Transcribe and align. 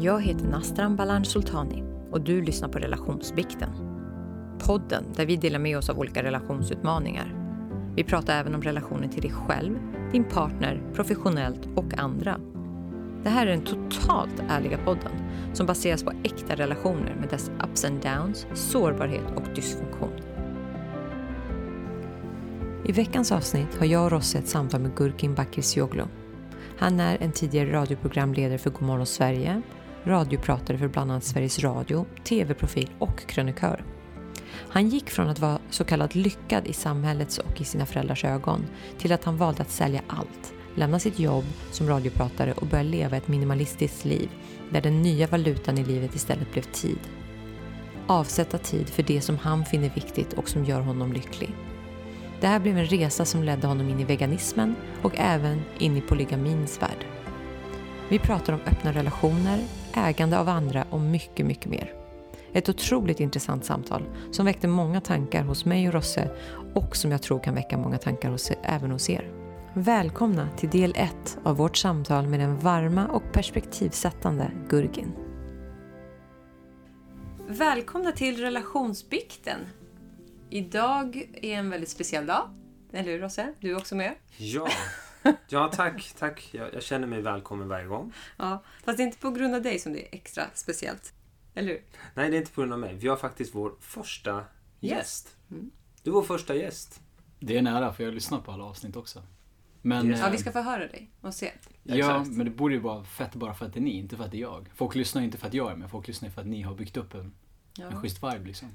Jag 0.00 0.22
heter 0.22 0.44
Nastran 0.46 0.96
Balan 0.96 1.24
Sultani 1.24 1.84
och 2.10 2.20
du 2.20 2.42
lyssnar 2.42 2.68
på 2.68 2.78
Relationsbikten. 2.78 3.70
Podden 4.58 5.04
där 5.16 5.26
vi 5.26 5.36
delar 5.36 5.58
med 5.58 5.78
oss 5.78 5.90
av 5.90 5.98
olika 5.98 6.22
relationsutmaningar. 6.22 7.34
Vi 7.94 8.04
pratar 8.04 8.40
även 8.40 8.54
om 8.54 8.62
relationen 8.62 9.10
till 9.10 9.22
dig 9.22 9.30
själv, 9.30 9.78
din 10.12 10.24
partner, 10.24 10.82
professionellt 10.94 11.68
och 11.76 11.98
andra. 11.98 12.40
Det 13.22 13.28
här 13.28 13.46
är 13.46 13.50
den 13.50 13.64
totalt 13.64 14.42
ärliga 14.48 14.78
podden 14.78 15.12
som 15.52 15.66
baseras 15.66 16.02
på 16.02 16.12
äkta 16.24 16.54
relationer 16.54 17.16
med 17.20 17.28
dess 17.28 17.50
ups 17.64 17.84
and 17.84 18.02
downs, 18.02 18.46
sårbarhet 18.54 19.24
och 19.36 19.54
dysfunktion. 19.54 20.12
I 22.84 22.92
veckans 22.92 23.32
avsnitt 23.32 23.78
har 23.78 23.86
jag 23.86 24.04
och 24.04 24.10
Rosse 24.10 24.38
ett 24.38 24.48
samtal 24.48 24.80
med 24.80 24.94
Gurkin 24.96 25.34
Bakircioglu. 25.34 26.04
Han 26.78 27.00
är 27.00 27.16
en 27.20 27.32
tidigare 27.32 27.72
radioprogramledare 27.72 28.58
för 28.58 28.70
Godmorgon 28.70 29.06
Sverige, 29.06 29.62
radiopratare 30.06 30.78
för 30.78 30.88
bland 30.88 31.10
annat 31.10 31.24
Sveriges 31.24 31.58
Radio, 31.58 32.06
tv-profil 32.24 32.90
och 32.98 33.26
krönikör. 33.26 33.84
Han 34.68 34.88
gick 34.88 35.10
från 35.10 35.28
att 35.28 35.38
vara 35.38 35.58
så 35.70 35.84
kallat 35.84 36.14
lyckad 36.14 36.66
i 36.66 36.72
samhällets 36.72 37.38
och 37.38 37.60
i 37.60 37.64
sina 37.64 37.86
föräldrars 37.86 38.24
ögon 38.24 38.66
till 38.98 39.12
att 39.12 39.24
han 39.24 39.36
valde 39.36 39.62
att 39.62 39.70
sälja 39.70 40.00
allt, 40.06 40.54
lämna 40.74 40.98
sitt 40.98 41.18
jobb 41.18 41.44
som 41.70 41.88
radiopratare 41.88 42.52
och 42.52 42.66
börja 42.66 42.82
leva 42.82 43.16
ett 43.16 43.28
minimalistiskt 43.28 44.04
liv 44.04 44.28
där 44.70 44.80
den 44.80 45.02
nya 45.02 45.26
valutan 45.26 45.78
i 45.78 45.84
livet 45.84 46.14
istället 46.14 46.52
blev 46.52 46.62
tid. 46.62 46.98
Avsätta 48.06 48.58
tid 48.58 48.88
för 48.88 49.02
det 49.02 49.20
som 49.20 49.38
han 49.38 49.64
finner 49.64 49.90
viktigt 49.94 50.32
och 50.32 50.48
som 50.48 50.64
gör 50.64 50.80
honom 50.80 51.12
lycklig. 51.12 51.54
Det 52.40 52.46
här 52.46 52.60
blev 52.60 52.78
en 52.78 52.86
resa 52.86 53.24
som 53.24 53.42
ledde 53.42 53.66
honom 53.66 53.88
in 53.88 54.00
i 54.00 54.04
veganismen 54.04 54.74
och 55.02 55.12
även 55.16 55.62
in 55.78 55.96
i 55.96 56.00
polygamins 56.00 56.82
värld. 56.82 57.06
Vi 58.08 58.18
pratar 58.18 58.52
om 58.52 58.60
öppna 58.66 58.92
relationer, 58.92 59.60
ägande 59.96 60.38
av 60.38 60.48
andra 60.48 60.84
och 60.90 61.00
mycket, 61.00 61.46
mycket 61.46 61.66
mer. 61.66 61.94
Ett 62.52 62.68
otroligt 62.68 63.20
intressant 63.20 63.64
samtal 63.64 64.02
som 64.30 64.46
väckte 64.46 64.68
många 64.68 65.00
tankar 65.00 65.42
hos 65.42 65.64
mig 65.64 65.88
och 65.88 65.94
Rosse 65.94 66.30
och 66.74 66.96
som 66.96 67.10
jag 67.10 67.22
tror 67.22 67.38
kan 67.38 67.54
väcka 67.54 67.78
många 67.78 67.98
tankar 67.98 68.30
hos, 68.30 68.52
även 68.62 68.90
hos 68.90 69.10
er. 69.10 69.30
Välkomna 69.74 70.48
till 70.56 70.70
del 70.70 70.94
1 70.96 71.38
av 71.42 71.56
vårt 71.56 71.76
samtal 71.76 72.26
med 72.26 72.40
den 72.40 72.58
varma 72.58 73.06
och 73.06 73.32
perspektivsättande 73.32 74.50
Gurgin. 74.68 75.12
Välkomna 77.48 78.12
till 78.12 78.40
relationsbikten. 78.40 79.60
Idag 80.50 81.22
är 81.42 81.54
en 81.54 81.70
väldigt 81.70 81.88
speciell 81.88 82.26
dag. 82.26 82.50
Eller 82.92 83.12
hur 83.12 83.18
Rosse? 83.18 83.54
Du 83.60 83.70
är 83.70 83.76
också 83.76 83.94
med. 83.96 84.14
Ja, 84.36 84.68
ja 85.48 85.68
tack. 85.72 86.12
tack. 86.18 86.48
Jag, 86.52 86.74
jag 86.74 86.82
känner 86.82 87.06
mig 87.06 87.22
välkommen 87.22 87.68
varje 87.68 87.86
gång. 87.86 88.12
Ja, 88.36 88.62
fast 88.84 88.96
det 88.96 89.02
är 89.02 89.06
inte 89.06 89.18
på 89.18 89.30
grund 89.30 89.54
av 89.54 89.62
dig 89.62 89.78
som 89.78 89.92
det 89.92 90.02
är 90.02 90.08
extra 90.18 90.44
speciellt. 90.54 91.12
Eller 91.54 91.68
hur? 91.68 91.82
Nej, 92.14 92.30
det 92.30 92.36
är 92.36 92.38
inte 92.38 92.52
på 92.52 92.60
grund 92.60 92.72
av 92.72 92.78
mig. 92.78 92.94
Vi 92.94 93.08
har 93.08 93.16
faktiskt 93.16 93.54
vår 93.54 93.74
första 93.80 94.44
gäst. 94.80 95.36
Mm. 95.50 95.70
Du 96.02 96.10
är 96.10 96.14
vår 96.14 96.22
första 96.22 96.54
gäst. 96.54 97.00
Det 97.40 97.56
är 97.58 97.62
nära, 97.62 97.92
för 97.92 98.02
jag 98.04 98.10
har 98.10 98.14
lyssnat 98.14 98.44
på 98.44 98.52
alla 98.52 98.64
avsnitt 98.64 98.96
också. 98.96 99.22
Men, 99.82 100.06
Yes. 100.10 100.20
Ja, 100.20 100.28
vi 100.30 100.38
ska 100.38 100.52
få 100.52 100.60
höra 100.60 100.78
dig 100.86 101.10
och 101.20 101.34
se. 101.34 101.52
ja, 101.82 101.96
Exakt. 101.96 102.28
men 102.30 102.44
det 102.46 102.50
borde 102.52 102.74
ju 102.74 102.80
vara 102.80 103.04
fett 103.04 103.34
bara 103.34 103.54
för 103.54 103.66
att 103.66 103.72
det 103.72 103.78
är 103.78 103.82
ni, 103.82 103.90
inte 103.98 104.16
för 104.16 104.24
att 104.24 104.30
det 104.30 104.36
är 104.36 104.40
jag. 104.40 104.68
Folk 104.74 104.94
lyssnar 104.94 105.22
inte 105.22 105.38
för 105.38 105.46
att 105.46 105.54
jag 105.54 105.72
är 105.72 105.76
med, 105.76 105.90
folk 105.90 106.08
lyssnar 106.08 106.30
för 106.30 106.40
att 106.40 106.46
ni 106.46 106.62
har 106.62 106.74
byggt 106.74 106.96
upp 106.96 107.14
en, 107.14 107.32
Ja. 107.78 107.86
en 107.86 108.00
schysst 108.02 108.22
vibe 108.22 108.44
liksom. 108.44 108.68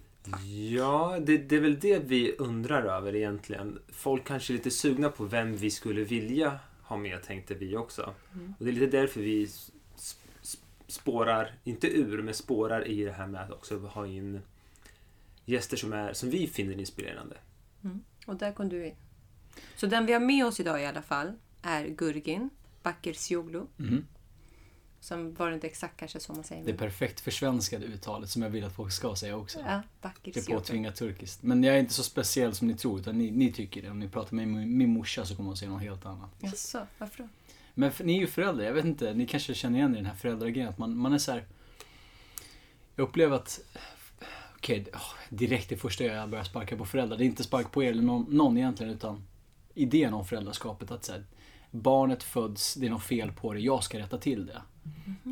Ja, 0.71 1.19
det, 1.21 1.37
det 1.37 1.55
är 1.55 1.59
väl 1.59 1.79
det 1.79 1.99
vi 1.99 2.35
undrar 2.37 2.83
över 2.83 3.15
egentligen. 3.15 3.79
Folk 3.87 4.27
kanske 4.27 4.53
är 4.53 4.55
lite 4.55 4.71
sugna 4.71 5.09
på 5.09 5.23
vem 5.23 5.57
vi 5.57 5.71
skulle 5.71 6.03
vilja 6.03 6.59
ha 6.81 6.97
med, 6.97 7.23
tänkte 7.23 7.53
vi 7.53 7.77
också. 7.77 8.13
Mm. 8.33 8.53
Och 8.59 8.65
det 8.65 8.71
är 8.71 8.73
lite 8.73 8.97
därför 8.97 9.21
vi 9.21 9.49
spårar, 10.87 11.55
inte 11.63 11.87
ur, 11.87 12.21
men 12.21 12.33
spårar 12.33 12.87
i 12.87 13.03
det 13.03 13.11
här 13.11 13.27
med 13.27 13.41
att 13.41 13.51
också 13.51 13.79
ha 13.79 14.07
in 14.07 14.41
gäster 15.45 15.77
som, 15.77 15.93
är, 15.93 16.13
som 16.13 16.29
vi 16.29 16.47
finner 16.47 16.79
inspirerande. 16.79 17.37
Och 18.25 18.35
där 18.35 18.51
kom 18.51 18.69
du 18.69 18.87
in. 18.87 18.95
Så 19.75 19.85
den 19.87 20.05
vi 20.05 20.13
har 20.13 20.19
med 20.19 20.45
oss 20.45 20.59
idag 20.59 20.81
i 20.81 20.85
alla 20.85 21.01
fall 21.01 21.33
är 21.61 21.87
Gurgin 21.87 22.49
Bakircioglu. 22.83 23.63
Mhm. 23.77 24.05
Som 25.01 25.33
var 25.33 25.49
det 25.49 25.53
inte 25.53 25.67
exakt 25.67 25.97
kanske 25.97 26.19
så 26.19 26.33
man 26.33 26.43
säger. 26.43 26.65
Det 26.65 26.73
perfekt 26.73 27.19
försvenskade 27.19 27.85
uttalet 27.85 28.29
som 28.29 28.41
jag 28.41 28.49
vill 28.49 28.63
att 28.63 28.75
folk 28.75 28.91
ska 28.91 29.15
säga 29.15 29.37
också. 29.37 29.59
Ja, 29.59 29.81
Det 30.23 30.37
är 30.37 30.53
påtvingat 30.55 30.95
turkiskt. 30.95 31.43
Men 31.43 31.63
jag 31.63 31.75
är 31.75 31.79
inte 31.79 31.93
så 31.93 32.03
speciell 32.03 32.55
som 32.55 32.67
ni 32.67 32.75
tror, 32.75 32.99
utan 32.99 33.17
ni, 33.17 33.31
ni 33.31 33.53
tycker 33.53 33.81
det. 33.81 33.89
Om 33.89 33.99
ni 33.99 34.09
pratar 34.09 34.35
med 34.35 34.47
min, 34.47 34.77
min 34.77 34.89
morsa 34.89 35.25
så 35.25 35.35
kommer 35.35 35.47
hon 35.47 35.57
säga 35.57 35.71
något 35.71 35.81
helt 35.81 36.05
annat. 36.05 36.29
Jaså, 36.39 36.87
varför 36.97 37.23
då? 37.23 37.29
Men 37.73 37.91
för, 37.91 38.03
ni 38.03 38.15
är 38.15 38.19
ju 38.19 38.27
föräldrar, 38.27 38.65
jag 38.65 38.73
vet 38.73 38.85
inte, 38.85 39.13
ni 39.13 39.27
kanske 39.27 39.53
känner 39.53 39.77
igen 39.77 39.91
er 39.91 39.95
i 39.95 40.01
den 40.01 40.05
här 40.05 40.15
föräldragrejen. 40.15 40.69
Att 40.69 40.77
man, 40.77 40.97
man 40.97 41.13
är 41.13 41.17
så 41.17 41.31
här. 41.31 41.45
Jag 42.95 43.03
upplever 43.03 43.35
att, 43.35 43.59
okej, 44.55 44.85
åh, 44.93 45.13
direkt 45.29 45.69
det 45.69 45.77
första 45.77 46.03
jag 46.03 46.29
börjar 46.29 46.43
sparka 46.43 46.77
på 46.77 46.85
föräldrar. 46.85 47.17
Det 47.17 47.23
är 47.23 47.25
inte 47.25 47.43
spark 47.43 47.71
på 47.71 47.83
er 47.83 47.91
eller 47.91 48.03
någon, 48.03 48.25
någon 48.29 48.57
egentligen, 48.57 48.93
utan 48.93 49.23
idén 49.73 50.13
om 50.13 50.25
föräldraskapet. 50.25 50.91
Att 50.91 51.05
så 51.05 51.11
här, 51.11 51.25
barnet 51.71 52.23
föds, 52.23 52.73
det 52.73 52.85
är 52.85 52.89
något 52.89 53.03
fel 53.03 53.31
på 53.31 53.53
det, 53.53 53.59
jag 53.59 53.83
ska 53.83 53.99
rätta 53.99 54.17
till 54.17 54.45
det. 54.45 54.61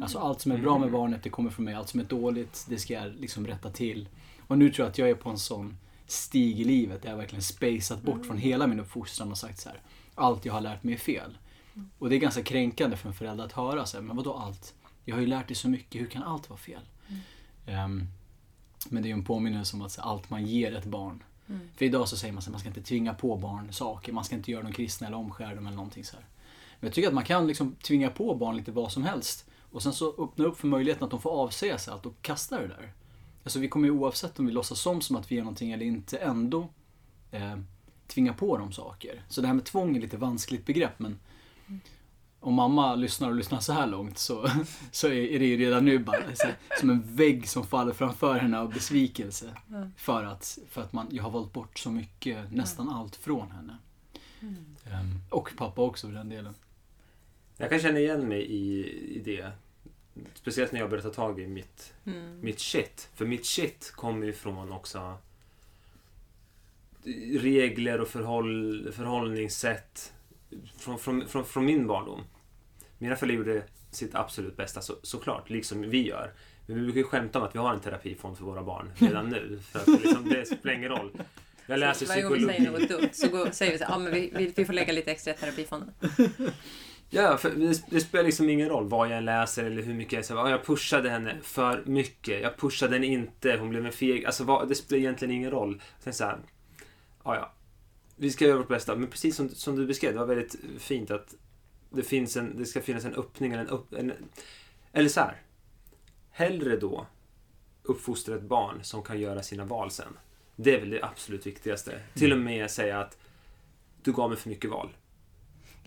Alltså 0.01 0.19
allt 0.19 0.41
som 0.41 0.51
är 0.51 0.57
bra 0.57 0.77
med 0.77 0.91
barnet, 0.91 1.23
det 1.23 1.29
kommer 1.29 1.49
från 1.49 1.65
mig. 1.65 1.73
Allt 1.73 1.89
som 1.89 1.99
är 1.99 2.03
dåligt, 2.03 2.65
det 2.69 2.77
ska 2.77 2.93
jag 2.93 3.15
liksom 3.15 3.47
rätta 3.47 3.69
till. 3.69 4.09
Och 4.47 4.57
nu 4.57 4.69
tror 4.69 4.85
jag 4.85 4.91
att 4.91 4.97
jag 4.97 5.09
är 5.09 5.15
på 5.15 5.29
en 5.29 5.37
sån 5.37 5.77
stig 6.07 6.59
i 6.59 6.63
livet 6.63 7.01
där 7.01 7.09
jag 7.09 7.17
verkligen 7.17 7.43
spaceat 7.43 8.01
bort 8.01 8.25
från 8.25 8.37
hela 8.37 8.67
min 8.67 8.79
uppfostran 8.79 9.31
och 9.31 9.37
sagt 9.37 9.59
så 9.59 9.69
här. 9.69 9.81
Allt 10.15 10.45
jag 10.45 10.53
har 10.53 10.61
lärt 10.61 10.83
mig 10.83 10.93
är 10.93 10.97
fel. 10.97 11.37
Och 11.99 12.09
det 12.09 12.15
är 12.15 12.19
ganska 12.19 12.43
kränkande 12.43 12.97
för 12.97 13.07
en 13.09 13.15
förälder 13.15 13.45
att 13.45 13.51
höra 13.51 13.85
så 13.85 13.97
här, 13.97 14.03
men 14.03 14.15
vadå 14.15 14.33
allt? 14.33 14.73
Jag 15.05 15.15
har 15.15 15.21
ju 15.21 15.27
lärt 15.27 15.47
dig 15.47 15.55
så 15.55 15.69
mycket, 15.69 16.01
hur 16.01 16.07
kan 16.07 16.23
allt 16.23 16.49
vara 16.49 16.59
fel? 16.59 16.81
Ehm, 17.65 18.07
men 18.89 19.03
det 19.03 19.07
är 19.07 19.09
ju 19.09 19.13
en 19.13 19.25
påminnelse 19.25 19.75
om 19.75 19.81
att 19.81 19.97
här, 19.97 20.03
allt 20.03 20.29
man 20.29 20.45
ger 20.45 20.75
ett 20.75 20.85
barn. 20.85 21.23
För 21.75 21.85
idag 21.85 22.07
så 22.07 22.17
säger 22.17 22.33
man 22.33 22.39
att 22.39 22.49
man 22.49 22.59
ska 22.59 22.69
inte 22.69 22.81
tvinga 22.81 23.13
på 23.13 23.37
barn 23.37 23.73
saker, 23.73 24.13
man 24.13 24.23
ska 24.23 24.35
inte 24.35 24.51
göra 24.51 24.63
dem 24.63 24.73
kristna 24.73 25.07
eller 25.07 25.17
omskära 25.17 25.55
dem 25.55 25.67
eller 25.67 25.75
någonting 25.75 26.03
så 26.03 26.15
här. 26.15 26.25
Men 26.79 26.87
jag 26.87 26.93
tycker 26.93 27.07
att 27.07 27.13
man 27.13 27.23
kan 27.23 27.47
liksom 27.47 27.75
tvinga 27.75 28.09
på 28.09 28.35
barn 28.35 28.57
lite 28.57 28.71
vad 28.71 28.91
som 28.91 29.03
helst. 29.03 29.45
Och 29.71 29.83
sen 29.83 29.93
så 29.93 30.23
öppna 30.23 30.45
upp 30.45 30.57
för 30.57 30.67
möjligheten 30.67 31.03
att 31.03 31.11
de 31.11 31.21
får 31.21 31.29
avsäga 31.29 31.77
sig 31.77 31.93
allt 31.93 32.05
och 32.05 32.21
kasta 32.21 32.61
det 32.61 32.67
där. 32.67 32.93
Alltså 33.43 33.59
vi 33.59 33.67
kommer 33.67 33.87
ju 33.87 33.91
oavsett 33.91 34.39
om 34.39 34.45
vi 34.45 34.51
låtsas 34.51 34.79
som, 34.79 35.01
som 35.01 35.15
att 35.15 35.31
vi 35.31 35.35
gör 35.35 35.43
någonting 35.43 35.71
eller 35.71 35.85
inte 35.85 36.17
ändå 36.17 36.67
eh, 37.31 37.57
tvinga 38.07 38.33
på 38.33 38.57
dem 38.57 38.71
saker. 38.71 39.23
Så 39.27 39.41
det 39.41 39.47
här 39.47 39.53
med 39.53 39.65
tvång 39.65 39.95
är 39.95 40.01
lite 40.01 40.17
vanskligt 40.17 40.65
begrepp 40.65 40.99
men 40.99 41.19
om 42.39 42.53
mamma 42.53 42.95
lyssnar 42.95 43.29
och 43.29 43.35
lyssnar 43.35 43.59
så 43.59 43.73
här 43.73 43.87
långt 43.87 44.17
så, 44.17 44.49
så 44.91 45.07
är 45.07 45.39
det 45.39 45.45
ju 45.45 45.57
redan 45.57 45.85
nu 45.85 45.99
bara 45.99 46.17
här, 46.17 46.57
som 46.79 46.89
en 46.89 47.15
vägg 47.15 47.49
som 47.49 47.63
faller 47.63 47.93
framför 47.93 48.39
henne 48.39 48.59
av 48.59 48.73
besvikelse. 48.73 49.55
För 49.95 50.23
att, 50.23 50.59
för 50.69 50.81
att 50.81 50.93
man, 50.93 51.07
jag 51.11 51.23
har 51.23 51.31
valt 51.31 51.53
bort 51.53 51.79
så 51.79 51.91
mycket, 51.91 52.51
nästan 52.51 52.89
allt 52.89 53.15
från 53.15 53.51
henne. 53.51 53.77
Ehm, 54.85 55.21
och 55.29 55.51
pappa 55.57 55.81
också 55.81 56.07
för 56.07 56.13
den 56.13 56.29
delen. 56.29 56.53
Jag 57.61 57.69
kan 57.69 57.79
känna 57.79 57.99
igen 57.99 58.27
mig 58.27 58.41
i, 58.41 58.89
i 59.15 59.19
det. 59.25 59.51
Speciellt 60.33 60.71
när 60.71 60.79
jag 60.79 60.89
börjar 60.89 61.03
ta 61.03 61.09
tag 61.09 61.39
i 61.39 61.47
mitt, 61.47 61.93
Mm. 62.05 62.41
mitt 62.41 62.59
shit. 62.59 63.09
För 63.15 63.25
mitt 63.25 63.45
shit 63.45 63.91
kommer 63.95 64.25
ju 64.25 64.33
från 64.33 64.71
också 64.71 65.17
regler 67.39 68.01
och 68.01 68.07
förhåll, 68.07 68.91
förhållningssätt 68.95 70.13
från, 70.77 70.99
från, 70.99 71.27
från, 71.27 71.45
från 71.45 71.65
min 71.65 71.87
barndom. 71.87 72.21
Mina 72.97 73.15
föräldrar 73.15 73.37
gjorde 73.37 73.63
sitt 73.91 74.15
absolut 74.15 74.57
bästa 74.57 74.81
så, 74.81 74.95
såklart, 75.03 75.49
liksom 75.49 75.89
vi 75.89 76.07
gör. 76.07 76.31
Men 76.65 76.75
vi 76.75 76.81
brukar 76.83 76.97
ju 76.97 77.03
skämta 77.03 77.39
om 77.39 77.45
att 77.45 77.55
vi 77.55 77.59
har 77.59 77.73
en 77.73 77.79
terapifond 77.79 78.37
för 78.37 78.45
våra 78.45 78.63
barn 78.63 78.91
redan 78.97 79.29
nu. 79.29 79.59
För 79.71 79.79
att 79.79 79.87
liksom, 80.03 80.29
det 80.29 80.45
spelar 80.45 80.73
ingen 80.73 80.89
roll. 80.89 81.11
Jag 81.67 81.79
läser 81.79 82.05
Varje 82.05 82.21
gång 82.21 82.33
vi 82.33 82.37
psykologi. 82.39 82.57
säger 82.65 82.71
något 82.79 82.89
dumt 82.89 83.09
så 83.13 83.29
går, 83.29 83.51
säger 83.51 83.71
vi 83.71 83.77
så 83.77 83.85
ja 83.89 83.97
men 83.97 84.13
vi, 84.13 84.31
vi, 84.35 84.53
vi 84.55 84.65
får 84.65 84.73
lägga 84.73 84.93
lite 84.93 85.11
extra 85.11 85.33
i 85.33 85.37
terapifonden. 85.37 85.93
Ja, 87.09 87.37
för 87.37 87.49
det, 87.89 88.01
spelar 88.01 88.23
liksom 88.23 88.49
ingen 88.49 88.69
roll 88.69 88.87
vad 88.87 89.09
jag 89.09 89.23
läser 89.23 89.63
eller 89.63 89.81
hur 89.81 89.93
mycket 89.93 90.13
jag 90.13 90.25
säger. 90.25 90.41
"Ja, 90.41 90.49
Jag 90.49 90.65
pushade 90.65 91.09
henne 91.09 91.37
för 91.41 91.83
mycket. 91.85 92.41
Jag 92.41 92.57
pushade 92.57 92.93
henne 92.93 93.05
inte. 93.07 93.57
Hon 93.57 93.69
blev 93.69 93.85
en 93.85 93.91
feg. 93.91 94.25
Alltså, 94.25 94.43
vad, 94.43 94.69
det 94.69 94.75
spelar 94.75 94.99
egentligen 94.99 95.33
ingen 95.33 95.51
roll. 95.51 95.81
Sen 95.99 96.13
så 96.13 96.23
här, 96.23 96.37
ja, 97.23 97.35
ja. 97.35 97.53
Vi 98.15 98.31
ska 98.31 98.45
göra 98.45 98.57
vårt 98.57 98.67
bästa. 98.67 98.95
Men 98.95 99.09
precis 99.09 99.35
som, 99.35 99.49
som 99.49 99.75
du 99.75 99.85
beskrev, 99.85 100.13
det 100.13 100.19
var 100.19 100.25
väldigt 100.25 100.55
fint 100.77 101.11
att 101.11 101.35
det, 101.89 102.03
finns 102.03 102.37
en, 102.37 102.57
det 102.57 102.65
ska 102.65 102.81
finnas 102.81 103.05
en 103.05 103.13
öppning. 103.13 103.51
Eller, 103.51 103.63
en 103.63 103.69
upp, 103.69 103.93
en, 103.93 104.13
eller 104.91 105.09
så 105.09 105.19
här. 105.19 105.41
Hellre 106.31 106.77
då 106.77 107.07
uppfostra 107.83 108.35
ett 108.35 108.41
barn 108.43 108.79
som 108.83 109.03
kan 109.03 109.19
göra 109.19 109.43
sina 109.43 109.65
val 109.65 109.91
sen. 109.91 110.17
Det 110.55 110.75
är 110.75 110.79
väl 110.79 110.89
det 110.89 111.03
absolut 111.03 111.47
viktigaste. 111.47 111.99
Till 112.13 112.31
och 112.31 112.37
med 112.37 112.71
säga 112.71 112.99
att 112.99 113.17
du 114.03 114.11
gav 114.11 114.29
mig 114.29 114.37
för 114.39 114.49
mycket 114.49 114.69
val. 114.71 114.89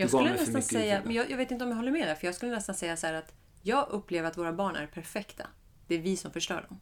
Jag 0.03 0.11
skulle 0.11 0.33
nästan 0.33 0.63
säga, 0.63 1.03
men 1.05 1.15
jag, 1.15 1.31
jag 1.31 1.37
vet 1.37 1.51
inte 1.51 1.65
om 1.65 1.71
jag 1.71 1.77
håller 1.77 1.93
med 1.93 2.09
där, 2.09 2.15
för 2.15 2.27
jag 2.27 2.35
skulle 2.35 2.53
nästan 2.53 2.75
säga 2.75 2.97
så 2.97 3.07
att 3.07 3.35
jag 3.63 3.89
upplever 3.91 4.29
att 4.29 4.39
våra 4.39 4.53
barn 4.53 4.77
är 4.77 4.87
perfekta. 4.87 5.47
Det 5.87 5.95
är 5.95 5.99
vi 5.99 6.17
som 6.17 6.33
förstör 6.33 6.67
dem. 6.69 6.81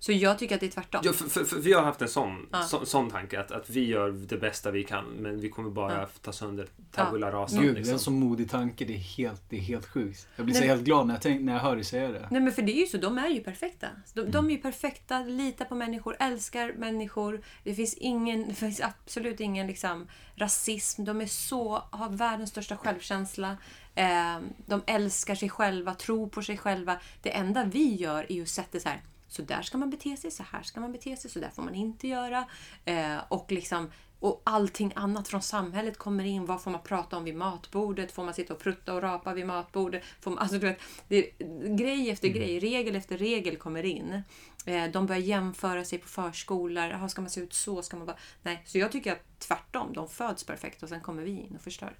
Så 0.00 0.12
jag 0.12 0.38
tycker 0.38 0.54
att 0.54 0.60
det 0.60 0.66
är 0.66 0.70
tvärtom. 0.70 1.00
Ja, 1.04 1.12
för, 1.12 1.28
för, 1.28 1.44
för 1.44 1.56
vi 1.60 1.72
har 1.72 1.82
haft 1.82 2.02
en 2.02 2.08
sån, 2.08 2.46
Ja. 2.52 2.62
sån, 2.62 2.86
sån 2.86 3.10
tanke 3.10 3.40
att, 3.40 3.50
att 3.50 3.70
vi 3.70 3.86
gör 3.86 4.10
det 4.10 4.36
bästa 4.36 4.70
vi 4.70 4.84
kan 4.84 5.04
men 5.04 5.40
vi 5.40 5.48
kommer 5.50 5.70
bara 5.70 5.92
Ja. 6.00 6.08
ta 6.22 6.32
sönder 6.32 6.66
tabula 6.92 7.30
rasa. 7.32 7.56
Gud, 7.56 7.64
det 7.66 7.70
är 7.70 7.74
liksom. 7.74 7.92
en 7.92 7.98
så 7.98 8.10
modig 8.10 8.50
tanke. 8.50 8.84
Det 8.84 8.94
är 8.94 8.98
helt, 8.98 9.42
det 9.48 9.56
är 9.56 9.60
helt 9.60 9.86
sjukt. 9.86 10.28
Jag 10.36 10.44
blir 10.46 10.54
så 10.54 10.60
Nej. 10.60 10.68
helt 10.68 10.82
glad 10.82 11.06
när 11.06 11.14
jag, 11.14 11.22
tänk, 11.22 11.40
när 11.42 11.52
jag 11.52 11.60
hör 11.60 11.74
dig 11.74 11.84
säga 11.84 12.08
det. 12.08 12.28
Nej 12.30 12.40
men 12.40 12.52
för 12.52 12.62
det 12.62 12.72
är 12.72 12.80
ju 12.80 12.86
så, 12.86 12.96
de 12.96 13.18
är 13.18 13.28
ju 13.28 13.40
perfekta. 13.40 13.86
De, 14.14 14.20
Mm. 14.20 14.32
de 14.32 14.46
är 14.46 14.50
ju 14.50 14.58
perfekta, 14.62 15.18
litar 15.20 15.64
på 15.64 15.74
människor, 15.74 16.16
älskar 16.18 16.72
människor. 16.72 17.40
Det 17.64 17.74
finns, 17.74 17.94
ingen, 17.94 18.48
det 18.48 18.54
finns 18.54 18.80
absolut 18.80 19.40
ingen 19.40 19.66
liksom, 19.66 20.06
rasism. 20.36 21.04
De 21.04 21.20
är 21.20 21.26
så, 21.26 21.82
har 21.90 22.08
världens 22.10 22.50
största 22.50 22.76
självkänsla. 22.76 23.56
Eh, 23.94 24.38
de 24.66 24.82
älskar 24.86 25.34
sig 25.34 25.48
själva, 25.50 25.94
tror 25.94 26.28
på 26.28 26.42
sig 26.42 26.56
själva. 26.56 26.98
Det 27.22 27.30
enda 27.36 27.64
vi 27.64 27.94
gör 27.94 28.26
är 28.28 28.34
ju 28.34 28.42
att 28.42 28.48
sätta 28.48 28.80
så 28.80 28.88
här. 28.88 29.00
Så 29.28 29.42
där 29.42 29.62
ska 29.62 29.78
man 29.78 29.90
bete 29.90 30.16
sig, 30.16 30.30
så 30.30 30.42
här 30.42 30.62
ska 30.62 30.80
man 30.80 30.92
bete 30.92 31.16
sig, 31.16 31.30
så 31.30 31.38
där 31.38 31.50
får 31.50 31.62
man 31.62 31.74
inte 31.74 32.08
göra. 32.08 32.44
Eh, 32.84 33.18
och 33.28 33.52
liksom 33.52 33.90
och 34.20 34.42
allting 34.44 34.92
annat 34.96 35.28
från 35.28 35.42
samhället 35.42 35.98
kommer 35.98 36.24
in. 36.24 36.46
Vad 36.46 36.62
får 36.62 36.70
man 36.70 36.82
prata 36.82 37.16
om 37.16 37.24
vid 37.24 37.36
matbordet? 37.36 38.12
Får 38.12 38.24
man 38.24 38.34
sitta 38.34 38.54
och 38.54 38.60
prutta 38.60 38.94
och 38.94 39.02
rapa 39.02 39.34
vid 39.34 39.46
matbordet? 39.46 40.02
Får 40.20 40.30
man, 40.30 40.38
alltså, 40.42 40.58
du 40.58 40.66
vet, 40.66 40.78
det, 41.08 41.30
grej 41.76 42.10
efter 42.10 42.28
grej, 42.28 42.60
regel 42.60 42.96
efter 42.96 43.18
regel 43.18 43.56
kommer 43.56 43.82
in. 43.82 44.22
Eh, 44.66 44.90
de 44.90 45.06
börjar 45.06 45.22
jämföra 45.22 45.84
sig 45.84 45.98
på 45.98 46.08
förskolor. 46.08 46.84
Jaha, 46.84 47.08
ska 47.08 47.20
man 47.20 47.30
se 47.30 47.40
ut 47.40 47.52
så? 47.52 47.82
Ska 47.82 47.96
man 47.96 48.06
bara... 48.06 48.16
Nej, 48.42 48.62
så 48.66 48.78
jag 48.78 48.92
tycker 48.92 49.12
att 49.12 49.38
tvärtom. 49.38 49.92
De 49.92 50.08
föds 50.08 50.44
perfekt 50.44 50.82
och 50.82 50.88
sen 50.88 51.00
kommer 51.00 51.22
vi 51.22 51.30
in 51.30 51.54
och 51.56 51.62
förstör. 51.62 51.96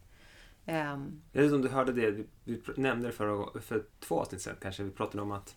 Ehm, 0.66 1.22
Jag 1.32 1.42
vet 1.42 1.46
inte 1.46 1.56
om 1.56 1.62
du 1.62 1.68
hörde 1.68 1.92
det, 1.92 2.24
vi, 2.44 2.60
nämnde 2.76 3.08
det 3.08 3.12
för, 3.12 3.60
för 3.60 3.84
två 4.00 4.20
avsnitt 4.20 4.42
sedan 4.42 4.56
kanske. 4.60 4.82
Vi 4.82 4.90
pratade 4.90 5.22
om 5.22 5.32
att 5.32 5.56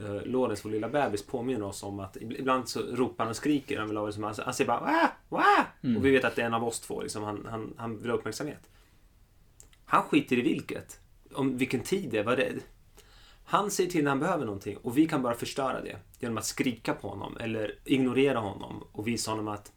uh, 0.00 0.22
vår 0.64 0.70
lilla 0.70 0.88
bebis, 0.88 1.26
påminner 1.26 1.62
oss 1.66 1.82
om 1.82 2.00
att 2.00 2.16
ib- 2.16 2.36
ibland 2.38 2.68
så 2.68 2.80
ropar 2.82 3.24
han 3.24 3.30
och 3.30 3.36
skriker. 3.36 3.78
Han, 3.78 3.88
vill 3.88 3.96
ha, 3.96 4.06
liksom, 4.06 4.22
han, 4.22 4.54
säger 4.54 4.68
bara 4.68 4.80
Wah! 4.80 5.10
Wah! 5.28 5.66
Mm. 5.82 5.96
Och 5.96 6.04
vi 6.04 6.10
vet 6.10 6.24
att 6.24 6.36
det 6.36 6.42
är 6.42 6.46
en 6.46 6.54
av 6.54 6.64
oss 6.64 6.80
två. 6.80 7.02
Liksom, 7.02 7.22
han, 7.22 7.46
han, 7.50 7.74
han 7.76 7.98
vill 7.98 8.10
ha 8.10 8.18
uppmärksamhet. 8.18 8.70
Han 9.84 10.02
skiter 10.02 10.38
i 10.38 10.42
vilket. 10.42 11.00
Om 11.34 11.56
vilken 11.58 11.80
tid 11.80 12.10
det 12.10 12.18
är. 12.18 12.24
Vad 12.24 12.38
det 12.38 12.44
är. 12.44 12.54
Han 13.44 13.70
säger 13.70 13.90
till 13.90 14.04
när 14.04 14.10
han 14.10 14.20
behöver 14.20 14.44
någonting 14.44 14.76
och 14.76 14.98
vi 14.98 15.06
kan 15.08 15.22
bara 15.22 15.34
förstöra 15.34 15.80
det 15.82 15.96
genom 16.18 16.38
att 16.38 16.44
skrika 16.44 16.94
på 16.94 17.08
honom 17.08 17.36
eller 17.36 17.74
ignorera 17.84 18.38
honom 18.38 18.84
och 18.92 19.08
visa 19.08 19.30
honom 19.30 19.48
att 19.48 19.72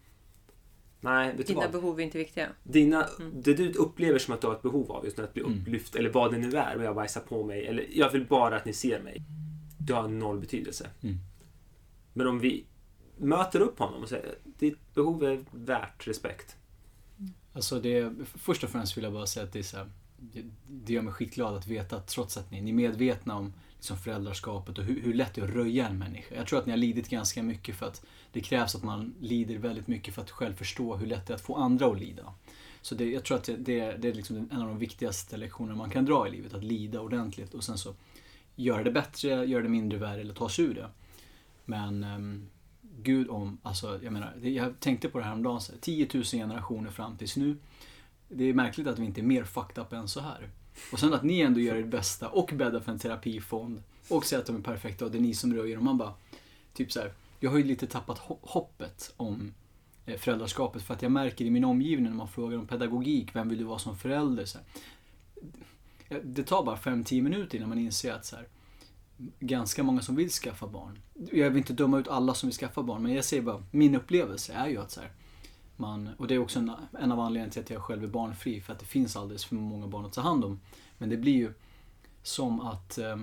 Nej, 0.99 1.33
vet 1.37 1.47
dina 1.47 1.59
vad? 1.61 1.71
behov 1.71 1.99
är 1.99 2.03
inte 2.03 2.17
viktiga. 2.17 2.47
Dina, 2.63 3.05
Mm. 3.19 3.31
Det 3.41 3.53
du 3.53 3.71
upplever 3.73 4.19
som 4.19 4.33
att 4.33 4.41
du 4.41 4.47
har 4.47 4.53
ett 4.53 4.61
behov 4.61 4.91
av, 4.91 5.05
just 5.05 5.17
nu, 5.17 5.23
att 5.23 5.33
bli 5.33 5.43
Mm. 5.43 5.59
upplyft 5.61 5.95
eller 5.95 6.09
vad 6.09 6.31
det 6.31 6.37
nu 6.37 6.57
är, 6.57 6.77
och 6.77 6.83
jag 6.83 6.95
bajsar 6.95 7.21
på 7.21 7.43
mig, 7.43 7.67
eller 7.67 7.87
jag 7.91 8.11
vill 8.11 8.25
bara 8.27 8.55
att 8.55 8.65
ni 8.65 8.73
ser 8.73 8.99
mig. 9.01 9.21
Det 9.85 9.93
har 9.93 10.07
noll 10.07 10.39
betydelse. 10.39 10.89
Mm. 11.01 11.17
Men 12.13 12.27
om 12.27 12.39
vi 12.39 12.65
möter 13.17 13.59
upp 13.59 13.79
honom 13.79 14.03
och 14.03 14.09
säger 14.09 14.35
ditt 14.43 14.93
behov 14.93 15.23
är 15.23 15.45
värt 15.51 16.07
respekt. 16.07 16.55
Alltså 17.53 17.79
det, 17.79 18.13
först 18.25 18.63
och 18.63 18.69
främst 18.69 18.97
vill 18.97 19.03
jag 19.03 19.13
bara 19.13 19.25
säga 19.25 19.45
att 19.45 19.53
det 19.53 19.59
är 19.59 19.63
så 19.63 19.77
här, 19.77 19.89
det, 20.17 20.43
det 20.67 20.93
gör 20.93 21.01
mig 21.01 21.13
skitglad 21.13 21.55
att 21.55 21.67
veta 21.67 21.97
att 21.97 22.07
trots 22.07 22.37
att 22.37 22.51
ni, 22.51 22.61
ni 22.61 22.69
är 22.69 22.73
medvetna 22.73 23.35
om 23.35 23.53
liksom 23.75 23.97
föräldraskapet 23.97 24.77
och 24.77 24.83
hur, 24.83 25.01
hur 25.01 25.13
lätt 25.13 25.33
det 25.33 25.41
är 25.41 25.45
att 25.45 25.55
röja 25.55 25.87
en 25.87 25.97
människa. 25.97 26.35
Jag 26.35 26.47
tror 26.47 26.59
att 26.59 26.65
ni 26.65 26.71
har 26.71 26.77
lidit 26.77 27.09
ganska 27.09 27.43
mycket 27.43 27.75
för 27.75 27.85
att 27.85 28.05
det 28.31 28.41
krävs 28.41 28.75
att 28.75 28.83
man 28.83 29.13
lider 29.19 29.57
väldigt 29.57 29.87
mycket 29.87 30.13
för 30.13 30.21
att 30.21 30.31
själv 30.31 30.55
förstå 30.55 30.95
hur 30.95 31.07
lätt 31.07 31.27
det 31.27 31.33
är 31.33 31.35
att 31.35 31.41
få 31.41 31.55
andra 31.55 31.87
att 31.87 31.99
lida. 31.99 32.33
Så 32.81 32.95
det, 32.95 33.11
jag 33.11 33.23
tror 33.23 33.37
att 33.37 33.43
det, 33.43 33.55
det, 33.55 33.97
det 33.97 34.09
är 34.09 34.13
liksom 34.13 34.49
en 34.51 34.61
av 34.61 34.67
de 34.67 34.79
viktigaste 34.79 35.37
lektionerna 35.37 35.75
man 35.75 35.89
kan 35.89 36.05
dra 36.05 36.27
i 36.27 36.31
livet, 36.31 36.53
att 36.53 36.63
lida 36.63 37.01
ordentligt 37.01 37.53
och 37.53 37.63
sen 37.63 37.77
så 37.77 37.93
göra 38.55 38.83
det 38.83 38.91
bättre, 38.91 39.45
göra 39.45 39.63
det 39.63 39.69
mindre 39.69 39.97
värre 39.97 40.21
eller 40.21 40.33
ta 40.33 40.49
sig 40.49 40.65
ur 40.65 40.73
det. 40.73 40.89
Men 41.65 42.03
um, 42.03 42.49
Gud 42.81 43.29
om, 43.29 43.57
alltså 43.63 43.99
jag 44.03 44.13
menar, 44.13 44.35
jag 44.41 44.79
tänkte 44.79 45.09
på 45.09 45.19
det 45.19 45.25
här 45.25 45.33
om 45.33 45.43
dagen, 45.43 45.61
10 45.81 46.07
000 46.13 46.23
generationer 46.23 46.89
fram 46.89 47.17
tills 47.17 47.37
nu. 47.37 47.57
Det 48.29 48.43
är 48.43 48.53
märkligt 48.53 48.87
att 48.87 48.99
vi 48.99 49.05
inte 49.05 49.21
är 49.21 49.25
mer 49.25 49.43
fucked 49.43 49.83
up 49.83 49.93
än 49.93 50.07
så 50.07 50.19
här. 50.19 50.49
Och 50.91 50.99
sen 50.99 51.13
att 51.13 51.23
ni 51.23 51.41
ändå 51.41 51.59
gör 51.59 51.75
ert 51.75 51.87
bästa 51.87 52.29
och 52.29 52.51
bäddar 52.53 52.79
för 52.79 52.91
en 52.91 52.99
terapifond 52.99 53.83
och 54.09 54.25
säger 54.25 54.41
att 54.41 54.47
de 54.47 54.55
är 54.55 54.61
perfekta 54.61 55.05
och 55.05 55.11
det 55.11 55.17
är 55.17 55.21
ni 55.21 55.33
som 55.33 55.53
röjer 55.53 55.75
dem. 55.75 55.85
Man 55.85 55.97
bara, 55.97 56.13
typ 56.73 56.91
så 56.91 56.99
här, 56.99 57.13
jag 57.39 57.51
har 57.51 57.57
ju 57.57 57.63
lite 57.63 57.87
tappat 57.87 58.19
hoppet 58.41 59.13
om 59.17 59.53
eh, 60.05 60.17
föräldraskapet 60.17 60.81
för 60.81 60.93
att 60.93 61.01
jag 61.01 61.11
märker 61.11 61.45
i 61.45 61.49
min 61.49 61.65
omgivning 61.65 62.09
när 62.09 62.17
man 62.17 62.27
frågar 62.27 62.57
om 62.57 62.67
pedagogik, 62.67 63.35
vem 63.35 63.49
vill 63.49 63.57
du 63.57 63.63
vara 63.63 63.79
som 63.79 63.97
förälder? 63.97 64.45
Så 64.45 64.57
här, 64.57 64.67
det 66.23 66.43
tar 66.43 66.63
bara 66.63 66.75
5-10 66.75 67.21
minuter 67.21 67.57
innan 67.57 67.69
man 67.69 67.79
inser 67.79 68.13
att 68.13 68.25
så 68.25 68.35
här, 68.35 68.47
ganska 69.39 69.83
många 69.83 70.01
som 70.01 70.15
vill 70.15 70.29
skaffa 70.29 70.67
barn. 70.67 70.99
Jag 71.31 71.49
vill 71.49 71.57
inte 71.57 71.73
döma 71.73 71.99
ut 71.99 72.07
alla 72.07 72.33
som 72.33 72.49
vill 72.49 72.57
skaffa 72.57 72.83
barn, 72.83 73.03
men 73.03 73.13
jag 73.13 73.25
säger 73.25 73.43
bara, 73.43 73.63
min 73.71 73.95
upplevelse 73.95 74.53
är 74.53 74.67
ju 74.67 74.77
att 74.77 74.91
så 74.91 75.01
här, 75.01 75.11
man, 75.77 76.09
och 76.17 76.27
det 76.27 76.35
är 76.35 76.39
också 76.39 76.59
en, 76.59 76.71
en 76.99 77.11
av 77.11 77.19
anledningarna 77.19 77.51
till 77.51 77.61
att 77.61 77.69
jag 77.69 77.81
själv 77.81 78.03
är 78.03 78.07
barnfri, 78.07 78.61
för 78.61 78.73
att 78.73 78.79
det 78.79 78.85
finns 78.85 79.15
alldeles 79.15 79.45
för 79.45 79.55
många 79.55 79.87
barn 79.87 80.05
att 80.05 80.13
ta 80.13 80.21
hand 80.21 80.45
om. 80.45 80.59
Men 80.97 81.09
det 81.09 81.17
blir 81.17 81.33
ju 81.33 81.53
som 82.23 82.59
att 82.61 82.97
eh, 82.97 83.17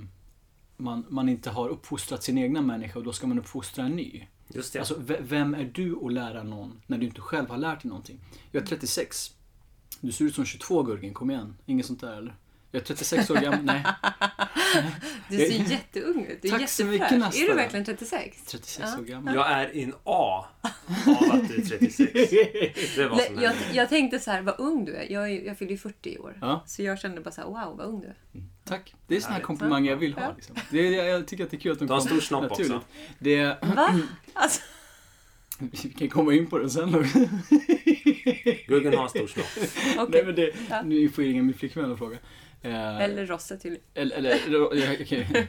man, 0.77 1.05
man 1.09 1.29
inte 1.29 1.51
har 1.51 1.69
uppfostrat 1.69 2.23
sin 2.23 2.39
egna 2.39 2.63
människa 2.63 2.99
och 2.99 3.05
då 3.05 3.13
ska 3.13 3.27
man 3.27 3.39
uppfostra 3.39 3.85
en 3.85 3.97
ny. 3.97 4.27
Just 4.49 4.73
det. 4.73 4.79
Alltså, 4.79 4.95
ve- 4.99 5.21
vem 5.23 5.55
är 5.55 5.65
du 5.75 5.99
att 6.07 6.13
lära 6.13 6.43
någon 6.43 6.83
när 6.87 6.99
du 6.99 7.07
inte 7.07 7.21
själv 7.21 7.49
har 7.51 7.57
lärt 7.59 7.83
dig 7.83 7.89
någonting? 7.89 8.21
Jag 8.51 8.63
är 8.63 8.67
36. 8.67 9.35
Du 10.01 10.13
ser 10.13 10.25
ut 10.25 10.35
som 10.35 10.45
22 10.45 10.83
Gurgen, 10.83 11.15
kom 11.15 11.31
igen. 11.31 11.57
Inget 11.67 11.87
sånt 11.87 12.01
där 12.01 12.17
eller? 12.17 12.37
Jag 12.75 12.81
är 12.81 12.85
36 12.87 13.31
år 13.31 13.35
gammal. 13.37 13.65
Nej, 13.65 13.83
Du 15.29 15.37
ser 15.37 15.71
jätteung 15.71 16.27
ut. 16.27 16.43
Du 16.43 16.49
är 16.49 16.59
Tack 16.59 16.69
så 16.69 16.85
mycket. 16.85 17.13
Är 17.13 17.49
du 17.49 17.55
verkligen 17.55 17.85
36? 17.85 18.37
36 18.47 18.89
Ja. 18.93 18.99
år 19.01 19.05
gammal. 19.05 19.35
jag 19.35 19.51
är 19.51 19.77
in 19.77 19.93
A 20.05 20.47
av 21.07 21.31
att 21.33 21.49
du 21.49 21.55
är 21.55 21.65
36. 21.79 22.13
Det 22.97 23.09
var 23.09 23.19
som 23.19 23.43
jag, 23.43 23.53
jag 23.73 23.89
tänkte 23.89 24.19
så 24.19 24.31
här, 24.31 24.43
vad 24.43 24.55
ung 24.61 24.85
du 24.85 24.95
är. 24.95 25.13
Jag, 25.13 25.31
är, 25.31 25.47
jag 25.47 25.59
fyller 25.59 25.73
ju 25.73 25.79
40 25.79 26.11
i 26.15 26.19
år. 26.19 26.39
Ja. 26.41 26.63
Så 26.67 26.83
jag 26.83 26.99
kände 26.99 27.21
bara 27.21 27.31
så 27.31 27.41
här, 27.41 27.49
wow, 27.49 27.77
vad 27.77 27.87
ung 27.87 28.01
du 28.01 28.07
är. 28.07 28.17
Tack. 28.65 28.95
Det 29.07 29.17
är 29.17 29.21
såna 29.21 29.35
här 29.35 29.41
komplimanger 29.43 29.91
jag 29.91 29.97
vill 29.97 30.15
ha. 30.15 30.33
Liksom. 30.35 30.57
Det 30.71 30.79
är, 30.99 31.05
jag 31.05 31.27
tycker 31.27 31.45
att 31.45 31.51
det 31.51 31.57
är 31.57 31.61
kul 31.61 31.73
att 31.73 31.79
de 31.79 31.87
Du 31.87 31.93
har 31.93 32.01
en 32.01 32.07
kommer 32.09 32.21
stor 32.21 32.39
snopp 32.41 32.53
också. 32.53 32.81
Det, 33.19 33.45
Va? 33.77 34.01
Alltså, 34.35 34.61
vi 35.59 35.91
kan 35.91 36.09
komma 36.09 36.35
in 36.35 36.47
på 36.47 36.59
det 36.59 36.71
sen. 36.71 36.91
Guggen 38.67 38.95
har 38.97 39.03
en 39.05 39.09
stor 39.11 39.27
snopp. 39.27 39.47
okej. 39.99 40.07
Nej, 40.09 40.25
men 40.27 40.35
det, 40.35 40.53
Ja. 40.71 40.83
Nu 40.83 41.09
får 41.09 41.25
ju 41.25 41.31
ringa 41.31 41.43
min 41.43 41.55
flickvän 41.55 41.91
och 41.93 41.99
fråga. 41.99 42.19
Eh, 42.63 43.01
Eller 43.01 43.27
Rosse 43.27 43.57
till. 43.57 43.79
eller, 43.95 44.19
eller 44.19 44.59
ja, 44.77 44.97
okej. 45.01 45.49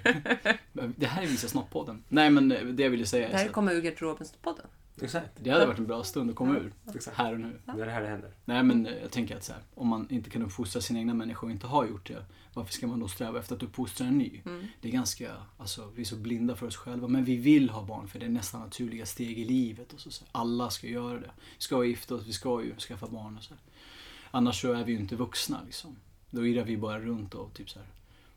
Det 0.96 1.06
här 1.06 1.24
är 1.24 1.28
Visa 1.28 1.48
Snopp-podden. 1.48 2.04
Nej 2.08 2.30
men 2.30 2.52
eh, 2.52 2.66
det 2.66 2.84
jag 2.84 2.90
ville 2.90 3.06
säga 3.06 3.28
Det 3.28 3.34
är 3.34 3.38
här 3.38 3.46
att 3.46 3.52
kommer 3.52 3.74
ur 3.74 3.82
garderoben-podden. 3.82 4.68
Exakt. 5.02 5.30
det 5.40 5.50
hade 5.50 5.66
varit 5.66 5.80
en 5.80 5.88
bra 5.88 6.04
stund 6.04 6.30
att 6.30 6.36
komma 6.36 6.58
ur. 6.58 6.74
Exakt. 6.96 7.18
Här 7.18 7.34
och 7.34 7.40
nu. 7.40 7.60
Det 7.66 7.82
är 7.82 7.86
det 7.86 7.92
här 7.92 8.02
det 8.02 8.08
händer. 8.08 8.32
Nej 8.46 8.64
men 8.64 8.86
eh, 8.86 8.94
jag 9.02 9.12
tänker 9.12 9.36
att 9.38 9.44
så 9.44 9.54
här, 9.54 9.62
om 9.76 9.88
man 9.88 10.08
inte 10.10 10.30
kan 10.30 10.44
uppfostra 10.44 10.82
sina 10.82 11.00
egna 11.00 11.14
människor 11.14 11.48
och 11.48 11.52
inte 11.52 11.68
har 11.68 11.86
gjort 11.86 12.08
det, 12.08 12.26
varför 12.54 12.74
ska 12.74 12.88
man 12.88 13.00
då 13.00 13.08
sträva 13.08 13.40
efter 13.40 13.56
att 13.56 13.64
uppfostra 13.64 14.08
en 14.08 14.18
ny? 14.18 14.42
Mm. 14.46 14.66
Det 14.82 14.88
är 14.88 14.92
ganska, 14.92 15.32
alltså 15.58 15.92
vi 15.96 16.02
är 16.02 16.06
så 16.06 16.16
blinda 16.16 16.56
för 16.56 16.68
oss 16.68 16.76
själva, 16.78 17.08
men 17.08 17.24
vi 17.24 17.36
vill 17.38 17.70
ha 17.70 17.84
barn 17.84 18.08
för 18.08 18.20
det 18.20 18.26
är 18.26 18.30
nästan 18.30 18.62
naturliga 18.62 19.06
steg 19.06 19.40
i 19.40 19.46
livet. 19.46 19.94
Och 19.94 20.00
så, 20.00 20.12
så 20.12 20.24
här, 20.24 20.42
alla 20.42 20.70
ska 20.70 20.88
göra 20.88 21.20
det. 21.20 21.32
Vi 21.38 21.62
ska 21.62 21.86
gifta 21.86 22.16
oss, 22.16 22.28
vi 22.28 22.34
ska 22.34 22.64
ju 22.64 22.76
skaffa 22.76 23.08
barn 23.08 23.38
och 23.38 23.44
så. 23.44 23.54
Här. 23.54 23.62
Annars 24.32 24.62
så 24.62 24.74
är 24.74 24.84
vi 24.84 24.92
ju 24.92 25.00
inte 25.00 25.16
vuxna 25.16 25.62
liksom. 25.66 25.96
Då 26.36 26.48
irrar 26.48 26.64
vi 26.64 26.78
bara 26.78 27.00
runt 27.00 27.34
och 27.34 27.54
typ 27.54 27.70
så 27.70 27.80
här, 27.80 27.88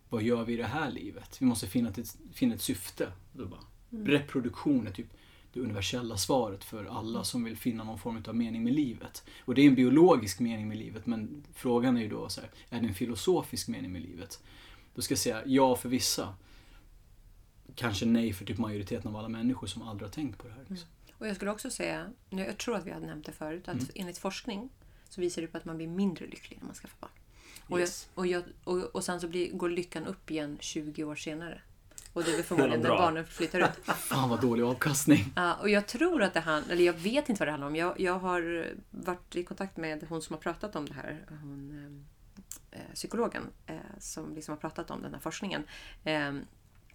vad 0.09 0.23
gör 0.23 0.45
vi 0.45 0.53
i 0.53 0.57
det 0.57 0.67
här 0.67 0.91
livet? 0.91 1.37
Vi 1.41 1.47
måste 1.47 1.67
finna 1.67 1.89
ett, 1.89 2.17
finna 2.33 2.55
ett 2.55 2.61
syfte. 2.61 3.13
Då 3.33 3.47
bara, 3.47 3.61
Reproduktion 3.91 4.87
är 4.87 4.91
typ 4.91 5.07
det 5.53 5.61
universella 5.61 6.17
svaret 6.17 6.65
för 6.65 6.85
alla 6.85 7.25
som 7.25 7.45
vill 7.45 7.57
finna 7.57 7.85
någon 7.85 7.99
form 7.99 8.23
av 8.29 8.37
mening 8.37 8.65
med 8.65 8.73
livet. 8.73 9.25
Och 9.41 9.55
det 9.55 9.63
är 9.63 9.67
en 9.69 9.75
biologisk 9.75 10.41
mening 10.41 10.69
med 10.69 10.77
livet, 10.77 11.07
men 11.07 11.45
frågan 11.55 11.97
är 11.97 12.01
ju 12.01 12.09
då 12.09 12.29
så 12.29 12.41
här, 12.41 12.51
är 12.69 12.81
det 12.81 12.87
en 12.89 12.95
filosofisk 12.95 13.69
mening 13.69 13.93
med 13.93 14.03
livet? 14.03 14.43
Då 14.95 15.03
ska 15.03 15.13
jag 15.13 15.19
säga 15.19 15.43
ja 15.47 15.77
för 15.77 15.89
vissa. 15.89 16.35
Kanske 17.75 18.07
nej 18.07 18.33
för 18.33 18.45
typ 18.45 18.59
majoriteten 18.59 19.09
av 19.11 19.17
alla 19.17 19.29
människor 19.29 19.67
som 19.67 19.83
aldrig 19.83 20.09
har 20.09 20.13
tänkt 20.13 20.39
på 20.39 20.49
det 20.49 20.55
här. 20.55 20.65
Liksom. 20.69 20.89
Och 21.19 21.29
jag 21.29 21.37
skulle 21.37 21.51
också 21.51 21.71
säga, 21.71 22.11
jag 22.31 22.59
tror 22.59 22.77
att 22.77 22.87
vi 22.87 22.91
hade 22.91 23.07
nämnt 23.07 23.27
det 23.27 23.33
förut, 23.33 23.69
att 23.69 23.75
Mm. 23.75 23.87
enligt 23.95 24.19
forskning 24.19 24.69
så 25.09 25.21
visar 25.21 25.43
det 25.43 25.49
på 25.49 25.59
att 25.59 25.65
man 25.65 25.77
blir 25.77 25.89
mindre 25.89 26.27
lycklig 26.27 26.59
när 26.59 26.67
man 26.67 26.75
skaffar 26.75 26.97
barn. 27.01 27.11
Och, 27.69 27.81
Yes. 27.81 28.09
jag, 28.15 28.19
och, 28.21 28.27
jag, 28.27 28.43
och, 28.65 28.95
och 28.95 29.05
sen 29.05 29.21
så 29.21 29.29
blir, 29.29 29.53
går 29.53 29.69
lyckan 29.69 30.07
upp 30.07 30.31
igen 30.31 30.57
20 30.61 31.05
år 31.05 31.15
senare. 31.17 31.61
Och 32.13 32.25
det 32.25 32.31
är 32.31 32.37
väl 32.37 32.45
förmodligen 32.45 32.81
när 32.81 32.89
barnen 32.89 33.27
flyttar 33.27 33.61
ut. 33.61 33.85
Fan 33.85 34.29
vad 34.29 34.41
dålig 34.41 34.63
avkastning. 34.63 35.33
Ja, 35.37 35.55
och 35.55 35.69
jag 35.69 35.87
tror 35.87 36.23
att 36.23 36.35
det 36.35 36.41
handlar, 36.41 36.73
eller 36.73 36.85
jag 36.85 36.93
vet 36.93 37.29
inte 37.29 37.41
vad 37.41 37.49
det 37.49 37.53
handlar 37.53 37.67
om. 37.67 37.77
Jag, 37.77 38.01
jag 38.01 38.19
har 38.19 38.67
varit 38.91 39.37
i 39.37 39.45
kontakt 39.45 39.77
med 39.77 40.07
hon 40.09 40.23
som 40.23 40.35
har 40.35 40.41
pratat 40.41 40.77
om 40.77 40.87
det 40.87 40.95
här. 40.95 41.25
Hon, 41.29 42.07
eh, 42.71 42.81
psykologen 42.95 43.43
eh, 43.67 43.77
som 43.99 44.35
liksom 44.35 44.53
har 44.53 44.61
pratat 44.61 44.91
om 44.91 45.03
den 45.03 45.15
här 45.15 45.21
forskningen. 45.21 45.63
Eh, 46.05 46.35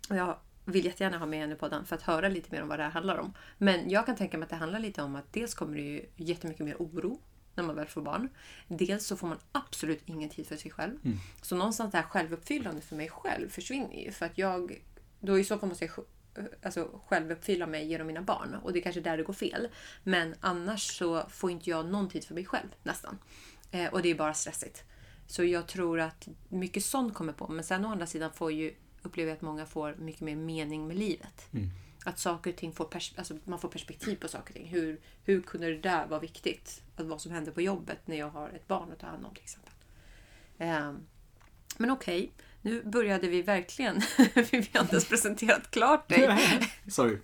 och 0.10 0.16
jag 0.16 0.38
vill 0.66 0.86
jättegärna 0.86 1.18
ha 1.18 1.26
med 1.26 1.40
henne 1.40 1.56
på 1.56 1.68
den 1.68 1.86
för 1.86 1.96
att 1.96 2.02
höra 2.02 2.30
lite 2.30 2.52
mer 2.52 2.62
om 2.62 2.68
vad 2.68 2.80
det 2.80 2.84
här 2.84 2.92
handlar 2.92 3.18
om. 3.18 3.34
Men 3.58 3.90
jag 3.90 4.06
kan 4.06 4.16
tänka 4.16 4.38
mig 4.38 4.44
att 4.44 4.50
det 4.50 4.56
handlar 4.56 4.80
lite 4.80 5.02
om 5.02 5.16
att 5.16 5.34
dels 5.34 5.54
kommer 5.54 5.76
det 5.76 5.82
ju 5.82 6.06
jättemycket 6.16 6.66
mer 6.66 6.76
oro 6.80 7.20
när 7.56 7.64
man 7.64 7.76
väl 7.76 7.88
får 7.88 8.02
barn. 8.02 8.30
Dels 8.68 9.06
så 9.06 9.18
får 9.18 9.28
man 9.28 9.38
absolut 9.52 10.02
ingen 10.06 10.30
tid 10.30 10.48
för 10.48 10.58
sig 10.58 10.72
själv. 10.72 10.98
Mm. 11.04 11.18
Så 11.42 11.56
någonstans 11.56 11.92
det 11.92 11.98
här 11.98 12.06
självuppfyllande 12.06 12.82
för 12.82 12.96
mig 12.96 13.10
själv 13.10 13.50
försvinner 13.50 14.04
ju. 14.04 14.12
För 14.12 14.26
att 14.26 14.38
jag, 14.38 14.82
då 15.20 15.40
i 15.40 15.44
så 15.44 15.60
fall 15.60 15.70
måste 15.70 15.86
jag 15.86 16.06
alltså, 16.64 17.02
självuppfylla 17.06 17.68
mig 17.68 17.88
genom 17.88 18.08
mina 18.08 18.22
barn. 18.22 18.56
Och 18.64 18.74
det 18.74 18.80
är 18.80 18.84
kanske 18.84 19.02
där 19.02 19.18
det 19.18 19.24
går 19.24 19.34
fel. 19.34 19.68
Men 20.04 20.36
annars 20.40 20.98
så 20.98 21.24
får 21.30 21.52
inte 21.52 21.70
jag 21.70 21.86
någon 21.86 22.10
tid 22.10 22.26
för 22.26 22.34
mig 22.34 22.46
själv 22.46 22.68
nästan. 22.84 23.18
Eh, 23.72 23.94
och 23.94 24.02
det 24.02 24.10
är 24.10 24.16
bara 24.16 24.34
stressigt. 24.34 24.84
Så 25.28 25.44
jag 25.44 25.68
tror 25.68 26.00
att 26.00 26.28
mycket 26.50 26.84
sånt 26.84 27.14
kommer 27.14 27.34
på. 27.34 27.48
Men 27.48 27.64
sen 27.64 27.86
å 27.86 27.90
andra 27.90 28.06
sidan 28.06 28.34
får 28.34 28.52
ju, 28.52 28.74
upplever 29.02 29.30
jag 29.30 29.36
att 29.36 29.42
många 29.42 29.66
får 29.66 29.96
mycket 29.96 30.22
mer 30.22 30.36
mening 30.36 30.88
med 30.88 30.98
livet. 30.98 31.48
Mm. 31.54 31.70
Att 32.06 32.20
saker 32.20 32.52
och 32.52 32.58
ting 32.58 32.74
får, 32.74 32.90
alltså 33.16 33.38
man 33.44 33.60
får 33.60 33.70
perspektiv 33.70 34.16
på 34.16 34.28
saker 34.28 34.50
och 34.50 34.56
ting. 34.56 34.68
Hur, 34.68 35.00
hur 35.24 35.42
kunde 35.42 35.68
det 35.68 35.78
där 35.80 36.08
vara 36.08 36.20
viktigt? 36.20 36.82
Att 36.96 37.06
vad 37.06 37.22
som 37.22 37.32
händer 37.32 37.52
på 37.52 37.62
jobbet 37.62 38.00
när 38.06 38.18
jag 38.18 38.30
har 38.30 38.50
ett 38.50 38.68
barn 38.68 38.92
att 38.92 39.00
ta 39.00 39.08
hand 39.08 39.26
om 39.26 39.34
till 39.34 39.44
exempel. 39.44 39.74
Ehm, 40.58 41.00
men 41.78 41.92
okej, 41.92 42.32
nu 42.62 42.84
började 42.84 43.28
vi 43.28 43.42
verkligen. 43.42 43.96
vi 44.34 44.70
har 44.74 44.82
inte 44.82 44.92
ens 44.92 45.10
presenterat 45.10 45.72
klart 45.72 46.10
dig. 46.10 46.24
Eh, 46.84 46.90
Sorry. 46.90 47.18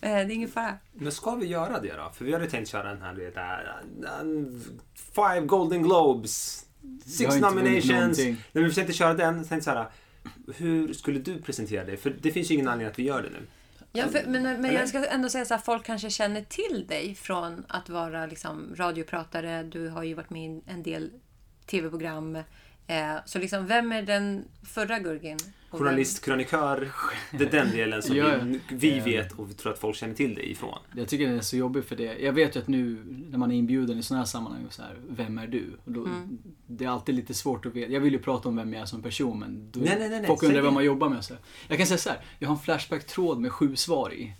det 0.00 0.08
är 0.08 0.30
ingen 0.30 0.48
fara. 0.48 0.78
Men 0.92 1.12
ska 1.12 1.34
vi 1.34 1.46
göra 1.46 1.80
det 1.80 1.96
då? 1.96 2.12
För 2.14 2.24
vi 2.24 2.32
hade 2.32 2.50
tänkt 2.50 2.68
köra 2.68 2.88
den 2.88 3.02
här, 3.02 3.14
du 3.14 3.24
vet, 3.24 3.34
där, 3.34 3.82
Five 4.94 5.40
Golden 5.46 5.82
Globes, 5.82 6.66
Six 7.04 7.36
nominations. 7.36 7.90
någonting. 7.90 8.36
När 8.52 8.62
vi 8.62 8.68
försökte 8.68 8.92
köra 8.92 9.14
den, 9.14 9.46
jag 9.50 9.62
så 9.62 9.70
här, 9.70 9.90
hur 10.54 10.92
skulle 10.92 11.18
du 11.18 11.42
presentera 11.42 11.84
dig? 11.84 11.96
För 11.96 12.10
det 12.20 12.30
finns 12.30 12.50
ju 12.50 12.54
ingen 12.54 12.68
anledning 12.68 12.90
att 12.90 12.98
vi 12.98 13.02
gör 13.02 13.22
det 13.22 13.30
nu. 13.30 13.46
Ja, 13.96 14.08
för, 14.08 14.22
men, 14.26 14.42
men 14.42 14.64
Eller? 14.64 14.78
jag 14.78 14.88
ska 14.88 15.06
ändå 15.06 15.28
säga 15.28 15.44
så 15.44 15.54
här, 15.54 15.60
folk 15.60 15.86
kanske 15.86 16.10
känner 16.10 16.42
till 16.42 16.86
dig 16.88 17.14
från 17.14 17.64
att 17.68 17.88
vara 17.88 18.26
liksom, 18.26 18.74
radiopratare. 18.76 19.62
Du 19.62 19.88
har 19.88 20.02
ju 20.02 20.14
varit 20.14 20.30
med 20.30 20.50
i 20.50 20.62
en 20.66 20.82
del 20.82 21.10
tv-program. 21.66 22.38
Eh, 22.86 23.16
så 23.26 23.38
liksom, 23.38 23.66
vem 23.66 23.92
är 23.92 24.02
den 24.02 24.44
förra 24.62 24.98
Gurgin? 24.98 25.38
Journalist, 25.70 26.24
krönikör, 26.24 26.92
det 27.30 27.44
är 27.44 27.50
den 27.50 27.70
delen 27.70 28.02
som 28.02 28.16
Ja, 28.16 28.34
vi, 28.44 28.60
vi 28.70 28.98
ja. 28.98 29.04
vet 29.04 29.32
och 29.32 29.50
vi 29.50 29.54
tror 29.54 29.72
att 29.72 29.78
folk 29.78 29.96
känner 29.96 30.14
till 30.14 30.34
dig 30.34 30.50
ifrån. 30.50 30.78
Jag 30.96 31.08
tycker 31.08 31.26
den 31.26 31.36
är 31.36 31.40
så 31.40 31.56
jobbig 31.56 31.84
för 31.84 31.96
det. 31.96 32.18
Jag 32.18 32.32
vet 32.32 32.56
ju 32.56 32.60
att 32.60 32.68
nu 32.68 33.02
när 33.30 33.38
man 33.38 33.50
är 33.52 33.56
inbjuden 33.56 33.98
i 33.98 34.02
sådana 34.02 34.20
här 34.20 34.26
sammanhang, 34.26 34.66
så 34.70 34.82
här, 34.82 34.96
vem 35.08 35.38
är 35.38 35.46
du? 35.46 35.64
Och 35.84 35.92
då, 35.92 36.04
Mm. 36.04 36.38
Det 36.66 36.84
är 36.84 36.88
alltid 36.88 37.14
lite 37.14 37.34
svårt 37.34 37.66
att 37.66 37.74
veta. 37.74 37.92
Jag 37.92 38.00
vill 38.00 38.12
ju 38.12 38.18
prata 38.18 38.48
om 38.48 38.56
vem 38.56 38.72
jag 38.72 38.82
är 38.82 38.86
som 38.86 39.02
person 39.02 39.38
men 39.38 39.70
då, 39.70 39.80
Nej, 39.80 39.96
nej, 39.98 40.08
nej, 40.08 40.18
nej. 40.18 40.26
folk 40.26 40.42
undrar 40.42 40.60
vad 40.62 40.72
man 40.72 40.84
jobbar 40.84 41.08
med. 41.08 41.24
Så 41.24 41.34
här. 41.34 41.42
Jag 41.68 41.78
kan 41.78 41.86
säga 41.86 41.98
så 41.98 42.08
här, 42.10 42.18
jag 42.38 42.48
har 42.48 42.54
en 42.56 42.62
Flashback-tråd 42.62 43.40
med 43.40 43.52
sju 43.52 43.76
svar 43.76 44.14
i. 44.14 44.32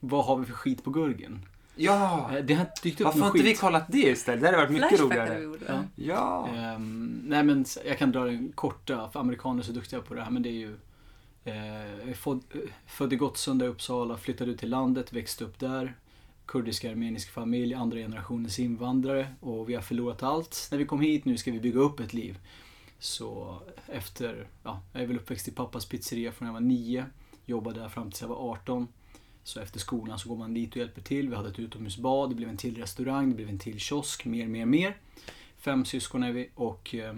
Vad 0.00 0.24
har 0.24 0.36
vi 0.36 0.46
för 0.46 0.52
skit 0.52 0.84
på 0.84 0.90
Gurgen? 0.90 1.46
Ja! 1.76 2.30
Eh, 2.36 2.44
Det 2.44 2.54
har 2.54 2.60
inte 2.60 2.72
dykt 2.82 3.00
upp 3.00 3.04
Varför 3.04 3.20
har 3.20 3.26
inte 3.26 3.42
vi 3.42 3.48
skit. 3.50 3.60
kollat 3.60 3.84
det 3.88 3.98
istället? 3.98 4.40
Det 4.40 4.46
hade 4.46 4.58
varit 4.58 4.70
mycket 4.70 4.88
Flashback 4.88 5.30
vi 5.30 5.44
roligare. 5.44 5.58
Ja. 5.68 5.84
Ja! 5.94 6.48
Ehm, 6.56 7.22
nej 7.26 7.42
men 7.44 7.64
jag 7.86 7.98
kan 7.98 8.12
dra 8.12 8.24
den 8.24 8.52
korta, 8.54 9.10
för 9.10 9.20
amerikaner 9.20 9.60
är 9.60 9.64
så 9.64 9.72
duktiga 9.72 10.00
på 10.00 10.14
det 10.14 10.22
här, 10.22 10.30
men 10.30 10.42
det 10.42 10.48
är 10.48 10.52
ju 10.52 10.76
eh, 11.44 12.14
född, 12.14 12.40
eh, 12.54 12.60
född 12.86 13.12
i 13.12 13.16
Gottsunda 13.16 13.64
i 13.64 13.68
Uppsala, 13.68 14.16
flyttade 14.16 14.50
ut 14.50 14.58
till 14.58 14.70
landet, 14.70 15.12
växte 15.12 15.44
upp 15.44 15.58
där. 15.58 15.96
Kurdisk 16.46 16.84
armenisk 16.84 17.30
familj, 17.30 17.74
andra 17.74 17.96
generationens 17.98 18.58
invandrare 18.58 19.26
och 19.40 19.68
vi 19.68 19.74
har 19.74 19.82
förlorat 19.82 20.22
allt 20.22 20.68
när 20.70 20.78
vi 20.78 20.84
kom 20.86 21.00
hit. 21.00 21.24
Nu 21.24 21.36
ska 21.36 21.52
vi 21.52 21.60
bygga 21.60 21.80
upp 21.80 22.00
ett 22.00 22.12
liv. 22.14 22.38
Så 22.98 23.58
efter, 23.86 24.46
ja, 24.62 24.80
jag 24.92 25.02
är 25.02 25.06
väl 25.06 25.16
uppväxt 25.16 25.48
i 25.48 25.50
pappas 25.50 25.86
pizzeria 25.86 26.32
från 26.32 26.46
jag 26.46 26.52
var 26.52 26.60
nio. 26.60 27.04
Jobbade 27.46 27.80
där 27.80 27.88
fram 27.88 28.10
tills 28.10 28.20
jag 28.20 28.28
var 28.28 28.50
18. 28.52 28.88
Så 29.44 29.60
efter 29.60 29.78
skolan 29.80 30.18
så 30.18 30.28
går 30.28 30.36
man 30.36 30.54
dit 30.54 30.70
och 30.70 30.76
hjälper 30.76 31.00
till. 31.02 31.28
Vi 31.28 31.36
hade 31.36 31.48
ett 31.48 31.58
utomhusbad, 31.58 32.30
det 32.30 32.34
blev 32.34 32.48
en 32.48 32.56
till 32.56 32.76
restaurang, 32.76 33.28
det 33.28 33.34
blev 33.34 33.48
en 33.48 33.58
till 33.58 33.78
kiosk, 33.80 34.24
mer, 34.24 34.46
mer, 34.46 34.66
mer. 34.66 34.96
Fem 35.58 35.84
syskon 35.84 36.22
är 36.22 36.32
vi 36.32 36.50
och 36.54 36.94
eh, 36.94 37.14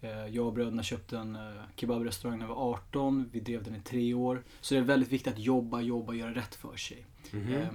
eh, 0.00 0.26
jag 0.26 0.46
och 0.46 0.52
bröderna 0.52 0.82
köpte 0.82 1.18
en 1.18 1.36
eh, 1.36 1.40
kebabrestaurang 1.76 2.38
när 2.38 2.46
jag 2.46 2.54
var 2.54 2.70
18. 2.72 3.28
Vi 3.32 3.40
drev 3.40 3.62
den 3.62 3.74
i 3.74 3.80
tre 3.80 4.14
år. 4.14 4.42
Så 4.60 4.74
det 4.74 4.80
är 4.80 4.84
väldigt 4.84 5.08
viktigt 5.12 5.32
att 5.32 5.38
jobba, 5.38 5.80
jobba, 5.80 6.14
göra 6.14 6.34
rätt 6.34 6.54
för 6.54 6.76
sig. 6.76 7.04
Mhm. 7.30 7.54
Eh, 7.54 7.68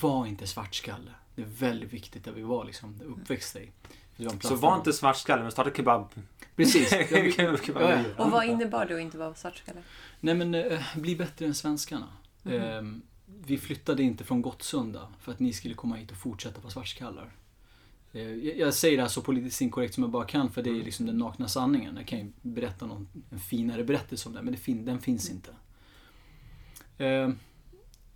var 0.00 0.26
inte 0.26 0.46
svartskalle. 0.46 1.10
Det 1.34 1.42
är 1.42 1.46
väldigt 1.46 1.92
viktigt 1.92 2.24
där 2.24 2.32
vi 2.32 2.42
var 2.42 2.64
liksom 2.64 3.00
uppväxta 3.06 3.60
i. 3.60 3.70
Så 4.42 4.54
var 4.56 4.76
inte 4.76 4.92
svartskalle, 4.92 5.42
men 5.42 5.52
starta 5.52 5.70
kebab. 5.70 6.08
Precis. 6.56 6.92
Kebab- 6.92 7.70
Ja, 7.80 8.02
ja. 8.16 8.24
Och 8.24 8.30
vad 8.30 8.44
innebar 8.46 8.86
det 8.86 8.94
att 8.94 9.00
inte 9.00 9.18
vara 9.18 9.34
svartskalle? 9.34 9.80
Nej 10.20 10.34
men, 10.34 10.78
bli 10.96 11.16
bättre 11.16 11.46
än 11.46 11.54
svenskarna. 11.54 12.06
Mhm. 12.42 12.54
Eh, 12.54 12.82
vi 13.46 13.58
flyttade 13.58 14.02
inte 14.02 14.24
från 14.24 14.42
Gottsunda 14.42 15.08
för 15.20 15.32
att 15.32 15.40
ni 15.40 15.52
skulle 15.52 15.74
komma 15.74 15.96
hit 15.96 16.10
och 16.10 16.16
fortsätta 16.16 16.60
vara 16.60 16.70
svartskallar. 16.70 17.32
Eh, 18.12 18.32
jag, 18.32 18.74
säger 18.74 18.96
det 18.96 19.02
här 19.02 19.08
så 19.08 19.22
politiskt 19.22 19.60
inkorrekt 19.60 19.94
som 19.94 20.02
jag 20.02 20.10
bara 20.10 20.24
kan 20.24 20.50
för 20.50 20.62
det 20.62 20.70
är 20.70 20.84
liksom 20.84 21.06
den 21.06 21.18
nakna 21.18 21.48
sanningen. 21.48 21.96
Jag 21.96 22.06
kan 22.06 22.18
ju 22.18 22.32
berätta 22.42 22.86
någon, 22.86 23.08
en 23.30 23.40
finare 23.40 23.84
berättelse 23.84 24.28
om 24.28 24.34
det, 24.34 24.42
men 24.42 24.52
det 24.52 24.58
fin, 24.58 24.84
den 24.84 25.00
finns 25.00 25.30
inte. 25.30 25.54
Eh, 27.04 27.30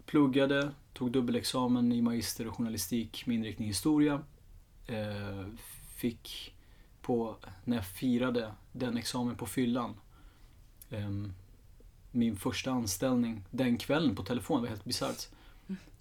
pluggade, 0.06 0.70
tog 0.92 1.12
dubbelexamen 1.12 1.92
i 1.92 2.02
magister 2.02 2.46
och 2.46 2.56
journalistik 2.56 3.26
med 3.26 3.36
inriktning 3.36 3.68
historia. 3.68 4.22
Eh, 4.86 5.46
fick 5.96 6.54
på, 7.02 7.36
när 7.64 7.76
jag 7.76 7.86
firade 7.86 8.52
den 8.72 8.96
examen 8.96 9.36
på 9.36 9.46
fyllan, 9.46 9.94
ehm, 10.90 11.32
min 12.12 12.36
första 12.36 12.70
anställning 12.70 13.44
den 13.50 13.78
kvällen 13.78 14.16
på 14.16 14.22
telefon, 14.22 14.56
det 14.56 14.62
var 14.62 14.68
helt 14.68 14.84
bisarrt. 14.84 15.28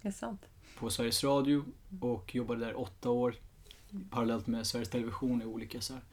Det 0.01 0.07
är 0.07 0.11
sant. 0.11 0.41
På 0.79 0.89
Sveriges 0.89 1.23
Radio 1.23 1.63
och 2.01 2.35
jobbade 2.35 2.65
där 2.65 2.79
åtta 2.79 3.09
år 3.09 3.35
parallellt 4.09 4.47
med 4.47 4.67
Sveriges 4.67 4.89
Television 4.89 5.41
i 5.41 5.45
olika 5.45 5.81
så 5.81 5.93
här. 5.93 6.03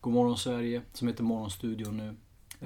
Godmorgon 0.00 0.38
Sverige, 0.38 0.82
som 0.92 1.08
heter 1.08 1.22
Morgonstudion 1.22 1.96
nu. 1.96 2.16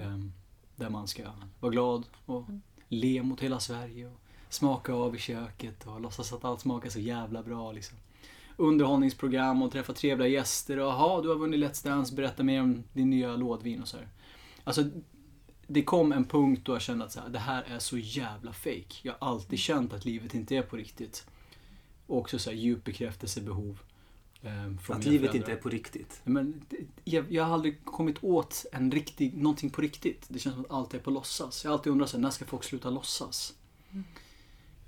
ehm, 0.03 0.33
där 0.77 0.91
man 0.91 1.09
ska 1.09 1.23
vara 1.61 1.73
glad 1.73 2.05
och 2.27 2.45
le 2.89 3.23
mot 3.23 3.41
hela 3.41 3.61
Sverige 3.61 4.07
och 4.07 4.21
smaka 4.49 4.93
av 4.93 5.15
i 5.17 5.19
köket 5.19 5.87
och 5.87 6.01
låtsas 6.01 6.33
att 6.33 6.45
allt 6.45 6.61
smakar 6.61 6.91
så 6.91 7.01
jävla 7.01 7.43
bra 7.43 7.73
liksom. 7.73 7.99
Underhållningsprogram 8.57 9.63
och 9.63 9.73
träffa 9.73 9.93
trevliga 9.93 10.29
gäster 10.29 10.79
och 10.79 10.87
jaha, 10.87 11.23
du 11.23 11.29
har 11.29 11.37
vunnit 11.37 11.61
Let's 11.61 11.85
Dance, 11.85 12.15
berätta 12.15 12.43
mer 12.43 12.63
om 12.63 12.85
din 12.93 13.11
nya 13.11 13.37
lådvin 13.37 13.83
och 13.83 13.89
så 13.89 13.97
här. 13.97 14.09
Alltså, 14.65 14.85
det 15.73 15.83
kom 15.83 16.13
en 16.13 16.25
punkt 16.25 16.63
då 16.65 16.73
jag 16.73 16.83
kände 16.83 17.05
att 17.05 17.13
så 17.13 17.21
här, 17.21 17.29
det 17.29 17.39
här 17.39 17.63
är 17.63 17.79
så 17.79 17.99
jävla 17.99 18.53
fake. 18.53 18.95
Jag 19.03 19.15
har 19.19 19.29
alltid 19.29 19.59
känt 19.59 19.93
att 19.93 20.05
livet 20.05 20.35
inte 20.35 20.57
är 20.57 20.63
på 20.63 20.77
riktigt. 20.77 21.27
Och 22.07 22.19
också 22.19 22.39
så 22.39 22.51
här 22.51 22.57
djup 22.57 22.85
bekräftelsebehov. 22.85 23.79
Eh, 24.43 24.65
Att 24.65 24.69
livet 24.69 24.83
föräldrar. 24.83 25.35
inte 25.35 25.53
är 25.53 25.57
på 25.57 25.69
riktigt. 25.69 26.21
Men 26.25 26.65
jag, 27.05 27.33
jag 27.33 27.45
har 27.45 27.55
aldrig 27.55 27.85
kommit 27.85 28.25
åt 28.25 28.67
en 28.73 28.91
riktig, 28.91 29.37
någonting 29.37 29.71
på 29.71 29.83
riktigt. 29.83 30.27
Det 30.29 30.39
känns 30.39 30.55
som 30.55 30.65
att 30.65 30.71
allt 30.71 30.95
är 30.95 30.99
på 30.99 31.11
låtsas. 31.11 31.65
Jag 31.65 31.71
har 31.71 31.79
alltid 31.79 31.93
undrat 31.93 32.11
så 32.11 32.17
här, 32.17 32.23
när 32.23 32.31
ska 32.31 32.45
folk 32.45 32.65
sluta 32.65 32.91
låtsas? 32.91 33.55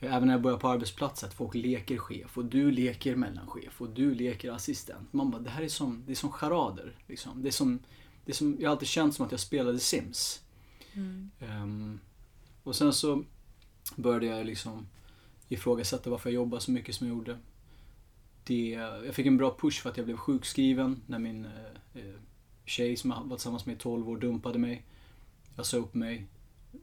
Även 0.01 0.27
när 0.27 0.35
jag 0.35 0.43
börjar 0.43 0.59
på 0.59 0.69
arbetsplatsen, 0.69 1.29
att 1.29 1.35
folk 1.35 1.55
leker 1.55 1.99
chef 1.99 2.39
och 2.39 2.45
du 2.45 2.71
leker 2.71 3.17
mellanchef 3.17 3.81
och 3.81 3.89
du 3.91 4.15
leker 4.15 4.53
assistent. 4.53 5.13
Man 5.13 5.31
bara, 5.31 5.43
det 5.43 5.51
här 5.51 5.63
är 5.63 5.69
som, 5.69 6.03
det 6.07 6.13
är 6.13 6.17
som 6.17 6.33
charader. 6.33 6.99
Liksom. 7.07 7.43
Det 7.43 7.49
är 7.49 7.53
som, 7.53 7.79
det 8.25 8.33
är 8.33 8.37
som, 8.37 8.57
jag 8.61 8.69
har 8.69 8.73
alltid 8.73 8.89
känt 8.89 9.15
som 9.15 9.27
att 9.27 9.31
jag 9.31 9.41
spelade 9.41 9.79
Sims. 9.79 10.41
Ehm, 11.41 12.01
och 12.63 12.77
sen 12.77 12.93
så 12.93 13.25
började 13.97 14.27
jag 14.27 14.47
liksom 14.47 14.87
ifrågasätta 15.49 16.11
varför 16.11 16.31
jag 16.31 16.35
jobbade 16.35 16.63
så 16.63 16.71
mycket 16.71 16.95
som 16.95 17.07
jag 17.07 17.17
gjorde. 17.17 17.39
Det, 18.45 18.69
jag 19.05 19.15
fick 19.15 19.27
en 19.27 19.37
bra 19.37 19.57
push 19.61 19.83
för 19.83 19.91
att 19.91 19.97
jag 19.97 20.07
blev 20.07 20.17
sjukskriven 20.17 21.03
när 21.07 21.19
min 21.19 21.45
eh, 21.45 21.53
eh, 21.95 22.15
tjej 22.65 22.97
som 22.97 23.11
jag 23.11 23.25
var 23.25 23.37
tillsammans 23.37 23.67
med 23.67 23.77
i 23.77 23.79
12 23.79 24.09
år 24.09 24.17
dumpade 24.17 24.59
mig. 24.59 24.85
Jag 25.57 25.67
sa 25.67 25.77
upp 25.77 25.95
mig. 25.95 26.27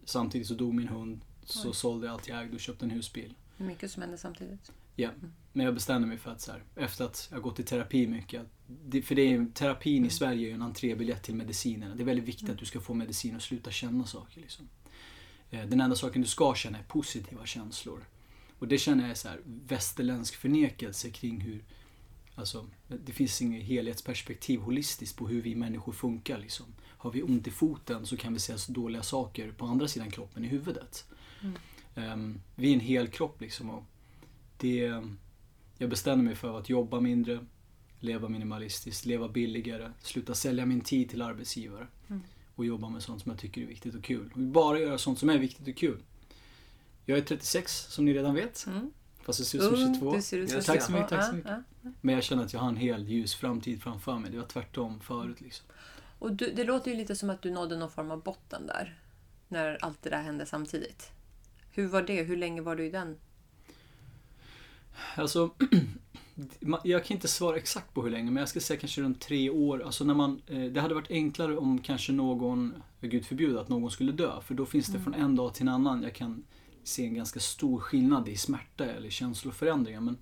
Samtidigt 0.06 0.48
så 0.48 0.54
dog 0.54 0.74
min 0.74 0.88
hund. 0.88 1.22
Så 1.46 1.70
Oj. 1.70 1.76
sålde 1.76 2.08
jag 2.08 2.14
allt 2.14 2.28
jag 2.28 2.42
ägde 2.42 2.56
och 2.56 2.60
köpte 2.60 2.86
en 2.86 2.92
husbil. 2.92 3.34
Mycket 3.58 3.92
som 3.92 4.02
händer 4.02 4.18
samtidigt. 4.18 4.72
Ja, 4.96 5.10
men 5.54 5.66
jag 5.66 5.74
bestämde 5.74 6.08
mig 6.08 6.18
för 6.18 6.32
att 6.32 6.42
så 6.42 6.52
här, 6.52 6.64
efter 6.76 7.06
att 7.06 7.28
jag 7.32 7.42
gått 7.42 7.60
i 7.60 7.64
terapi 7.64 8.08
mycket, 8.08 8.42
det, 8.68 9.02
för 9.02 9.16
det 9.16 9.22
är, 9.22 9.46
terapin 9.54 10.06
i 10.06 10.10
Sverige 10.10 10.48
är 10.48 10.50
ju 10.50 10.56
en 10.56 10.62
entrébiljett 10.62 11.24
till 11.24 11.36
medicinerna. 11.36 11.96
Det 11.96 12.04
är 12.04 12.06
väldigt 12.06 12.28
viktigt 12.28 12.50
att 12.50 12.58
du 12.58 12.66
ska 12.66 12.80
få 12.80 12.94
medicin 12.94 13.36
och 13.36 13.42
sluta 13.42 13.72
känna 13.72 14.06
saker. 14.06 14.42
Liksom. 14.42 14.70
Eh, 15.50 15.66
Den 15.66 15.82
enda 15.82 15.96
saken 15.96 16.22
du 16.22 16.28
ska 16.28 16.56
känna 16.56 16.78
är 16.78 16.84
positiva 16.84 17.46
känslor. 17.46 18.06
Och 18.60 18.68
det 18.68 18.78
känner 18.78 19.04
jag 19.04 19.12
är 19.12 19.16
så 19.16 19.28
här, 19.28 19.40
västerländsk 19.46 20.36
förnekelse 20.36 21.10
kring 21.10 21.42
hur, 21.42 21.64
alltså, 22.36 22.68
det 22.88 23.12
finns 23.12 23.42
inget 23.42 23.64
helhetsperspektiv 23.64 24.60
holistiskt 24.60 25.18
på 25.18 25.28
hur 25.28 25.42
vi 25.42 25.56
människor 25.56 25.94
funkar. 25.94 26.38
Liksom. 26.38 26.66
Har 26.82 27.12
vi 27.12 27.24
ont 27.24 27.48
i 27.48 27.52
foten 27.52 28.06
så 28.06 28.18
kan 28.18 28.34
vi 28.34 28.40
säga 28.40 28.58
dåliga 28.68 29.04
saker 29.04 29.52
på 29.52 29.66
andra 29.66 29.88
sidan 29.88 30.12
kroppen 30.12 30.46
i 30.46 30.48
huvudet. 30.48 31.06
Ehm, 31.96 32.42
vi 32.56 32.70
är 32.70 32.74
en 32.74 32.80
hel 32.80 33.08
kropp 33.08 33.42
liksom. 33.42 33.70
Och 33.70 33.84
det, 34.62 35.04
jag 35.78 35.90
bestämde 35.90 36.24
mig 36.24 36.36
för 36.36 36.60
att 36.60 36.70
jobba 36.70 37.00
mindre, 37.00 37.46
leva 38.00 38.30
minimalistiskt, 38.30 39.06
leva 39.06 39.28
billigare, 39.28 39.92
sluta 40.02 40.34
sälja 40.34 40.66
min 40.66 40.82
tid 40.82 41.10
till 41.10 41.22
arbetsgivare. 41.22 41.88
Mm. 42.10 42.22
Och 42.56 42.66
jobba 42.66 42.90
med 42.90 43.04
sånt 43.04 43.22
som 43.22 43.32
jag 43.32 43.40
tycker 43.40 43.62
är 43.62 43.66
viktigt 43.66 43.96
och 43.96 44.04
kul. 44.04 44.32
Och 44.34 44.40
bara 44.40 44.80
göra 44.80 44.98
sånt 44.98 45.20
som 45.20 45.30
är 45.30 45.38
viktigt 45.38 45.68
och 45.68 45.76
kul. 45.76 46.04
Jag 47.06 47.18
är 47.18 47.22
36 47.22 47.86
som 47.90 48.06
ni 48.06 48.14
redan 48.14 48.36
vet. 48.36 48.66
Mm. 48.68 48.92
Fast 49.24 49.40
jag 49.40 49.48
ser 49.48 49.58
ut 49.58 49.80
som 49.80 49.94
22. 49.94 50.16
du 50.16 50.22
ser 50.22 50.38
ut 50.38 50.50
som 50.50 50.62
Tack 50.62 50.82
så 50.82 50.92
mycket, 50.92 51.10
tack 51.10 51.30
så 51.30 51.36
mycket. 51.36 51.58
Men 52.02 52.16
jag 52.16 52.24
känner 52.24 52.44
att 52.44 52.54
jag 52.54 52.60
har 52.60 52.70
en 52.70 52.76
hel 52.76 53.08
ljus 53.08 53.36
framtid 53.36 53.82
framför 53.82 54.20
mig. 54.20 54.32
Det 54.32 54.38
var 54.38 54.46
tvärtom 54.46 55.00
förut 55.00 55.42
liksom. 55.42 55.66
Och 56.20 56.34
du, 56.34 56.52
det 56.52 56.64
låter 56.64 56.92
ju 56.92 56.98
lite 56.98 57.16
som 57.16 57.30
att 57.30 57.42
du 57.42 57.52
nådde 57.52 57.78
någon 57.78 57.92
form 57.92 58.12
av 58.12 58.24
botten 58.24 58.68
där. 58.68 59.00
När 59.48 59.78
allt 59.82 60.04
det 60.04 60.10
där 60.10 60.22
hände 60.22 60.46
samtidigt. 60.46 61.12
Hur 61.72 61.88
var 61.88 62.02
det? 62.02 62.24
Hur 62.24 62.38
länge 62.38 62.62
var 62.62 62.76
du 62.76 62.86
i 62.86 62.90
den? 62.90 63.18
Alltså, 65.16 65.52
jag 66.84 67.06
kan 67.06 67.16
inte 67.16 67.28
svara 67.28 67.58
exakt 67.58 67.94
på 67.94 68.04
hur 68.04 68.10
länge, 68.10 68.32
men 68.32 68.42
jag 68.42 68.50
ska 68.50 68.60
säga 68.60 68.80
kanske 68.80 69.02
runt 69.02 69.22
tre 69.22 69.50
år. 69.50 69.84
Alltså 69.84 70.04
när 70.04 70.14
man, 70.14 70.42
eh, 70.48 70.64
det 70.64 70.82
hade 70.82 70.96
varit 70.96 71.12
enklare 71.12 71.58
om 71.58 71.80
kanske 71.80 72.12
någon, 72.12 72.74
gud 73.02 73.26
förbjude, 73.26 73.62
att 73.62 73.70
någon 73.70 73.92
skulle 73.92 74.12
dö. 74.12 74.42
För 74.42 74.54
då 74.54 74.66
finns 74.66 74.88
det 74.88 75.00
från 75.00 75.14
en 75.14 75.36
dag 75.36 75.54
till 75.54 75.62
en 75.62 75.74
annan, 75.74 76.04
jag 76.04 76.16
kan 76.16 76.44
se 76.84 77.06
en 77.06 77.14
ganska 77.14 77.40
stor 77.40 77.80
skillnad 77.80 78.28
i 78.28 78.38
smärta 78.38 78.86
eller 78.86 79.10
känsloförändringar. 79.10 80.02
Men 80.02 80.18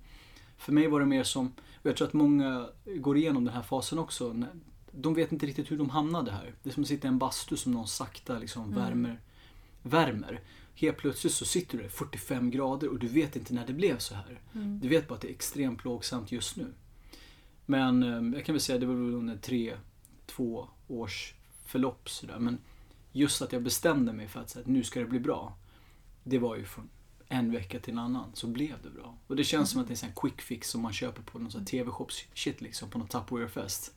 för 0.58 0.72
mig 0.72 0.88
var 0.88 1.00
det 1.00 1.06
mer 1.06 1.22
som, 1.22 1.46
och 1.74 1.86
jag 1.86 1.96
tror 1.96 2.08
att 2.08 2.12
många 2.12 2.68
går 2.84 3.16
igenom 3.16 3.44
den 3.44 3.54
här 3.54 3.62
fasen 3.62 3.98
också. 3.98 4.44
De 4.92 5.14
vet 5.14 5.32
inte 5.32 5.46
riktigt 5.46 5.70
hur 5.70 5.78
de 5.78 5.90
hamnade 5.90 6.30
här. 6.30 6.54
Det 6.62 6.70
är 6.70 6.74
som 6.74 6.82
att 6.82 6.88
sitta 6.88 7.08
i 7.08 7.08
en 7.08 7.18
bastu 7.18 7.56
som 7.56 7.72
någon 7.72 7.88
sakta 7.88 8.38
liksom 8.38 8.74
värmer. 8.74 9.20
värmer. 9.82 10.40
Helt 10.80 10.96
plötsligt 10.96 11.32
så 11.32 11.44
sitter 11.44 11.76
du 11.76 11.82
där 11.82 11.90
45 11.90 12.50
grader 12.50 12.88
och 12.88 12.98
du 12.98 13.08
vet 13.08 13.36
inte 13.36 13.54
när 13.54 13.66
det 13.66 13.72
blev 13.72 13.98
så 13.98 14.14
här. 14.14 14.40
Du 14.80 14.88
vet 14.88 15.08
bara 15.08 15.14
att 15.14 15.20
det 15.20 15.28
är 15.28 15.32
extremt 15.32 15.78
plågsamt 15.78 16.32
just 16.32 16.56
nu. 16.56 16.72
Men 17.66 18.02
eh, 18.02 18.36
jag 18.36 18.44
kan 18.44 18.52
väl 18.52 18.60
säga 18.60 18.74
att 18.74 18.80
det 18.80 18.86
var 18.86 18.94
under 18.94 19.36
tre, 19.36 19.76
två 20.26 20.68
års 20.88 21.34
förlopp 21.64 22.10
sådär. 22.10 22.38
Men 22.38 22.58
just 23.12 23.42
att 23.42 23.52
jag 23.52 23.62
bestämde 23.62 24.12
mig 24.12 24.28
för 24.28 24.40
att, 24.40 24.56
att 24.56 24.66
nu 24.66 24.84
ska 24.84 25.00
det 25.00 25.06
bli 25.06 25.20
bra. 25.20 25.56
Det 26.24 26.38
var 26.38 26.56
ju 26.56 26.64
från 26.64 26.88
en 27.28 27.52
vecka 27.52 27.80
till 27.80 27.92
en 27.92 27.98
annan 27.98 28.30
så 28.34 28.46
blev 28.46 28.74
det 28.82 28.90
bra. 28.90 29.16
Och 29.26 29.36
det 29.36 29.44
känns 29.44 29.70
som 29.70 29.80
att 29.80 29.86
det 29.86 29.90
är 29.90 29.94
en 29.94 29.96
sån 29.96 30.08
här 30.08 30.16
quick 30.16 30.40
fix 30.40 30.70
som 30.70 30.80
man 30.80 30.92
köper 30.92 31.22
på 31.22 31.38
någon 31.38 31.50
sån 31.50 31.60
här 31.60 31.66
TV-shops 31.66 32.24
shit 32.34 32.60
liksom, 32.60 32.90
på 32.90 32.98
någon 32.98 33.08
Tupperware-fest. 33.08 33.94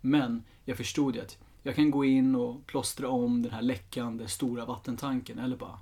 Men 0.00 0.44
jag 0.64 0.76
förstod 0.76 1.16
ju 1.16 1.22
att 1.22 1.38
jag 1.62 1.74
kan 1.74 1.90
gå 1.90 2.04
in 2.04 2.34
och 2.34 2.66
plåstra 2.66 3.08
om 3.08 3.42
den 3.42 3.52
här 3.52 3.62
läckande 3.62 4.28
stora 4.28 4.64
vattentanken 4.64 5.38
eller 5.38 5.56
bara 5.56 5.78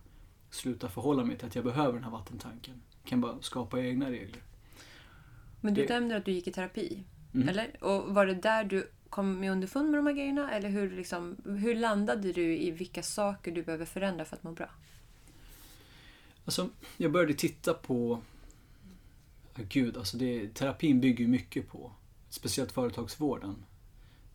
sluta 0.57 0.89
förhålla 0.89 1.25
mig 1.25 1.39
till 1.39 1.47
att 1.47 1.55
jag 1.55 1.65
behöver 1.65 1.93
den 1.93 2.05
här 2.05 2.11
vattentanken. 2.11 2.75
Jag 3.03 3.09
kan 3.09 3.21
bara 3.21 3.43
skapa 3.43 3.81
egna 3.81 4.11
regler. 4.11 4.43
Men 5.61 5.75
du 5.75 5.83
Det- 5.87 5.95
nämnde 5.95 6.17
att 6.17 6.25
du 6.25 6.33
gick 6.33 6.47
i 6.47 6.53
terapi. 6.53 7.03
Mm. 7.35 7.49
Eller? 7.49 7.85
Och 7.85 8.15
var 8.15 8.27
det 8.27 8.35
där 8.35 8.65
du 8.65 8.91
kom 9.11 9.41
med 9.41 9.53
underfund 9.53 9.91
med 9.91 9.99
de 9.99 10.07
här 10.07 10.13
grejerna? 10.15 10.51
Eller 10.51 10.69
hur, 10.69 10.91
liksom, 10.97 11.37
hur 11.45 11.75
landade 11.75 12.33
du 12.33 12.57
i 12.59 12.71
vilka 12.71 13.03
saker 13.03 13.53
du 13.53 13.63
behöver 13.63 13.85
förändra 13.85 14.25
för 14.25 14.37
att 14.37 14.43
må 14.43 14.53
bra? 14.53 14.69
Alltså, 16.45 16.69
jag 16.97 17.13
började 17.13 17.35
titta 17.35 17.75
på... 17.75 18.21
Gud, 19.69 19.97
alltså 19.97 20.17
det, 20.17 20.55
terapin 20.55 21.01
bygger 21.01 21.25
ju 21.25 21.29
mycket 21.31 21.69
på, 21.69 21.93
speciellt 22.29 22.73
företagsvården, 22.73 23.65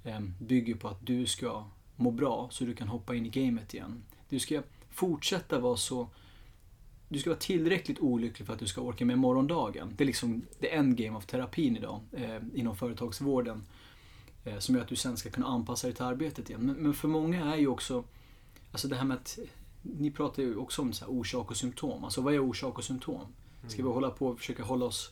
eh, 0.04 0.20
bygger 0.40 0.76
på 0.76 0.88
att 0.88 1.06
du 1.06 1.26
ska 1.26 1.66
må 1.96 2.12
bra 2.12 2.48
så 2.52 2.64
du 2.64 2.76
kan 2.76 2.88
hoppa 2.88 3.16
in 3.16 3.26
i 3.26 3.30
gamet 3.30 3.74
igen. 3.74 4.04
Du 4.30 4.40
ska 4.40 4.62
fortsätta 5.02 5.60
vara 5.60 5.78
så... 5.78 6.08
Du 7.10 7.20
ska 7.20 7.30
vara 7.30 7.40
tillräckligt 7.40 8.00
olycklig 8.00 8.46
för 8.46 8.54
att 8.54 8.60
du 8.60 8.68
ska 8.68 8.82
orka 8.82 9.06
med 9.06 9.20
morgondagen. 9.20 9.94
Det 9.98 10.04
är 10.04 10.06
liksom 10.06 10.42
the 10.60 10.76
endgame 10.76 11.18
av 11.18 11.22
terapin 11.22 11.78
idag 11.78 12.02
eh, 12.12 12.38
inom 12.54 12.76
företagsvården. 12.76 13.64
Eh, 14.44 14.60
som 14.60 14.76
gör 14.76 14.82
att 14.82 14.88
du 14.88 14.96
sen 14.96 15.18
ska 15.18 15.30
kunna 15.30 15.48
anpassa 15.48 15.88
dig 15.88 15.96
till 15.96 16.06
arbetet 16.06 16.50
igen. 16.50 16.66
Men, 16.66 16.76
men 16.76 16.94
för 16.94 17.08
många 17.08 17.54
är 17.54 17.58
ju 17.58 17.68
också, 17.68 18.04
alltså 18.72 18.88
det 18.88 18.96
här 18.96 19.06
med 19.06 19.18
att 19.18 19.40
ni 19.82 20.12
pratar 20.12 20.44
ju 20.44 20.56
också 20.56 20.82
om 20.82 20.94
så 20.94 21.06
orsak 21.06 21.52
och 21.52 21.58
symptom. 21.58 22.04
Alltså 22.04 22.22
vad 22.22 22.34
är 22.34 22.40
orsak 22.40 22.78
och 22.78 22.84
symptom? 22.84 23.28
Ska 23.68 23.84
vi 23.84 23.90
hålla 23.90 24.10
på 24.10 24.28
och 24.28 24.40
försöka 24.40 24.64
hålla 24.64 24.86
oss 24.86 25.12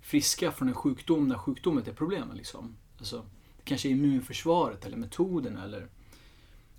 friska 0.00 0.52
från 0.52 0.68
en 0.68 0.74
sjukdom 0.74 1.28
när 1.28 1.38
sjukdomen 1.38 1.84
är 1.86 1.92
problemet? 1.92 2.36
Liksom? 2.36 2.76
Alltså, 2.98 3.16
det 3.56 3.62
kanske 3.64 3.88
är 3.88 3.90
immunförsvaret 3.90 4.86
eller 4.86 4.96
metoden 4.96 5.56
eller 5.56 5.88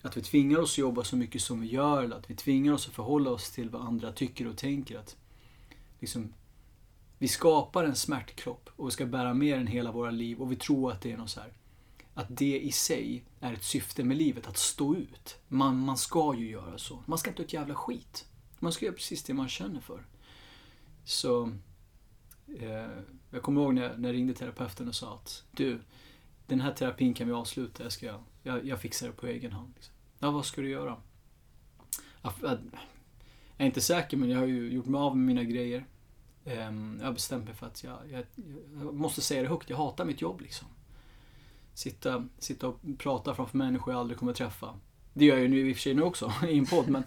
att 0.01 0.17
vi 0.17 0.21
tvingar 0.21 0.59
oss 0.59 0.73
att 0.73 0.77
jobba 0.77 1.03
så 1.03 1.15
mycket 1.15 1.41
som 1.41 1.61
vi 1.61 1.67
gör 1.67 2.03
eller 2.03 2.15
att 2.15 2.29
vi 2.29 2.35
tvingar 2.35 2.73
oss 2.73 2.87
att 2.87 2.93
förhålla 2.93 3.29
oss 3.29 3.51
till 3.51 3.69
vad 3.69 3.81
andra 3.81 4.11
tycker 4.11 4.47
och 4.47 4.57
tänker. 4.57 4.99
Att 4.99 5.17
liksom, 5.99 6.33
vi 7.17 7.27
skapar 7.27 7.83
en 7.83 7.95
smärtkropp 7.95 8.69
och 8.75 8.87
vi 8.87 8.91
ska 8.91 9.05
bära 9.05 9.33
med 9.33 9.57
den 9.57 9.67
hela 9.67 9.91
våra 9.91 10.11
liv 10.11 10.41
och 10.41 10.51
vi 10.51 10.55
tror 10.55 10.91
att 10.91 11.01
det 11.01 11.11
är 11.11 11.17
något 11.17 11.29
så 11.29 11.39
här 11.39 11.53
att 12.19 12.37
det 12.37 12.59
i 12.59 12.71
sig 12.71 13.23
är 13.39 13.53
ett 13.53 13.63
syfte 13.63 14.03
med 14.03 14.17
livet, 14.17 14.47
att 14.47 14.57
stå 14.57 14.95
ut. 14.95 15.39
Man, 15.47 15.79
man 15.79 15.97
ska 15.97 16.35
ju 16.35 16.49
göra 16.49 16.77
så. 16.77 17.03
Man 17.05 17.17
ska 17.17 17.29
inte 17.29 17.43
ett 17.43 17.53
jävla 17.53 17.75
skit. 17.75 18.25
Man 18.59 18.73
ska 18.73 18.85
göra 18.85 18.95
precis 18.95 19.23
det 19.23 19.33
man 19.33 19.49
känner 19.49 19.81
för. 19.81 20.05
Så 21.03 21.51
eh, 22.59 22.87
jag 23.31 23.41
kommer 23.41 23.61
ihåg 23.61 23.73
när 23.73 23.81
jag, 23.81 23.99
när 23.99 24.09
jag 24.09 24.15
ringde 24.15 24.33
terapeuten 24.33 24.87
och 24.87 24.95
sa 24.95 25.15
att 25.15 25.43
du, 25.51 25.81
den 26.47 26.61
här 26.61 26.73
terapin 26.73 27.13
kan 27.13 27.27
vi 27.27 27.33
avsluta. 27.33 27.83
Jag, 27.83 27.91
ska, 27.91 28.19
jag, 28.49 28.65
jag 28.65 28.81
fixar 28.81 29.07
det 29.07 29.13
på 29.13 29.27
egen 29.27 29.51
hand. 29.51 29.71
Liksom. 29.75 29.93
Ja, 30.19 30.31
vad 30.31 30.45
ska 30.45 30.61
du 30.61 30.69
göra? 30.69 30.97
Jag, 32.21 32.57
är 33.57 33.65
inte 33.65 33.81
säker, 33.81 34.17
men 34.17 34.29
jag 34.29 34.39
har 34.39 34.45
ju 34.45 34.71
gjort 34.71 34.85
mig 34.85 34.99
av 34.99 35.17
med 35.17 35.25
mina 35.25 35.43
grejer. 35.43 35.85
Ehm, 36.45 36.97
jag 36.99 37.05
har 37.05 37.13
bestämt 37.13 37.45
mig 37.45 37.53
för 37.53 37.67
att 37.67 37.83
jag, 37.83 37.97
jag, 38.11 38.25
jag 38.83 38.93
måste 38.93 39.21
säga 39.21 39.41
det 39.41 39.47
högt. 39.47 39.69
Jag 39.69 39.77
hatar 39.77 40.05
mitt 40.05 40.21
jobb 40.21 40.41
liksom. 40.41 40.67
Sitta, 41.73 42.27
sitta 42.39 42.67
och 42.67 42.79
prata 42.97 43.35
framför 43.35 43.57
människor 43.57 43.93
jag 43.93 43.99
aldrig 43.99 44.19
kommer 44.19 44.33
träffa. 44.33 44.79
Det 45.13 45.25
gör 45.25 45.35
jag 45.35 45.43
ju 45.43 45.47
nu 45.47 45.69
i 45.69 45.73
och 45.73 45.75
för 45.75 45.81
sig 45.81 45.93
nu 45.93 46.01
också 46.01 46.33
i 46.47 46.57
en 46.57 46.65
podd, 46.65 46.89
men 46.89 47.03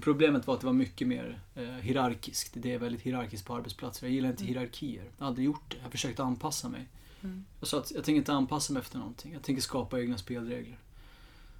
problemet 0.00 0.46
var 0.46 0.54
att 0.54 0.60
det 0.60 0.66
var 0.66 0.74
mycket 0.74 1.08
mer 1.08 1.40
eh, 1.54 1.64
hierarkiskt. 1.64 2.52
Det 2.54 2.72
är 2.72 2.78
väldigt 2.78 3.02
hierarkiskt 3.02 3.46
på 3.46 3.54
arbetsplatser. 3.54 4.06
Jag 4.06 4.14
gillar 4.14 4.30
inte 4.30 4.44
hierarkier. 4.44 5.04
Jag 5.04 5.24
har 5.24 5.26
aldrig 5.26 5.46
gjort 5.46 5.70
det. 5.70 5.76
Jag 5.76 5.84
har 5.84 5.90
försökt 5.90 6.20
anpassa 6.20 6.68
mig. 6.68 6.88
Mm. 7.24 7.44
Jag 7.60 7.68
sa 7.68 7.78
att 7.78 7.90
jag 7.90 8.04
tänker 8.04 8.18
inte 8.18 8.32
anpassa 8.32 8.72
mig 8.72 8.80
efter 8.80 8.98
någonting. 8.98 9.32
Jag 9.32 9.42
tänker 9.42 9.62
skapa 9.62 10.00
egna 10.00 10.18
spelregler. 10.18 10.78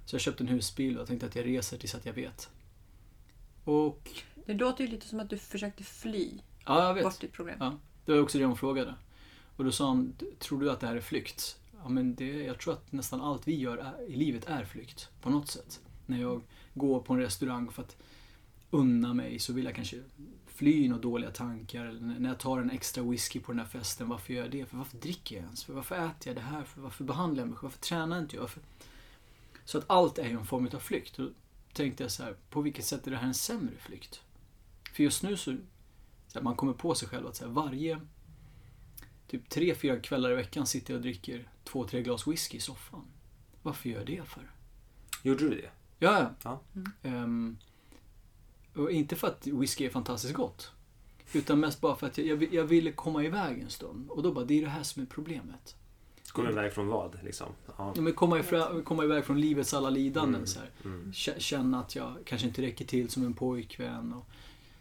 Så 0.05 0.15
jag 0.15 0.21
köpte 0.21 0.43
en 0.43 0.47
husbil 0.47 0.95
och 0.95 1.01
jag 1.01 1.07
tänkte 1.07 1.25
att 1.25 1.35
jag 1.35 1.45
reser 1.45 1.77
tills 1.77 1.95
att 1.95 2.05
jag 2.05 2.13
vet. 2.13 2.49
Och, 3.63 4.09
Det 4.45 4.53
låter 4.53 4.83
ju 4.83 4.89
lite 4.89 5.07
som 5.07 5.19
att 5.19 5.29
du 5.29 5.37
försökte 5.37 5.83
fly 5.83 6.29
ja 6.65 6.83
jag 6.87 6.93
vet. 6.93 7.03
bort 7.03 7.19
ditt 7.19 7.31
problem. 7.31 7.57
Ja, 7.59 7.77
det 8.05 8.11
var 8.11 8.19
också 8.19 8.37
det 8.37 8.45
hon 8.45 8.57
frågade. 8.57 8.95
Och 9.55 9.63
då 9.63 9.71
sa 9.71 9.87
han, 9.87 10.13
tror 10.39 10.61
du 10.61 10.71
att 10.71 10.79
det 10.79 10.87
här 10.87 10.95
är 10.95 11.01
flykt? 11.01 11.59
Ja, 11.83 11.89
men 11.89 12.15
det, 12.15 12.43
jag 12.43 12.59
tror 12.59 12.73
att 12.73 12.91
nästan 12.91 13.21
allt 13.21 13.47
vi 13.47 13.55
gör 13.55 13.77
är, 13.77 14.09
i 14.09 14.15
livet 14.15 14.45
är 14.47 14.65
flykt, 14.65 15.09
på 15.21 15.29
något 15.29 15.47
sätt. 15.47 15.81
När 16.05 16.21
jag 16.21 16.41
går 16.73 16.99
på 16.99 17.13
en 17.13 17.19
restaurang 17.19 17.71
för 17.71 17.81
att 17.81 17.97
unna 18.69 19.13
mig 19.13 19.39
så 19.39 19.53
vill 19.53 19.65
jag 19.65 19.75
kanske 19.75 20.01
fly 20.55 20.89
några 20.89 21.01
dåliga 21.01 21.31
tankar. 21.31 21.85
Eller 21.85 22.01
när 22.01 22.29
jag 22.29 22.39
tar 22.39 22.59
en 22.59 22.69
extra 22.69 23.03
whisky 23.03 23.39
på 23.39 23.51
den 23.51 23.59
här 23.59 23.67
festen, 23.67 24.09
varför 24.09 24.33
gör 24.33 24.41
jag 24.41 24.51
det? 24.51 24.65
För 24.65 24.77
varför 24.77 24.97
dricker 24.97 25.35
jag 25.35 25.43
ens? 25.43 25.63
För 25.63 25.73
varför 25.73 25.95
äter 25.95 26.27
jag 26.27 26.35
det 26.35 26.41
här? 26.41 26.63
För 26.63 26.81
varför 26.81 27.03
behandlar 27.03 27.41
jag 27.41 27.49
mig? 27.49 27.57
Varför 27.61 27.79
tränar 27.79 28.19
inte 28.19 28.35
jag? 28.35 28.41
Varför? 28.41 28.61
Så 29.65 29.77
att 29.77 29.83
allt 29.87 30.17
är 30.17 30.27
ju 30.27 30.37
en 30.37 30.45
form 30.45 30.69
av 30.73 30.79
flykt. 30.79 31.17
Då 31.17 31.29
tänkte 31.73 32.03
jag 32.03 32.11
så 32.11 32.23
här, 32.23 32.35
på 32.49 32.61
vilket 32.61 32.85
sätt 32.85 33.07
är 33.07 33.11
det 33.11 33.17
här 33.17 33.27
en 33.27 33.33
sämre 33.33 33.75
flykt? 33.79 34.21
För 34.93 35.03
just 35.03 35.23
nu 35.23 35.37
så, 35.37 35.57
så 36.27 36.39
här, 36.39 36.41
man 36.41 36.55
kommer 36.55 36.73
på 36.73 36.95
sig 36.95 37.07
själv 37.07 37.27
att 37.27 37.35
så 37.35 37.45
här, 37.45 37.51
varje 37.51 37.99
typ 39.27 39.49
tre, 39.49 39.75
fyra 39.75 39.99
kvällar 39.99 40.31
i 40.31 40.35
veckan 40.35 40.67
sitter 40.67 40.93
jag 40.93 40.97
och 40.97 41.03
dricker 41.03 41.49
två, 41.63 41.87
tre 41.87 42.01
glas 42.01 42.27
whisky 42.27 42.57
i 42.57 42.61
soffan. 42.61 43.05
Varför 43.61 43.89
gör 43.89 43.97
jag 43.97 44.07
det 44.07 44.23
för? 44.27 44.51
Gjorde 45.23 45.49
du 45.49 45.55
det? 45.55 45.69
Ja, 45.99 46.31
ja. 46.43 46.61
Ja. 46.73 46.81
Ehm, 47.03 47.57
och 48.75 48.91
inte 48.91 49.15
för 49.15 49.27
att 49.27 49.47
whisky 49.47 49.85
är 49.85 49.89
fantastiskt 49.89 50.33
gott. 50.33 50.71
Utan 51.33 51.59
mest 51.59 51.81
bara 51.81 51.95
för 51.95 52.07
att 52.07 52.17
jag, 52.17 52.27
jag, 52.43 52.53
jag 52.53 52.63
ville 52.63 52.91
komma 52.91 53.23
iväg 53.23 53.59
en 53.61 53.69
stund. 53.69 54.09
Och 54.09 54.23
då 54.23 54.31
bara, 54.31 54.45
det 54.45 54.57
är 54.57 54.61
det 54.61 54.69
här 54.69 54.83
som 54.83 55.01
är 55.01 55.05
problemet. 55.07 55.75
Kom 56.31 56.49
iväg 56.49 56.73
från 56.73 56.87
vad, 56.87 57.23
liksom? 57.23 57.47
Ja. 57.77 57.93
Ja, 57.95 58.01
men 58.01 58.13
komma, 58.13 58.39
ifra, 58.39 58.81
komma 58.81 59.03
iväg 59.03 59.25
från 59.25 59.41
livets 59.41 59.73
alla 59.73 59.89
lidanden. 59.89 60.35
Mm, 60.35 60.47
Så 60.47 60.59
mm. 60.83 61.11
Kä- 61.11 61.39
Känna 61.39 61.79
att 61.79 61.95
jag 61.95 62.13
kanske 62.25 62.47
inte 62.47 62.61
räcker 62.61 62.85
till 62.85 63.09
som 63.09 63.25
en 63.25 63.33
pojkvän. 63.33 64.13
Och 64.13 64.27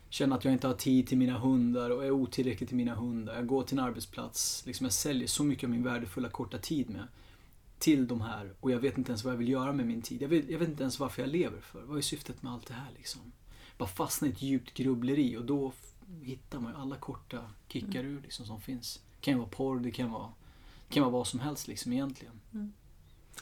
känna 0.09 0.37
att 0.37 0.45
jag 0.45 0.53
inte 0.53 0.67
har 0.67 0.75
tid 0.75 1.07
till 1.07 1.19
mina 1.19 1.39
hundar 1.39 1.91
och 1.91 2.05
är 2.05 2.11
otillräcklig 2.11 2.69
till 2.69 2.77
mina 2.77 2.95
hundar. 2.95 3.35
Jag 3.35 3.47
går 3.47 3.63
till 3.63 3.79
en 3.79 3.85
arbetsplats, 3.85 4.63
liksom 4.67 4.85
jag 4.85 4.93
säljer 4.93 5.27
så 5.29 5.45
mycket 5.45 5.65
av 5.65 5.71
min 5.71 5.83
värdefulla 5.83 6.29
korta 6.29 6.59
tid 6.59 6.91
med 6.91 7.07
till 7.79 8.07
de 8.07 8.21
här 8.21 8.53
och 8.61 8.71
jag 8.71 8.79
vet 8.79 8.99
inte 8.99 9.11
ens 9.11 9.25
vad 9.25 9.33
jag 9.33 9.39
vill 9.39 9.49
göra 9.49 9.73
med 9.73 9.87
min 9.87 10.03
tid. 10.03 10.23
Jag 10.23 10.29
vet, 10.29 10.51
jag 10.51 10.59
vet 10.59 10.69
inte 10.69 10.83
ens 10.83 10.99
varför 11.01 11.23
jag 11.23 11.29
lever 11.31 11.61
för. 11.61 11.83
Vad 11.83 11.99
är 11.99 12.03
syftet 12.03 12.43
med 12.43 12.53
allt 12.53 12.67
det 12.67 12.75
här 12.75 12.91
liksom? 12.97 13.21
Bara 13.79 13.89
fastna 13.89 14.29
i 14.29 14.31
ett 14.31 14.43
djupt 14.43 14.75
grubbleri 14.75 15.37
och 15.37 15.45
då 15.45 15.73
hittar 16.23 16.61
man 16.61 16.73
ju 16.73 16.79
alla 16.79 16.97
korta 16.97 17.51
kickar 17.69 18.05
ur 18.05 18.21
liksom 18.21 18.47
som 18.47 18.61
finns. 18.61 19.01
Det 19.17 19.25
kan 19.25 19.35
ju 19.35 19.39
vara 19.39 19.49
porr, 19.49 19.81
det 19.81 19.91
kan 19.91 20.11
vara, 20.11 20.33
det 20.89 20.95
kan 20.95 21.03
vara 21.03 21.13
vad 21.13 21.27
som 21.27 21.41
helst 21.41 21.69
liksom 21.69 21.93
egentligen. 21.93 22.41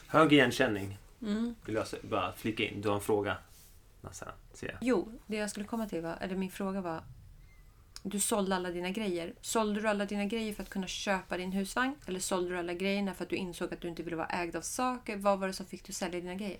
Hög 0.07 0.33
igenkänning. 0.33 0.97
Mm. 1.21 1.55
Vill 1.65 1.75
jag 1.75 1.85
bara 2.09 2.33
flika 2.33 2.69
in. 2.69 2.81
Du 2.81 2.87
har 2.87 2.95
en 2.95 3.01
fråga? 3.01 3.37
Nassa, 4.01 4.31
ser 4.53 4.67
jag. 4.67 4.77
Jo, 4.81 5.19
det 5.27 5.35
jag 5.35 5.49
skulle 5.49 5.65
komma 5.65 5.89
till 5.89 6.01
var, 6.01 6.17
eller 6.21 6.35
min 6.35 6.51
fråga 6.51 6.81
var. 6.81 7.03
Du 8.03 8.19
sålde 8.19 8.55
alla 8.55 8.69
dina 8.69 8.89
grejer. 8.89 9.33
Sålde 9.41 9.81
du 9.81 9.87
alla 9.87 10.05
dina 10.05 10.25
grejer 10.25 10.53
för 10.53 10.63
att 10.63 10.69
kunna 10.69 10.87
köpa 10.87 11.37
din 11.37 11.51
husvagn? 11.51 11.95
Eller 12.05 12.19
sålde 12.19 12.49
du 12.49 12.57
alla 12.57 12.73
grejerna 12.73 13.13
för 13.13 13.23
att 13.23 13.29
du 13.29 13.35
insåg 13.35 13.73
att 13.73 13.81
du 13.81 13.87
inte 13.87 14.03
ville 14.03 14.15
vara 14.15 14.27
ägd 14.27 14.55
av 14.55 14.61
saker? 14.61 15.17
Vad 15.17 15.39
var 15.39 15.47
det 15.47 15.53
som 15.53 15.65
fick 15.65 15.83
dig 15.83 15.91
att 15.91 15.95
sälja 15.95 16.21
dina 16.21 16.35
grejer? 16.35 16.59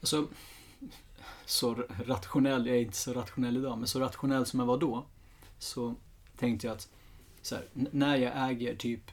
Alltså, 0.00 0.28
så 1.46 1.74
rationell, 2.06 2.66
jag 2.66 2.76
är 2.76 2.80
inte 2.80 2.96
så 2.96 3.12
rationell 3.12 3.56
idag, 3.56 3.78
men 3.78 3.88
så 3.88 4.00
rationell 4.00 4.46
som 4.46 4.60
jag 4.60 4.66
var 4.66 4.78
då. 4.78 5.06
Så 5.58 5.94
tänkte 6.36 6.66
jag 6.66 6.74
att 6.74 6.88
här, 7.50 7.68
när 7.72 8.16
jag 8.16 8.50
äger 8.50 8.76
typ, 8.76 9.10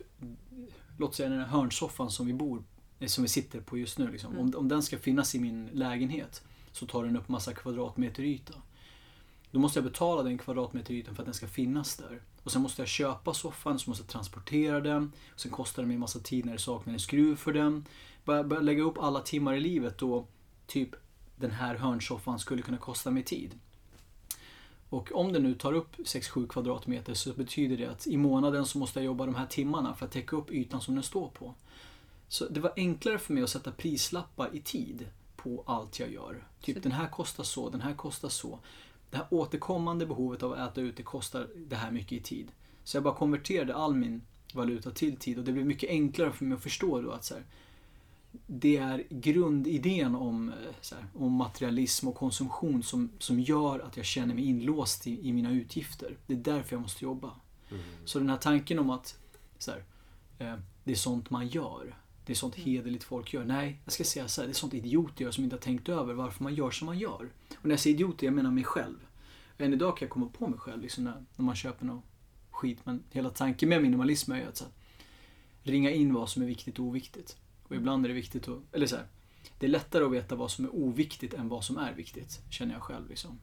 låt 0.98 1.16
säga 1.16 1.30
den 1.30 1.40
här 1.40 1.48
hörnsoffan 1.48 2.12
som 2.12 2.26
vi 2.26 2.34
bor, 2.34 2.64
eh, 3.00 3.08
som 3.08 3.22
vi 3.22 3.28
sitter 3.28 3.62
på 3.62 3.78
just 3.78 3.98
nu. 3.98 4.12
Liksom. 4.12 4.38
Om, 4.38 4.54
om 4.56 4.68
den 4.68 4.84
ska 4.84 4.98
finnas 4.98 5.36
i 5.36 5.40
min 5.40 5.68
lägenhet 5.74 6.44
så 6.72 6.86
tar 6.86 7.04
den 7.04 7.18
upp 7.18 7.30
massa 7.30 7.54
kvadratmeter 7.54 8.24
yta. 8.24 8.54
Då 9.52 9.60
måste 9.60 9.80
jag 9.80 9.84
betala 9.84 10.24
den 10.24 10.38
kvadratmeter 10.38 10.94
ytan 10.94 11.16
för 11.16 11.22
att 11.22 11.28
den 11.28 11.34
ska 11.34 11.48
finnas 11.48 11.98
där. 11.98 12.22
Och 12.44 12.52
sen 12.52 12.62
måste 12.62 12.82
jag 12.82 12.90
köpa 12.90 13.34
soffan, 13.34 13.80
så 13.80 13.90
måste 13.90 14.04
jag 14.04 14.10
transportera 14.10 14.80
den. 14.80 15.12
Och 15.34 15.40
sen 15.40 15.52
kostar 15.52 15.84
det 15.84 15.88
mig 15.88 15.94
en 15.94 16.00
massa 16.00 16.20
tid 16.20 16.46
när 16.46 16.54
det 16.54 16.60
saknar 16.60 16.94
en 16.94 17.00
skruv 17.00 17.36
för 17.36 17.54
den. 17.54 17.86
Börja 18.26 18.44
lägga 18.44 18.84
upp 18.84 18.98
alla 18.98 19.20
timmar 19.20 19.54
i 19.54 19.60
livet 19.60 19.98
då 19.98 20.28
typ 20.68 20.96
den 21.40 21.52
här 21.52 21.76
hörnsoffan 21.76 22.40
skulle 22.40 22.62
kunna 22.62 22.78
kosta 22.78 23.12
mig 23.12 23.24
tid. 23.24 23.60
Och 24.90 25.12
om 25.12 25.34
den 25.34 25.44
nu 25.44 25.54
tar 25.54 25.74
upp 25.74 25.96
6-7 25.98 26.48
kvadratmeter 26.48 27.14
så 27.14 27.34
betyder 27.34 27.78
det 27.78 27.86
att 27.86 28.08
i 28.08 28.18
månaden 28.18 28.66
så 28.66 28.78
måste 28.78 29.00
jag 29.00 29.06
jobba 29.06 29.26
de 29.26 29.36
här 29.36 29.46
timmarna 29.46 29.96
för 29.96 30.06
att 30.06 30.12
täcka 30.12 30.36
upp 30.36 30.52
ytan 30.52 30.82
som 30.82 30.96
den 30.96 31.04
står 31.04 31.30
på. 31.30 31.54
Så 32.28 32.48
det 32.48 32.60
var 32.60 32.74
enklare 32.76 33.18
för 33.18 33.34
mig 33.34 33.44
att 33.44 33.50
sätta 33.50 33.72
prislappar 33.72 34.56
i 34.56 34.62
tid 34.62 35.08
på 35.36 35.64
allt 35.66 36.00
jag 36.00 36.12
gör. 36.12 36.48
Typ 36.62 36.84
den 36.84 36.92
här 36.92 37.10
kostar 37.10 37.44
så, 37.44 37.70
den 37.70 37.82
här 37.82 37.94
kostar 37.94 38.30
så. 38.30 38.60
Det 39.10 39.18
här 39.18 39.28
återkommande 39.30 40.06
behovet 40.06 40.44
av 40.44 40.54
att 40.54 40.72
äta 40.72 40.82
ute 40.82 41.04
kostar 41.04 41.48
det 41.56 41.76
här 41.76 41.92
mycket 41.92 42.12
i 42.12 42.20
tid. 42.20 42.52
Så 42.84 42.98
jag 42.98 43.04
bara 43.04 43.16
konverterade 43.16 43.76
all 43.76 43.96
min 43.96 44.22
valuta 44.54 44.92
till 44.92 45.18
tid 45.18 45.38
och 45.38 45.44
det 45.44 45.52
blev 45.52 45.66
mycket 45.66 45.90
enklare 45.90 46.32
för 46.32 46.46
mig 46.46 46.56
att 46.56 46.64
förstå 46.64 47.02
då 47.02 47.12
att 47.12 47.26
så 47.26 47.34
här, 47.34 47.44
det 48.48 48.78
är 48.78 49.04
grundidén 49.10 50.16
om, 50.16 50.50
eh, 50.50 50.56
så 50.82 50.96
här, 50.96 51.06
om 51.16 51.32
materialism 51.32 52.08
och 52.08 52.16
konsumtion 52.16 52.84
som, 52.84 53.12
som 53.20 53.40
gör 53.40 53.80
att 53.80 53.98
jag 53.98 54.06
känner 54.06 54.36
mig 54.36 54.46
inlåst 54.46 55.08
i, 55.08 55.28
i 55.28 55.34
mina 55.34 55.52
utgifter. 55.52 56.18
Det 56.28 56.34
är 56.34 56.38
därför 56.38 56.76
jag 56.76 56.82
måste 56.82 57.04
jobba. 57.06 57.32
Mm. 57.70 57.84
Så 58.06 58.20
den 58.20 58.30
här 58.30 58.38
tanken 58.38 58.80
om 58.80 58.90
att 58.90 59.20
så 59.58 59.72
här, 59.72 59.84
eh, 60.40 60.60
det 60.84 60.92
är 60.92 60.96
sånt 60.96 61.30
man 61.30 61.48
gör. 61.48 61.96
Det 62.26 62.34
är 62.34 62.36
sånt 62.36 62.58
Mm. 62.58 62.70
hederligt 62.70 63.04
folk 63.04 63.34
gör. 63.34 63.46
Nej, 63.46 63.82
jag 63.86 63.94
ska 63.94 64.04
säga 64.04 64.28
så 64.28 64.42
här, 64.42 64.48
det 64.48 64.52
är 64.52 64.56
sånt 64.56 64.74
idioter 64.74 65.24
gör 65.24 65.32
som 65.32 65.44
inte 65.44 65.56
har 65.56 65.62
tänkt 65.62 65.90
över 65.90 66.14
varför 66.14 66.44
man 66.44 66.56
gör 66.56 66.72
som 66.72 66.86
man 66.86 67.00
gör. 67.00 67.30
Och 67.56 67.66
när 67.66 67.70
jag 67.72 67.80
säger 67.80 67.96
idioter, 67.96 68.28
jag 68.28 68.34
menar 68.34 68.52
mig 68.52 68.64
själv. 68.64 68.98
Än 69.58 69.74
idag 69.74 69.98
kan 69.98 70.06
jag 70.06 70.14
komma 70.14 70.30
på 70.38 70.48
mig 70.48 70.60
själv 70.60 70.82
liksom 70.82 71.04
när, 71.04 71.26
när 71.36 71.46
man 71.46 71.56
köper 71.56 71.86
något 71.86 72.04
skit. 72.52 72.80
Men 72.84 73.04
hela 73.12 73.30
tanken 73.30 73.70
med 73.70 73.82
minimalism 73.82 74.32
är 74.32 74.38
ju 74.38 74.44
att 74.44 74.58
så 74.58 74.64
här, 74.64 74.74
ringa 75.64 75.92
in 75.92 76.14
vad 76.14 76.30
som 76.30 76.42
är 76.42 76.48
viktigt 76.48 76.80
och 76.80 76.86
oviktigt. 76.86 77.38
Och 77.70 77.76
ibland 77.76 78.06
är 78.06 78.10
det 78.10 78.16
viktigt 78.16 78.48
att, 78.48 78.60
eller 78.72 78.88
så 78.88 78.96
här, 78.96 79.06
det 79.60 79.66
är 79.66 79.70
lättare 79.70 80.04
att 80.04 80.12
veta 80.12 80.36
vad 80.36 80.52
som 80.52 80.66
är 80.66 80.76
oviktigt 80.76 81.34
än 81.34 81.50
vad 81.50 81.64
som 81.66 81.78
är 81.78 81.94
viktigt. 81.94 82.42
Känner 82.50 82.74
jag 82.74 82.84
själv 82.84 83.10
liksom. 83.10 83.40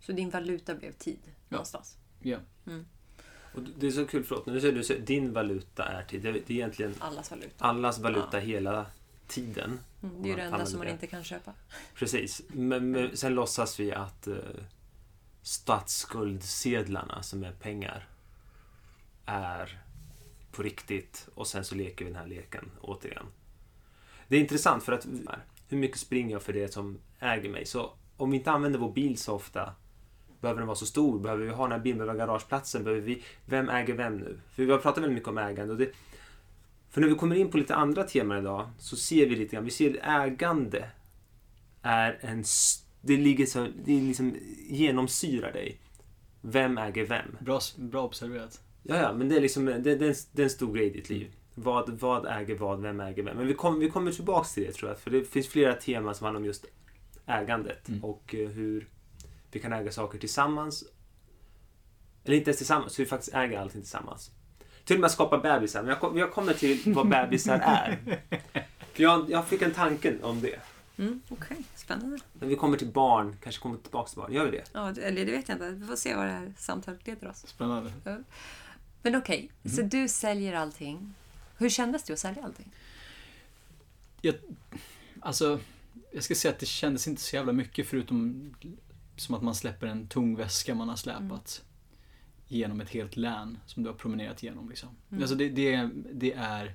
Så 0.00 0.12
din 0.12 0.30
valuta 0.30 0.74
blev 0.74 0.92
tid 0.92 1.18
någonstans? 1.48 1.96
Ja. 2.22 2.38
Och 3.54 3.62
det 3.78 3.86
är 3.86 3.90
så 3.90 4.06
kul, 4.06 4.24
förlåt, 4.24 4.46
när 4.46 4.54
du 4.54 4.60
säger 4.84 4.98
att 5.00 5.06
din 5.06 5.32
valuta 5.32 5.84
är 5.84 6.04
tid. 6.04 6.22
Det 6.22 6.28
är 6.28 6.50
egentligen 6.50 6.94
Allas 6.98 7.30
valuta. 7.30 7.64
allas 7.64 7.98
valuta 7.98 8.28
Ja. 8.32 8.38
hela 8.40 8.86
tiden. 9.26 9.80
Mm, 10.02 10.22
det 10.22 10.28
är 10.28 10.30
ju 10.30 10.36
det 10.36 10.42
enda 10.42 10.66
som 10.66 10.78
man 10.78 10.86
det. 10.86 10.92
inte 10.92 11.06
kan 11.06 11.24
köpa. 11.24 11.52
Precis. 11.94 12.42
Men, 12.48 12.90
men 12.90 13.16
sen 13.16 13.34
låtsas 13.34 13.80
vi 13.80 13.92
att 13.92 14.26
eh, 14.26 14.34
statsskuldsedlarna 15.42 17.22
som 17.22 17.44
är 17.44 17.52
pengar 17.52 18.08
är 19.24 19.82
på 20.52 20.62
riktigt 20.62 21.28
och 21.34 21.46
sen 21.46 21.64
så 21.64 21.74
leker 21.74 22.04
vi 22.04 22.10
den 22.10 22.20
här 22.20 22.26
leken 22.26 22.70
återigen. 22.80 23.26
Det 24.28 24.36
är 24.36 24.40
intressant 24.40 24.82
för 24.84 24.92
att 24.92 25.06
hur 25.68 25.78
mycket 25.78 25.98
springer 25.98 26.32
jag 26.32 26.42
för 26.42 26.52
det 26.52 26.72
som 26.72 26.98
äger 27.20 27.48
mig? 27.48 27.66
Så 27.66 27.92
om 28.16 28.30
vi 28.30 28.36
inte 28.36 28.50
använder 28.50 28.78
vår 28.78 28.92
bil 28.92 29.18
så 29.18 29.34
ofta 29.34 29.74
Behöver 30.40 30.60
den 30.60 30.66
vara 30.66 30.76
så 30.76 30.86
stor? 30.86 31.20
Behöver 31.20 31.44
vi 31.44 31.52
ha 31.52 31.64
den 31.64 31.72
här 31.72 31.78
bilen? 31.78 32.08
Ha 32.08 32.14
garageplatsen? 32.14 32.84
Behöver 32.84 33.02
vi, 33.02 33.22
vem 33.46 33.68
äger 33.68 33.94
vem 33.94 34.16
nu? 34.16 34.38
För 34.54 34.64
vi 34.64 34.70
har 34.72 34.78
pratat 34.78 35.02
väldigt 35.02 35.14
mycket 35.14 35.28
om 35.28 35.38
ägande. 35.38 35.72
Och 35.72 35.78
det, 35.78 35.92
för 36.90 37.00
när 37.00 37.08
vi 37.08 37.14
kommer 37.14 37.36
in 37.36 37.50
på 37.50 37.58
lite 37.58 37.74
andra 37.74 38.04
teman 38.04 38.38
idag 38.38 38.70
så 38.78 38.96
ser 38.96 39.26
vi 39.26 39.36
lite 39.36 39.56
grann, 39.56 39.64
vi 39.64 39.70
ser 39.70 40.00
ägande 40.02 40.90
är 41.82 42.18
en... 42.20 42.44
Det 43.00 43.16
ligger 43.16 43.46
så, 43.46 43.66
det 43.84 44.00
liksom 44.00 44.36
genomsyrar 44.68 45.52
dig. 45.52 45.80
Vem 46.40 46.78
äger 46.78 47.06
vem? 47.06 47.36
Bra, 47.40 47.60
bra 47.76 48.04
observerat. 48.04 48.60
Ja, 48.82 48.96
ja, 48.96 49.14
men 49.14 49.28
det 49.28 49.36
är 49.36 49.40
liksom 49.40 49.64
det, 49.64 49.78
det, 49.78 49.90
är 49.90 50.08
en, 50.08 50.14
det 50.32 50.42
är 50.42 50.44
en 50.44 50.50
stor 50.50 50.74
grej 50.74 50.86
i 50.86 50.90
ditt 50.90 51.10
liv. 51.10 51.32
Vad, 51.62 51.90
vad 51.90 52.26
äger 52.26 52.54
vad, 52.58 52.80
vem 52.82 53.00
äger 53.00 53.22
vem? 53.22 53.36
Men 53.36 53.46
vi, 53.46 53.54
kom, 53.54 53.78
vi 53.80 53.90
kommer 53.90 54.12
tillbaks 54.12 54.54
till 54.54 54.62
det 54.64 54.72
tror 54.72 54.90
jag. 54.90 54.98
För 55.00 55.10
det 55.10 55.24
finns 55.24 55.48
flera 55.48 55.74
teman 55.74 56.14
som 56.14 56.24
handlar 56.24 56.40
om 56.40 56.46
just 56.46 56.64
ägandet. 57.26 57.88
Mm. 57.88 58.04
Och 58.04 58.34
eh, 58.34 58.48
hur 58.48 58.88
vi 59.50 59.58
kan 59.60 59.72
äga 59.72 59.92
saker 59.92 60.18
tillsammans. 60.18 60.84
Eller 62.24 62.36
inte 62.36 62.50
ens 62.50 62.58
tillsammans, 62.58 62.98
hur 62.98 63.04
vi 63.04 63.08
faktiskt 63.10 63.34
äger 63.34 63.58
allting 63.58 63.80
tillsammans. 63.80 64.30
Till 64.84 64.96
och 64.96 65.00
med 65.00 65.10
skapa 65.10 65.38
bebisar. 65.38 65.80
Men 65.82 65.88
jag, 65.88 66.00
kom, 66.00 66.18
jag 66.18 66.32
kommer 66.32 66.52
till 66.52 66.82
vad 66.94 67.08
bebisar 67.08 67.58
är. 67.64 67.98
För 68.92 69.02
jag, 69.02 69.30
jag 69.30 69.46
fick 69.46 69.62
en 69.62 69.70
tanke 69.74 70.14
om 70.22 70.40
det. 70.40 70.60
Mm, 70.98 71.20
Okej, 71.28 71.56
spännande. 71.74 72.18
När 72.32 72.48
vi 72.48 72.56
kommer 72.56 72.76
till 72.76 72.88
barn, 72.92 73.36
kanske 73.42 73.62
kommer 73.62 73.76
tillbaks 73.78 74.10
till 74.12 74.20
barn. 74.20 74.32
Gör 74.32 74.44
vi 74.44 74.50
det? 74.50 74.64
Ja, 74.72 74.92
det- 74.94 75.02
eller 75.02 75.26
det 75.26 75.32
vet 75.32 75.48
jag 75.48 75.54
inte. 75.54 75.70
Vi 75.70 75.86
får 75.86 75.96
se 75.96 76.14
vad 76.14 76.26
det 76.26 76.30
här 76.32 76.52
samtalet 76.58 77.06
leder 77.06 77.28
oss. 77.28 77.46
Spännande. 77.46 77.92
Men 79.02 79.16
okej, 79.16 79.50
Mhm. 79.62 79.72
så 79.74 79.82
du 79.82 80.08
säljer 80.08 80.54
allting. 80.54 81.14
Hur 81.58 81.68
kändes 81.68 82.04
det 82.04 82.12
att 82.12 82.18
sälja 82.18 82.44
allting? 82.44 82.72
Jag, 84.20 84.34
alltså, 85.20 85.60
jag 86.12 86.24
ska 86.24 86.34
säga 86.34 86.52
att 86.52 86.60
det 86.60 86.66
kändes 86.66 87.08
inte 87.08 87.22
så 87.22 87.36
jävla 87.36 87.52
mycket 87.52 87.86
förutom 87.86 88.54
som 89.16 89.34
att 89.34 89.42
man 89.42 89.54
släpper 89.54 89.86
en 89.86 90.08
tung 90.08 90.36
väska 90.36 90.74
man 90.74 90.88
har 90.88 90.96
släpat 90.96 91.62
genom 92.48 92.80
ett 92.80 92.90
helt 92.90 93.16
län 93.16 93.58
som 93.66 93.82
du 93.82 93.88
har 93.88 93.96
promenerat 93.96 94.42
igenom. 94.42 94.68
Liksom. 94.68 94.88
Mm. 95.10 95.22
Alltså 95.22 95.36
det, 95.36 95.48
det, 95.48 95.90
det 96.12 96.32
är... 96.32 96.74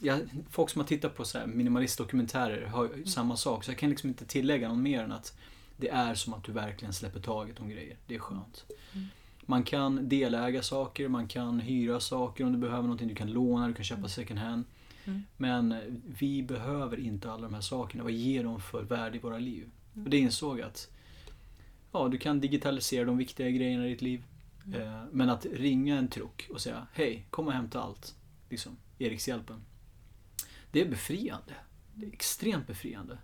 Ja, 0.00 0.18
folk 0.50 0.70
som 0.70 0.80
har 0.80 0.88
tittat 0.88 1.16
på 1.16 1.24
så 1.24 1.38
här 1.38 1.46
minimalistdokumentärer 1.46 2.66
har 2.66 2.84
ju 2.96 3.06
samma 3.06 3.36
sak, 3.36 3.64
så 3.64 3.70
jag 3.70 3.78
kan 3.78 3.90
liksom 3.90 4.08
inte 4.08 4.26
tillägga 4.26 4.68
något 4.68 4.78
mer 4.78 5.02
än 5.02 5.12
att 5.12 5.38
det 5.76 5.88
är 5.88 6.14
som 6.14 6.34
att 6.34 6.44
du 6.44 6.52
verkligen 6.52 6.92
släpper 6.92 7.20
taget 7.20 7.60
om 7.60 7.68
grejer. 7.68 7.96
Det 8.06 8.14
är 8.14 8.18
skönt. 8.18 8.64
Mm. 8.92 9.06
Man 9.46 9.62
kan 9.62 10.08
deläga 10.08 10.62
saker, 10.62 11.08
man 11.08 11.28
kan 11.28 11.60
hyra 11.60 12.00
saker 12.00 12.44
om 12.44 12.52
du 12.52 12.58
behöver 12.58 12.82
någonting, 12.82 13.08
du 13.08 13.14
kan 13.14 13.32
låna, 13.32 13.68
du 13.68 13.74
kan 13.74 13.84
köpa 13.84 14.08
second 14.08 14.40
hand. 14.40 14.64
Mm. 15.04 15.22
Men 15.36 15.74
vi 16.18 16.42
behöver 16.42 17.00
inte 17.00 17.32
alla 17.32 17.42
de 17.42 17.54
här 17.54 17.60
sakerna. 17.60 18.02
Vad 18.04 18.12
ger 18.12 18.44
de 18.44 18.60
för 18.60 18.82
värde 18.82 19.16
i 19.16 19.20
våra 19.20 19.38
liv? 19.38 19.70
Och 19.94 20.10
det 20.10 20.18
insåg 20.18 20.60
att 20.60 20.90
ja, 21.92 22.08
du 22.08 22.18
kan 22.18 22.40
digitalisera 22.40 23.04
de 23.04 23.16
viktiga 23.16 23.50
grejerna 23.50 23.86
i 23.86 23.90
ditt 23.90 24.02
liv. 24.02 24.24
Eh, 24.74 25.04
Men 25.12 25.30
att 25.30 25.46
ringa 25.52 25.98
en 25.98 26.08
truck 26.08 26.48
och 26.50 26.60
säga 26.60 26.86
hej, 26.92 27.26
kom 27.30 27.46
och 27.46 27.52
hämta 27.52 27.82
allt. 27.82 28.14
Liksom, 28.48 28.76
Erikshjälpen. 28.98 29.60
Det 30.70 30.80
är 30.80 30.88
befriande. 30.88 31.54
Det 31.94 32.06
är 32.06 32.12
extremt 32.12 32.66
befriande. 32.66 33.18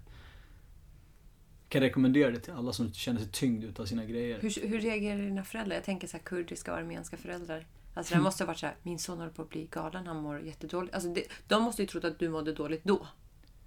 Kan 1.68 1.80
rekommendera 1.80 2.30
det 2.30 2.40
till 2.40 2.52
alla 2.52 2.72
som 2.72 2.92
känner 2.92 3.20
sig 3.20 3.28
tyngd 3.32 3.64
utav 3.64 3.86
sina 3.86 4.04
grejer. 4.04 4.38
Hur, 4.40 4.68
hur 4.68 4.80
reagerar 4.80 5.18
dina 5.18 5.44
föräldrar? 5.44 5.74
Jag 5.76 5.84
tänker 5.84 6.06
så 6.08 6.16
här 6.16 6.24
kurdiska 6.24 6.72
och 6.72 6.78
armeniska 6.78 7.16
föräldrar. 7.16 7.66
Alltså 7.94 8.14
Mm. 8.14 8.22
det 8.22 8.24
måste 8.24 8.44
ha 8.44 8.46
varit 8.46 8.58
så 8.58 8.66
här, 8.66 8.76
min 8.82 8.98
son 8.98 9.18
håller 9.18 9.32
på 9.32 9.42
att 9.42 9.50
bli 9.50 9.68
galen, 9.70 10.06
han 10.06 10.16
mår 10.16 10.40
jättedåligt. 10.40 10.94
Alltså 10.94 11.08
det, 11.12 11.22
de 11.48 11.62
måste 11.62 11.82
ju 11.82 11.88
trott 11.88 12.04
att 12.04 12.18
du 12.18 12.28
mådde 12.28 12.52
dåligt 12.52 12.84
då. 12.84 13.06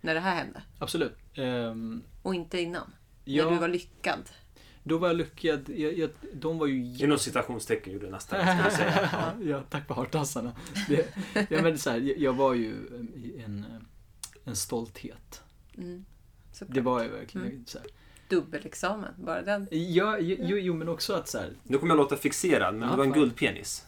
När 0.01 0.13
det 0.13 0.19
här 0.19 0.35
hände. 0.35 0.61
Absolut. 0.79 1.13
Ehm, 1.33 2.03
Och 2.21 2.35
inte 2.35 2.61
innan. 2.61 2.91
ja, 3.25 3.43
När 3.45 3.51
du 3.51 3.57
var 3.57 3.67
lyckad. 3.67 4.29
då 4.83 4.97
var 4.97 5.07
jag 5.07 5.17
lyckad. 5.17 5.69
Jag, 5.69 5.97
jag, 5.97 6.09
de 6.33 6.57
var 6.57 6.67
ju 6.67 6.97
Inom 7.05 7.17
citationstecken 7.17 7.93
gjorde 7.93 8.05
jag 8.05 8.11
nästan, 8.11 8.47
jag 8.47 8.73
säga. 8.73 9.09
Ja. 9.39 9.43
ja, 9.43 9.63
tack 9.69 9.89
vare 9.89 9.97
hartassarna. 9.97 10.51
Det, 10.89 11.13
ja, 11.49 11.61
men 11.61 11.77
så 11.77 11.89
här, 11.89 11.97
jag- 11.97 12.17
jag 12.17 12.33
var 12.33 12.53
ju 12.53 12.73
en, 13.45 13.65
en 14.45 14.55
stolthet. 14.55 15.43
Mm. 15.77 16.05
Såklart. 16.61 16.75
Det 16.75 16.81
var 16.81 17.01
jag 17.03 17.09
verkligen. 17.09 17.47
Mm. 17.47 17.63
Så 17.67 17.77
här. 17.77 17.87
Dubbelexamen, 18.29 19.13
bara 19.17 19.41
den. 19.41 19.67
Ja, 19.71 20.17
jo, 20.19 20.57
jo, 20.57 20.73
men 20.73 20.89
också 20.89 21.13
att 21.13 21.27
så 21.29 21.37
här, 21.37 21.49
Nu 21.63 21.77
kommer 21.77 21.91
jag 21.91 21.97
låta 21.97 22.17
fixerad, 22.17 22.73
men 22.75 22.81
Ja, 22.89 22.91
du 22.91 22.97
var 22.97 23.05
en 23.05 23.11
fan. 23.11 23.19
guldpenis. 23.19 23.85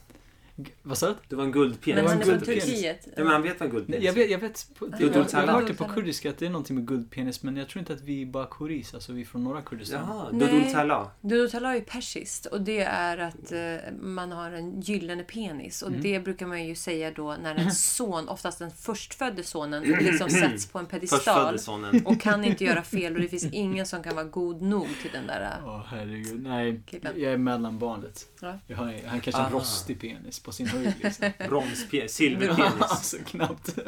Vad 0.82 0.98
sa 0.98 1.06
du? 1.08 1.14
Du 1.28 1.36
var 1.36 1.44
en 1.44 1.52
guldpenis. 1.52 1.94
Men 1.96 2.04
var 2.04 2.10
han 2.10 2.20
är 2.20 2.24
från. 2.24 2.38
Turkiet. 2.40 3.08
Ja, 3.16 3.24
men 3.24 3.26
han 3.32 3.42
vet 3.42 3.60
vad 3.60 3.68
en 3.68 3.74
Nej, 3.74 3.80
guldpenis 3.80 4.04
jag 4.04 4.12
vet, 4.12 4.30
jag 4.30 4.38
vet 4.38 4.66
på, 4.78 4.86
Ja, 4.86 4.90
jag, 4.92 5.00
jag, 5.02 5.12
Dudul 5.12 5.34
har 5.34 5.46
hört 5.46 5.66
det 5.68 5.74
på 5.74 5.84
kurdiska 5.84 6.30
att 6.30 6.38
det 6.38 6.46
är 6.46 6.50
någonting 6.50 6.76
med 6.76 6.86
guldpenis 6.88 7.42
men 7.42 7.56
jag 7.56 7.68
tror 7.68 7.80
inte 7.80 7.92
att 7.92 8.00
vi 8.00 8.22
är 8.22 8.26
bakuris, 8.26 8.94
alltså 8.94 9.12
vi 9.12 9.20
är 9.20 9.24
från 9.24 9.44
norra 9.44 9.62
Kurdistan. 9.62 10.00
Jaha, 10.08 10.28
Nej. 10.32 10.40
Dudul 10.48 10.72
Tala. 10.72 11.10
Dudutala 11.20 11.76
är 11.76 11.80
persiskt 11.80 12.46
och 12.46 12.60
det 12.60 12.80
är 12.80 13.18
att 13.18 13.52
eh, 13.52 13.92
man 14.00 14.32
har 14.32 14.50
en 14.52 14.80
gyllene 14.80 15.22
penis. 15.22 15.82
Och 15.82 15.88
Mm. 15.88 16.02
det 16.02 16.20
brukar 16.20 16.46
man 16.46 16.66
ju 16.66 16.74
säga 16.74 17.10
då 17.10 17.36
när 17.42 17.54
en 17.54 17.70
son, 17.74 18.28
oftast 18.28 18.58
den 18.58 18.70
förstfödde 18.70 19.42
sonen, 19.42 19.82
liksom 20.00 20.30
sätts 20.30 20.66
på 20.66 20.78
en 20.78 20.86
pedestal. 20.86 21.58
Och 22.04 22.20
kan 22.20 22.44
inte 22.44 22.64
göra 22.64 22.82
fel 22.82 23.14
och 23.14 23.20
det 23.20 23.28
finns 23.28 23.44
ingen 23.52 23.86
som 23.86 24.02
kan 24.02 24.14
vara 24.14 24.24
god 24.26 24.62
nog 24.62 24.88
till 25.02 25.10
den 25.12 25.26
där... 25.26 25.40
äh, 25.40 25.68
Åh 25.68 25.82
herregud, 25.88 26.42
nej. 26.42 26.82
Killen. 26.86 27.12
Jag 27.16 27.32
är 27.32 27.36
mellanbarnet. 27.38 28.26
Ja. 28.40 28.58
Jag 28.66 28.76
har, 28.76 28.94
han 29.06 29.20
kanske 29.20 29.42
har 29.42 29.46
en 29.46 29.52
rostig 29.52 30.00
penis 30.00 30.40
på 30.44 30.52
sin 30.52 30.66
höjd 30.66 30.94
liksom. 31.02 31.30
Bronspenis. 31.48 32.12
Silverpenis. 32.14 32.72
alltså 32.80 33.16
knappt. 33.26 33.78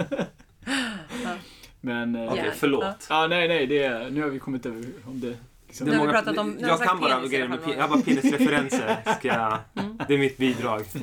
Men... 1.80 2.14
eh, 2.16 2.32
Okej, 2.32 2.42
Ja. 2.46 2.52
förlåt. 2.56 3.06
Ja, 3.08 3.26
nej, 3.26 3.48
nej, 3.48 3.66
det 3.66 3.82
är, 3.82 4.10
nu 4.10 4.22
har 4.22 4.28
vi 4.28 4.38
kommit 4.38 4.66
över 4.66 4.84
om 5.06 5.20
det. 5.20 5.36
Liksom. 5.66 5.86
Det 5.86 5.90
Nu 5.90 5.96
är 5.96 6.00
har 6.00 6.06
vi 6.06 6.12
många- 6.12 6.22
pratat 6.22 6.38
om- 6.38 6.56
jag 6.60 6.80
kan 6.82 7.00
bara 7.00 7.14
penis 7.16 7.30
grejer 7.30 7.48
med 7.48 7.60
fall. 7.60 7.72
pe- 7.72 7.76
Jag 7.76 7.82
har 7.82 7.88
bara 7.88 8.02
penisreferenser. 8.02 8.96
Ska 9.18 9.28
jag, 9.28 9.58
Mm. 9.74 9.98
det 10.08 10.14
är 10.14 10.18
mitt 10.18 10.36
bidrag. 10.38 10.82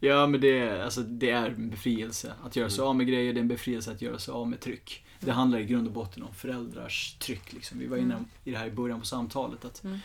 Ja, 0.00 0.26
men 0.26 0.40
det 0.40 0.58
är, 0.58 0.80
alltså, 0.80 1.00
det 1.00 1.30
är 1.30 1.46
en 1.46 1.70
befrielse. 1.70 2.32
Att 2.44 2.56
göra 2.56 2.70
sig 2.70 2.82
av 2.82 2.96
med 2.96 3.06
grejer, 3.06 3.32
det 3.32 3.38
är 3.38 3.42
en 3.42 3.48
befrielse 3.48 3.90
att 3.90 4.02
göra 4.02 4.18
sig 4.18 4.32
av 4.32 4.48
med 4.48 4.60
tryck. 4.60 5.04
Det 5.20 5.30
handlar 5.32 5.58
i 5.58 5.64
grund 5.64 5.86
och 5.86 5.92
botten 5.92 6.22
om 6.22 6.34
föräldrars 6.34 7.14
tryck. 7.18 7.52
Liksom. 7.52 7.78
Vi 7.78 7.86
var 7.86 7.96
inne 7.96 8.14
Mm. 8.14 8.26
i 8.44 8.50
det 8.50 8.58
här 8.58 8.66
i 8.66 8.70
början 8.70 9.00
på 9.00 9.06
samtalet. 9.06 9.64
Att 9.64 9.84
Mm. 9.84 9.98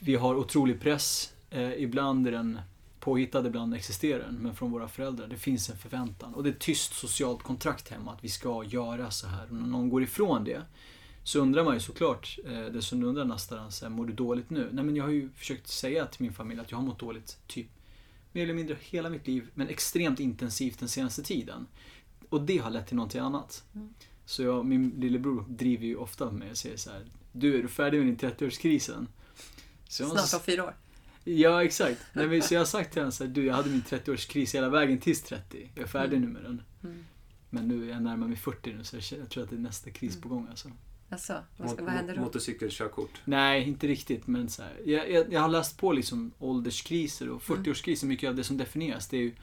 vi 0.00 0.14
har 0.14 0.34
otrolig 0.34 0.80
press. 0.80 1.32
Eh, 1.50 1.72
ibland 1.82 2.26
är 2.26 2.32
den 2.32 2.60
påhittad, 3.00 3.46
ibland 3.46 3.74
existerar 3.74 4.18
den. 4.24 4.34
Men 4.34 4.54
från 4.54 4.70
våra 4.70 4.88
föräldrar. 4.88 5.26
Det 5.26 5.36
finns 5.36 5.70
en 5.70 5.76
förväntan. 5.78 6.34
Och 6.34 6.42
det 6.42 6.48
är 6.48 6.52
ett 6.52 6.60
tyst 6.60 6.92
socialt 6.94 7.42
kontrakt 7.42 7.88
hemma 7.88 8.12
att 8.12 8.24
vi 8.24 8.28
ska 8.28 8.64
göra 8.64 9.10
så 9.10 9.26
här. 9.26 9.46
Och 9.46 9.52
när 9.56 9.66
någon 9.66 9.88
går 9.88 10.02
ifrån 10.02 10.44
det 10.44 10.62
så 11.24 11.40
undrar 11.40 11.64
man 11.64 11.74
ju 11.74 11.80
såklart, 11.80 12.38
eh, 12.46 12.60
det 12.60 12.82
som 12.82 13.04
undrar 13.04 13.24
nästan, 13.24 13.72
så 13.72 13.84
här, 13.84 13.90
mår 13.90 14.06
du 14.06 14.12
dåligt 14.12 14.50
nu? 14.50 14.68
Nej 14.72 14.84
men 14.84 14.96
jag 14.96 15.04
har 15.04 15.10
ju 15.10 15.30
försökt 15.36 15.68
säga 15.68 16.06
till 16.06 16.22
min 16.22 16.32
familj 16.32 16.60
att 16.60 16.70
jag 16.70 16.78
har 16.78 16.84
mått 16.84 16.98
dåligt 16.98 17.38
typ 17.46 17.66
mer 18.32 18.42
eller 18.42 18.54
mindre 18.54 18.76
hela 18.80 19.10
mitt 19.10 19.26
liv, 19.26 19.50
men 19.54 19.68
extremt 19.68 20.20
intensivt 20.20 20.78
den 20.78 20.88
senaste 20.88 21.22
tiden. 21.22 21.66
Och 22.28 22.42
det 22.42 22.58
har 22.58 22.70
lett 22.70 22.86
till 22.86 22.96
någonting 22.96 23.20
annat. 23.20 23.64
Mm. 23.74 23.94
Så 24.24 24.42
jag, 24.42 24.66
min 24.66 24.90
lillebror 24.90 25.44
driver 25.48 25.86
ju 25.86 25.96
ofta 25.96 26.30
med 26.30 26.50
och 26.50 26.56
säger 26.56 26.76
så 26.76 26.90
här, 26.90 27.04
Du, 27.32 27.58
är 27.58 27.62
du 27.62 27.68
färdig 27.68 27.98
med 27.98 28.06
din 28.06 28.16
30-årskrisen? 28.30 29.06
Så 29.88 30.02
jag- 30.02 30.10
Snart 30.10 30.40
om 30.40 30.44
fyra 30.46 30.64
år. 30.64 30.74
Ja, 31.24 31.64
exakt. 31.64 32.00
Nej, 32.12 32.28
men, 32.28 32.42
så 32.42 32.54
jag 32.54 32.60
har 32.60 32.64
sagt 32.66 32.92
till 32.92 33.00
honom 33.02 33.12
så 33.12 33.24
här, 33.24 33.30
du 33.30 33.44
jag 33.46 33.54
hade 33.54 33.70
min 33.70 33.82
30-årskris 33.82 34.54
hela 34.54 34.68
vägen 34.68 34.98
tills 34.98 35.22
30. 35.22 35.70
Jag 35.74 35.82
är 35.82 35.88
färdig 35.88 36.16
Mm. 36.16 36.28
nu 36.28 36.34
med 36.34 36.42
den. 36.42 36.62
Mm. 36.84 37.04
Men 37.50 37.68
nu 37.68 37.84
är 37.84 37.92
jag 37.92 38.02
närmare 38.02 38.28
mig 38.28 38.36
40 38.38 38.72
nu 38.74 38.84
så 38.84 38.96
jag, 39.14 39.28
tror 39.30 39.44
att 39.44 39.50
det 39.50 39.56
är 39.56 39.60
nästa 39.60 39.90
kris 39.90 40.20
på 40.20 40.28
gång 40.28 40.46
alltså. 40.50 40.70
Alltså, 41.10 41.32
vad, 41.56 41.70
ska, 41.70 41.80
Mot- 41.80 41.84
vad 41.90 41.94
händer 41.94 42.16
då? 42.16 42.20
Motorcykelkörkort. 42.22 43.20
Nej, 43.24 43.68
inte 43.68 43.86
riktigt. 43.86 44.26
Men 44.26 44.48
så 44.48 44.62
här, 44.62 44.80
jag, 44.84 45.10
jag, 45.10 45.32
jag 45.32 45.40
har 45.40 45.48
läst 45.48 45.78
på 45.78 45.92
liksom 45.92 46.32
ålderskriser 46.38 47.28
och 47.28 47.42
40-årskriser. 47.42 48.06
Mycket 48.06 48.28
av 48.28 48.34
det 48.36 48.44
som 48.44 48.56
definieras 48.56 49.08
det 49.08 49.16
är 49.16 49.20
ju 49.20 49.34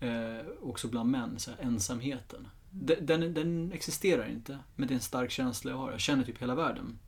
eh, 0.00 0.46
också 0.62 0.88
bland 0.88 1.10
män, 1.10 1.38
så 1.38 1.50
här, 1.50 1.58
ensamheten. 1.60 2.48
Den, 2.70 3.06
den, 3.06 3.34
den 3.34 3.72
existerar 3.72 4.28
inte, 4.28 4.58
men 4.76 4.88
det 4.88 4.92
är 4.92 4.96
en 4.96 5.00
stark 5.00 5.30
känsla 5.30 5.70
jag 5.70 5.78
har. 5.78 5.90
Jag 5.90 6.00
känner 6.00 6.24
typ 6.24 6.42
hela 6.42 6.54
världen. 6.54 6.98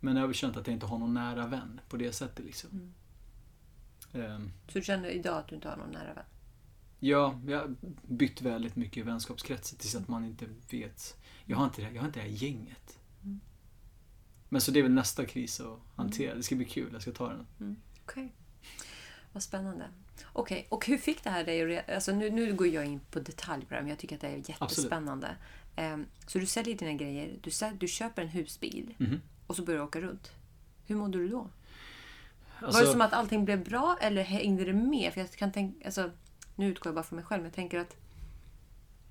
Men 0.00 0.14
jag 0.16 0.22
har 0.22 0.26
väl 0.28 0.34
känt 0.34 0.56
att 0.56 0.66
jag 0.66 0.74
inte 0.74 0.86
har 0.86 0.98
någon 0.98 1.14
nära 1.14 1.46
vän 1.46 1.80
på 1.88 1.96
det 1.96 2.12
sättet 2.12 2.44
liksom. 2.44 2.94
Ehm, 4.14 4.52
Så 4.68 4.78
du 4.78 4.84
känner 4.84 5.08
idag 5.08 5.38
att 5.38 5.48
du 5.48 5.54
inte 5.54 5.68
har 5.68 5.76
någon 5.76 5.90
nära 5.90 6.14
vän? 6.14 6.24
Ja, 7.00 7.40
jag 7.46 7.58
har 7.58 7.74
bytt 8.08 8.42
väldigt 8.42 8.76
mycket 8.76 8.96
i 8.96 9.02
vänskapskretsen 9.02 9.78
tills 9.78 9.94
att 9.94 10.08
man 10.08 10.24
inte 10.24 10.46
vet. 10.70 11.16
Jag 11.44 11.56
har 11.56 11.64
inte 11.64 11.82
det, 11.82 11.90
jag 11.90 12.00
har 12.02 12.06
inte 12.06 12.18
det 12.20 12.28
här 12.28 12.32
gänget. 12.36 12.98
Men 14.48 14.60
så 14.60 14.70
det 14.70 14.78
är 14.78 14.82
väl 14.82 14.92
nästa 14.92 15.26
kris 15.26 15.60
att 15.60 15.78
hantera. 15.96 16.34
Det 16.34 16.42
ska 16.42 16.54
bli 16.56 16.64
kul, 16.64 16.88
jag 16.92 17.02
ska 17.02 17.12
ta 17.12 17.28
den. 17.28 17.76
Okej. 18.04 18.32
Vad 19.32 19.42
spännande. 19.42 19.88
Okej, 20.32 20.66
och 20.70 20.86
hur 20.86 20.98
fick 20.98 21.24
det 21.24 21.30
här 21.30 21.44
dig 21.44 21.84
Alltså 21.94 22.12
nu, 22.12 22.30
nu 22.30 22.54
går 22.54 22.66
jag 22.66 22.86
in 22.86 23.00
på 23.10 23.20
detalj 23.20 23.62
på 23.64 23.68
det 23.70 23.74
här, 23.74 23.82
men 23.82 23.90
jag 23.90 23.98
tycker 23.98 24.14
att 24.14 24.20
det 24.20 24.28
är 24.28 24.42
jättespännande. 24.50 25.36
Ehm, 25.76 26.06
så 26.26 26.38
du 26.38 26.46
säljer 26.46 26.76
dina 26.78 26.92
grejer, 26.92 27.38
du, 27.42 27.50
säl- 27.50 27.76
du 27.78 27.88
köper 27.88 28.22
en 28.22 28.28
husbil 28.28 28.94
Mhm. 28.98 29.20
och 29.46 29.56
så 29.56 29.62
börjar 29.64 29.78
du 29.80 29.86
åka 29.86 30.00
runt. 30.00 30.32
Hur 30.86 30.96
mådde 30.96 31.18
du 31.18 31.28
då? 31.28 31.48
Alltså, 32.60 32.80
Var 32.80 32.86
det 32.86 32.92
som 32.92 33.00
att 33.00 33.12
allting 33.12 33.44
blev 33.44 33.64
bra 33.64 33.96
eller 34.00 34.22
hängde 34.22 34.64
det 34.64 34.72
med? 34.72 35.12
För 35.12 35.20
jag 35.20 35.30
kan 35.30 35.52
tänka, 35.52 35.86
alltså, 35.86 36.10
nu 36.54 36.66
utgår 36.66 36.90
jag 36.90 36.94
bara 36.94 37.04
från 37.04 37.16
mig 37.16 37.24
själv, 37.24 37.42
men 37.42 37.46
jag 37.46 37.54
tänker 37.54 37.78
att 37.78 37.96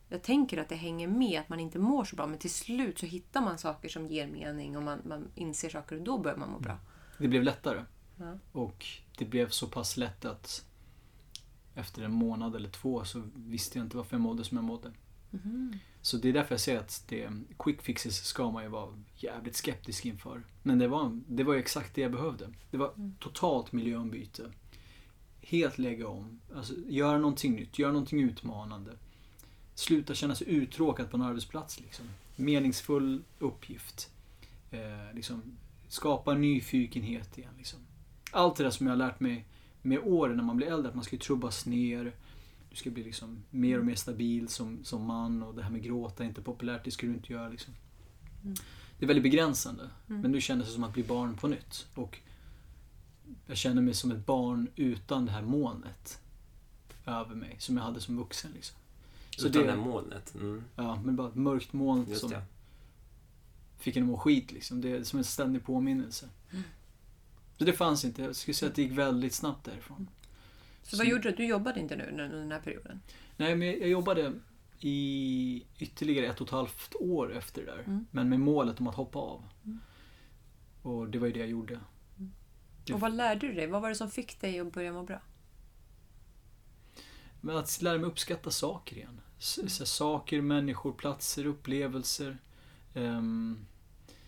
jag 0.10 0.22
tänker 0.22 0.58
att 0.58 0.70
det 0.70 0.76
hänger 0.76 1.08
med 1.08 1.40
att 1.40 1.50
man 1.50 1.60
inte 1.60 1.80
mår 1.80 2.04
så 2.04 2.16
bra, 2.16 2.28
men 2.28 2.40
till 2.40 2.54
slut 2.54 3.00
så 3.00 3.06
hittar 3.06 3.42
man 3.42 3.58
saker 3.58 3.90
som 3.90 4.08
ger 4.08 4.28
mening 4.28 4.78
och 4.78 4.84
man, 4.84 5.02
man 5.06 5.28
inser 5.36 5.70
saker 5.70 5.96
och 5.96 6.02
då 6.02 6.18
börjar 6.18 6.38
man 6.38 6.50
må 6.50 6.60
bra. 6.60 6.78
Det 7.18 7.28
blev 7.28 7.44
lättare. 7.44 7.84
Ja. 8.16 8.38
Och 8.52 8.86
det 9.18 9.26
blev 9.26 9.50
så 9.50 9.68
pass 9.68 9.98
lätt 9.98 10.26
att 10.26 10.66
efter 11.76 12.02
en 12.02 12.12
månad 12.12 12.56
eller 12.56 12.70
två 12.70 13.04
så 13.06 13.24
visste 13.36 13.78
jag 13.78 13.86
inte 13.86 13.98
varför 13.98 14.16
jag 14.16 14.22
mådde 14.22 14.44
som 14.44 14.58
jag 14.58 14.64
mådde. 14.64 14.92
Mhm. 15.30 15.80
Så 16.04 16.18
det 16.18 16.30
är 16.30 16.34
därför 16.34 16.54
jag 16.54 16.60
säger 16.60 16.80
att 16.80 17.04
det, 17.08 17.30
quick 17.60 17.82
fixes 17.82 18.26
ska 18.26 18.52
man 18.52 18.64
ju 18.64 18.70
vara 18.70 18.90
jävligt 19.16 19.56
skeptisk 19.56 20.06
inför. 20.06 20.44
Men 20.64 20.80
det 20.80 20.88
var, 20.88 21.22
det 21.28 21.44
var 21.44 21.56
exakt 21.56 21.96
det 21.96 22.02
jag 22.02 22.12
behövde. 22.12 22.50
Det 22.72 22.78
var 22.78 22.94
totalt 23.20 23.72
miljöombyte. 23.72 24.52
Helt 25.42 25.78
lägga 25.78 26.08
om. 26.08 26.40
Alltså, 26.56 26.74
göra 26.88 27.18
någonting 27.18 27.56
nytt, 27.56 27.80
göra 27.80 27.92
någonting 27.92 28.22
utmanande. 28.22 28.92
Sluta 29.76 30.14
känna 30.14 30.36
sig 30.36 30.50
uttråkad 30.50 31.12
på 31.12 31.18
en 31.18 31.24
arbetsplats. 31.24 31.80
Liksom. 31.80 32.06
Meningsfull 32.36 33.24
uppgift. 33.40 34.10
Eh, 34.72 35.16
liksom, 35.16 35.42
skapa 35.88 36.34
nyfikenhet 36.34 37.38
igen. 37.38 37.54
Liksom. 37.58 37.80
Allt 38.32 38.56
det 38.56 38.64
där 38.64 38.72
som 38.72 38.88
jag 38.88 38.92
har 38.92 38.98
lärt 38.98 39.20
mig 39.20 39.46
med 39.82 40.00
åren 40.04 40.38
när 40.38 40.44
man 40.44 40.58
blir 40.58 40.68
äldre, 40.68 40.90
att 40.90 40.96
man 40.96 41.04
ska 41.04 41.18
trubbas 41.18 41.66
ner. 41.66 42.14
Du 42.74 42.78
ska 42.78 42.90
bli 42.90 43.04
liksom 43.04 43.44
mer 43.50 43.80
och 43.80 43.86
mer 43.86 43.96
stabil 43.96 44.48
som, 44.50 44.84
som 44.84 45.06
man 45.06 45.44
och 45.44 45.56
det 45.56 45.64
här 45.64 45.70
med 45.70 45.84
gråta 45.84 46.24
är 46.24 46.28
inte 46.28 46.42
populärt, 46.42 46.86
det 46.86 46.92
ska 46.92 47.08
du 47.08 47.14
inte 47.14 47.34
göra. 47.34 47.50
Liksom. 47.50 47.74
Det 49.00 49.06
är 49.06 49.08
väldigt 49.08 49.24
begränsande. 49.24 49.90
Men 50.08 50.32
nu 50.32 50.42
kändes 50.42 50.68
det 50.68 50.74
som 50.74 50.84
att 50.84 50.94
bli 50.94 51.04
barn 51.04 51.38
på 51.38 51.48
nytt. 51.48 51.88
Och 51.96 52.20
jag 53.48 53.58
känner 53.58 53.82
mig 53.82 53.94
som 53.94 54.12
ett 54.12 54.26
barn 54.26 54.68
utan 54.76 55.26
det 55.26 55.32
här 55.32 55.42
molnet 55.42 56.20
över 57.06 57.36
mig 57.36 57.56
som 57.60 57.78
jag 57.78 57.84
hade 57.84 58.02
som 58.02 58.18
vuxen. 58.18 58.52
Liksom. 58.54 58.78
Så 59.38 59.48
Utan 59.48 59.62
det- 59.62 59.68
det 59.68 59.74
här 59.74 59.80
molnet. 59.86 60.36
Mm. 60.36 60.64
Ja, 60.76 61.02
men 61.06 61.16
bara 61.16 61.28
ett 61.28 61.36
mörkt 61.36 61.74
moln 61.74 62.06
Just 62.10 62.22
som 62.22 62.30
det. 62.30 62.44
fick 63.80 63.96
en 63.96 64.04
att 64.04 64.10
må 64.10 64.18
skit. 64.18 64.52
Liksom. 64.52 64.82
Det 64.82 64.92
är 64.92 65.04
som 65.04 65.20
en 65.20 65.26
ständig 65.26 65.64
påminnelse. 65.66 66.30
Så 67.58 67.64
det 67.64 67.74
fanns 67.74 68.06
inte. 68.06 68.22
Jag 68.22 68.36
skulle 68.36 68.56
säga 68.56 68.70
att 68.70 68.76
det 68.76 68.82
gick 68.82 68.92
väldigt 68.92 69.34
snabbt 69.34 69.66
därifrån. 69.66 70.08
Så 70.84 70.98
vad 70.98 71.08
gjorde 71.08 71.30
du? 71.32 71.36
Du 71.36 71.46
jobbade 71.46 71.80
inte 71.80 71.96
nu 71.96 72.06
under 72.06 72.30
den 72.30 72.52
här 72.52 72.60
perioden? 72.60 73.02
Nej, 73.38 73.56
men 73.56 73.68
jag 73.68 73.90
jobbade 73.90 74.34
i 74.80 75.66
ytterligare 75.80 76.26
ett 76.26 76.42
och 76.42 76.48
ett 76.48 76.52
halvt 76.52 76.96
år 77.00 77.34
efter 77.38 77.62
det 77.66 77.72
där. 77.72 77.80
Mm. 77.80 78.06
Men 78.12 78.30
med 78.30 78.40
målet 78.40 78.80
om 78.80 78.88
att 78.88 78.96
hoppa 78.96 79.20
av. 79.20 79.44
Och 80.82 81.10
det 81.10 81.20
var 81.20 81.28
ju 81.28 81.34
det 81.34 81.40
jag 81.40 81.50
gjorde. 81.50 81.80
Det- 82.86 82.94
Och 82.94 83.00
vad 83.00 83.14
lärde 83.16 83.48
du 83.48 83.54
dig? 83.54 83.68
Vad 83.68 83.82
var 83.82 83.90
det 83.90 83.96
som 83.96 84.12
fick 84.12 84.42
dig 84.42 84.60
att 84.60 84.74
börja 84.74 84.94
må 84.94 85.04
bra? 85.04 85.22
Men 87.42 87.58
att 87.58 87.82
lära 87.82 87.98
mig 87.98 88.08
uppskatta 88.08 88.52
saker 88.52 88.96
igen. 88.98 89.22
S- 89.40 89.76
så 89.76 89.86
saker, 89.86 90.42
människor, 90.42 90.92
platser, 90.94 91.46
upplevelser. 91.46 92.38
Ehm, 92.94 93.66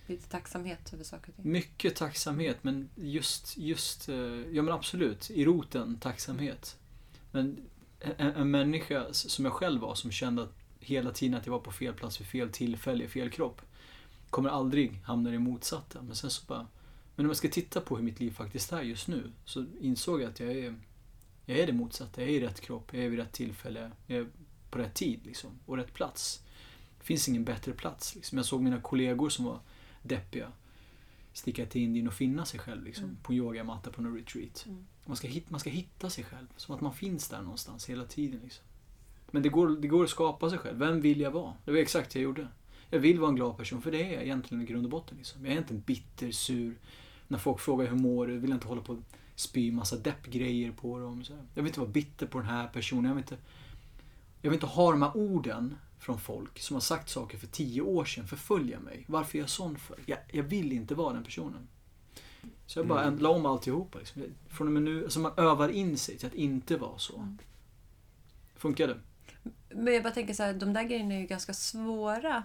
Lite 0.08 0.30
tacksamhet 0.30 0.94
över 0.94 1.04
saker 1.04 1.30
och 1.30 1.36
ting? 1.36 1.52
mycket 1.52 1.96
tacksamhet, 1.96 2.64
men 2.64 2.90
just, 2.96 3.58
just, 3.58 4.10
eh, 4.10 4.16
ja 4.52 4.62
men 4.62 4.74
absolut, 4.74 5.30
i 5.30 5.46
roten 5.46 6.00
tacksamhet. 6.00 6.78
Men 7.32 7.58
en, 8.00 8.32
en 8.32 8.52
människa 8.52 9.14
som 9.14 9.46
jag 9.46 9.54
själv 9.54 9.82
var, 9.82 9.96
som 9.96 10.12
kände 10.12 10.44
att 10.44 10.54
hela 10.80 11.12
tiden 11.12 11.36
att 11.36 11.46
jag 11.46 11.54
var 11.54 11.60
på 11.60 11.72
fel 11.72 11.94
plats 11.94 12.22
vid 12.22 12.28
fel 12.28 12.50
tillfälle, 12.50 13.04
i 13.04 13.08
fel 13.08 13.30
kropp, 13.30 13.62
kommer 14.30 14.50
aldrig 14.50 14.92
hamna 15.04 15.30
i 15.30 15.34
det 15.34 15.40
motsatta. 15.40 16.02
Men 16.02 16.16
sen 16.16 16.30
så 16.30 16.46
bara, 16.46 16.68
men 17.16 17.26
om 17.26 17.30
jag 17.30 17.38
ska 17.38 17.48
titta 17.48 17.82
på 17.82 17.96
hur 17.96 18.04
mitt 18.04 18.20
liv 18.20 18.32
faktiskt 18.32 18.72
är 18.74 18.82
just 18.82 19.08
nu, 19.08 19.32
så 19.46 19.66
insåg 19.82 20.22
jag 20.22 20.30
att 20.30 20.40
jag 20.40 20.52
är, 20.52 20.76
jag 21.46 21.58
är 21.58 21.68
det 21.68 21.74
motsatta. 21.74 22.22
Jag 22.22 22.30
är 22.30 22.34
i 22.34 22.40
rätt 22.40 22.62
kropp, 22.62 22.94
jag 22.94 23.04
är 23.04 23.10
vid 23.10 23.20
rätt 23.20 23.32
tillfälle, 23.32 23.92
jag 24.08 24.18
är 24.20 24.28
på 24.70 24.80
rätt 24.80 24.94
tid 24.94 25.20
liksom, 25.26 25.60
och 25.66 25.78
rätt 25.78 25.94
plats. 25.94 26.42
Det 27.00 27.06
finns 27.06 27.30
ingen 27.30 27.44
bättre 27.44 27.72
plats. 27.72 28.16
Liksom. 28.16 28.38
Jag 28.38 28.46
såg 28.46 28.62
mina 28.62 28.82
kollegor 28.82 29.30
som 29.30 29.46
var 29.46 29.60
deppiga 30.08 30.52
sticka 31.34 31.66
till 31.66 31.82
Indien 31.82 32.08
och 32.08 32.14
finna 32.14 32.46
sig 32.46 32.60
själv 32.60 32.84
liksom, 32.84 33.04
Mm. 33.04 33.18
på 33.24 33.32
en 33.32 33.38
yogamatta 33.38 33.92
på 33.92 34.02
någon 34.02 34.18
retreat. 34.18 34.66
Mm. 34.68 34.86
Man, 35.06 35.16
ska 35.18 35.28
hit, 35.28 35.50
man 35.50 35.60
ska 35.60 35.70
hitta 35.70 36.10
sig 36.10 36.24
själv, 36.24 36.48
som 36.58 36.76
att 36.76 36.82
man 36.82 36.94
finns 36.94 37.30
där 37.30 37.42
någonstans 37.42 37.90
hela 37.90 38.06
tiden. 38.06 38.40
Liksom. 38.44 38.66
Men 39.32 39.42
det 39.44 39.50
går, 39.50 39.68
det 39.70 39.88
går 39.88 40.04
att 40.04 40.10
skapa 40.10 40.50
sig 40.50 40.60
själv. 40.60 40.78
Vem 40.78 41.02
vill 41.02 41.20
jag 41.22 41.32
vara? 41.32 41.54
Det 41.66 41.72
var 41.72 41.78
exakt 41.78 42.12
det 42.12 42.20
jag 42.20 42.24
gjorde. 42.24 42.48
Jag 42.90 43.00
vill 43.00 43.20
vara 43.20 43.30
en 43.30 43.36
glad 43.36 43.58
person, 43.58 43.82
för 43.82 43.92
det 43.92 44.04
är 44.04 44.14
jag 44.14 44.24
egentligen 44.24 44.64
i 44.64 44.66
grund 44.66 44.86
och 44.86 44.92
botten. 44.92 45.18
Liksom. 45.18 45.46
Jag 45.46 45.54
är 45.54 45.58
inte 45.58 45.74
en 45.74 45.82
bitter, 45.82 46.32
sur. 46.32 46.76
När 47.28 47.38
folk 47.38 47.60
frågar 47.60 47.88
hur 47.88 47.98
mår 47.98 48.28
du, 48.28 48.38
vill 48.38 48.50
jag 48.50 48.58
inte 48.58 48.68
hålla 48.68 48.82
på 48.82 48.94
och 48.94 49.00
spy 49.36 49.72
massa 49.72 49.98
deppgrejer 49.98 50.72
på 50.72 51.00
dem. 51.00 51.24
Så. 51.24 51.34
Jag 51.54 51.64
vill 51.64 51.68
inte 51.70 51.80
vara 51.80 51.90
bitter 51.90 52.26
på 52.28 52.38
den 52.38 52.48
här 52.48 52.68
personen. 52.68 53.06
Jag 53.06 53.14
vill 53.14 53.24
inte, 53.24 53.38
jag 54.42 54.50
vill 54.50 54.58
inte 54.58 54.66
ha 54.66 54.92
de 54.92 55.02
här 55.02 55.18
orden 55.18 55.76
från 56.06 56.20
folk 56.20 56.60
som 56.60 56.74
har 56.74 56.82
sagt 56.82 57.10
saker 57.10 57.38
för 57.38 57.48
tio 57.48 57.82
år 57.82 58.06
sedan 58.06 58.28
förfölja 58.28 58.80
mig. 58.80 59.06
Varför 59.08 59.38
är 59.38 59.42
jag 59.42 59.50
sån 59.50 59.78
för? 59.78 59.98
Jag, 60.06 60.20
jag 60.32 60.44
vill 60.44 60.72
inte 60.72 60.96
vara 60.96 61.14
den 61.14 61.24
personen. 61.24 61.68
Så 62.66 62.80
jag 62.80 62.88
bara 62.88 63.04
Mm. 63.04 63.20
la 63.20 63.30
om 63.30 63.46
alltihopa. 63.46 64.00
Liksom. 64.00 64.22
Från 64.50 64.68
och 64.68 64.74
med 64.74 64.84
nu, 64.84 65.04
alltså 65.04 65.20
man 65.20 65.32
övar 65.38 65.70
in 65.70 65.98
sig 65.98 66.18
till 66.18 66.28
att 66.28 66.34
inte 66.34 66.78
vara 66.78 66.98
så. 66.98 67.36
Funkade. 68.56 69.00
Men 69.70 69.94
jag 69.94 70.04
bara 70.04 70.14
tänker 70.14 70.34
så 70.34 70.44
här, 70.44 70.54
de 70.54 70.74
där 70.74 70.84
grejerna 70.84 71.14
är 71.14 71.20
ju 71.20 71.28
ganska 71.28 71.54
svåra. 71.54 72.44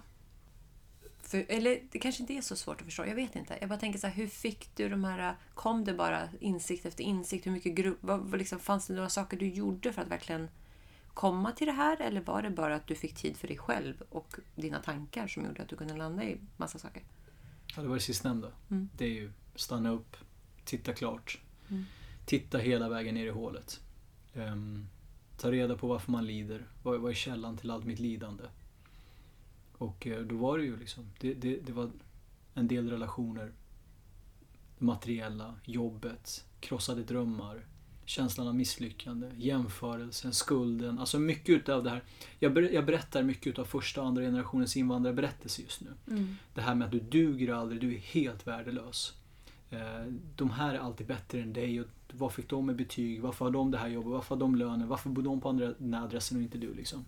För, 1.22 1.44
eller 1.48 1.80
det 1.90 1.98
kanske 1.98 2.22
inte 2.22 2.32
är 2.32 2.40
så 2.40 2.56
svårt 2.56 2.80
att 2.80 2.84
förstå, 2.84 3.06
jag 3.06 3.14
vet 3.14 3.36
inte. 3.36 3.58
Jag 3.60 3.68
bara 3.68 3.78
tänker 3.78 3.98
så 3.98 4.06
här, 4.06 4.14
hur 4.14 4.26
fick 4.26 4.76
du 4.76 4.88
de 4.88 5.04
här... 5.04 5.36
Kom 5.54 5.84
det 5.84 5.94
bara 5.94 6.28
insikt 6.40 6.86
efter 6.86 7.04
insikt? 7.04 7.46
Hur 7.46 7.52
mycket 7.52 7.74
grupp... 7.74 7.98
Vad 8.00 8.38
liksom, 8.38 8.58
fanns 8.58 8.86
det 8.86 8.94
några 8.94 9.08
saker 9.08 9.36
du 9.36 9.48
gjorde 9.48 9.92
för 9.92 10.02
att 10.02 10.08
verkligen 10.08 10.48
komma 11.20 11.52
till 11.52 11.66
det 11.66 11.72
här? 11.72 12.00
Eller 12.00 12.20
var 12.20 12.42
det 12.42 12.50
bara 12.50 12.74
att 12.74 12.86
du 12.86 12.94
fick 12.94 13.14
tid 13.14 13.36
för 13.36 13.48
dig 13.48 13.58
själv 13.58 14.02
och 14.08 14.36
dina 14.54 14.78
tankar 14.78 15.28
som 15.28 15.44
gjorde 15.44 15.62
att 15.62 15.68
du 15.68 15.76
kunde 15.76 15.96
landa 15.96 16.24
i 16.24 16.40
massa 16.56 16.78
saker? 16.78 17.02
Ja, 17.76 17.82
det 17.82 17.88
var 17.88 17.94
det 17.94 18.00
sistnämnda. 18.00 18.52
Mm. 18.70 18.88
Det 18.96 19.04
är 19.04 19.08
ju 19.08 19.32
stanna 19.54 19.90
upp, 19.90 20.16
titta 20.64 20.92
klart. 20.92 21.40
Mm. 21.68 21.84
Titta 22.24 22.58
hela 22.58 22.88
vägen 22.88 23.14
ner 23.14 23.26
i 23.26 23.30
hålet. 23.30 23.80
Ehm, 24.34 24.86
ta 25.36 25.52
reda 25.52 25.76
på 25.76 25.86
varför 25.86 26.12
man 26.12 26.26
lider. 26.26 26.66
Vad, 26.82 27.00
vad 27.00 27.10
är 27.10 27.14
källan 27.14 27.56
till 27.56 27.70
allt 27.70 27.84
mitt 27.84 27.98
lidande? 27.98 28.44
Och 29.72 30.06
eh, 30.06 30.22
då 30.22 30.36
var 30.36 30.58
det 30.58 30.64
ju 30.64 30.76
liksom, 30.76 31.10
det, 31.18 31.34
det, 31.34 31.56
det 31.56 31.72
var 31.72 31.90
en 32.54 32.68
del 32.68 32.90
relationer 32.90 33.52
det 34.78 34.84
materiella, 34.84 35.54
jobbet, 35.64 36.44
krossade 36.60 37.02
drömmar, 37.02 37.66
känslan 38.10 38.48
av 38.48 38.54
misslyckande, 38.54 39.30
jämförelsen, 39.36 40.32
skulden. 40.32 40.98
Alltså 40.98 41.18
mycket 41.18 41.48
utav 41.48 41.84
det 41.84 41.90
här. 41.90 42.02
Jag, 42.38 42.52
ber, 42.54 42.62
jag 42.62 42.86
berättar 42.86 43.22
mycket 43.22 43.46
utav 43.46 43.64
första 43.64 44.00
och 44.02 44.06
andra 44.08 44.22
generationens 44.22 44.76
invandrarberättelse 44.76 45.62
just 45.62 45.80
nu. 45.80 45.90
Mm. 46.10 46.36
Det 46.54 46.60
här 46.60 46.74
med 46.74 46.84
att 46.86 46.92
du 46.92 47.00
duger 47.00 47.52
aldrig, 47.54 47.80
du 47.80 47.94
är 47.94 47.98
helt 47.98 48.46
värdelös. 48.46 49.14
Eh, 49.70 49.78
De 50.36 50.50
här 50.50 50.74
är 50.74 50.78
alltid 50.78 51.06
bättre 51.06 51.40
än 51.42 51.52
dig. 51.52 51.80
Och 51.80 51.86
vad 52.12 52.32
fick 52.32 52.48
de 52.48 52.66
med 52.66 52.76
betyg? 52.76 53.22
Varför 53.22 53.44
har 53.44 53.52
de 53.52 53.70
det 53.70 53.78
här 53.78 53.88
jobbet? 53.88 54.12
Varför 54.12 54.34
har 54.34 54.40
de 54.40 54.54
lönen? 54.54 54.88
Varför 54.88 55.10
bor 55.10 55.22
de 55.22 55.40
på 55.40 55.48
andra, 55.48 55.72
den 55.78 55.94
här 55.94 56.04
adressen 56.04 56.36
och 56.36 56.42
inte 56.42 56.58
du? 56.58 56.74
Liksom? 56.74 57.04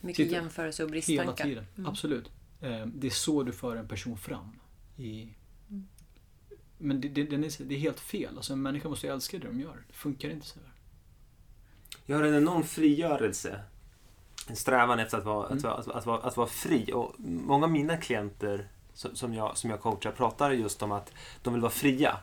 Mycket 0.00 0.16
Sitter- 0.26 0.32
jämförelse 0.42 0.84
och 0.84 0.90
Hela 0.90 0.92
bristtankar. 0.92 1.44
tiden, 1.44 1.64
Mm. 1.76 1.90
absolut. 1.90 2.30
Eh, 2.60 2.86
Det 2.86 3.06
är 3.06 3.10
så 3.10 3.42
du 3.42 3.52
för 3.52 3.76
en 3.76 3.88
person 3.88 4.18
fram. 4.18 4.50
I... 4.96 5.28
Men 6.78 7.00
det, 7.00 7.08
det, 7.08 7.24
den 7.24 7.44
är, 7.44 7.64
det 7.64 7.74
är 7.74 7.78
helt 7.78 8.00
fel. 8.00 8.36
Alltså 8.36 8.52
en 8.52 8.62
människa 8.62 8.88
måste 8.88 9.06
ju 9.06 9.12
älska 9.12 9.38
det 9.38 9.46
de 9.46 9.60
gör. 9.60 9.84
Det 9.88 9.94
funkar 9.94 10.30
inte 10.30 10.46
så 10.46 10.58
här. 10.58 10.68
Jag 12.06 12.16
har 12.16 12.24
en 12.24 12.34
enorm 12.34 12.62
frigörelse. 12.62 13.60
En 14.48 14.56
strävan 14.56 14.98
efter 14.98 15.18
att 15.18 15.24
vara, 15.24 15.46
Mm. 15.46 15.58
att, 15.58 15.64
att, 15.64 15.88
att, 15.88 16.06
vara, 16.06 16.18
att 16.18 16.36
vara 16.36 16.46
fri. 16.46 16.90
Och 16.94 17.14
många 17.18 17.64
av 17.64 17.72
mina 17.72 17.96
klienter 17.96 18.68
som, 18.94 19.16
som, 19.16 19.34
jag, 19.34 19.56
som 19.56 19.70
jag 19.70 19.80
coachar 19.80 20.12
pratar 20.12 20.50
just 20.50 20.82
om 20.82 20.92
att 20.92 21.12
de 21.42 21.52
vill 21.54 21.62
vara 21.62 21.72
fria. 21.72 22.18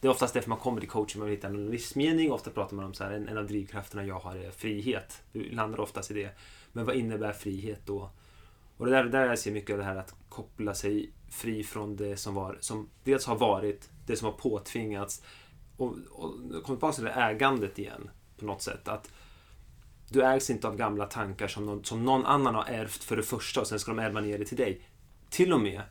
Det 0.00 0.06
är 0.06 0.10
oftast 0.10 0.34
därför 0.34 0.48
man 0.48 0.58
kommer 0.58 0.80
till 0.80 0.90
coaching, 0.90 1.18
man 1.18 1.28
vill 1.28 1.36
hitta 1.36 1.48
en 1.48 1.66
livsmening. 1.70 2.32
Ofta 2.32 2.50
pratar 2.50 2.76
man 2.76 2.84
om 2.84 2.94
så 2.94 3.04
här, 3.04 3.12
en, 3.12 3.28
en 3.28 3.38
av 3.38 3.46
drivkrafterna 3.46 4.04
jag 4.04 4.18
har 4.18 4.36
är 4.36 4.50
frihet. 4.50 5.22
Du 5.32 5.50
landar 5.50 5.80
oftast 5.80 6.10
i 6.10 6.14
det. 6.14 6.30
Men 6.72 6.84
vad 6.84 6.96
innebär 6.96 7.32
frihet 7.32 7.80
då? 7.86 8.10
Och 8.76 8.86
det 8.86 8.92
där, 8.92 9.04
där 9.04 9.26
jag 9.26 9.38
ser 9.38 9.52
mycket 9.52 9.70
av 9.72 9.78
det 9.78 9.84
här 9.84 9.96
att 9.96 10.14
koppla 10.28 10.74
sig 10.74 11.10
fri 11.30 11.64
från 11.64 11.96
det 11.96 12.16
som, 12.16 12.34
var, 12.34 12.58
som 12.60 12.88
dels 13.04 13.26
har 13.26 13.36
varit, 13.36 13.90
det 14.06 14.16
som 14.16 14.26
har 14.26 14.32
påtvingats. 14.32 15.22
Och, 15.76 15.96
och 16.10 16.32
kommer 16.32 16.62
tillbaka 16.62 16.92
till 16.92 17.04
det 17.04 17.10
ägandet 17.10 17.78
igen 17.78 18.10
på 18.38 18.44
något 18.44 18.62
sätt. 18.62 18.88
Att 18.88 19.10
du 20.08 20.24
ägs 20.24 20.50
inte 20.50 20.68
av 20.68 20.76
gamla 20.76 21.06
tankar 21.06 21.48
som 21.48 21.66
någon, 21.66 21.84
som 21.84 22.04
någon 22.04 22.26
annan 22.26 22.54
har 22.54 22.64
ärvt 22.64 23.04
för 23.04 23.16
det 23.16 23.22
första 23.22 23.60
och 23.60 23.66
sen 23.66 23.78
ska 23.78 23.90
de 23.90 23.98
ärva 23.98 24.20
ner 24.20 24.38
det 24.38 24.44
till 24.44 24.56
dig. 24.56 24.80
Till 25.30 25.52
och 25.52 25.60
med 25.60 25.82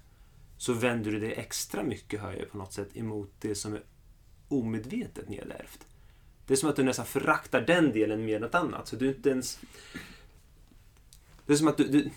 så 0.58 0.74
vänder 0.74 1.12
du 1.12 1.20
dig 1.20 1.34
extra 1.34 1.84
mycket 1.84 2.22
högre 2.22 2.46
på 2.46 2.58
något 2.58 2.74
sätt 2.74 2.98
emot 2.98 3.32
det 3.40 3.56
som 3.56 3.74
är 3.74 3.84
omedvetet 4.48 5.30
nedärvt. 5.30 5.88
Det 6.48 6.54
är 6.54 6.58
som 6.58 6.70
att 6.70 6.76
du 6.76 6.84
nästan 6.84 7.06
föraktar 7.06 7.62
den 7.62 7.92
delen 7.92 8.26
mer 8.26 8.36
än 8.36 8.42
något 8.42 8.56
annat. 8.56 8.88
Så 8.88 8.96
du 8.96 9.08
inte 9.08 9.30
ens... 9.30 9.60
Det 11.46 11.54
är 11.54 11.58
som 11.58 11.68
att 11.68 11.78
du, 11.78 11.88
du, 11.88 12.10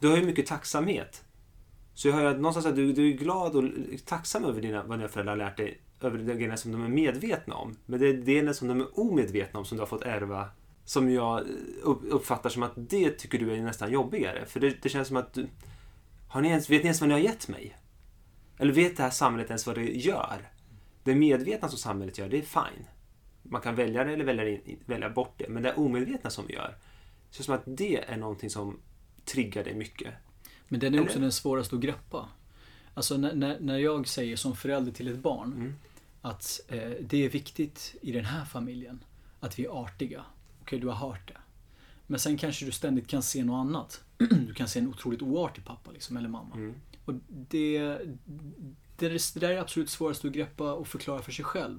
du 0.00 0.08
har 0.08 0.16
ju 0.16 0.24
mycket 0.24 0.46
tacksamhet. 0.46 1.24
Så 1.94 2.08
jag 2.08 2.14
hör 2.14 2.24
att 2.24 2.36
någonstans 2.36 2.66
att 2.66 2.76
du, 2.76 2.92
du 2.92 3.08
är 3.08 3.12
glad 3.12 3.56
och 3.56 3.64
tacksam 4.04 4.44
över 4.44 4.62
dina, 4.62 4.82
vad 4.82 4.98
dina 4.98 5.08
föräldrar 5.08 5.32
har 5.32 5.44
lärt 5.44 5.56
dig. 5.56 5.80
Över 6.00 6.18
de 6.18 6.34
grejerna 6.34 6.56
som 6.56 6.72
de 6.72 6.84
är 6.84 6.88
medvetna 6.88 7.54
om. 7.54 7.76
Men 7.86 8.00
det 8.00 8.08
är 8.08 8.14
delen 8.14 8.54
som 8.54 8.68
de 8.68 8.80
är 8.80 9.00
omedvetna 9.00 9.58
om 9.58 9.64
som 9.64 9.76
du 9.76 9.82
har 9.82 9.86
fått 9.86 10.02
ärva. 10.02 10.48
Som 10.84 11.10
jag 11.10 11.38
eh, 11.38 11.44
uppfattar 12.10 12.50
som 12.50 12.62
att 12.62 12.72
det 12.76 13.10
tycker 13.10 13.38
du 13.38 13.52
är 13.52 13.62
nästan 13.62 13.92
jobbigare. 13.92 14.46
För 14.46 14.60
det, 14.60 14.82
det 14.82 14.88
känns 14.88 15.08
som 15.08 15.16
att 15.16 15.34
du... 15.34 15.46
Har 16.28 16.40
ni 16.40 16.48
ens, 16.48 16.70
vet 16.70 16.82
ni 16.82 16.86
ens 16.86 17.00
vad 17.00 17.08
ni 17.08 17.14
har 17.14 17.20
gett 17.20 17.48
mig? 17.48 17.76
Eller 18.58 18.72
vet 18.72 18.96
det 18.96 19.02
här 19.02 19.10
samhället 19.10 19.50
ens 19.50 19.66
vad 19.66 19.76
det 19.76 19.84
gör? 19.84 20.48
Det 21.04 21.14
medvetna 21.14 21.68
som 21.68 21.78
samhället 21.78 22.18
gör, 22.18 22.28
det 22.28 22.38
är 22.38 22.42
fine. 22.42 22.86
Man 23.42 23.60
kan 23.60 23.74
välja 23.74 24.04
det 24.04 24.12
eller 24.12 24.24
välja, 24.24 24.48
in, 24.48 24.78
välja 24.86 25.10
bort 25.10 25.34
det. 25.36 25.48
Men 25.48 25.62
det 25.62 25.74
omedvetna 25.74 26.30
som 26.30 26.46
vi 26.46 26.54
gör, 26.54 26.76
det 27.28 27.34
känns 27.36 27.46
som 27.46 27.54
att 27.54 27.62
det 27.64 28.04
är 28.04 28.16
någonting 28.16 28.50
som 28.50 28.80
triggar 29.24 29.64
dig 29.64 29.74
mycket. 29.74 30.14
Men 30.72 30.80
den 30.80 30.94
är 30.94 31.00
också 31.00 31.12
Eller? 31.12 31.22
den 31.22 31.32
svåraste 31.32 31.76
att 31.76 31.82
greppa. 31.82 32.28
Alltså 32.94 33.16
när, 33.16 33.34
när, 33.34 33.60
när 33.60 33.78
jag 33.78 34.08
säger 34.08 34.36
som 34.36 34.56
förälder 34.56 34.92
till 34.92 35.08
ett 35.08 35.18
barn 35.18 35.52
Mm. 35.52 35.74
att 36.20 36.60
eh, 36.68 36.90
det 37.00 37.24
är 37.24 37.28
viktigt 37.28 37.94
i 38.00 38.12
den 38.12 38.24
här 38.24 38.44
familjen 38.44 39.04
att 39.40 39.58
vi 39.58 39.64
är 39.64 39.82
artiga. 39.84 40.24
Okej, 40.60 40.78
du 40.78 40.86
har 40.86 40.94
hört 40.94 41.28
det. 41.28 41.36
Men 42.06 42.20
sen 42.20 42.38
kanske 42.38 42.64
du 42.64 42.72
ständigt 42.72 43.08
kan 43.08 43.22
se 43.22 43.44
något 43.44 43.66
annat. 43.66 44.04
Du 44.18 44.54
kan 44.54 44.68
se 44.68 44.78
en 44.78 44.88
otroligt 44.88 45.22
oartig 45.22 45.64
pappa 45.64 45.90
liksom, 45.90 46.16
eller 46.16 46.28
mamma. 46.28 46.54
Mm. 46.54 46.74
Och 47.04 47.14
det, 47.28 47.78
det, 48.96 49.08
det 49.08 49.40
där 49.40 49.50
är 49.50 49.58
absolut 49.58 49.90
svårast 49.90 50.24
att 50.24 50.32
greppa 50.32 50.72
och 50.72 50.88
förklara 50.88 51.22
för 51.22 51.32
sig 51.32 51.44
själv. 51.44 51.78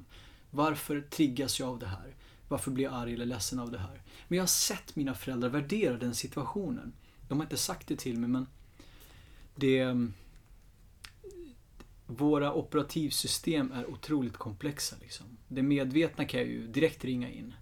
Varför 0.51 1.01
triggas 1.01 1.59
jag 1.59 1.69
av 1.69 1.79
det 1.79 1.87
här? 1.87 2.15
Varför 2.47 2.71
blir 2.71 2.83
jag 2.83 2.93
arg 2.93 3.13
eller 3.13 3.25
ledsen 3.25 3.59
av 3.59 3.71
det 3.71 3.79
här? 3.79 4.01
Men 4.27 4.37
jag 4.37 4.43
har 4.43 4.47
sett 4.47 4.95
mina 4.95 5.13
föräldrar 5.13 5.49
värdera 5.49 5.97
den 5.97 6.15
situationen. 6.15 6.93
De 7.27 7.37
har 7.39 7.45
inte 7.45 7.57
sagt 7.57 7.87
det 7.87 7.95
till 7.95 8.17
mig 8.19 8.29
men 8.29 8.47
det... 9.55 9.79
Ehm, 9.79 10.13
våra 12.07 12.53
operativsystem 12.53 13.71
är 13.71 13.89
otroligt 13.89 14.37
komplexa. 14.37 14.95
Liksom. 15.01 15.25
Det 15.47 15.61
medvetna 15.61 16.25
kan 16.25 16.39
jag 16.39 16.49
ju 16.49 16.67
direkt 16.67 17.05
ringa 17.05 17.29
in. 17.29 17.53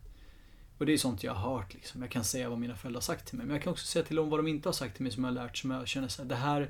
Och 0.77 0.85
det 0.85 0.93
är 0.93 0.97
sånt 0.97 1.23
jag 1.23 1.33
har 1.33 1.55
hört. 1.55 1.73
Liksom. 1.73 2.01
Jag 2.01 2.11
kan 2.11 2.23
säga 2.23 2.49
vad 2.49 2.59
mina 2.59 2.75
föräldrar 2.75 2.97
har 2.97 3.01
sagt 3.01 3.27
till 3.27 3.37
mig. 3.37 3.47
Men 3.47 3.55
jag 3.55 3.63
kan 3.63 3.71
också 3.71 3.85
säga 3.85 4.05
till 4.05 4.15
dem 4.15 4.29
vad 4.29 4.39
de 4.39 4.47
inte 4.47 4.69
har 4.69 4.73
sagt 4.73 4.95
till 4.95 5.03
mig 5.03 5.11
som 5.11 5.23
jag 5.23 5.31
har 5.31 5.35
lärt. 5.35 5.57
Som 5.57 5.71
jag 5.71 5.87
känner 5.87 6.07
så 6.07 6.21
här, 6.21 6.29
det 6.29 6.35
här, 6.35 6.69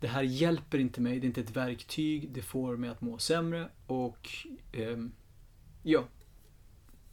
det 0.00 0.08
här 0.08 0.22
hjälper 0.22 0.78
inte 0.78 1.00
mig. 1.00 1.20
Det 1.20 1.24
är 1.24 1.28
inte 1.28 1.40
ett 1.40 1.56
verktyg. 1.56 2.30
Det 2.32 2.42
får 2.42 2.76
mig 2.76 2.90
att 2.90 3.00
må 3.00 3.18
sämre. 3.18 3.68
Och 3.86 4.28
eh, 4.72 4.98
ja. 5.82 6.04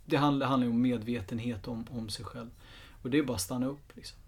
Det 0.05 0.17
handlar, 0.17 0.47
handlar 0.47 0.67
ju 0.67 0.73
om 0.73 0.81
medvetenhet 0.81 1.67
om, 1.67 1.85
om 1.89 2.09
sig 2.09 2.25
själv. 2.25 2.49
Och 3.01 3.09
det 3.09 3.17
är 3.17 3.23
bara 3.23 3.35
att 3.35 3.41
stanna 3.41 3.65
upp. 3.67 3.95
Liksom. 3.95 4.19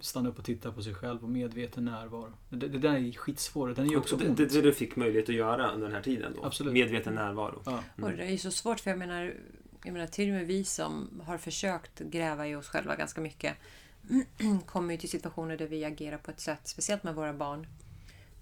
Stanna 0.00 0.28
upp 0.28 0.38
och 0.38 0.44
titta 0.44 0.72
på 0.72 0.82
sig 0.82 0.94
själv 0.94 1.22
och 1.22 1.28
medveten 1.28 1.84
närvaro. 1.84 2.32
Det, 2.48 2.68
det 2.68 2.78
där 2.78 2.94
är 2.94 3.12
skitsvårt. 3.12 3.76
Den 3.76 3.86
är 3.86 3.90
ju 3.90 3.96
också 3.96 4.16
det, 4.16 4.28
det, 4.28 4.46
det 4.46 4.60
du 4.60 4.72
fick 4.72 4.96
möjlighet 4.96 5.28
att 5.28 5.34
göra 5.34 5.70
under 5.70 5.86
den 5.86 5.94
här 5.94 6.02
tiden 6.02 6.32
då. 6.36 6.44
Absolut. 6.44 6.72
Medveten 6.72 7.14
närvaro. 7.14 7.62
Ja. 7.66 7.82
Och 8.02 8.10
det 8.10 8.22
är 8.22 8.30
ju 8.30 8.38
så 8.38 8.50
svårt 8.50 8.80
för 8.80 8.90
jag 8.90 8.98
menar, 8.98 9.34
jag 9.84 9.92
menar 9.92 10.06
till 10.06 10.28
och 10.28 10.34
med 10.34 10.46
vi 10.46 10.64
som 10.64 11.22
har 11.24 11.38
försökt 11.38 11.98
gräva 11.98 12.48
i 12.48 12.54
oss 12.54 12.68
själva 12.68 12.96
ganska 12.96 13.20
mycket 13.20 13.54
kommer 14.66 14.94
ju 14.94 14.98
till 15.00 15.10
situationer 15.10 15.56
där 15.56 15.66
vi 15.66 15.84
agerar 15.84 16.18
på 16.18 16.30
ett 16.30 16.40
sätt, 16.40 16.60
speciellt 16.64 17.02
med 17.02 17.14
våra 17.14 17.32
barn, 17.32 17.66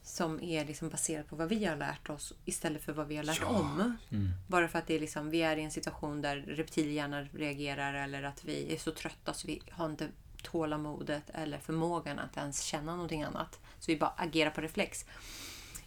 som 0.03 0.42
är 0.42 0.64
liksom 0.64 0.88
baserat 0.88 1.29
på 1.29 1.37
vad 1.37 1.49
vi 1.49 1.64
har 1.64 1.77
lärt 1.77 2.11
oss 2.11 2.35
istället 2.44 2.83
för 2.83 2.92
vad 2.92 3.09
vi 3.09 3.16
har 3.16 3.25
lärt 3.25 3.40
Ja. 3.40 3.47
om. 3.47 3.97
Mm. 4.11 4.29
Bara 4.49 4.68
för 4.68 4.79
att 4.79 4.87
det 4.87 4.94
är 4.94 5.01
liksom, 5.01 5.31
vi 5.31 5.42
är 5.42 5.57
i 5.57 5.62
en 5.62 5.70
situation 5.70 6.23
där 6.23 6.37
reptilhjärnan 6.37 7.29
reagerar 7.33 7.94
eller 7.94 8.23
att 8.23 8.44
vi 8.44 8.75
är 8.75 8.79
så 8.79 8.90
trötta 8.90 9.35
så 9.35 9.47
vi 9.47 9.62
har 9.70 9.90
inte 9.90 10.09
tålamodet 10.44 11.30
eller 11.35 11.59
förmågan 11.59 12.18
att 12.18 12.37
ens 12.37 12.61
känna 12.61 12.92
någonting 12.92 13.22
annat. 13.22 13.61
Så 13.78 13.92
vi 13.92 13.96
bara 13.96 14.12
agerar 14.16 14.50
på 14.50 14.61
reflex. 14.61 15.07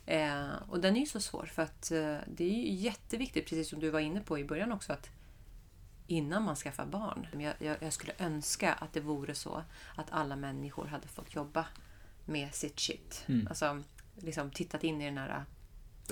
Eh, 0.05 0.47
och 0.69 0.79
den 0.79 0.95
är 0.95 0.99
ju 0.99 1.05
så 1.05 1.19
svår 1.19 1.45
för 1.45 1.61
att 1.61 1.91
eh, 1.91 2.15
det 2.27 2.43
är 2.43 2.49
ju 2.49 2.71
jätteviktigt, 2.71 3.45
precis 3.45 3.69
som 3.69 3.79
du 3.79 3.89
var 3.89 3.99
inne 3.99 4.21
på 4.21 4.39
i 4.39 4.43
början 4.43 4.71
också, 4.71 4.93
att 4.93 5.09
innan 6.07 6.43
man 6.43 6.55
skaffar 6.55 6.85
barn. 6.85 7.27
Jag, 7.33 7.53
jag, 7.59 7.77
jag 7.79 7.93
skulle 7.93 8.13
önska 8.17 8.73
att 8.73 8.93
det 8.93 8.99
vore 8.99 9.35
så 9.35 9.63
att 9.95 10.07
alla 10.09 10.35
människor 10.35 10.85
hade 10.85 11.07
fått 11.07 11.35
jobba 11.35 11.65
med 12.25 12.55
sitt 12.55 12.79
shit. 12.79 13.23
Mm. 13.27 13.47
Alltså, 13.47 13.83
liksom 14.15 14.51
tittat 14.51 14.83
in 14.83 15.01
i 15.01 15.05
den 15.05 15.17
här... 15.17 15.45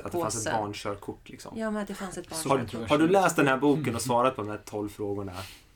Att 0.03 0.11
det 0.11 0.19
fanns 0.19 0.45
ett 0.45 0.53
barnkörkort 0.53 1.29
liksom. 1.29 1.59
Ja, 1.59 1.71
men 1.71 1.81
att 1.81 1.87
det 1.87 1.95
fanns 1.95 2.17
ett 2.17 2.29
barn. 2.29 2.39
Så 2.39 2.49
Har, 2.49 2.87
har 2.87 2.97
du 2.97 3.07
läst 3.07 3.35
den 3.35 3.47
här 3.47 3.57
boken 3.57 3.95
och 3.95 4.01
svarat 4.01 4.35
på 4.35 4.41
de 4.41 4.51
här 4.51 4.61
12 4.65 4.89
frågorna? 4.89 5.33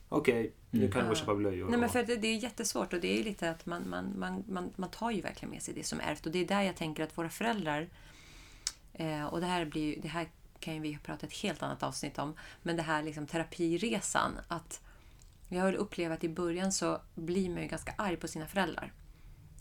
Okej, 0.09 0.53
nu 0.69 0.79
Mm. 0.79 0.91
kan 0.91 1.01
du 1.01 1.05
gå 1.07 1.11
och 1.11 1.17
Ja. 1.17 1.19
köpa 1.19 1.35
blöjor. 1.35 1.69
Nej, 1.69 1.79
men 1.79 1.89
för 1.89 2.03
det, 2.03 2.15
det 2.15 2.27
är 2.27 2.35
jättesvårt 2.37 2.93
och 2.93 2.99
det 2.99 3.19
är 3.19 3.23
lite 3.23 3.49
att 3.49 3.65
man, 3.65 3.89
man, 3.89 4.19
man, 4.19 4.43
man, 4.47 4.73
man 4.75 4.89
tar 4.89 5.11
ju 5.11 5.21
verkligen 5.21 5.49
med 5.51 5.61
sig 5.61 5.73
det 5.73 5.83
som 5.83 5.99
är 5.99 6.03
ärvt. 6.03 6.25
Och 6.25 6.31
det 6.31 6.39
är 6.39 6.45
där 6.47 6.61
jag 6.61 6.75
tänker 6.75 7.03
att 7.03 7.17
våra 7.17 7.29
föräldrar, 7.29 7.89
eh, 8.93 9.25
och 9.25 9.39
det 9.39 9.45
här, 9.45 9.65
blir 9.65 10.01
det 10.01 10.07
här 10.07 10.27
kan 10.59 10.73
ju 10.75 10.79
vi 10.79 10.97
prata 11.03 11.25
ett 11.27 11.33
helt 11.33 11.63
annat 11.63 11.83
avsnitt 11.83 12.19
om, 12.19 12.33
men 12.63 12.75
det 12.75 12.81
här 12.83 13.03
liksom 13.03 13.27
terapiresan. 13.27 14.31
att 14.47 14.81
Jag 15.49 15.61
har 15.61 15.73
upplevt 15.73 16.11
att 16.11 16.23
i 16.23 16.29
början 16.29 16.71
så 16.71 17.01
blir 17.15 17.49
man 17.49 17.61
ju 17.61 17.67
ganska 17.67 17.93
arg 17.97 18.15
på 18.17 18.27
sina 18.27 18.47
föräldrar. 18.47 18.93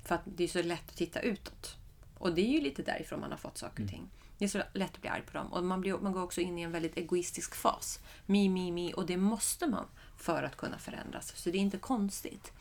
För 0.04 0.14
att 0.14 0.22
det 0.24 0.44
är 0.44 0.48
så 0.48 0.62
lätt 0.62 0.88
att 0.90 0.96
titta 0.96 1.20
utåt. 1.20 1.76
Och 2.18 2.34
det 2.34 2.40
är 2.40 2.52
ju 2.52 2.61
lite 2.61 2.82
därifrån 2.82 3.20
man 3.20 3.30
har 3.30 3.38
fått 3.38 3.58
saker 3.58 3.82
och 3.84 3.90
ting. 3.90 4.11
Det 4.38 4.44
är 4.44 4.48
så 4.48 4.62
lätt 4.72 4.94
att 4.94 5.01
bli 5.01 5.11
arg 5.11 5.22
på 5.22 5.38
dem. 5.38 5.53
Och 5.53 5.64
man, 5.64 5.81
blir, 5.81 5.98
man 5.98 6.12
går 6.12 6.22
också 6.22 6.40
in 6.40 6.59
i 6.59 6.62
en 6.62 6.72
väldigt 6.72 6.96
egoistisk 6.96 7.55
fas. 7.55 8.01
Mi, 8.27 8.48
mi, 8.48 8.72
mi. 8.72 8.92
Och 8.96 9.07
det 9.07 9.16
måste 9.16 9.66
man 9.66 9.87
för 10.16 10.43
att 10.43 10.57
kunna 10.57 10.78
förändras. 10.78 11.32
Så 11.36 11.51
det 11.51 11.59
är 11.59 11.61
inte 11.61 11.78
konstigt. 11.78 12.53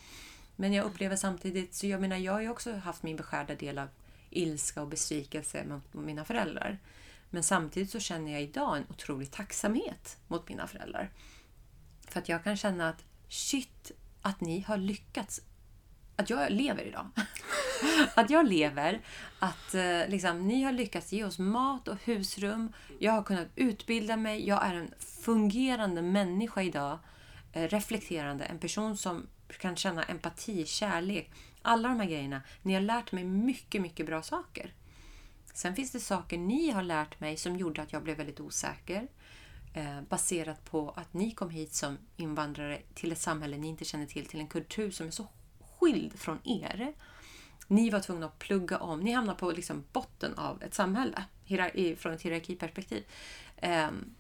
Men 0.56 0.74
jag 0.74 0.86
upplever 0.86 1.16
samtidigt, 1.16 1.74
så 1.74 1.88
jag 1.88 2.02
menar 2.02 2.18
jag 2.18 2.34
har 2.34 2.42
ju 2.42 2.50
också 2.50 2.76
haft 2.76 3.04
min 3.04 3.16
beskärda 3.16 3.56
del 3.56 3.78
av 3.78 3.88
ilska 4.30 4.82
och 4.82 4.88
besvikelse 4.88 5.66
mot 5.66 5.94
mina 5.94 6.26
föräldrar. 6.26 6.80
Men 7.30 7.44
samtidigt 7.44 7.92
så 7.92 8.00
känner 8.00 8.32
jag 8.32 8.42
idag 8.42 8.78
en 8.78 8.86
otrolig 8.90 9.32
tacksamhet 9.32 10.18
mot 10.28 10.50
mina 10.50 10.68
föräldrar. 10.68 11.12
För 12.08 12.20
att 12.20 12.30
jag 12.30 12.44
kan 12.44 12.58
känna 12.58 12.90
att 12.90 13.04
shit, 13.30 13.92
att 14.22 14.42
ni 14.42 14.60
har 14.60 14.78
lyckats. 14.78 15.42
Att 16.20 16.30
jag 16.30 16.52
lever 16.52 16.84
idag. 16.84 17.08
att 18.16 18.30
jag 18.30 18.48
lever. 18.48 19.02
Att 19.40 19.74
eh, 19.74 20.08
liksom, 20.08 20.48
ni 20.48 20.64
har 20.64 20.72
lyckats 20.72 21.12
ge 21.12 21.24
oss 21.24 21.40
mat 21.40 21.88
och 21.88 21.98
husrum. 22.04 22.74
Jag 23.00 23.12
har 23.12 23.24
kunnat 23.24 23.48
utbilda 23.56 24.18
mig. 24.18 24.48
Jag 24.48 24.66
är 24.66 24.74
en 24.74 24.94
fungerande 25.00 26.02
människa 26.02 26.62
idag. 26.62 27.00
Eh, 27.54 27.68
reflekterande. 27.68 28.46
En 28.46 28.60
person 28.60 28.98
som 28.98 29.28
kan 29.60 29.76
känna 29.76 30.04
empati, 30.04 30.66
kärlek. 30.66 31.32
Alla 31.62 31.90
de 31.90 32.00
här 32.00 32.08
grejerna. 32.08 32.42
Ni 32.62 32.74
har 32.74 32.82
lärt 32.82 33.12
mig 33.12 33.24
mycket, 33.24 33.82
mycket 33.82 34.06
bra 34.06 34.22
saker. 34.22 34.74
Sen 35.54 35.76
finns 35.76 35.92
det 35.92 36.00
saker 36.00 36.38
ni 36.38 36.72
har 36.72 36.84
lärt 36.84 37.20
mig 37.20 37.38
som 37.38 37.58
gjorde 37.58 37.82
att 37.82 37.94
jag 37.94 38.04
blev 38.04 38.18
väldigt 38.18 38.40
osäker. 38.40 39.08
Eh, 39.74 40.02
baserat 40.02 40.66
på 40.66 40.90
att 40.90 41.14
ni 41.14 41.32
kom 41.32 41.50
hit 41.50 41.74
som 41.74 41.98
invandrare 42.16 42.82
till 42.94 43.12
ett 43.12 43.22
samhälle 43.22 43.58
ni 43.58 43.68
inte 43.68 43.86
känner 43.86 44.06
till, 44.06 44.26
till 44.26 44.40
en 44.40 44.48
kultur 44.48 44.92
som 44.92 45.08
är 45.08 45.12
så 45.12 45.28
skild 45.80 46.20
från 46.20 46.40
er. 46.44 46.94
Ni 47.68 47.90
var 47.90 48.00
tvungna 48.00 48.26
att 48.26 48.40
plugga 48.40 48.78
om. 48.78 49.00
Ni 49.00 49.12
hamnar 49.12 49.34
på 49.34 49.52
liksom 49.52 49.84
botten 49.94 50.34
av 50.34 50.64
ett 50.64 50.74
samhälle 50.74 51.24
från 51.98 52.14
ett 52.14 52.22
hierarkiperspektiv. 52.22 53.04
Um, 53.62 54.16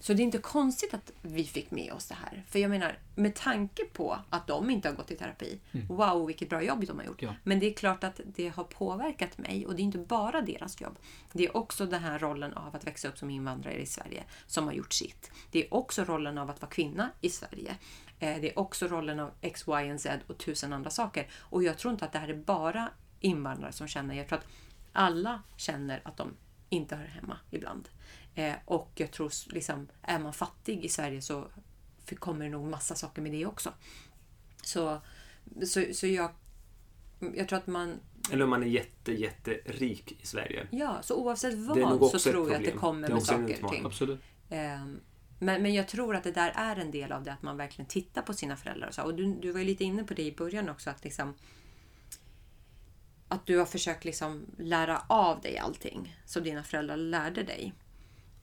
så 0.00 0.12
det 0.12 0.22
är 0.22 0.24
inte 0.24 0.38
konstigt 0.38 0.94
att 0.94 1.12
vi 1.22 1.44
fick 1.44 1.70
med 1.70 1.92
oss 1.92 2.06
det 2.08 2.14
här. 2.14 2.44
För 2.48 2.58
jag 2.58 2.70
menar, 2.70 2.98
med 3.14 3.34
tanke 3.34 3.84
på 3.84 4.18
att 4.30 4.46
de 4.46 4.70
inte 4.70 4.88
har 4.88 4.96
gått 4.96 5.10
i 5.10 5.16
terapi. 5.16 5.60
Mm. 5.72 5.86
Wow, 5.86 6.26
vilket 6.26 6.48
bra 6.48 6.62
jobb 6.62 6.86
de 6.86 6.98
har 6.98 7.04
gjort. 7.04 7.22
Ja. 7.22 7.34
Men 7.44 7.60
det 7.60 7.66
är 7.66 7.72
klart 7.72 8.04
att 8.04 8.20
det 8.24 8.48
har 8.48 8.64
påverkat 8.64 9.38
mig 9.38 9.66
och 9.66 9.74
det 9.74 9.82
är 9.82 9.84
inte 9.84 9.98
bara 9.98 10.40
deras 10.40 10.80
jobb. 10.80 10.98
Det 11.32 11.44
är 11.44 11.56
också 11.56 11.86
den 11.86 12.02
här 12.02 12.18
rollen 12.18 12.54
av 12.54 12.76
att 12.76 12.86
växa 12.86 13.08
upp 13.08 13.18
som 13.18 13.30
invandrare 13.30 13.80
i 13.80 13.86
Sverige 13.86 14.24
som 14.46 14.64
har 14.64 14.72
gjort 14.72 14.92
sitt. 14.92 15.30
Det 15.50 15.64
är 15.64 15.74
också 15.74 16.04
rollen 16.04 16.38
av 16.38 16.50
att 16.50 16.62
vara 16.62 16.70
kvinna 16.70 17.10
i 17.20 17.30
Sverige. 17.30 17.76
Eh, 18.20 18.40
Det 18.40 18.50
är 18.50 18.58
också 18.58 18.86
rollen 18.88 19.20
av 19.20 19.30
X, 19.40 19.64
Y 19.68 19.92
och 19.92 20.00
Z 20.00 20.18
och 20.26 20.38
tusen 20.38 20.72
andra 20.72 20.90
saker. 20.90 21.26
Och 21.38 21.62
jag 21.62 21.78
tror 21.78 21.92
inte 21.92 22.04
att 22.04 22.12
det 22.12 22.18
här 22.18 22.28
är 22.28 22.34
bara 22.34 22.88
invandrare 23.20 23.72
som 23.72 23.88
känner. 23.88 24.14
Jag 24.14 24.28
tror 24.28 24.38
att 24.38 24.46
alla 24.92 25.42
känner 25.56 26.00
att 26.04 26.16
de 26.16 26.34
inte 26.68 26.96
hör 26.96 27.04
hemma 27.06 27.38
ibland. 27.50 27.88
Eh, 28.34 28.54
och 28.64 28.90
jag 28.94 29.10
tror 29.10 29.32
liksom, 29.52 29.88
är 30.02 30.18
man 30.18 30.32
fattig 30.32 30.84
i 30.84 30.88
Sverige 30.88 31.22
så 31.22 31.48
kommer 32.18 32.44
det 32.44 32.50
nog 32.50 32.70
massa 32.70 32.94
saker 32.94 33.22
med 33.22 33.32
det 33.32 33.46
också. 33.46 33.72
Så, 34.62 35.00
så, 35.66 35.84
så 35.92 36.06
jag, 36.06 36.30
jag 37.34 37.48
tror 37.48 37.58
att 37.58 37.66
man, 37.66 38.00
Eller 38.32 38.44
om 38.44 38.50
man 38.50 38.62
är 38.62 38.66
jätte, 38.66 39.12
jätterik 39.12 40.12
i 40.22 40.26
Sverige. 40.26 40.66
ja, 40.70 40.98
så 41.02 41.14
oavsett 41.16 41.54
vad 41.58 42.10
så 42.10 42.18
tror 42.30 42.48
jag 42.50 42.56
att 42.58 42.64
det 42.64 42.70
kommer 42.72 43.08
med 43.08 43.22
saker 43.22 43.64
och 43.64 43.70
ting. 43.72 43.86
Absolut. 43.86 44.20
Men, 45.38 45.62
men 45.62 45.74
jag 45.74 45.88
tror 45.88 46.16
att 46.16 46.24
det 46.24 46.32
där 46.32 46.52
är 46.54 46.76
en 46.76 46.90
del 46.90 47.12
av 47.12 47.24
det, 47.24 47.32
att 47.32 47.42
man 47.42 47.56
verkligen 47.56 47.88
tittar 47.88 48.22
på 48.22 48.34
sina 48.34 48.56
föräldrar. 48.56 48.88
Och, 48.88 48.94
så. 48.94 49.02
och 49.02 49.14
du, 49.14 49.34
du 49.34 49.52
var 49.52 49.58
ju 49.58 49.66
lite 49.66 49.84
inne 49.84 50.04
på 50.04 50.14
det 50.14 50.22
i 50.22 50.32
början 50.32 50.68
också, 50.68 50.90
att 50.90 51.04
liksom 51.04 51.34
att 53.28 53.46
du 53.46 53.58
har 53.58 53.66
försökt 53.66 54.04
liksom 54.04 54.46
lära 54.58 55.02
av 55.06 55.40
dig 55.40 55.58
allting 55.58 56.16
som 56.24 56.42
dina 56.42 56.62
föräldrar 56.62 56.96
lärde 56.96 57.42
dig. 57.42 57.72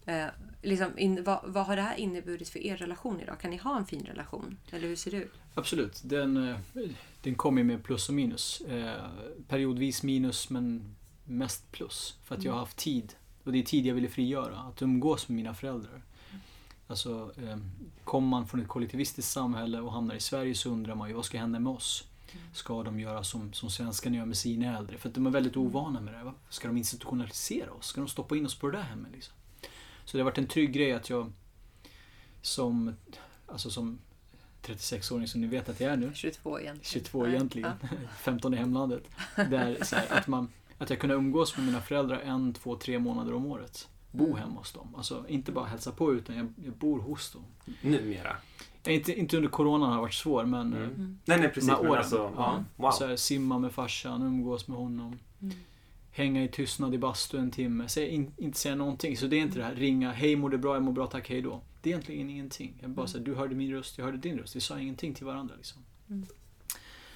Eh, 0.05 0.25
liksom 0.61 0.99
in, 0.99 1.23
vad, 1.23 1.39
vad 1.43 1.65
har 1.65 1.75
det 1.75 1.81
här 1.81 1.95
inneburit 1.95 2.49
för 2.49 2.59
er 2.59 2.77
relation 2.77 3.19
idag? 3.19 3.39
Kan 3.39 3.51
ni 3.51 3.57
ha 3.57 3.77
en 3.77 3.85
fin 3.85 4.05
relation? 4.05 4.57
Eller 4.71 4.87
hur 4.87 4.95
ser 4.95 5.11
det 5.11 5.17
ut? 5.17 5.33
Absolut. 5.53 6.01
Den, 6.03 6.49
eh, 6.49 6.57
den 7.21 7.35
kommer 7.35 7.63
med 7.63 7.83
plus 7.83 8.09
och 8.09 8.15
minus. 8.15 8.61
Eh, 8.61 9.05
periodvis 9.47 10.03
minus 10.03 10.49
men 10.49 10.95
mest 11.23 11.71
plus. 11.71 12.17
För 12.23 12.35
att 12.35 12.43
jag 12.43 12.51
har 12.51 12.59
haft 12.59 12.77
tid. 12.77 13.15
Och 13.43 13.51
det 13.51 13.59
är 13.59 13.63
tid 13.63 13.85
jag 13.85 13.95
ville 13.95 14.09
frigöra. 14.09 14.59
Att 14.59 14.81
umgås 14.81 15.29
med 15.29 15.35
mina 15.35 15.53
föräldrar. 15.53 16.01
Alltså, 16.87 17.31
eh, 17.37 17.57
kommer 18.03 18.27
man 18.27 18.47
från 18.47 18.61
ett 18.61 18.67
kollektivistiskt 18.67 19.31
samhälle 19.31 19.79
och 19.79 19.91
hamnar 19.91 20.15
i 20.15 20.19
Sverige 20.19 20.55
så 20.55 20.69
undrar 20.69 20.95
man 20.95 21.09
ju 21.09 21.13
vad 21.15 21.25
ska 21.25 21.37
hända 21.37 21.59
med 21.59 21.73
oss? 21.73 22.07
Ska 22.53 22.83
de 22.83 22.99
göra 22.99 23.23
som, 23.23 23.53
som 23.53 23.69
svenskarna 23.69 24.15
gör 24.15 24.25
med 24.25 24.37
sina 24.37 24.77
äldre? 24.77 24.97
För 24.97 25.09
att 25.09 25.15
de 25.15 25.25
är 25.25 25.29
väldigt 25.29 25.57
ovana 25.57 26.01
med 26.01 26.13
det. 26.13 26.23
Va? 26.23 26.33
Ska 26.49 26.67
de 26.67 26.77
institutionalisera 26.77 27.71
oss? 27.71 27.85
Ska 27.87 28.01
de 28.01 28.07
stoppa 28.07 28.37
in 28.37 28.45
oss 28.45 28.55
på 28.55 28.69
det 28.69 28.77
där 28.77 28.83
hemmet? 28.83 29.11
Liksom? 29.11 29.33
Så 30.05 30.17
det 30.17 30.23
har 30.23 30.25
varit 30.25 30.37
en 30.37 30.47
trygg 30.47 30.73
grej 30.73 30.93
att 30.93 31.09
jag 31.09 31.31
som, 32.41 32.95
alltså 33.45 33.69
som 33.69 33.99
36-åring 34.63 35.27
som 35.27 35.41
ni 35.41 35.47
vet 35.47 35.69
att 35.69 35.79
jag 35.79 35.93
är 35.93 35.97
nu. 35.97 36.11
22 36.13 36.59
egentligen. 36.59 37.03
22 37.03 37.23
Nej, 37.23 37.33
egentligen. 37.33 37.71
15 38.19 38.53
i 38.53 38.57
hemlandet. 38.57 39.03
Där, 39.35 39.95
här, 39.95 40.17
att, 40.17 40.27
man, 40.27 40.49
att 40.77 40.89
jag 40.89 40.99
kunde 40.99 41.15
umgås 41.15 41.57
med 41.57 41.65
mina 41.65 41.81
föräldrar 41.81 42.19
en, 42.19 42.53
två, 42.53 42.75
tre 42.75 42.99
månader 42.99 43.33
om 43.33 43.45
året. 43.45 43.87
Bo 44.17 44.25
Mm. 44.25 44.37
hemma 44.37 44.59
hos 44.59 44.71
dem. 44.71 44.95
Alltså 44.97 45.25
inte 45.27 45.51
bara 45.51 45.65
hälsa 45.65 45.91
på 45.91 46.13
utan 46.13 46.35
jag, 46.37 46.53
jag 46.65 46.73
bor 46.73 46.99
hos 46.99 47.31
dem. 47.31 47.43
Numera. 47.81 48.37
Ja, 48.83 48.91
Inte, 48.91 49.19
inte 49.19 49.37
under 49.37 49.49
coronan 49.49 49.91
har 49.93 50.01
varit 50.01 50.13
svår 50.13 50.45
men 50.45 50.73
Mm. 50.73 50.83
Mm. 50.83 51.19
Nej, 51.25 51.37
nej 51.37 51.47
de 51.47 51.53
precis. 51.53 51.69
här 51.69 51.77
Men 51.81 51.91
åren. 51.91 51.99
alltså, 52.01 52.31
ja. 52.35 52.63
Wow. 52.75 52.91
så 52.91 53.07
här, 53.07 53.15
simma 53.15 53.59
med 53.59 53.71
farsan, 53.71 54.21
umgås 54.21 54.67
med 54.67 54.77
honom. 54.77 55.19
Mm. 55.41 55.55
Hänga 56.11 56.43
i 56.43 56.47
tystnad 56.47 56.93
i 56.93 56.97
bastu 56.97 57.37
en 57.37 57.51
timme. 57.51 57.87
Säg, 57.89 58.07
in, 58.09 58.31
inte 58.37 58.59
säga 58.59 58.75
någonting. 58.75 59.17
Så 59.17 59.27
det 59.27 59.35
är 59.35 59.41
inte 59.41 59.57
det 59.59 59.65
här 59.65 59.75
ringa, 59.75 60.11
hej 60.11 60.35
mår 60.35 60.49
du 60.49 60.57
bra, 60.57 60.73
jag 60.73 60.83
mår 60.83 60.91
bra, 60.91 61.07
tack, 61.07 61.29
hej 61.29 61.41
då. 61.41 61.61
Det 61.81 61.89
är 61.89 61.91
egentligen 61.93 62.29
ingenting. 62.29 62.73
Jag 62.81 62.89
bara 62.89 63.07
säger, 63.07 63.25
du 63.25 63.35
hörde 63.35 63.55
min 63.55 63.71
röst, 63.71 63.97
jag 63.97 64.05
hörde 64.05 64.17
din 64.17 64.37
röst. 64.37 64.55
Vi 64.55 64.59
sa 64.61 64.79
ingenting 64.79 65.13
till 65.13 65.25
varandra 65.25 65.55
liksom. 65.57 65.81
Mm. 66.09 66.25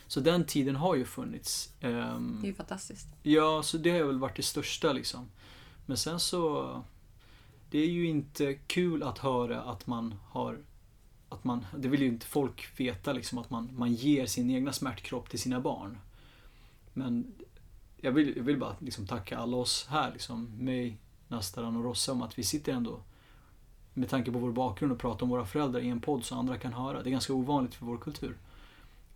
Så 0.08 0.20
den 0.20 0.46
tiden 0.46 0.76
har 0.76 0.96
ju 0.96 1.06
funnits. 1.06 1.74
Ehm, 1.82 2.38
Det 2.42 2.48
är 2.48 2.50
ju 2.50 2.54
fantastiskt. 2.54 3.08
Ja, 3.24 3.64
så 3.64 3.78
det 3.78 3.90
har 4.00 4.04
väl 4.08 4.20
varit 4.20 4.36
det 4.36 4.44
största 4.44 4.94
liksom. 4.94 5.28
Men 5.90 5.98
sen 5.98 6.20
så... 6.20 6.84
Det 7.70 7.80
är 7.80 7.88
ju 7.88 8.08
inte 8.08 8.54
kul 8.54 9.04
att 9.04 9.18
höra 9.18 9.62
att 9.62 9.88
man 9.88 10.16
har... 10.30 10.58
Att 11.30 11.44
man, 11.44 11.66
det 11.78 11.88
vill 11.88 12.02
ju 12.02 12.08
inte 12.08 12.26
folk 12.26 12.80
veta 12.80 13.14
liksom 13.14 13.38
att 13.38 13.50
man, 13.50 13.70
man 13.74 13.94
ger 13.94 14.26
sin 14.26 14.52
egna 14.52 14.74
smärtkropp 14.74 15.30
till 15.30 15.40
sina 15.40 15.60
barn. 15.60 15.98
Men 16.94 17.34
jag 17.98 18.12
vill, 18.12 18.38
jag 18.38 18.44
vill 18.44 18.58
bara 18.58 18.76
liksom 18.80 19.08
tacka 19.08 19.38
alla 19.38 19.58
oss 19.58 19.88
här, 19.90 20.12
liksom, 20.12 20.52
mig, 20.58 20.98
Nastaran 21.28 21.76
och 21.76 21.84
Rossa, 21.84 22.12
om 22.12 22.22
att 22.22 22.40
vi 22.40 22.44
sitter 22.44 22.74
ändå 22.74 23.00
med 23.94 24.10
tanke 24.10 24.32
på 24.32 24.40
vår 24.40 24.52
bakgrund 24.52 24.92
och 24.92 25.00
pratar 25.00 25.24
om 25.24 25.30
våra 25.30 25.46
föräldrar 25.46 25.80
i 25.80 25.90
en 25.90 26.02
podd 26.02 26.26
så 26.26 26.36
andra 26.36 26.58
kan 26.58 26.74
höra. 26.74 27.04
Det 27.04 27.10
är 27.10 27.12
ganska 27.12 27.34
ovanligt 27.34 27.76
för 27.76 27.86
vår 27.86 27.98
kultur. 27.98 28.38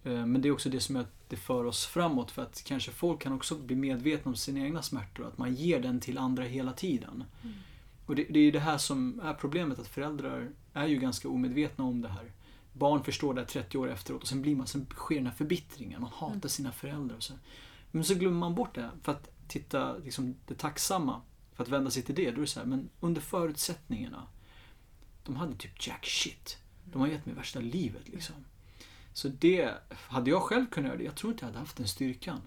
Eh, 0.04 0.26
men 0.26 0.42
det 0.42 0.48
är 0.48 0.52
också 0.52 0.70
det 0.70 0.80
som 0.80 0.96
jag 0.96 1.06
det 1.34 1.38
för 1.42 1.66
oss 1.66 1.86
framåt 1.86 2.32
för 2.32 2.42
att 2.42 2.64
kanske 2.66 2.92
folk 2.92 3.22
kan 3.22 3.34
också 3.34 3.56
bli 3.56 3.76
medvetna 3.76 4.30
om 4.30 4.36
sina 4.36 4.60
egna 4.60 4.82
smärtor. 4.82 5.28
Att 5.28 5.38
man 5.38 5.56
ger 5.56 5.80
den 5.80 6.00
till 6.00 6.18
andra 6.18 6.44
hela 6.44 6.74
tiden. 6.74 7.24
Och 8.06 8.16
det, 8.16 8.24
det 8.30 8.40
är 8.40 8.44
ju 8.44 8.52
det 8.52 8.60
här 8.60 8.78
som 8.78 9.22
är 9.24 9.34
problemet 9.34 9.80
att 9.80 9.88
föräldrar 9.88 10.50
är 10.74 10.88
ju 10.88 11.00
ganska 11.00 11.30
omedvetna 11.30 11.84
om 11.84 12.02
det 12.02 12.10
här. 12.10 12.32
Barn 12.74 13.04
förstår 13.04 13.34
det 13.34 13.42
här 13.42 13.48
30 13.48 13.78
år 13.78 13.92
efteråt 13.92 14.22
och 14.22 14.28
sen 14.28 14.42
blir 14.42 14.56
man, 14.56 14.68
sen 14.68 14.86
sker 14.90 15.16
den 15.16 15.26
här 15.26 15.34
förbittringen. 15.34 16.02
Man 16.02 16.12
hatar 16.14 16.50
sina 16.50 16.72
föräldrar. 16.72 17.16
Och 17.16 17.24
så. 17.24 17.34
Men 17.92 18.04
så 18.04 18.16
glömmer 18.16 18.40
man 18.40 18.56
bort 18.56 18.76
det 18.76 18.90
för 19.04 19.12
att 19.12 19.30
titta 19.48 19.98
liksom, 19.98 20.36
det 20.48 20.56
tacksamma. 20.56 21.22
För 21.54 21.64
att 21.64 21.70
vända 21.70 21.92
sig 21.92 22.04
till 22.04 22.16
det. 22.16 22.32
Då 22.32 22.38
är 22.38 22.42
det 22.42 22.48
så 22.48 22.60
här, 22.60 22.68
men 22.68 22.90
under 23.00 23.22
förutsättningarna. 23.22 24.28
De 25.24 25.36
hade 25.36 25.56
typ 25.56 25.88
jack 25.88 26.06
shit. 26.06 26.58
De 26.84 27.02
har 27.02 27.08
gett 27.08 27.26
mig 27.26 27.36
värsta 27.36 27.60
livet 27.60 28.10
liksom. 28.10 28.36
Så 29.14 29.28
det, 29.28 29.72
hade 29.94 30.30
jag 30.30 30.42
själv 30.42 30.66
kunnat 30.66 30.88
göra 30.88 30.98
det, 30.98 31.04
jag 31.04 31.16
tror 31.16 31.34
inte 31.34 31.46
jag 31.46 31.48
hade 31.48 31.60
haft 31.60 31.78
den 31.78 31.88
styrkan. 31.88 32.42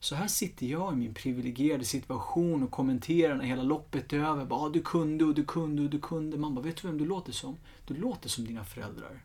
Så 0.00 0.14
här 0.14 0.26
sitter 0.26 0.66
jag 0.66 0.92
i 0.92 0.96
min 0.96 1.14
privilegierade 1.14 1.84
situation 1.84 2.62
och 2.62 2.70
kommenterar 2.70 3.34
när 3.34 3.44
hela 3.44 3.62
loppet 3.62 4.12
är 4.12 4.18
över. 4.18 4.44
Bara, 4.44 4.60
ah, 4.60 4.68
du 4.68 4.82
kunde 4.82 5.24
och 5.24 5.34
du 5.34 5.44
kunde 5.44 5.82
och 5.82 5.90
du 5.90 6.00
kunde. 6.00 6.38
Man 6.38 6.54
bara, 6.54 6.64
vet 6.64 6.82
du 6.82 6.88
vem 6.88 6.98
du 6.98 7.06
låter 7.06 7.32
som? 7.32 7.56
Du 7.86 7.94
låter 7.94 8.28
som 8.28 8.44
dina 8.44 8.64
föräldrar. 8.64 9.22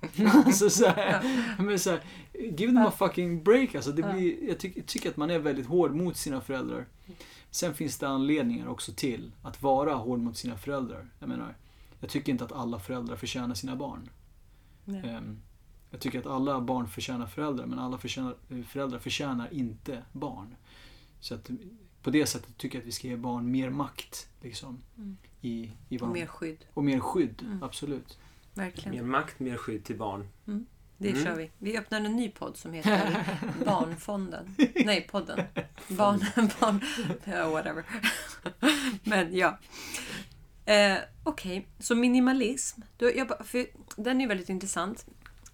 alltså 0.46 0.70
så 0.70 0.86
här, 0.86 1.22
men 1.62 1.78
så 1.78 1.90
här, 1.90 2.04
give 2.32 2.72
them 2.72 2.86
a 2.86 2.90
fucking 2.90 3.42
break 3.42 3.74
alltså. 3.74 3.92
Det 3.92 4.02
blir, 4.02 4.48
jag, 4.48 4.58
tycker, 4.58 5.10
att 5.10 5.16
man 5.16 5.30
är 5.30 5.38
väldigt 5.38 5.66
hård 5.66 5.94
mot 5.94 6.16
sina 6.16 6.40
föräldrar. 6.40 6.86
Sen 7.50 7.74
finns 7.74 7.98
det 7.98 8.08
anledningar 8.08 8.68
också 8.68 8.92
till 8.92 9.32
att 9.42 9.62
vara 9.62 9.94
hård 9.94 10.18
mot 10.18 10.36
sina 10.36 10.56
föräldrar. 10.56 11.08
Jag 11.18 11.28
menar, 11.28 11.56
jag 12.00 12.10
tycker 12.10 12.32
inte 12.32 12.44
att 12.44 12.52
alla 12.52 12.78
föräldrar 12.78 13.16
förtjänar 13.16 13.54
sina 13.54 13.76
barn. 13.76 14.10
Nej. 14.84 15.20
Jag 15.90 16.00
tycker 16.00 16.18
att 16.18 16.26
alla 16.26 16.60
barn 16.60 16.88
förtjänar 16.88 17.26
föräldrar, 17.26 17.66
men 17.66 17.78
alla 17.78 17.98
förtjänar, 17.98 18.34
föräldrar 18.68 18.98
förtjänar 18.98 19.54
inte 19.54 20.02
barn. 20.12 20.56
Så 21.20 21.34
att 21.34 21.50
på 22.02 22.10
det 22.10 22.26
sättet 22.26 22.56
tycker 22.56 22.78
jag 22.78 22.82
att 22.82 22.88
vi 22.88 22.92
ska 22.92 23.08
ge 23.08 23.16
barn 23.16 23.50
mer 23.50 23.70
makt. 23.70 24.28
Liksom, 24.42 24.82
Mm. 24.96 25.16
i, 25.40 25.72
i 25.88 25.98
vad 25.98 26.08
Och 26.08 26.14
mer 26.14 26.26
skydd. 26.26 26.64
och 26.74 26.84
mer 26.84 27.00
skydd, 27.00 27.42
Mm. 27.46 27.62
absolut. 27.62 28.18
Verkligen. 28.54 28.90
Mer 28.90 29.02
makt, 29.02 29.40
mer 29.40 29.56
skydd 29.56 29.84
till 29.84 29.96
barn. 29.98 30.28
Det 30.98 31.10
Mm. 31.10 31.24
kör 31.24 31.34
vi. 31.36 31.50
Vi 31.58 31.78
öppnar 31.78 32.00
en 32.00 32.16
ny 32.16 32.28
podd 32.30 32.56
som 32.56 32.72
heter 32.72 33.24
Barnfonden. 33.66 34.54
Nej, 34.74 35.08
podden. 35.10 35.40
Barn... 35.88 36.24
barn 36.60 36.80
whatever. 37.52 37.84
Men 39.04 39.36
ja. 39.36 39.58
Eh, 40.64 40.96
Okej, 41.22 41.66
så 41.78 41.94
minimalism. 41.94 42.80
Du, 42.96 43.14
jag, 43.16 43.46
för 43.46 43.66
den 43.96 44.20
är 44.20 44.26
väldigt 44.28 44.48
intressant. 44.48 45.06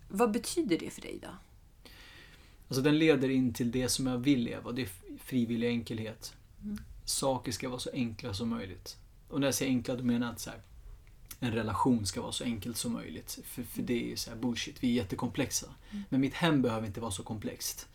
Vad 0.09 0.31
betyder 0.31 0.79
det 0.79 0.91
för 0.91 1.01
dig 1.01 1.19
då? 1.23 1.29
Alltså 2.69 2.83
den 2.83 2.99
leder 2.99 3.29
in 3.29 3.53
till 3.53 3.71
det 3.71 3.89
som 3.89 4.07
jag 4.07 4.19
vill 4.19 4.41
leva, 4.41 4.73
det 4.73 4.83
är 4.83 4.89
frivillig 5.19 5.69
enkelhet. 5.69 6.35
Mm. 6.63 6.79
Saker 7.05 7.53
ska 7.53 7.69
vara 7.69 7.79
så 7.79 7.91
enkla 7.93 8.35
som 8.35 8.49
möjligt. 8.49 8.97
Och 9.29 9.41
när 9.41 9.47
jag 9.47 9.55
säger 9.55 9.73
enkla, 9.73 9.97
då 9.97 10.05
menar 10.05 10.27
jag 10.27 10.33
att 10.33 10.41
så 10.41 10.51
här, 10.51 10.61
en 11.41 11.53
relation 11.53 12.07
ska 12.07 12.23
vara 12.23 12.33
så 12.33 12.45
enkelt 12.45 12.77
som 12.77 12.93
möjligt. 12.93 13.39
För, 13.45 13.63
för 13.63 13.83
det 13.83 13.95
är 14.05 14.07
ju 14.07 14.17
så 14.17 14.31
bullshit, 14.37 14.77
vi 14.81 14.91
är 14.91 14.93
jättekomplexa. 14.93 15.67
Men 16.09 16.21
mitt 16.21 16.35
hem 16.35 16.63
behöver 16.63 16.87
inte 16.87 17.01
vara 17.01 17.11
så 17.11 17.23
komplext. 17.23 17.89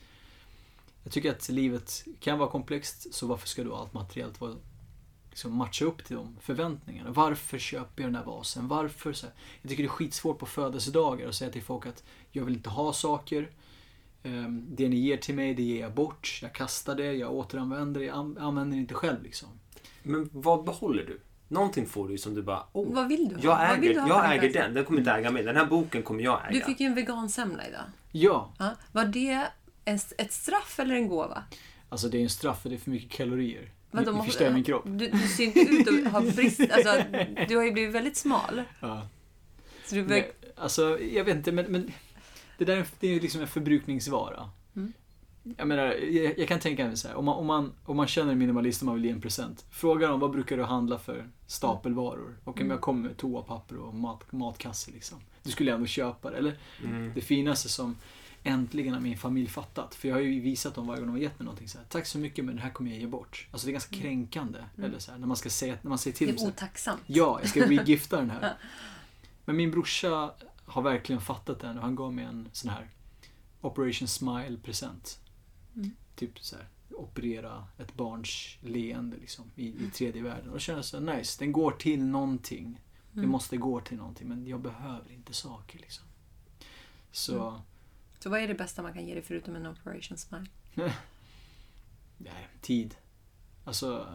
Jag 1.03 1.13
tycker 1.13 1.31
att 1.31 1.49
livet 1.49 2.05
kan 2.19 2.39
vara 2.39 2.49
komplext, 2.49 3.13
så 3.13 3.27
varför 3.27 3.47
ska 3.47 3.63
då 3.63 3.75
allt 3.75 3.93
materiellt 3.93 4.41
vara, 4.41 4.55
liksom 5.31 5.55
matcha 5.55 5.85
upp 5.85 6.03
till 6.05 6.15
de 6.15 6.35
förväntningarna? 6.41 7.11
Varför 7.11 7.57
köper 7.59 8.03
jag 8.03 8.11
den 8.13 8.21
där 8.21 8.31
vasen? 8.31 8.67
Varför? 8.67 9.13
Så 9.13 9.25
här, 9.25 9.35
jag 9.61 9.69
tycker 9.69 9.83
det 9.83 9.87
är 9.87 9.89
skitsvårt 9.89 10.39
på 10.39 10.45
födelsedagar 10.45 11.29
att 11.29 11.35
säga 11.35 11.51
till 11.51 11.63
folk 11.63 11.85
att 11.85 12.03
jag 12.31 12.45
vill 12.45 12.53
inte 12.55 12.69
ha 12.69 12.93
saker. 12.93 13.49
Ehm, 14.23 14.65
Det 14.75 14.89
ni 14.89 14.95
ger 14.95 15.17
till 15.17 15.35
mig, 15.35 15.53
det 15.53 15.63
ger 15.63 15.81
jag 15.81 15.93
bort. 15.93 16.39
Jag 16.41 16.53
kastar 16.53 16.95
det, 16.95 17.13
jag 17.13 17.31
återanvänder 17.33 17.99
det, 17.99 18.05
jag 18.05 18.15
an- 18.17 18.37
använder 18.39 18.75
det 18.77 18.81
inte 18.81 18.93
själv 18.93 19.23
liksom. 19.23 19.49
Men 20.03 20.29
vad 20.33 20.63
behåller 20.63 21.03
du? 21.03 21.19
Någonting 21.47 21.85
får 21.85 22.07
du 22.09 22.17
som 22.17 22.35
du 22.35 22.41
bara, 22.41 22.63
oh, 22.73 22.93
Vad 22.95 23.07
vill 23.07 23.29
du 23.29 23.35
ha? 23.35 23.41
jag 23.43 23.77
äger, 23.77 23.93
du 23.93 23.99
ha 23.99 24.07
jag 24.07 24.35
äger 24.35 24.53
den. 24.53 24.73
Den 24.73 24.85
kommer 24.85 24.99
inte 24.99 25.11
äga 25.11 25.31
mig. 25.31 25.43
Den 25.43 25.55
här 25.55 25.65
boken 25.65 26.03
kommer 26.03 26.23
jag 26.23 26.41
äga. 26.49 26.59
Du 26.59 26.65
fick 26.65 26.79
ju 26.79 26.85
en 26.87 26.95
vegansemla 26.95 27.67
idag. 27.67 27.81
Ja, 28.11 28.53
Ja. 28.59 28.71
Var 28.91 29.05
det 29.05 29.47
en, 29.85 29.99
ett 30.17 30.31
straff 30.31 30.79
eller 30.79 30.95
en 30.95 31.07
gåva? 31.07 31.43
alltså 31.89 32.07
det 32.09 32.17
är 32.17 32.21
en 32.23 32.29
straff 32.29 32.61
för 32.61 32.69
det 32.69 32.75
är 32.75 32.79
för 32.79 32.91
mycket 32.91 33.11
kalorier. 33.11 33.69
Vadå, 33.91 34.05
Ni, 34.05 34.11
ni 34.11 34.17
måste- 34.17 34.31
förstör 34.31 34.53
min 34.53 34.63
kropp. 34.63 34.83
Du, 34.85 35.07
du 35.07 35.17
ser 35.27 35.43
inte 35.43 35.59
ut 35.91 36.05
att 36.07 36.11
ha 36.13 36.21
brist. 36.21 36.59
Alltså, 36.71 37.03
du 37.47 37.55
har 37.57 37.63
ju 37.63 37.71
blivit 37.71 37.95
väldigt 37.95 38.17
smal. 38.17 38.61
Ja. 38.79 39.07
Så 39.85 39.95
du, 39.95 40.03
Nej, 40.05 40.31
alltså, 40.55 40.99
jag 40.99 41.23
vet 41.23 41.35
inte, 41.35 41.51
men, 41.51 41.65
men 41.65 41.91
det 42.57 42.65
där 42.65 42.77
är, 42.77 42.85
det 42.99 43.07
är 43.07 43.11
ju 43.13 43.19
liksom 43.19 43.41
en 43.41 43.47
förbrukningsvara. 43.47 44.49
Mm. 44.75 44.93
Jag 45.57 45.67
menar, 45.67 45.83
jag, 45.93 46.39
jag 46.39 46.47
kan 46.47 46.59
tänka 46.59 46.87
mig 46.87 46.97
så 46.97 47.07
här, 47.07 47.15
om 47.15 47.25
man, 47.25 47.35
om, 47.35 47.45
man, 47.45 47.71
om 47.85 47.97
man 47.97 48.07
känner 48.07 48.31
en 48.31 48.37
minimalist 48.37 48.81
och 48.81 48.85
man 48.85 48.95
vill 48.95 49.05
ge 49.05 49.11
en 49.11 49.21
present. 49.21 49.65
Fråga 49.71 50.07
dem, 50.07 50.19
vad 50.19 50.31
brukar 50.31 50.57
du 50.57 50.63
handla 50.63 50.99
för 50.99 51.27
stapelvaror? 51.47 52.37
Och 52.43 52.47
om 52.55 52.59
Mm. 52.61 52.71
jag 52.71 52.81
kommer 52.81 53.07
med 53.09 53.17
toapapper 53.17 53.75
och 53.77 53.95
mat, 53.95 54.31
matkasse 54.31 54.91
liksom. 54.91 55.17
Du 55.43 55.51
skulle 55.51 55.73
ändå 55.73 55.85
köpa 55.85 56.31
det. 56.31 56.37
Eller 56.37 56.57
Mm. 56.83 57.11
det 57.15 57.21
finaste 57.21 57.69
som 57.69 57.95
äntligen 58.43 58.93
har 58.93 59.01
min 59.01 59.17
familj 59.17 59.47
fattat. 59.47 59.95
För 59.95 60.07
jag 60.07 60.15
har 60.15 60.21
ju 60.21 60.39
visat 60.39 60.75
dem 60.75 60.87
varje 60.87 60.99
gång 60.99 61.07
de 61.07 61.11
har 61.11 61.19
gett 61.23 61.39
mig 61.39 61.45
någonting 61.45 61.67
så 61.67 61.77
här. 61.77 61.85
Tack 61.89 62.05
så 62.05 62.17
mycket 62.17 62.45
men 62.45 62.55
det 62.55 62.61
här 62.61 62.69
kommer 62.69 62.91
jag 62.91 62.99
ge 62.99 63.07
bort. 63.07 63.47
Alltså 63.51 63.67
det 63.67 63.71
är 63.71 63.73
ganska 63.73 63.95
kränkande. 63.95 64.59
Eller 64.77 64.99
så 64.99 65.11
här, 65.11 65.17
när 65.19 65.27
man 65.27 65.37
ska 65.37 65.49
säga, 65.49 65.77
när 65.81 65.89
man 65.89 65.97
säger 65.97 66.17
till 66.17 66.27
det 66.27 66.33
dem 66.33 66.37
så 66.39 66.45
är 66.45 66.47
här, 66.49 66.53
otacksamt. 66.57 67.01
Ja, 67.05 67.39
jag 67.41 67.49
ska 67.49 67.67
regifta 67.69 68.17
den 68.17 68.29
här. 68.29 68.53
Men 69.45 69.55
min 69.55 69.71
brorsa 69.71 70.33
har 70.65 70.81
verkligen 70.81 71.21
fattat 71.21 71.59
den 71.59 71.77
och 71.77 71.83
han 71.83 71.95
gav 71.95 72.13
mig 72.13 72.25
en 72.25 72.49
sån 72.51 72.69
här 72.71 72.87
Operation 73.61 74.07
Smile-present. 74.07 75.19
Mm. 75.75 75.91
Typ 76.15 76.39
så 76.39 76.55
här, 76.55 76.67
operera 76.91 77.67
ett 77.77 77.93
barns 77.93 78.57
leende 78.61 79.17
liksom, 79.17 79.51
i, 79.55 79.67
i 79.67 79.89
tredje 79.93 80.23
världen. 80.23 80.47
Och 80.47 80.53
då 80.53 80.59
kände 80.59 80.77
jag 80.77 80.85
så 80.85 80.99
här, 80.99 81.17
nice, 81.17 81.35
den 81.39 81.51
går 81.51 81.71
till 81.71 82.03
någonting. 82.03 82.81
Det 83.11 83.19
Mm. 83.19 83.29
måste 83.31 83.57
gå 83.57 83.79
till 83.81 83.97
någonting, 83.97 84.27
men 84.27 84.47
jag 84.47 84.59
behöver 84.61 85.11
inte 85.11 85.33
saker 85.33 85.79
liksom. 85.79 86.05
Så, 87.11 87.47
Mm. 87.49 87.61
Så 88.23 88.29
vad 88.29 88.39
är 88.39 88.47
det 88.47 88.53
bästa 88.53 88.81
man 88.81 88.93
kan 88.93 89.05
ge 89.05 89.13
dig 89.13 89.23
förutom 89.23 89.55
en 89.55 89.67
operation 89.67 90.17
smile? 90.17 90.45
nej, 92.17 92.47
tid. 92.61 92.95
Alltså, 93.65 94.07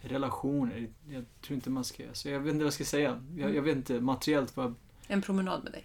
relationer. 0.00 0.88
Jag 1.08 1.24
tror 1.40 1.54
inte 1.54 1.70
man 1.70 1.84
ska... 1.84 2.08
Alltså, 2.08 2.30
jag 2.30 2.40
vet 2.40 2.52
inte 2.52 2.58
vad 2.64 2.66
jag 2.66 2.72
ska 2.74 2.84
säga. 2.84 3.22
Jag, 3.36 3.54
jag 3.54 3.62
vet 3.62 3.76
inte 3.76 4.00
materiellt 4.00 4.56
vad 4.56 4.74
En 5.06 5.22
promenad 5.22 5.62
med 5.64 5.72
dig? 5.72 5.84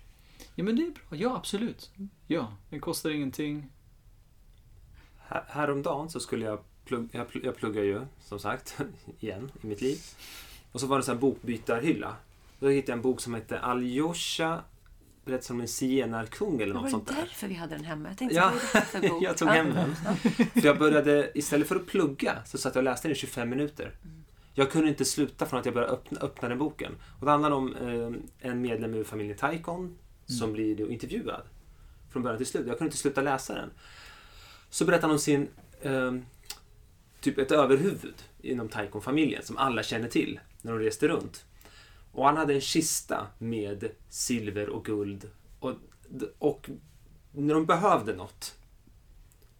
Ja 0.55 0.63
men 0.63 0.75
det 0.75 0.81
är 0.81 0.91
bra. 0.91 1.19
Ja 1.19 1.35
absolut. 1.35 1.91
Ja, 2.27 2.53
det 2.69 2.79
kostar 2.79 3.09
ingenting. 3.09 3.69
Här, 5.17 5.43
häromdagen 5.47 6.09
så 6.09 6.19
skulle 6.19 6.45
jag 6.45 6.59
plugga, 6.85 7.09
jag, 7.11 7.27
pl- 7.27 7.45
jag 7.45 7.55
pluggar 7.55 7.83
ju 7.83 8.05
som 8.19 8.39
sagt 8.39 8.77
igen 9.19 9.51
i 9.61 9.67
mitt 9.67 9.81
liv. 9.81 9.97
Och 10.71 10.79
så 10.79 10.87
var 10.87 10.97
det 10.97 10.99
en 10.99 11.05
sån 11.05 11.15
här 11.15 11.21
bokbytarhylla. 11.21 12.15
Då 12.59 12.67
hittade 12.69 12.91
jag 12.91 12.97
en 12.97 13.01
bok 13.01 13.21
som 13.21 13.33
hette 13.33 13.59
Aljosha 13.59 14.63
berättelsen 15.25 15.55
om 15.55 15.61
en 15.61 15.67
zigenarkung 15.67 16.61
eller 16.61 16.73
Var 16.73 16.81
något 16.81 16.87
det 16.87 16.91
sånt 16.91 17.07
där. 17.07 17.15
därför 17.15 17.47
vi 17.47 17.53
hade 17.53 17.75
den 17.75 17.85
hemma? 17.85 18.09
Jag 18.09 18.17
tänkte, 18.17 18.35
Ja, 18.37 18.51
det 19.01 19.09
bok? 19.09 19.23
jag 19.23 19.37
tog 19.37 19.47
Ja. 19.47 19.51
hem 19.51 19.73
den. 19.73 19.95
För 20.35 20.65
jag 20.65 20.77
började, 20.79 21.31
istället 21.35 21.67
för 21.67 21.75
att 21.75 21.85
plugga, 21.87 22.37
så 22.45 22.57
satt 22.57 22.75
jag 22.75 22.79
och 22.81 22.83
läste 22.83 23.07
den 23.07 23.11
i 23.15 23.19
25 23.19 23.49
minuter. 23.49 23.91
Jag 24.53 24.71
kunde 24.71 24.89
inte 24.89 25.05
sluta 25.05 25.45
från 25.45 25.59
att 25.59 25.65
jag 25.65 25.73
började 25.73 25.93
öppna, 25.93 26.19
öppna 26.19 26.49
den 26.49 26.57
boken. 26.57 26.91
Och 27.19 27.25
det 27.25 27.31
handlar 27.31 27.51
om 27.51 27.75
eh, 27.75 28.49
en 28.51 28.61
medlem 28.61 28.93
ur 28.93 29.03
familjen 29.03 29.37
Taikon 29.37 29.97
som 30.25 30.53
blir 30.53 30.75
då 30.75 30.89
intervjuad 30.89 31.41
från 32.11 32.23
början 32.23 32.37
till 32.37 32.45
slut. 32.47 32.67
Jag 32.67 32.77
kunde 32.77 32.87
inte 32.87 32.97
sluta 32.97 33.21
läsa 33.21 33.53
den. 33.55 33.69
Så 34.69 34.85
berättar 34.85 35.01
han 35.01 35.11
om 35.11 35.19
sin, 35.19 35.47
eh, 35.81 36.13
typ 37.21 37.37
ett 37.37 37.51
överhuvud 37.51 38.15
inom 38.41 38.69
Taikon-familjen 38.69 39.43
som 39.43 39.57
alla 39.57 39.83
känner 39.83 40.07
till 40.07 40.39
när 40.61 40.71
de 40.71 40.79
reste 40.79 41.07
runt. 41.07 41.45
Och 42.15 42.25
han 42.25 42.37
hade 42.37 42.53
en 42.53 42.61
kista 42.61 43.27
med 43.37 43.89
silver 44.09 44.69
och 44.69 44.85
guld. 44.85 45.29
Och, 45.59 45.73
och 46.39 46.69
när 47.31 47.53
de 47.53 47.65
behövde 47.65 48.15
något 48.15 48.55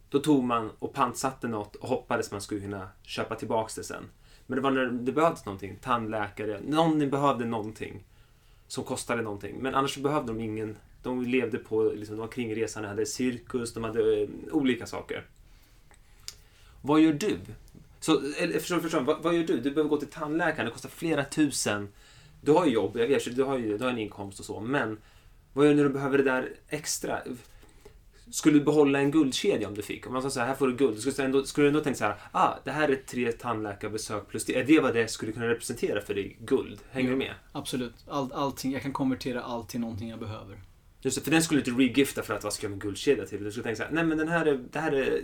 då 0.08 0.18
tog 0.18 0.44
man 0.44 0.70
och 0.78 0.94
pantsatte 0.94 1.48
något 1.48 1.76
och 1.76 1.88
hoppades 1.88 2.32
man 2.32 2.40
skulle 2.40 2.60
kunna 2.60 2.88
köpa 3.02 3.34
tillbaks 3.34 3.74
det 3.74 3.84
sen. 3.84 4.04
Men 4.46 4.56
det 4.56 4.62
var 4.62 4.70
när 4.70 4.86
det 4.86 5.12
behövdes 5.12 5.44
någonting, 5.44 5.78
tandläkare, 5.82 6.60
någon 6.66 7.10
behövde 7.10 7.44
någonting 7.44 8.04
som 8.66 8.84
kostade 8.84 9.22
någonting. 9.22 9.56
Men 9.60 9.74
annars 9.74 9.96
behövde 9.96 10.32
de 10.32 10.40
ingen, 10.40 10.76
de 11.02 11.24
levde 11.24 11.58
på, 11.58 11.82
liksom, 11.82 12.16
de 12.16 12.20
var 12.20 12.28
kringresande, 12.28 12.88
hade 12.88 13.06
cirkus, 13.06 13.74
de 13.74 13.84
hade 13.84 14.22
eh, 14.22 14.28
olika 14.52 14.86
saker. 14.86 15.24
Vad 16.82 17.00
gör 17.00 17.12
du? 17.12 17.38
Så, 18.00 18.20
eller, 18.38 18.58
förstår, 18.58 18.80
förstår, 18.80 19.00
vad, 19.00 19.22
vad 19.22 19.34
gör 19.34 19.44
du? 19.44 19.60
Du 19.60 19.70
behöver 19.70 19.90
gå 19.90 19.96
till 19.96 20.08
tandläkaren, 20.08 20.66
det 20.66 20.72
kostar 20.72 20.88
flera 20.88 21.24
tusen. 21.24 21.88
Du 22.46 22.52
har 22.52 22.66
ju 22.66 22.72
jobb, 22.72 22.96
jag 22.96 23.06
vet, 23.06 23.36
du 23.36 23.42
har 23.42 23.58
ju 23.58 23.78
du 23.78 23.84
har 23.84 23.90
en 23.90 23.98
inkomst 23.98 24.40
och 24.40 24.46
så, 24.46 24.60
men 24.60 24.98
vad 25.52 25.66
gör 25.66 25.72
du 25.72 25.76
när 25.76 25.84
du 25.84 25.90
behöver 25.90 26.18
det 26.18 26.24
där 26.24 26.52
extra? 26.68 27.18
Skulle 28.30 28.58
du 28.58 28.64
behålla 28.64 28.98
en 28.98 29.10
guldkedja 29.10 29.68
om 29.68 29.74
du 29.74 29.82
fick? 29.82 30.06
Om 30.06 30.12
man 30.12 30.22
sa 30.22 30.30
så 30.30 30.40
här, 30.40 30.46
här 30.46 30.54
får 30.54 30.66
du 30.66 30.76
guld. 30.76 31.00
Skulle 31.00 31.14
du 31.16 31.22
ändå, 31.22 31.44
skulle 31.44 31.64
du 31.64 31.68
ändå 31.68 31.80
tänka 31.80 31.98
så 31.98 32.04
här, 32.04 32.16
ah, 32.32 32.54
det 32.64 32.70
här 32.70 32.88
är 32.88 32.96
tre 32.96 33.32
tandläkarbesök 33.32 34.28
plus 34.28 34.44
det. 34.44 34.60
Är 34.60 34.64
det 34.64 34.80
vad 34.80 34.94
det 34.94 35.08
skulle 35.08 35.32
kunna 35.32 35.48
representera 35.48 36.00
för 36.00 36.14
dig? 36.14 36.36
Guld? 36.40 36.80
Hänger 36.90 37.10
du 37.10 37.16
med? 37.16 37.34
Absolut. 37.52 37.94
All, 38.08 38.32
allting, 38.32 38.72
jag 38.72 38.82
kan 38.82 38.92
konvertera 38.92 39.42
allt 39.42 39.68
till 39.68 39.80
någonting 39.80 40.08
jag 40.08 40.18
behöver. 40.18 40.60
Just 41.00 41.18
det, 41.18 41.24
för 41.24 41.30
den 41.30 41.42
skulle 41.42 41.60
du 41.60 41.70
inte 41.70 41.82
regifta 41.82 42.22
för 42.22 42.34
att 42.34 42.44
vad 42.44 42.52
ska 42.52 42.64
jag 42.64 42.70
med 42.70 42.80
guldkedja 42.80 43.26
till? 43.26 43.44
Du 43.44 43.50
skulle 43.50 43.64
tänka 43.64 43.76
så 43.76 43.82
här, 43.82 43.90
nej 43.90 44.04
men 44.04 44.18
den 44.18 44.28
här 44.28 44.46
är, 44.46 44.60
det 44.72 44.78
här 44.78 44.92
är 44.92 45.20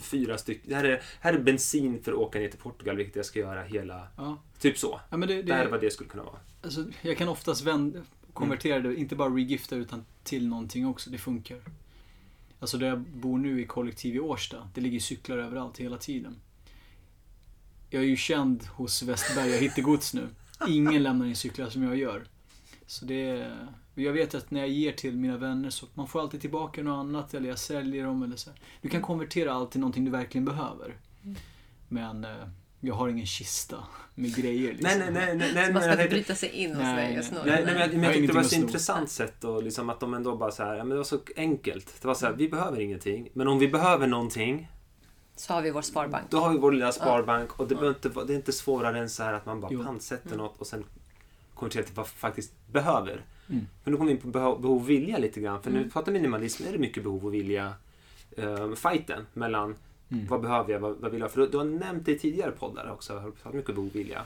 fyra 0.00 0.38
stycken, 0.38 0.70
det 0.70 0.74
här 0.76 0.84
är, 0.84 1.02
här 1.20 1.32
är 1.34 1.38
bensin 1.38 2.02
för 2.02 2.12
att 2.12 2.18
åka 2.18 2.38
ner 2.38 2.48
till 2.48 2.58
Portugal, 2.58 2.96
vilket 2.96 3.16
jag 3.16 3.26
ska 3.26 3.38
göra 3.38 3.62
hela, 3.62 4.08
Ja. 4.16 4.38
typ 4.58 4.78
så. 4.78 5.00
Ja, 5.10 5.16
men 5.16 5.28
det, 5.28 5.42
Det 5.42 5.54
här 5.54 5.64
är 5.66 5.70
vad 5.70 5.80
det 5.80 5.90
skulle 5.90 6.10
kunna 6.10 6.22
vara. 6.22 6.38
alltså, 6.62 6.84
jag 7.02 7.16
kan 7.16 7.28
oftast 7.28 7.62
vända, 7.62 8.00
konvertera 8.32 8.78
det, 8.80 8.94
inte 8.96 9.16
bara 9.16 9.28
regifta 9.34 9.76
utan 9.76 10.04
till 10.24 10.48
någonting 10.48 10.86
också. 10.86 11.10
Det 11.10 11.18
funkar. 11.18 11.58
Alltså 12.60 12.78
där 12.78 12.86
jag 12.86 13.00
bor 13.00 13.38
nu 13.38 13.60
i 13.62 13.66
kollektiv 13.66 14.14
i 14.14 14.20
Årsta, 14.20 14.68
det 14.74 14.80
ligger 14.80 15.00
cyklar 15.00 15.38
överallt 15.38 15.78
hela 15.78 15.98
tiden. 15.98 16.36
Jag 17.90 18.02
är 18.02 18.06
ju 18.06 18.16
känd 18.16 18.64
hos 18.66 19.02
Westberga 19.02 19.56
Hittegods 19.56 20.14
nu. 20.14 20.28
Ingen 20.68 21.02
lämnar 21.02 21.26
in 21.26 21.36
cyklar 21.36 21.70
som 21.70 21.82
jag 21.82 21.96
gör. 21.96 22.24
Så 22.86 23.04
det 23.04 23.28
är, 23.30 23.68
jag 23.94 24.12
vet 24.12 24.34
att 24.34 24.50
när 24.50 24.60
jag 24.60 24.68
ger 24.68 24.92
till 24.92 25.16
mina 25.16 25.36
vänner 25.36 25.70
så 25.70 25.86
man 25.94 26.08
får 26.08 26.20
alltid 26.20 26.40
tillbaka 26.40 26.82
något 26.82 26.98
annat 27.00 27.34
eller 27.34 27.48
jag 27.48 27.58
säljer 27.58 28.04
dem 28.06 28.22
eller 28.22 28.36
så. 28.36 28.50
Du 28.80 28.88
kan 28.88 29.02
konvertera 29.02 29.52
allt 29.52 29.70
till 29.70 29.80
någonting 29.80 30.04
du 30.04 30.10
verkligen 30.10 30.44
behöver. 30.44 30.96
Men 31.88 32.24
eh, 32.24 32.30
jag 32.80 32.94
har 32.94 33.08
ingen 33.08 33.26
kista 33.26 33.76
med 34.14 34.34
grejer 34.36 34.72
liksom. 34.72 34.98
Nej, 34.98 35.10
nej, 35.12 35.12
nej, 35.26 35.36
nej, 35.36 35.52
nej, 35.54 35.66
Så 35.66 35.72
man 35.72 35.82
ska 35.82 35.92
inte 35.92 36.08
bryta 36.08 36.34
sig 36.34 36.48
in 36.48 36.70
hos 36.70 36.78
dig 36.84 36.94
nej. 36.94 37.18
och 37.18 37.24
sno 37.24 37.38
Nej, 37.46 37.64
nej, 37.64 37.74
men 37.74 37.76
jag, 37.80 37.94
men 38.00 38.12
tyckte 38.12 38.26
det 38.26 38.32
var 38.32 38.40
ett 38.40 38.50
så 38.50 38.56
intressant 38.56 39.10
sätt 39.10 39.44
och 39.44 39.62
liksom 39.62 39.90
att 39.90 40.00
de 40.00 40.14
ändå 40.14 40.36
bara 40.36 40.50
så 40.50 40.62
här, 40.62 40.74
ja 40.74 40.84
men 40.84 40.90
det 40.90 40.96
var 40.96 41.04
så 41.04 41.20
enkelt. 41.36 42.02
Det 42.02 42.06
var 42.08 42.14
så 42.14 42.26
här, 42.26 42.32
vi 42.32 42.48
behöver 42.48 42.80
ingenting, 42.80 43.28
men 43.32 43.48
om 43.48 43.58
vi 43.58 43.68
behöver 43.68 44.06
någonting, 44.06 44.68
Så 45.36 45.52
har 45.52 45.62
vi 45.62 45.70
vår 45.70 45.82
sparbank. 45.82 46.30
då 46.30 46.38
har 46.38 46.50
vi 46.50 46.58
vår 46.58 46.72
lilla 46.72 46.92
sparbank 46.92 47.58
och 47.60 47.68
det, 47.68 47.74
behöver 47.74 47.94
inte, 47.96 48.24
det 48.26 48.32
är 48.32 48.36
inte 48.36 48.52
svårare 48.52 48.98
än 48.98 49.10
så 49.10 49.22
här 49.22 49.32
att 49.32 49.46
man 49.46 49.60
bara 49.60 49.72
Jo. 49.72 49.84
pantsätter 49.84 50.26
Mm. 50.26 50.38
något 50.38 50.60
och 50.60 50.66
sen 50.66 50.84
konverterar 51.54 51.84
till 51.84 51.94
vad 51.94 52.06
vi 52.06 52.10
faktiskt 52.10 52.52
behöver. 52.72 53.24
Mm. 53.50 53.66
Men 53.84 53.92
då 53.92 53.98
kommer 53.98 54.10
vi 54.10 54.16
in 54.16 54.22
på 54.22 54.28
behov, 54.28 54.60
behov 54.62 54.76
och 54.82 54.90
vilja 54.90 55.18
lite 55.18 55.40
grann. 55.40 55.62
För 55.62 55.70
när 55.70 55.76
Mm. 55.76 55.88
vi 55.88 55.92
pratar 55.92 56.12
minimalism 56.12 56.66
är 56.68 56.72
det 56.72 56.78
mycket 56.78 57.02
behov 57.02 57.26
och 57.26 57.34
vilja. 57.34 57.74
Uh, 58.38 58.74
fighten 58.74 59.26
mellan 59.32 59.74
Mm. 60.12 60.26
vad 60.26 60.40
behöver 60.40 60.72
jag, 60.72 60.80
vad, 60.80 60.96
vad 60.96 61.10
vill 61.10 61.20
jag? 61.20 61.30
För 61.30 61.40
du, 61.40 61.46
du 61.48 61.56
har 61.56 61.64
nämnt 61.64 62.06
det 62.06 62.12
i 62.12 62.18
tidigare 62.18 62.50
poddar 62.50 62.90
också. 62.92 63.18
Har 63.18 63.26
du 63.26 63.32
pratat 63.32 63.54
mycket 63.54 63.74
behov 63.74 63.88
och 63.88 63.96
vilja. 63.96 64.22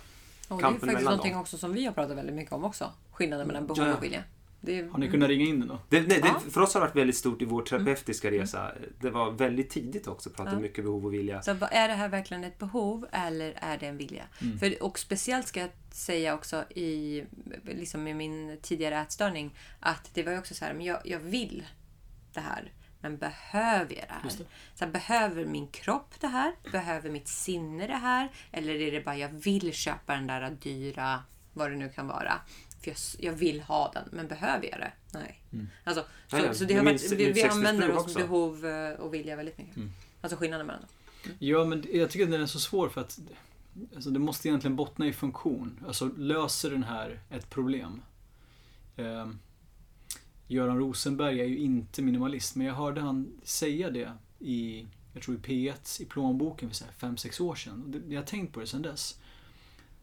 Och 0.48 0.58
det 0.62 0.66
är 0.68 0.72
faktiskt 0.72 1.04
någonting 1.04 1.32
dem. 1.32 1.40
också 1.40 1.58
som 1.58 1.72
vi 1.72 1.84
har 1.84 1.92
pratat 1.92 2.16
väldigt 2.16 2.34
mycket 2.34 2.52
om 2.52 2.64
också. 2.64 2.90
Skillnaden 3.12 3.46
mellan 3.46 3.66
behov 3.66 3.78
Ja, 3.78 3.88
ja. 3.88 3.96
och 3.96 4.02
vilja. 4.02 4.22
Det 4.66 4.92
Har 4.92 4.98
ni 4.98 5.10
kunnat 5.10 5.28
ringa 5.28 5.44
in 5.44 5.60
den 5.60 5.68
då? 5.68 5.78
Det, 5.88 6.00
nej, 6.08 6.20
Ja. 6.24 6.40
det, 6.44 6.50
för 6.50 6.60
oss 6.60 6.74
har 6.74 6.80
det 6.80 6.86
varit 6.86 6.96
väldigt 6.96 7.16
stort 7.16 7.42
i 7.42 7.44
vår 7.44 7.62
terapeutiska 7.62 8.28
Mm. 8.28 8.40
resa. 8.40 8.72
Det 9.00 9.10
var 9.10 9.30
väldigt 9.30 9.70
tidigt 9.70 10.06
också, 10.08 10.30
pratade 10.30 10.56
Ja. 10.56 10.60
mycket 10.62 10.84
behov 10.84 11.04
och 11.06 11.14
vilja. 11.14 11.42
Så 11.42 11.50
är 11.70 11.88
det 11.88 11.94
här 11.94 12.08
verkligen 12.08 12.44
ett 12.44 12.58
behov 12.58 13.06
eller 13.12 13.54
är 13.56 13.78
det 13.78 13.86
en 13.86 13.96
vilja? 13.96 14.24
Mm. 14.42 14.58
För, 14.58 14.82
och 14.82 14.98
speciellt 14.98 15.46
ska 15.46 15.60
jag 15.60 15.70
säga 15.90 16.34
också 16.34 16.64
i 16.70 17.24
liksom 17.64 18.02
med 18.04 18.16
min 18.16 18.58
tidigare 18.62 18.96
ätstörning 19.00 19.54
att 19.80 20.10
det 20.14 20.22
var 20.22 20.32
ju 20.32 20.38
också 20.38 20.54
så 20.54 20.64
här, 20.64 20.74
men 20.74 20.84
jag, 20.86 21.00
jag 21.04 21.18
vill 21.20 21.64
det 22.32 22.40
här. 22.40 22.72
Men 23.00 23.16
behöver 23.18 23.94
jag 23.94 24.04
det 24.08 24.12
här? 24.12 24.22
Det. 24.22 24.44
Så 24.74 24.84
här, 24.84 24.92
behöver 24.92 25.44
min 25.44 25.68
kropp 25.68 26.14
det 26.20 26.26
här? 26.26 26.52
Behöver 26.72 27.10
mitt 27.10 27.28
sinne 27.28 27.86
det 27.86 27.96
här? 27.96 28.28
Eller 28.52 28.74
är 28.74 28.92
det 28.92 29.00
bara 29.04 29.16
jag 29.16 29.28
vill 29.28 29.72
köpa 29.72 30.14
den 30.14 30.26
där 30.26 30.56
dyra, 30.62 31.22
vad 31.52 31.70
det 31.70 31.76
nu 31.76 31.88
kan 31.88 32.06
vara. 32.06 32.32
För 32.86 32.90
jag, 33.24 33.32
jag 33.32 33.38
vill 33.38 33.60
ha 33.60 33.90
den, 33.94 34.08
men 34.12 34.28
behöver 34.28 34.68
jag 34.70 34.78
det? 34.80 34.92
Nej. 35.12 35.40
Alltså, 35.84 36.04
så, 36.26 36.36
ja. 36.36 36.54
så 36.54 36.64
det 36.64 36.74
har 36.74 36.84
varit, 36.84 37.12
vi, 37.12 37.32
vi 37.32 37.42
använder 37.42 37.96
oss 37.96 38.14
behov 38.14 38.66
eh, 38.66 38.92
och 38.92 39.14
vilja 39.14 39.36
väldigt 39.36 39.58
mycket. 39.58 39.76
Mm. 39.76 39.92
Alltså 40.20 40.36
skillnaden 40.36 40.66
mellan 40.66 40.82
dem. 40.82 40.90
Ja, 41.38 41.64
men 41.64 41.84
jag 41.92 42.10
tycker 42.10 42.24
att 42.24 42.30
den 42.30 42.42
är 42.42 42.46
så 42.46 42.60
svår 42.60 42.88
för 42.88 43.00
att 43.00 43.20
alltså, 43.94 44.10
det 44.10 44.18
måste 44.18 44.48
egentligen 44.48 44.76
bottna 44.76 45.06
i 45.06 45.12
funktion. 45.12 45.84
Alltså 45.86 46.10
löser 46.16 46.70
den 46.70 46.82
här 46.82 47.20
ett 47.30 47.50
problem? 47.50 48.02
Ehm, 48.96 49.38
Göran 50.48 50.78
Rosenberg 50.78 51.40
är 51.40 51.44
ju 51.44 51.58
inte 51.58 52.02
minimalist, 52.02 52.56
men 52.56 52.66
jag 52.66 52.74
hörde 52.74 53.00
han 53.00 53.40
säga 53.42 53.90
det 53.90 54.12
i, 54.38 54.86
jag 55.14 55.22
tror 55.22 55.36
i 55.36 55.40
P1 55.40 56.02
i 56.02 56.04
plånboken 56.04 56.70
för 56.70 57.06
5-6 57.06 57.42
år 57.42 57.54
sedan. 57.54 58.02
Jag 58.08 58.20
har 58.20 58.26
tänkt 58.26 58.52
på 58.52 58.60
det 58.60 58.66
sedan 58.66 58.82
dess. 58.82 59.20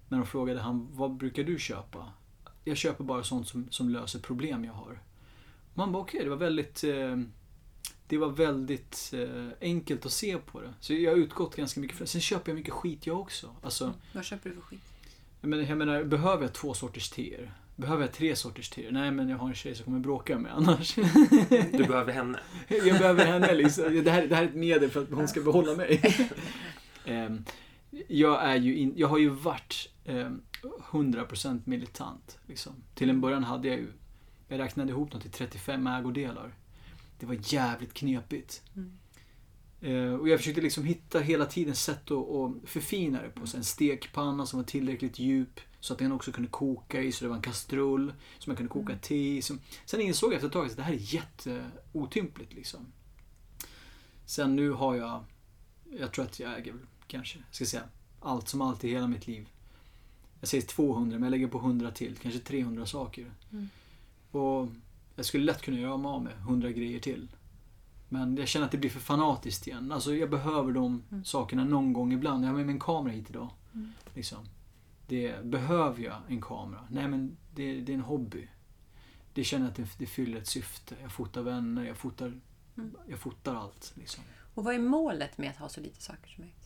När 0.07 0.17
de 0.17 0.27
frågade 0.27 0.61
han, 0.61 0.87
vad 0.91 1.11
brukar 1.11 1.43
du 1.43 1.59
köpa? 1.59 2.13
Jag 2.63 2.77
köper 2.77 3.03
bara 3.03 3.23
sånt 3.23 3.47
som, 3.47 3.67
som 3.71 3.89
löser 3.89 4.19
problem 4.19 4.65
jag 4.65 4.73
har. 4.73 5.01
Man 5.73 5.91
bara 5.91 6.03
okej, 6.03 6.23
det 6.23 6.29
var 6.29 6.37
väldigt 6.37 6.83
eh, 6.83 7.17
det 8.07 8.17
var 8.17 8.29
väldigt 8.29 9.13
eh, 9.13 9.47
enkelt 9.61 10.05
att 10.05 10.11
se 10.11 10.37
på 10.37 10.61
det. 10.61 10.73
Så 10.79 10.93
jag 10.93 11.11
har 11.11 11.17
utgått 11.17 11.55
ganska 11.55 11.79
mycket 11.79 11.97
från 11.97 12.05
det. 12.05 12.11
Sen 12.11 12.21
köper 12.21 12.51
jag 12.51 12.55
mycket 12.55 12.73
skit 12.73 13.07
jag 13.07 13.19
också. 13.19 13.55
Alltså, 13.61 13.93
Vad 14.13 14.25
köper 14.25 14.49
du 14.49 14.55
för 14.55 14.61
skit? 14.61 14.81
jag 15.41 15.49
menar, 15.49 15.63
jag 15.63 15.77
menar, 15.77 16.03
behöver 16.03 16.43
jag 16.43 16.53
två 16.53 16.73
sorters 16.73 17.09
teer? 17.09 17.53
Behöver 17.75 18.03
jag 18.03 18.13
tre 18.13 18.35
sorters 18.35 18.69
teer? 18.69 18.91
Nej, 18.91 19.11
men 19.11 19.29
jag 19.29 19.37
har 19.37 19.47
en 19.47 19.55
tjej 19.55 19.75
som 19.75 19.85
kommer 19.85 19.99
bråka 19.99 20.39
med 20.39 20.53
annars. 20.53 20.95
Du 21.71 21.83
behöver 21.87 22.13
henne. 22.13 22.39
jag 22.67 22.97
behöver 22.99 23.25
henne 23.25 23.53
liksom. 23.53 24.03
Det 24.03 24.11
här, 24.11 24.27
det 24.27 24.35
här 24.35 24.43
är 24.43 24.47
ett 24.47 24.55
medel 24.55 24.89
för 24.89 25.01
att 25.01 25.11
hon 25.11 25.27
ska 25.27 25.41
behålla 25.41 25.75
mig. 25.75 26.01
Ehm, 27.05 27.45
jag, 28.07 28.43
är 28.43 28.55
ju 28.55 28.75
in, 28.75 28.93
jag 28.95 29.07
har 29.07 29.17
ju 29.17 29.29
varit 29.29 29.89
ehm, 30.05 30.41
100% 30.91 31.61
militant. 31.65 32.37
Liksom. 32.45 32.73
Till 32.95 33.09
en 33.09 33.21
början 33.21 33.43
hade 33.43 33.67
jag 33.67 33.77
ju, 33.77 33.91
jag 34.47 34.59
räknade 34.59 34.91
ihop 34.91 35.13
något 35.13 35.21
till 35.21 35.31
35 35.31 35.87
ägodelar. 35.87 36.55
Det 37.19 37.25
var 37.25 37.37
jävligt 37.41 37.93
knepigt. 37.93 38.61
Mm. 38.75 38.97
Eh, 39.81 40.13
och 40.13 40.29
jag 40.29 40.39
försökte 40.39 40.61
liksom 40.61 40.83
hitta 40.83 41.19
hela 41.19 41.45
tiden 41.45 41.75
sätt 41.75 42.11
att, 42.11 42.29
att 42.29 42.69
förfina 42.69 43.21
det 43.21 43.29
på. 43.29 43.47
Så 43.47 43.57
en 43.57 43.63
stekpanna 43.63 44.45
som 44.45 44.59
var 44.59 44.65
tillräckligt 44.65 45.19
djup 45.19 45.59
så 45.79 45.93
att 45.93 45.99
den 45.99 46.11
också 46.11 46.31
kunde 46.31 46.49
koka 46.49 47.01
i. 47.01 47.11
Så 47.11 47.25
det 47.25 47.29
var 47.29 47.35
en 47.35 47.41
kastrull 47.41 48.13
som 48.39 48.51
jag 48.51 48.57
kunde 48.57 48.73
koka 48.73 48.97
te 48.97 49.37
i. 49.37 49.41
Som, 49.41 49.59
sen 49.85 50.01
insåg 50.01 50.29
jag 50.29 50.35
efter 50.35 50.47
ett 50.47 50.53
tag 50.53 50.65
att 50.65 50.75
det 50.75 50.83
här 50.83 50.93
är 50.93 51.13
jätteotympligt. 51.13 52.53
Liksom. 52.53 52.91
Sen 54.25 54.55
nu 54.55 54.71
har 54.71 54.95
jag, 54.95 55.23
jag 55.99 56.11
tror 56.11 56.25
att 56.25 56.39
jag 56.39 56.57
äger 56.57 56.75
kanske, 57.07 57.39
ska 57.51 57.65
säga, 57.65 57.83
allt 58.19 58.49
som 58.49 58.61
allt 58.61 58.83
i 58.83 58.89
hela 58.89 59.07
mitt 59.07 59.27
liv. 59.27 59.49
Jag 60.43 60.49
säger 60.49 60.63
200 60.63 61.19
men 61.19 61.23
jag 61.23 61.31
lägger 61.31 61.47
på 61.47 61.57
100 61.57 61.91
till, 61.91 62.17
kanske 62.17 62.39
300 62.39 62.85
saker. 62.85 63.31
Mm. 63.51 63.69
Och 64.31 64.67
jag 65.15 65.25
skulle 65.25 65.45
lätt 65.45 65.61
kunna 65.61 65.79
göra 65.79 65.97
mig 65.97 66.09
av 66.09 66.23
med 66.23 66.33
100 66.33 66.71
grejer 66.71 66.99
till. 66.99 67.27
Men 68.09 68.37
jag 68.37 68.47
känner 68.47 68.65
att 68.65 68.71
det 68.71 68.77
blir 68.77 68.89
för 68.89 68.99
fanatiskt 68.99 69.67
igen. 69.67 69.91
Alltså 69.91 70.15
jag 70.15 70.29
behöver 70.29 70.71
de 70.71 71.03
Mm. 71.11 71.25
sakerna 71.25 71.63
någon 71.63 71.93
gång 71.93 72.13
ibland. 72.13 72.43
Jag 72.43 72.49
har 72.49 72.55
med 72.55 72.65
mig 72.65 72.73
en 72.73 72.79
kamera 72.79 73.13
hit 73.13 73.29
idag. 73.29 73.49
Mm. 73.73 73.91
Liksom. 74.13 74.37
Det, 75.07 75.45
behöver 75.45 76.03
jag 76.03 76.15
en 76.27 76.41
kamera? 76.41 76.87
Nej 76.89 77.07
men 77.07 77.37
det, 77.55 77.81
det 77.81 77.91
är 77.91 77.95
en 77.95 78.01
hobby. 78.01 78.47
Det 79.33 79.43
känner 79.43 79.65
jag 79.65 79.71
att 79.71 79.77
det, 79.77 79.87
det 79.97 80.05
fyller 80.05 80.37
ett 80.37 80.47
syfte. 80.47 80.95
Jag 81.01 81.11
fotar 81.11 81.41
vänner, 81.41 81.83
jag 81.85 81.97
fotar, 81.97 82.39
Mm. 82.77 82.95
jag 83.07 83.19
fotar 83.19 83.55
allt. 83.55 83.93
Liksom. 83.95 84.23
Och 84.53 84.63
vad 84.63 84.75
är 84.75 84.79
målet 84.79 85.37
med 85.37 85.49
att 85.49 85.57
ha 85.57 85.69
så 85.69 85.81
lite 85.81 86.01
saker 86.01 86.29
som 86.29 86.41
möjligt? 86.41 86.62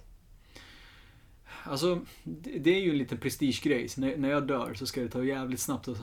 Alltså, 1.63 2.01
det, 2.23 2.75
är 2.75 2.81
ju 2.81 2.89
en 2.89 2.97
liten 2.97 3.17
prestigegrej. 3.17 3.89
Så 3.89 4.01
när, 4.01 4.17
när 4.17 4.29
jag 4.29 4.47
dör 4.47 4.73
så 4.73 4.85
ska 4.85 5.01
det 5.01 5.09
ta 5.09 5.23
jävligt 5.23 5.59
snabbt 5.59 5.87
att 5.87 5.97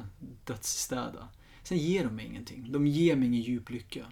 dödsstäda. 0.45 1.29
Sen 1.63 1.79
ger 1.79 2.05
de 2.05 2.17
mig 2.17 2.27
ingenting. 2.27 2.73
De 2.73 2.87
ger 2.87 3.17
mig 3.17 3.29
ingen 3.29 3.43
djup 3.43 3.71
lycka. 3.71 4.07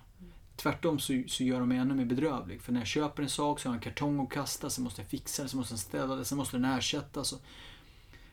Tvärtom 0.56 0.98
så, 0.98 1.22
så 1.26 1.44
gör 1.44 1.60
de 1.60 1.68
mig 1.68 1.78
ännu 1.78 1.94
mer 1.94 2.04
bedrövlig. 2.04 2.62
För 2.62 2.72
när 2.72 2.80
jag 2.80 2.86
köper 2.86 3.22
en 3.22 3.28
sak 3.28 3.60
så 3.60 3.68
har 3.68 3.74
jag 3.74 3.78
en 3.78 3.90
kartong 3.90 4.20
att 4.20 4.30
kasta, 4.30 4.70
sen 4.70 4.84
måste 4.84 5.02
jag 5.02 5.10
fixa 5.10 5.42
den, 5.42 5.48
sen 5.48 5.58
måste 5.58 5.74
den 5.74 5.78
städa 5.78 6.16
den, 6.16 6.24
sen 6.24 6.38
måste 6.38 6.56
den 6.56 6.64
ersättas. 6.64 7.34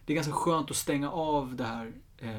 Det 0.05 0.13
är 0.13 0.15
ganska 0.15 0.33
skönt 0.33 0.71
att 0.71 0.77
stänga 0.77 1.11
av 1.11 1.55
det 1.55 1.63
här 1.63 1.93
eh, 2.17 2.37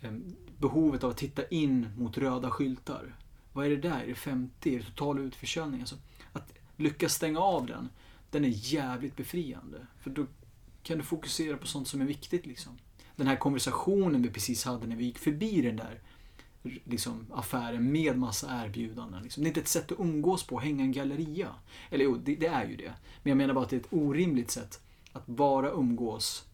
eh, 0.00 0.12
behovet 0.58 1.04
av 1.04 1.10
att 1.10 1.16
titta 1.16 1.46
in 1.48 1.88
mot 1.96 2.18
röda 2.18 2.50
skyltar. 2.50 3.16
Vad 3.52 3.66
är 3.66 3.70
det 3.70 3.76
där? 3.76 4.00
Är 4.02 4.06
det 4.06 4.14
50? 4.14 4.74
Är 4.74 4.78
det 4.78 4.84
total 4.84 5.18
utförsäljning? 5.18 5.80
Alltså, 5.80 5.96
att 6.32 6.52
lyckas 6.76 7.14
stänga 7.14 7.40
av 7.40 7.66
den, 7.66 7.88
den 8.32 8.44
är 8.44 8.52
jävligt 8.74 9.16
befriande. 9.16 9.86
För 10.00 10.10
då 10.10 10.26
kan 10.82 10.98
du 10.98 11.04
fokusera 11.04 11.56
på 11.56 11.66
sånt 11.66 11.88
som 11.88 12.00
är 12.00 12.04
viktigt. 12.04 12.46
Liksom. 12.46 12.78
Den 13.16 13.26
här 13.26 13.36
konversationen 13.36 14.22
vi 14.22 14.30
precis 14.30 14.64
hade 14.64 14.86
när 14.86 14.96
vi 14.96 15.04
gick 15.04 15.18
förbi 15.18 15.62
den 15.62 15.76
där 15.76 16.00
liksom, 16.84 17.26
affären 17.32 17.92
med 17.92 18.18
massa 18.18 18.64
erbjudanden. 18.64 19.22
Liksom. 19.22 19.42
Det 19.42 19.46
är 19.46 19.50
inte 19.50 19.60
ett 19.60 19.68
sätt 19.68 19.92
att 19.92 20.00
umgås 20.00 20.46
på, 20.46 20.58
hänga 20.58 20.84
en 20.84 20.92
galleria. 20.92 21.54
Eller 21.90 22.04
jo, 22.04 22.16
det, 22.16 22.34
det 22.34 22.46
är 22.46 22.68
ju 22.68 22.76
det. 22.76 22.92
Men 23.22 23.30
jag 23.30 23.36
menar 23.36 23.54
bara 23.54 23.64
att 23.64 23.70
det 23.70 23.76
är 23.76 23.80
ett 23.80 23.92
orimligt 23.92 24.50
sätt 24.50 24.80
att 25.12 25.26
bara 25.26 25.70
umgås, 25.70 26.44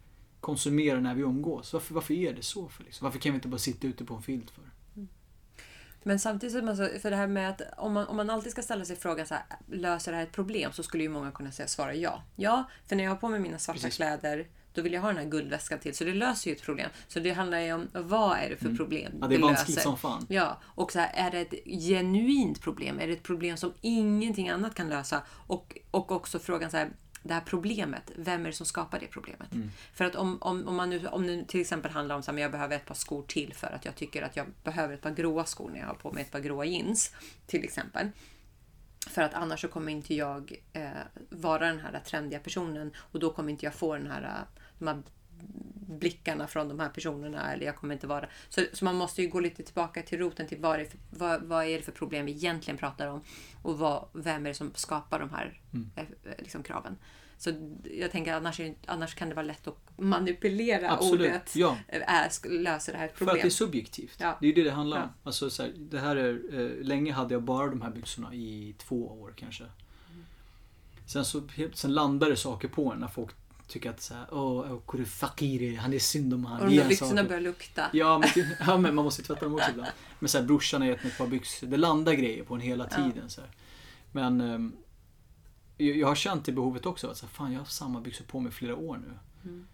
konsumera 0.40 1.00
när 1.00 1.14
vi 1.14 1.22
umgås. 1.22 1.72
Varför, 1.72 1.94
varför 1.94 2.14
är 2.14 2.34
det 2.34 2.42
så? 2.42 2.68
För, 2.68 2.84
liksom? 2.84 3.04
Varför 3.04 3.18
kan 3.18 3.32
vi 3.32 3.34
inte 3.34 3.48
bara 3.48 3.58
sitta 3.58 3.86
ute 3.86 4.04
på 4.04 4.14
en 4.14 4.22
filt 4.22 4.50
för? 4.50 4.64
Men 6.02 6.18
samtidigt, 6.18 6.52
så, 6.52 6.68
alltså, 6.68 6.88
för 7.00 7.10
det 7.10 7.16
här 7.16 7.26
med 7.26 7.50
att 7.50 7.62
om 7.76 7.92
man, 7.92 8.06
om 8.06 8.16
man 8.16 8.30
alltid 8.30 8.52
ska 8.52 8.62
ställa 8.62 8.84
sig 8.84 8.96
frågan 8.96 9.26
så 9.26 9.34
här, 9.34 9.44
löser 9.66 10.12
det 10.12 10.18
här 10.18 10.24
ett 10.24 10.32
problem? 10.32 10.72
Så 10.72 10.82
skulle 10.82 11.02
ju 11.02 11.08
många 11.08 11.30
kunna 11.30 11.52
säga 11.52 11.68
svara 11.68 11.94
ja. 11.94 12.22
Ja, 12.36 12.64
för 12.86 12.96
när 12.96 13.04
jag 13.04 13.10
har 13.10 13.16
på 13.16 13.28
mig 13.28 13.40
mina 13.40 13.58
svarta 13.58 13.80
Precis. 13.80 13.96
kläder 13.96 14.46
då 14.78 14.82
vill 14.82 14.92
jag 14.92 15.00
ha 15.00 15.08
den 15.08 15.16
här 15.16 15.24
guldväskan 15.24 15.78
till. 15.78 15.96
Så 15.96 16.04
det 16.04 16.14
löser 16.14 16.50
ju 16.50 16.56
ett 16.56 16.62
problem. 16.62 16.90
Så 17.08 17.20
det 17.20 17.30
handlar 17.30 17.58
ju 17.58 17.72
om 17.72 17.88
vad 17.92 18.38
är 18.38 18.50
det 18.50 18.56
för 18.56 18.74
problem 18.74 19.12
Ja, 19.20 19.26
det 19.26 19.34
är 19.34 19.38
vanskligt 19.38 19.76
löser. 19.76 19.90
som 19.90 19.98
fan. 19.98 20.26
Ja, 20.28 20.58
och 20.64 20.92
så 20.92 20.98
här, 20.98 21.10
är 21.14 21.30
det 21.30 21.40
ett 21.40 21.82
genuint 21.88 22.60
problem? 22.60 23.00
Är 23.00 23.06
det 23.06 23.12
ett 23.12 23.22
problem 23.22 23.56
som 23.56 23.72
ingenting 23.80 24.48
annat 24.48 24.74
kan 24.74 24.88
lösa? 24.88 25.22
Och, 25.30 25.78
och 25.90 26.12
också 26.12 26.38
frågan 26.38 26.70
så 26.70 26.76
här, 26.76 26.90
det 27.22 27.34
här 27.34 27.40
problemet, 27.40 28.12
vem 28.16 28.42
är 28.42 28.46
det 28.46 28.52
som 28.52 28.66
skapar 28.66 29.00
det 29.00 29.06
problemet? 29.06 29.52
Mm. 29.52 29.70
För 29.92 30.04
att 30.04 30.16
om, 30.16 30.38
om, 30.40 30.68
om, 30.68 30.76
man 30.76 30.90
nu, 30.90 31.06
om 31.06 31.26
det 31.26 31.44
till 31.48 31.60
exempel 31.60 31.90
handlar 31.90 32.14
om 32.14 32.22
att 32.26 32.40
jag 32.40 32.50
behöver 32.52 32.76
ett 32.76 32.86
par 32.86 32.94
skor 32.94 33.22
till 33.22 33.54
för 33.54 33.66
att 33.66 33.84
jag 33.84 33.94
tycker 33.94 34.22
att 34.22 34.36
jag 34.36 34.46
behöver 34.64 34.94
ett 34.94 35.00
par 35.00 35.10
gråa 35.10 35.44
skor 35.44 35.70
när 35.70 35.80
jag 35.80 35.86
har 35.86 35.94
på 35.94 36.12
mig 36.12 36.22
ett 36.22 36.30
par 36.30 36.40
gråa 36.40 36.64
jeans. 36.64 37.14
Till 37.46 37.64
exempel. 37.64 38.08
För 39.06 39.22
att 39.22 39.34
annars 39.34 39.60
så 39.60 39.68
kommer 39.68 39.92
inte 39.92 40.14
jag 40.14 40.52
eh, 40.72 40.88
vara 41.30 41.66
den 41.66 41.80
här 41.80 42.00
trendiga 42.06 42.40
personen 42.40 42.92
och 42.96 43.20
då 43.20 43.32
kommer 43.32 43.50
inte 43.50 43.66
jag 43.66 43.74
få 43.74 43.96
den 43.96 44.10
här, 44.10 44.22
eh, 44.22 44.62
de 44.78 44.88
här 44.88 45.02
blickarna 45.88 46.46
från 46.46 46.68
de 46.68 46.80
här 46.80 46.88
personerna. 46.88 47.52
Eller 47.52 47.66
jag 47.66 47.76
kommer 47.76 47.94
inte 47.94 48.06
vara... 48.06 48.28
Så, 48.48 48.62
så 48.72 48.84
man 48.84 48.96
måste 48.96 49.22
ju 49.22 49.28
gå 49.28 49.40
lite 49.40 49.62
tillbaka 49.62 50.02
till 50.02 50.18
roten 50.18 50.46
till 50.48 50.58
vad, 50.60 50.74
är 50.74 50.78
det 50.78 50.84
för, 50.84 50.98
vad, 51.10 51.42
vad 51.42 51.64
är 51.66 51.76
det 51.76 51.82
för 51.82 51.92
problem 51.92 52.26
vi 52.26 52.32
egentligen 52.32 52.78
pratar 52.78 53.06
om 53.06 53.20
och 53.62 53.78
vad, 53.78 54.08
vem 54.12 54.46
är 54.46 54.50
det 54.50 54.54
som 54.54 54.72
skapar 54.74 55.18
de 55.20 55.30
här 55.30 55.60
Mm. 55.72 55.90
eh, 55.96 56.04
liksom, 56.38 56.62
kraven. 56.62 56.96
Så 57.40 57.50
jag 57.84 58.10
tänker 58.10 58.32
annars, 58.34 58.56
det, 58.56 58.74
annars 58.86 59.14
kan 59.14 59.28
det 59.28 59.34
vara 59.34 59.46
lätt 59.46 59.66
att 59.68 59.78
manipulera 59.96 60.90
Absolut. 60.92 61.20
ordet 61.30 61.56
Ja, 61.56 61.76
eh, 61.88 62.00
sk- 62.28 62.48
löser 62.62 62.92
det 62.92 62.98
här 62.98 63.06
ett 63.06 63.18
för 63.18 63.26
att 63.26 63.34
det 63.34 63.40
är 63.46 63.50
subjektivt. 63.50 64.16
Ja. 64.20 64.36
Det 64.40 64.46
är 64.46 64.48
ju 64.48 64.54
det 64.54 64.62
det 64.62 64.70
handlar 64.70 64.96
om. 64.96 65.02
Ja. 65.02 65.14
Alltså, 65.22 65.50
så 65.50 65.62
här, 65.62 65.72
det 65.76 65.98
här 65.98 66.16
är, 66.16 66.40
eh, 66.60 66.84
länge 66.86 67.12
hade 67.12 67.34
jag 67.34 67.42
bara 67.42 67.66
de 67.66 67.82
här 67.82 67.90
byxorna 67.90 68.34
i 68.34 68.74
två 68.78 69.20
år 69.20 69.32
kanske. 69.36 69.64
Sen, 71.06 71.24
så, 71.24 71.42
sen 71.74 71.94
landade 71.94 72.36
saker 72.36 72.68
på 72.68 72.92
en 72.92 72.98
när 72.98 73.08
folk 73.08 73.34
tycker 73.68 73.90
att 73.90 74.00
så 74.02 74.14
här, 74.14 74.26
åh, 74.30 74.72
oh, 74.72 74.80
kore 74.80 75.04
fakiri, 75.04 75.74
han 75.74 75.92
är 75.92 75.98
synd 75.98 76.34
om 76.34 76.44
han. 76.44 76.60
och 76.60 76.68
de 76.70 76.76
där 76.76 76.88
byxorna 76.88 77.10
saker." 77.10 77.28
börjar 77.28 77.40
lukta. 77.40 77.90
Ja 77.92 78.18
men, 78.18 78.28
ja, 78.66 78.78
men 78.78 78.94
man 78.94 79.04
måste 79.04 79.22
ju 79.22 79.26
tvätta 79.26 79.44
dem 79.44 79.54
också 79.54 79.70
ibland. 79.70 79.90
Men 80.18 80.28
så 80.28 80.38
här, 80.38 80.44
brorsan 80.44 80.80
har 80.80 80.88
gett 80.88 81.02
mig 81.02 81.12
ett 81.12 81.18
par 81.18 81.26
byxor. 81.26 81.66
Det 81.66 81.76
landar 81.76 82.12
grejer 82.12 82.44
på 82.44 82.54
en 82.54 82.60
hela 82.60 82.88
Ja. 82.90 82.96
tiden. 82.96 83.30
Så 83.30 83.40
här. 83.40 83.50
Men 84.12 84.40
ehm, 84.40 84.76
jag, 85.76 85.96
jag 85.96 86.06
har 86.08 86.14
känt 86.14 86.44
det 86.44 86.52
behovet 86.52 86.86
också. 86.86 87.10
Att 87.10 87.16
så 87.16 87.26
här, 87.26 87.32
fan, 87.32 87.46
jag 87.46 87.58
har 87.58 87.64
haft 87.64 87.76
samma 87.76 88.00
byxor 88.00 88.24
på 88.24 88.40
mig 88.40 88.52
flera 88.52 88.76
år 88.76 88.96
nu. 88.96 89.18
Mm. 89.50 89.66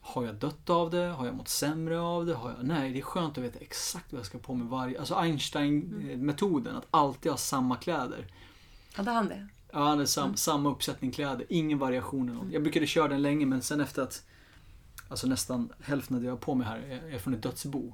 Har 0.00 0.24
jag 0.24 0.34
dött 0.34 0.70
av 0.70 0.90
det? 0.90 1.06
Har 1.06 1.26
jag 1.26 1.34
mått 1.34 1.48
sämre 1.48 2.00
av 2.00 2.26
det? 2.26 2.34
Har 2.34 2.50
jag... 2.50 2.66
Nej, 2.66 2.92
det 2.92 2.98
är 2.98 3.02
skönt 3.02 3.38
att 3.38 3.44
veta 3.44 3.58
exakt 3.58 4.12
vad 4.12 4.18
jag 4.18 4.26
ska 4.26 4.38
på 4.38 4.54
mig 4.54 4.68
varje... 4.68 4.98
Alltså 4.98 5.14
Einstein-metoden, 5.14 6.76
att 6.76 6.86
alltid 6.90 7.32
ha 7.32 7.36
samma 7.36 7.76
kläder. 7.76 8.26
Hade 8.94 9.10
han 9.10 9.28
det? 9.28 9.48
Ja, 9.74 9.96
det 9.96 10.02
är 10.02 10.06
sam, 10.06 10.24
Mm. 10.24 10.36
samma 10.36 10.70
uppsättning 10.70 11.10
kläder. 11.10 11.46
Ingen 11.48 11.78
variation. 11.78 12.26
något. 12.26 12.52
Jag 12.52 12.62
brukade 12.62 12.86
köra 12.86 13.08
den 13.08 13.22
länge 13.22 13.46
men 13.46 13.62
sen 13.62 13.80
efter 13.80 14.02
att 14.02 14.24
Alltså 15.08 15.26
nästan 15.26 15.72
hälften 15.80 16.16
av 16.16 16.22
det 16.22 16.26
jag 16.26 16.32
har 16.32 16.38
på 16.38 16.54
mig 16.54 16.66
här 16.66 16.78
är 16.78 17.14
är 17.14 17.18
från 17.18 17.34
ett 17.34 17.42
dödsbo. 17.42 17.92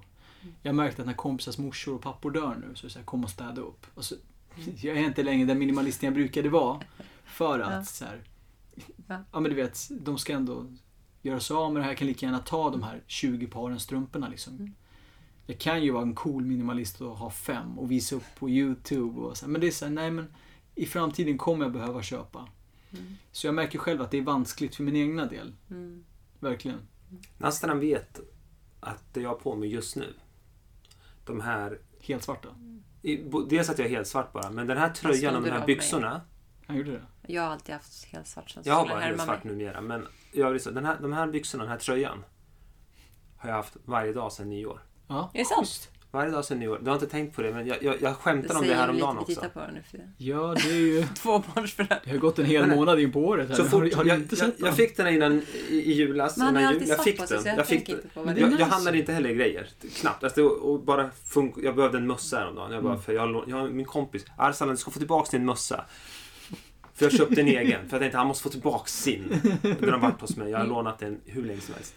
Jag 0.62 0.74
märkte 0.74 1.02
att 1.02 1.06
när 1.06 1.14
kompisars 1.14 1.58
morsor 1.58 1.94
och 1.94 2.02
pappor 2.02 2.30
dör 2.30 2.54
nu 2.68 2.74
så 2.74 2.86
är 2.86 2.88
det 2.88 2.92
så 2.92 2.98
här, 2.98 3.06
kom 3.06 3.24
och 3.24 3.30
städa 3.30 3.60
upp. 3.60 3.86
Och 3.94 4.04
så, 4.04 4.14
jag 4.76 4.96
är 4.96 5.04
inte 5.04 5.22
längre 5.22 5.46
den 5.46 5.58
minimalisten 5.58 6.06
jag 6.06 6.14
brukade 6.14 6.48
vara. 6.48 6.80
För 7.24 7.60
att 7.60 7.72
Ja. 7.72 7.84
så 7.84 8.04
här, 8.04 8.22
Ja. 9.06 9.24
ja 9.32 9.40
men 9.40 9.50
du 9.50 9.56
vet, 9.56 9.88
de 9.90 10.18
ska 10.18 10.32
ändå 10.32 10.66
göra 11.22 11.40
sig 11.40 11.56
av 11.56 11.72
med 11.72 11.80
det 11.80 11.84
här. 11.84 11.90
Jag 11.90 11.98
kan 11.98 12.06
lika 12.08 12.26
gärna 12.26 12.38
ta 12.38 12.70
de 12.70 12.82
här 12.82 13.02
20 13.06 13.46
paren 13.46 13.80
strumporna 13.80 14.28
liksom. 14.28 14.54
Mm. 14.56 14.74
Jag 15.46 15.58
kan 15.58 15.82
ju 15.84 15.90
vara 15.90 16.02
en 16.02 16.14
cool 16.14 16.44
minimalist 16.44 17.00
och 17.00 17.16
ha 17.16 17.30
fem 17.30 17.78
och 17.78 17.90
visa 17.90 18.16
upp 18.16 18.24
på 18.38 18.50
YouTube 18.50 19.20
och 19.20 19.36
så 19.36 19.44
här, 19.46 19.52
Men 19.52 19.60
det 19.60 19.66
är 19.66 19.70
så 19.70 19.84
här, 19.84 19.92
nej 19.92 20.10
men 20.10 20.26
i 20.74 20.86
framtiden 20.86 21.38
kommer 21.38 21.64
jag 21.64 21.72
behöva 21.72 22.02
köpa. 22.02 22.48
Mm. 22.92 23.16
Så 23.32 23.46
jag 23.46 23.54
märker 23.54 23.78
själv 23.78 24.02
att 24.02 24.10
det 24.10 24.18
är 24.18 24.22
vanskligt 24.22 24.74
för 24.76 24.82
min 24.82 24.96
egna 24.96 25.26
del. 25.26 25.52
Mm. 25.70 26.04
Verkligen. 26.40 26.78
Nästan 27.38 27.80
vet 27.80 28.20
att 28.80 29.14
det 29.14 29.20
jag 29.20 29.28
har 29.28 29.36
på 29.36 29.56
mig 29.56 29.68
just 29.68 29.96
nu, 29.96 30.14
de 31.24 31.40
här... 31.40 31.78
Helt 32.02 32.22
svarta. 32.22 32.48
bo- 33.30 33.44
Dels 33.44 33.70
att 33.70 33.78
jag 33.78 33.86
är 33.86 33.90
helt 33.90 34.06
svart 34.06 34.32
bara, 34.32 34.50
men 34.50 34.66
den 34.66 34.78
här 34.78 34.90
tröjan 34.90 35.36
och 35.36 35.42
de 35.42 35.48
här 35.50 35.56
av 35.56 35.60
mig. 35.60 35.66
byxorna. 35.66 36.20
Han 36.66 36.76
gjorde 36.76 36.90
det? 36.90 37.02
Jag 37.26 37.42
har 37.42 37.48
alltid 37.50 37.74
haft 37.74 38.04
helt 38.04 38.26
svart. 38.26 38.50
så 38.50 38.60
Jag 38.64 38.74
har 38.74 38.88
bara 38.88 39.00
helt 39.00 39.22
svart 39.22 39.44
mig. 39.44 39.54
numera, 39.54 39.80
men 39.80 40.06
jag 40.32 40.50
vill 40.50 40.60
säga, 40.60 40.74
den 40.74 40.84
här, 40.84 40.98
de 41.00 41.12
här 41.12 41.26
byxorna, 41.26 41.64
den 41.64 41.70
här 41.70 41.78
tröjan, 41.78 42.24
har 43.36 43.48
jag 43.48 43.56
haft 43.56 43.76
varje 43.84 44.12
dag 44.12 44.32
sedan 44.32 44.48
nyår. 44.50 44.82
Ja. 45.08 45.30
Är 45.34 45.38
det 45.38 45.44
sant? 45.44 45.90
Varje 46.12 46.30
dag 46.30 46.44
sedan 46.44 46.58
nyår. 46.58 46.78
Du 46.82 46.86
har 46.90 46.94
inte 46.94 47.06
tänkt 47.06 47.36
på 47.36 47.42
det, 47.42 47.52
men 47.52 47.66
jag, 47.66 47.82
jag, 47.82 47.94
jag 48.02 48.10
Det 48.10 48.14
skämtade 48.14 48.54
om 48.54 48.60
det 48.60 48.66
säger 48.68 48.80
häromdagen 48.80 49.16
lite, 49.16 49.24
vi 49.28 49.32
också. 49.34 49.40
tittar 49.40 49.48
på 49.48 49.66
den 49.66 49.74
nu 49.74 49.82
för 49.90 49.98
det. 49.98 50.08
Ja, 50.16 50.54
det 50.54 50.70
är 50.70 50.74
ju... 50.76 51.04
Tvåbarnsföräldrar. 51.14 52.00
Det 52.04 52.10
har 52.10 52.18
gått 52.18 52.38
en 52.38 52.44
hel 52.44 52.66
månad 52.66 53.00
in 53.00 53.12
på 53.12 53.20
året 53.20 53.48
här. 53.48 53.56
Så 53.56 53.62
har, 53.62 53.68
fort, 53.68 53.94
har 53.94 54.04
du 54.04 54.10
jag, 54.10 54.18
inte 54.18 54.34
jag, 54.36 54.46
sett 54.46 54.60
jag 54.60 54.76
fick 54.76 54.96
den 54.96 55.08
innan 55.14 55.42
i, 55.68 55.74
i 55.74 55.92
julas. 55.92 56.36
Men 56.36 56.46
har 56.56 56.62
innan 56.62 56.74
jul. 56.74 56.88
Jag 56.88 57.04
fick 57.04 57.28
den. 57.28 57.42
jag 57.44 57.58
Jag, 57.58 57.66
fick 57.66 57.88
inte 57.88 58.08
på 58.14 58.22
vad 58.22 58.34
det 58.34 58.40
Jag, 58.40 58.60
jag 58.60 58.66
handlade 58.66 58.98
inte 58.98 59.12
heller 59.12 59.30
grejer. 59.34 59.68
Knappt. 59.96 60.24
Alltså, 60.24 60.42
och 60.44 60.70
och 60.72 60.80
bara 60.84 61.10
fun- 61.26 61.60
jag 61.64 61.76
behövde 61.76 61.98
en 61.98 62.06
mössa 62.06 62.38
häromdagen. 62.38 62.72
Jag 62.72 62.82
bara, 62.82 62.92
Mm. 62.92 63.02
för 63.04 63.12
jag, 63.12 63.20
har 63.20 63.44
jag 63.46 63.56
har 63.56 63.68
min 63.68 63.86
kompis. 63.86 64.24
Arsalan, 64.36 64.74
du 64.74 64.80
ska 64.80 64.90
få 64.90 64.98
tillbaka 64.98 65.36
din 65.36 65.46
mössa. 65.46 65.84
För 66.94 67.04
jag 67.04 67.12
köpte 67.12 67.40
en 67.40 67.46
egen. 67.58 67.88
För 67.88 67.96
jag 67.96 68.00
tänkte 68.00 68.18
han 68.18 68.26
måste 68.26 68.42
få 68.42 68.48
tillbaka 68.48 68.86
sin. 68.86 69.40
Den 69.62 69.90
har 69.92 69.98
varit 69.98 70.20
hos 70.20 70.36
mig. 70.36 70.50
Jag 70.50 70.58
har 70.58 70.66
lånat 70.66 70.98
den 70.98 71.20
hur 71.26 71.42
länge 71.44 71.60
som 71.60 71.74
helst. 71.74 71.94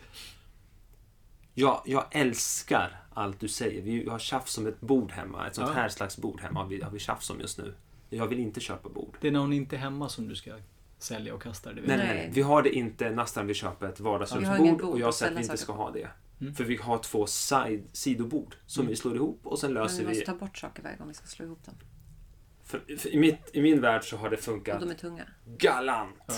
Jag, 1.56 1.82
jag 1.86 2.06
älskar 2.12 3.02
allt 3.16 3.40
du 3.40 3.48
säger. 3.48 3.82
Vi 3.82 4.10
har 4.10 4.20
tjafs 4.20 4.58
om 4.58 4.68
ett 4.68 4.82
bord 4.82 5.12
hemma. 5.12 5.48
Ett 5.48 5.56
sånt 5.56 5.68
Ja. 5.68 5.74
här 5.74 5.90
slags 5.90 6.18
bord 6.18 6.42
hemma 6.42 6.60
har 6.62 6.68
vi, 6.70 6.82
har 6.82 6.92
vi 6.92 7.00
tjafs 7.00 7.30
om 7.30 7.40
just 7.40 7.58
nu. 7.58 7.74
Jag 8.10 8.28
vill 8.28 8.40
inte 8.40 8.60
köpa 8.60 8.90
bord. 8.90 9.18
Det 9.22 9.28
är 9.28 9.32
när 9.32 9.40
hon 9.40 9.54
inte 9.54 9.76
är 9.76 9.80
hemma 9.80 10.10
som 10.10 10.28
du 10.28 10.36
ska 10.36 10.52
sälja 10.98 11.34
och 11.36 11.42
kasta 11.42 11.74
det. 11.74 11.82
Nej, 11.86 11.98
nej, 11.98 12.08
Nej. 12.08 12.30
Vi 12.34 12.42
har 12.42 12.64
det 12.64 12.70
inte. 12.76 13.10
Nastan 13.12 13.48
vill 13.48 13.56
köpa 13.56 13.90
ett 13.90 14.00
Vi 14.00 14.04
vardagsrumsbord 14.04 14.58
bord 14.82 14.82
och 14.82 15.00
jag 15.00 15.14
säger 15.14 15.32
att 15.32 15.38
vi 15.40 15.44
inte 15.44 15.58
ska 15.58 15.74
ha 15.74 15.92
det. 15.92 16.08
Mm. 16.42 16.54
För 16.56 16.64
vi 16.64 16.76
har 16.76 16.98
två 16.98 17.26
side, 17.28 17.84
sidobord 17.92 18.56
som 18.66 18.82
Mm. 18.82 18.90
vi 18.90 18.96
slår 18.96 19.16
ihop 19.16 19.40
och 19.44 19.60
sen 19.60 19.74
Men 19.74 19.84
löser 19.84 19.98
vi 20.02 20.08
måste 20.08 20.20
vi. 20.20 20.26
ta 20.26 20.34
bort 20.36 20.58
saker 20.58 20.84
varje 20.84 20.98
gång 20.98 21.08
vi 21.08 21.14
ska 21.14 21.28
slå 21.28 21.46
ihop 21.46 21.66
dem. 21.66 21.76
För, 22.64 22.98
för 22.98 23.10
i, 23.14 23.18
mitt, 23.20 23.40
I 23.54 23.62
min 23.62 23.82
värld 23.82 24.04
så 24.04 24.18
har 24.18 24.30
det 24.30 24.36
Och 24.36 24.42
funkat 24.44 24.80
de 24.80 24.90
är 24.90 24.94
tunga. 24.96 25.24
galant. 25.58 26.16
Ja. 26.28 26.34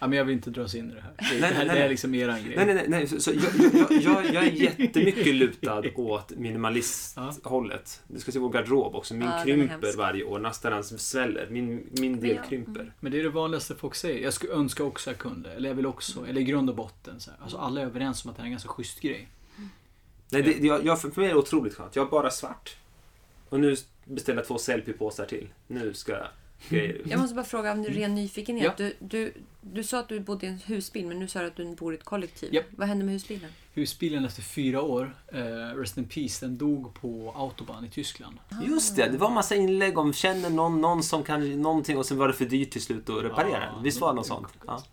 Ja, 0.00 0.06
men 0.06 0.18
jag 0.18 0.24
vill 0.24 0.34
inte 0.34 0.50
dras 0.50 0.74
in 0.74 0.90
i 0.90 0.94
det 0.94 1.00
här. 1.00 1.12
Det, 1.18 1.24
Nej, 1.30 1.40
det, 1.40 1.46
här, 1.46 1.64
nej, 1.66 1.76
det 1.76 1.84
är 1.84 1.88
liksom 1.88 2.14
eran 2.14 2.44
grej. 2.44 2.56
Nej, 2.56 2.74
nej, 2.74 2.84
nej. 2.88 3.06
Så, 3.06 3.20
så 3.20 3.30
jag, 3.30 3.72
jag, 3.90 4.02
jag, 4.02 4.34
jag 4.34 4.44
är 4.46 4.50
jättemycket 4.52 5.34
lutad 5.34 5.82
åt 5.96 6.30
minimalisthållet. 6.30 8.02
Det 8.08 8.20
ska 8.20 8.32
se 8.32 8.38
vår 8.38 8.50
garderob 8.50 8.94
också. 8.94 9.14
Min 9.14 9.28
Ja, 9.28 9.42
krymper 9.44 9.96
varje 9.96 10.24
år. 10.24 10.38
Nästan 10.38 10.72
hans 10.72 11.08
sväller. 11.10 11.46
Min, 11.50 11.86
min 11.90 12.20
del 12.20 12.36
jag- 12.36 12.48
krymper. 12.48 12.92
Men 13.00 13.12
det 13.12 13.18
är 13.18 13.22
det 13.22 13.28
vanligaste 13.30 13.74
folk 13.74 13.94
säger. 13.94 14.22
Jag 14.24 14.32
skulle 14.34 14.52
önska 14.52 14.84
också 14.84 15.10
att 15.10 15.14
jag 15.14 15.20
kunde. 15.20 15.52
Eller 15.52 15.68
jag 15.68 15.76
vill 15.76 15.86
också. 15.86 16.26
Eller 16.28 16.40
i 16.40 16.44
grund 16.44 16.70
och 16.70 16.76
botten. 16.76 17.20
Så 17.20 17.30
här. 17.30 17.38
Alltså 17.42 17.58
alla 17.58 17.80
är 17.80 17.84
överens 17.84 18.24
om 18.24 18.30
att 18.30 18.36
det 18.36 18.42
här 18.42 18.44
är 18.46 18.48
en 18.48 18.52
ganska 18.52 18.68
schysst 18.68 19.00
grej. 19.00 19.28
Nej, 20.32 20.42
det, 20.42 20.58
jag, 20.66 20.84
jag, 20.86 21.00
för 21.00 21.12
mig 21.16 21.24
är 21.30 21.34
det 21.34 21.38
otroligt 21.40 21.74
skönt. 21.74 21.96
Jag 21.96 22.04
har 22.04 22.10
bara 22.10 22.30
svart. 22.30 22.76
Och 23.48 23.60
nu 23.60 23.76
beställer 24.04 24.38
jag 24.38 24.46
två 24.46 24.58
selfie-påsar 24.58 25.26
till. 25.26 25.48
Nu 25.66 25.94
ska 25.94 26.16
grejer 26.68 27.02
Jag 27.04 27.20
måste 27.20 27.34
bara 27.34 27.44
fråga 27.44 27.72
av 27.72 27.84
ren 27.84 28.14
nyfikenhet. 28.14 28.74
Ja. 28.78 28.84
Du, 28.84 28.94
du, 28.98 29.34
du 29.60 29.84
sa 29.84 30.00
att 30.00 30.08
du 30.08 30.20
bodde 30.20 30.46
i 30.46 30.48
en 30.48 30.58
husbil, 30.58 31.06
men 31.06 31.18
nu 31.18 31.28
sa 31.28 31.40
du 31.40 31.46
att 31.46 31.56
du 31.56 31.74
bor 31.74 31.94
i 31.94 31.96
ett 31.96 32.04
kollektiv. 32.04 32.54
Japp. 32.54 32.66
Vad 32.70 32.88
hände 32.88 33.04
med 33.04 33.14
husbilen? 33.14 33.50
Husbilen 33.74 34.24
efter 34.24 34.42
fyra 34.42 34.82
år, 34.82 35.16
eh, 35.32 35.40
Rest 35.76 35.98
in 35.98 36.04
Peace, 36.04 36.46
den 36.46 36.58
dog 36.58 36.94
på 36.94 37.32
Autobahn 37.36 37.84
i 37.84 37.90
Tyskland. 37.90 38.38
Just 38.66 38.96
det, 38.96 39.08
det 39.08 39.18
var 39.18 39.30
massa 39.30 39.54
inlägg 39.54 39.98
om 39.98 40.12
känner 40.12 40.50
någon, 40.50 40.80
någon 40.80 41.02
som 41.02 41.22
kan 41.22 41.62
någonting 41.62 41.98
och 41.98 42.06
sen 42.06 42.18
var 42.18 42.28
det 42.28 42.34
för 42.34 42.44
dyrt 42.44 42.70
till 42.70 42.82
slut 42.82 43.08
att 43.08 43.24
reparera 43.24 43.64
Ja, 43.64 43.72
den. 43.74 43.82
Visst 43.82 44.00
var 44.00 44.08
det 44.08 44.14
något 44.14 44.26
sånt? 44.26 44.48
Ja. 44.66 44.84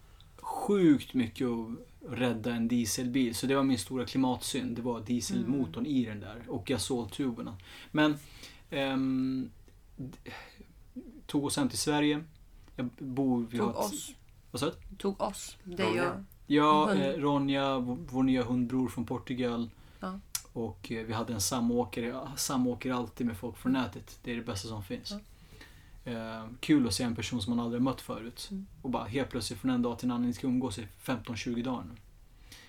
Sjukt 0.42 1.14
mycket 1.14 1.48
att 1.48 1.68
rädda 2.10 2.54
en 2.54 2.68
dieselbil. 2.68 3.36
Så 3.36 3.48
det 3.48 3.56
var 3.56 3.64
min 3.64 3.78
stora 3.78 4.06
klimatsynd. 4.06 4.76
Det 4.76 4.82
var 4.82 5.00
dieselmotorn 5.02 5.86
i 5.86 6.06
den 6.06 6.20
där 6.20 6.42
och 6.48 6.66
gasoltuberna. 6.66 7.58
Men 7.92 8.18
ehm, 8.70 9.50
tog 11.28 11.46
oss 11.46 11.58
hem 11.58 11.70
till 11.70 11.78
Sverige. 11.78 12.24
Jag 12.76 12.86
bor... 12.98 13.46
Vi 13.52 13.58
Tog 13.58 13.68
har 13.68 13.74
ett- 13.74 13.80
oss. 13.94 14.12
Vad 14.52 14.60
sa 14.60 14.66
du? 14.66 14.96
Tog 14.98 15.22
oss. 15.22 15.58
Dig 15.64 15.86
Ronja. 15.86 16.12
och... 16.12 16.20
Ja, 16.48 16.94
eh, 16.96 17.14
Ronja, 17.20 17.80
vår 17.80 18.24
nya 18.24 18.44
hundbror 18.44 18.88
från 18.88 19.06
Portugal. 19.06 19.70
Ja. 20.00 20.20
Och 20.54 20.92
eh, 20.92 21.06
vi 21.06 21.14
hade 21.14 21.34
en 21.34 21.42
samåkare. 21.42 22.06
Jag 22.06 22.28
samåker 22.36 22.92
alltid 22.94 23.28
med 23.28 23.38
folk 23.38 23.58
från 23.58 23.72
nätet. 23.74 24.20
Det 24.24 24.32
är 24.32 24.36
det 24.36 24.42
bästa 24.44 24.68
som 24.68 24.84
finns. 24.84 25.14
Eh, 26.06 26.46
kul 26.60 26.88
att 26.88 26.94
se 26.94 27.04
en 27.04 27.16
person 27.16 27.42
som 27.42 27.56
man 27.56 27.66
aldrig 27.66 27.82
mött 27.82 28.02
förut. 28.02 28.48
Mm. 28.52 28.68
Och 28.82 28.90
bara 28.90 29.06
helt 29.06 29.30
plötsligt 29.30 29.60
från 29.60 29.72
en 29.72 29.82
dag 29.82 30.00
till 30.00 30.08
en 30.08 30.12
annan, 30.12 30.28
ni 30.28 30.34
ska 30.34 30.48
umgås 30.48 30.80
i 30.80 30.88
15-20 31.04 31.64
dagar 31.64 31.84
nu. 31.84 31.96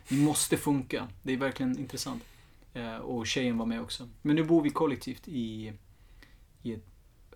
Det 0.08 0.14
måste 0.24 0.56
funka. 0.56 1.08
Det 1.22 1.32
är 1.32 1.36
verkligen 1.36 1.78
intressant. 1.78 2.22
Eh, 2.74 2.96
och 2.96 3.26
tjejen 3.26 3.58
var 3.58 3.66
med 3.66 3.80
också. 3.80 4.08
Men 4.22 4.36
nu 4.36 4.44
bor 4.44 4.62
vi 4.62 4.70
kollektivt 4.70 5.28
i, 5.28 5.72
i 6.62 6.72
ett, 6.72 6.86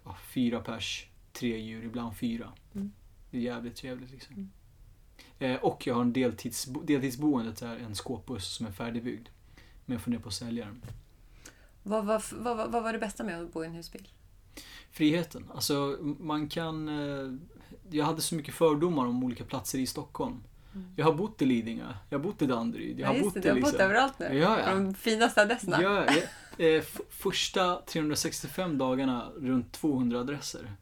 ja, 0.05 0.17
fyra 0.35 0.61
pers, 0.61 1.07
tre 1.33 1.59
djur, 1.59 1.85
ibland 1.85 2.17
fyra. 2.17 2.53
Mm. 2.75 2.93
Det 3.31 3.37
är 3.37 3.41
jävligt 3.41 3.77
trevligt 3.77 4.11
liksom. 4.11 4.35
Mm. 4.35 4.51
Eh, 5.39 5.57
och 5.57 5.87
jag 5.87 5.95
har 5.95 6.03
en 6.03 6.13
deltidsbo, 6.13 6.83
deltidsboendet, 6.83 7.57
där, 7.57 7.77
en 7.77 7.95
skåpbuss 7.95 8.55
som 8.55 8.67
är 8.67 8.73
färdigbyggd. 8.73 9.29
Men 9.85 9.95
jag 9.95 10.03
funderar 10.03 10.23
på 10.23 10.29
att 10.29 10.35
sälja 10.35 10.65
den. 10.65 10.85
Vad, 11.83 12.05
vad, 12.05 12.23
vad, 12.33 12.57
vad, 12.57 12.73
vad 12.73 12.83
var 12.83 12.93
det 12.93 12.99
bästa 12.99 13.25
med 13.25 13.43
att 13.43 13.53
bo 13.53 13.65
i 13.65 13.67
en 13.67 13.73
husbil? 13.73 14.09
Friheten. 14.91 15.51
Alltså 15.55 15.99
man 16.19 16.49
kan... 16.49 16.89
Eh, 16.89 17.33
jag 17.91 18.05
hade 18.05 18.21
så 18.21 18.35
mycket 18.35 18.55
fördomar 18.55 19.07
om 19.07 19.25
olika 19.25 19.45
platser 19.45 19.79
i 19.79 19.87
Stockholm. 19.87 20.43
Mm. 20.75 20.87
Jag 20.97 21.05
har 21.05 21.13
bott 21.13 21.43
i 21.43 21.47
Lidingö, 21.47 21.95
jag 22.11 22.19
har 22.19 22.25
bott 22.25 22.43
i 22.43 22.47
Danderyd, 22.47 23.01
jag 23.01 23.07
har 23.07 23.15
ja, 23.15 23.21
bott 23.21 23.35
just 23.35 23.37
i 23.37 23.41
det, 23.41 23.49
du 23.49 23.55
har 23.55 23.61
bott 23.61 23.73
liksom... 23.73 23.85
överallt 23.85 24.19
nu. 24.19 24.39
Ja, 24.39 24.61
ja. 24.61 24.75
De 24.75 24.95
finaste 24.95 25.43
adresserna. 25.43 25.83
Ja, 25.83 26.07
ja, 26.59 26.65
eh, 26.65 26.83
första 27.11 27.83
365 27.87 28.79
dagarna 28.79 29.31
runt 29.37 29.73
200 29.73 30.21
adresser. 30.21 30.73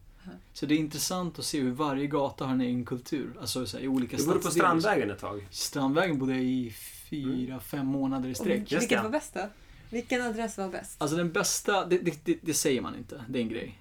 Så 0.52 0.66
det 0.66 0.74
är 0.74 0.78
intressant 0.78 1.38
att 1.38 1.44
se 1.44 1.60
hur 1.60 1.70
varje 1.70 2.06
gata 2.06 2.44
har 2.44 2.52
en 2.52 2.60
egen 2.60 2.84
kultur. 2.84 3.32
Alltså 3.40 3.66
så 3.66 3.76
här, 3.76 3.84
i 3.84 3.88
olika 3.88 4.16
Du 4.16 4.26
bodde 4.26 4.38
på. 4.38 4.50
Strandvägen 4.50 5.10
ett 5.10 5.18
tag. 5.18 5.46
Strandvägen 5.50 6.18
bodde 6.18 6.32
jag 6.32 6.42
i 6.44 6.70
fyra, 7.10 7.60
fem 7.60 7.86
månader 7.86 8.28
i 8.28 8.32
Och 8.32 8.36
sträck. 8.36 8.72
Just 8.72 8.82
vilket 8.82 9.02
var 9.02 9.10
bäst 9.10 9.34
då? 9.34 9.48
Vilken 9.90 10.22
adress 10.22 10.58
var 10.58 10.68
bäst? 10.68 11.02
Alltså 11.02 11.16
den 11.16 11.32
bästa, 11.32 11.86
det, 11.86 11.98
det, 11.98 12.24
det, 12.24 12.38
det 12.42 12.54
säger 12.54 12.80
man 12.80 12.94
inte. 12.96 13.24
Det 13.28 13.38
är 13.38 13.42
en 13.42 13.48
grej. 13.48 13.78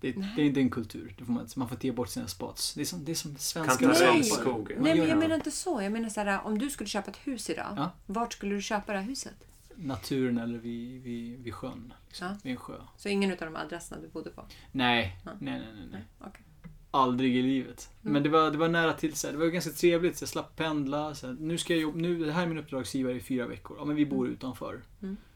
Det, 0.00 0.12
det, 0.12 0.46
är- 0.46 0.50
det 0.50 0.60
är 0.60 0.62
en 0.62 0.70
kultur. 0.70 1.14
Det 1.18 1.24
får 1.24 1.32
man, 1.32 1.42
inte- 1.42 1.58
man 1.58 1.68
får 1.68 1.76
inte 1.76 1.86
ge 1.86 1.92
bort 1.92 2.08
sina 2.08 2.28
spots. 2.28 2.74
Det 2.74 2.80
är 2.80 2.84
som, 2.84 3.04
det 3.04 3.12
är 3.12 3.16
som 3.16 3.36
svenska 3.38 3.86
Nej, 3.88 4.76
men 4.78 4.96
jag 5.08 5.18
menar 5.18 5.34
inte 5.34 5.50
så. 5.50 5.82
Jag 5.82 5.92
menar 5.92 6.08
så 6.08 6.20
här, 6.20 6.46
om 6.46 6.58
du 6.58 6.70
skulle 6.70 6.88
köpa 6.88 7.10
ett 7.10 7.16
hus 7.16 7.50
idag, 7.50 7.74
Ja. 7.76 7.90
vart 8.06 8.32
skulle 8.32 8.54
du 8.54 8.62
köpa 8.62 8.92
det 8.92 8.98
här 8.98 9.06
huset? 9.06 9.34
Naturen 9.76 10.38
eller 10.38 10.58
vid, 10.58 11.02
vid, 11.02 11.42
vid 11.42 11.54
sjön. 11.54 11.92
Liksom, 12.08 12.26
Ja. 12.28 12.36
Vid 12.42 12.50
en 12.52 12.56
sjö. 12.56 12.74
Så 12.96 13.08
ingen 13.08 13.30
av 13.30 13.36
de 13.38 13.56
adresserna 13.56 14.00
du 14.00 14.08
bodde 14.08 14.30
på? 14.30 14.46
Nej, 14.72 15.20
Ja. 15.24 15.30
nej, 15.40 15.58
nej, 15.58 15.68
nej. 15.74 15.88
nej. 15.92 16.04
Okej. 16.18 16.42
Aldrig 16.90 17.36
i 17.36 17.42
livet. 17.42 17.90
Mm. 18.02 18.12
Men 18.12 18.22
det 18.22 18.28
var, 18.28 18.50
det 18.50 18.58
var 18.58 18.68
nära 18.68 18.92
till. 18.92 19.14
Så 19.14 19.26
här, 19.26 19.32
det 19.32 19.38
var 19.38 19.46
ganska 19.46 19.70
trevligt. 19.70 20.16
Så 20.16 20.22
jag 20.22 20.28
slapp 20.28 20.56
pendla. 20.56 21.14
Så 21.14 21.26
här, 21.26 21.34
nu 21.34 21.58
ska 21.58 21.72
jag 21.74 21.82
jobba, 21.82 21.98
nu, 21.98 22.24
det 22.24 22.32
här 22.32 22.42
är 22.42 22.46
min 22.46 22.58
uppdragsgivare 22.58 23.14
i 23.16 23.20
fyra 23.20 23.46
veckor. 23.46 23.76
Ja, 23.78 23.84
men 23.84 23.96
vi 23.96 24.06
bor 24.06 24.28
utanför. 24.28 24.82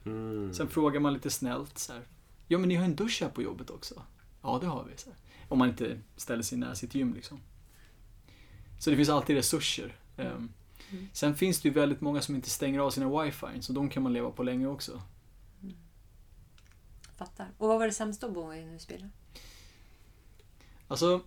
Mm. 0.04 0.52
Sen 0.54 0.68
frågar 0.68 1.00
man 1.00 1.12
lite 1.12 1.30
snällt 1.30 1.78
så 1.78 1.92
här. 1.92 2.02
Ja, 2.48 2.58
men 2.58 2.68
ni 2.68 2.74
har 2.74 2.84
en 2.84 2.96
dusch 2.96 3.18
här 3.22 3.28
på 3.28 3.42
jobbet 3.42 3.70
också. 3.70 4.02
Ja, 4.42 4.58
det 4.60 4.66
har 4.66 4.84
vi. 4.84 4.96
Så 4.96 5.10
här. 5.10 5.18
Om 5.48 5.58
man 5.58 5.68
inte 5.68 6.00
ställer 6.16 6.42
sig 6.42 6.58
nära 6.58 6.74
sitt 6.74 6.94
gym 6.94 7.14
liksom. 7.14 7.40
Så 8.78 8.90
det 8.90 8.96
finns 8.96 9.08
alltid 9.08 9.36
resurser. 9.36 9.96
Ehm, 10.16 10.48
Mm. 10.92 11.08
Sen 11.12 11.34
finns 11.36 11.60
det 11.60 11.68
ju 11.68 11.74
väldigt 11.74 12.00
många 12.00 12.22
som 12.22 12.34
inte 12.34 12.50
stänger 12.50 12.78
av 12.80 12.90
sina 12.90 13.22
wifi, 13.22 13.46
så 13.62 13.72
de 13.72 13.88
kan 13.88 14.02
man 14.02 14.12
leva 14.12 14.30
på 14.30 14.42
länge 14.42 14.66
också. 14.66 15.02
Fattar. 17.16 17.48
Och 17.58 17.68
vad 17.68 17.78
var 17.78 17.86
det 17.86 17.92
sämsta 17.92 18.26
att 18.26 18.32
bo 18.32 18.54
i 18.54 18.62
en 18.62 18.68
husbil? 18.68 19.08
Alltså, 20.88 21.20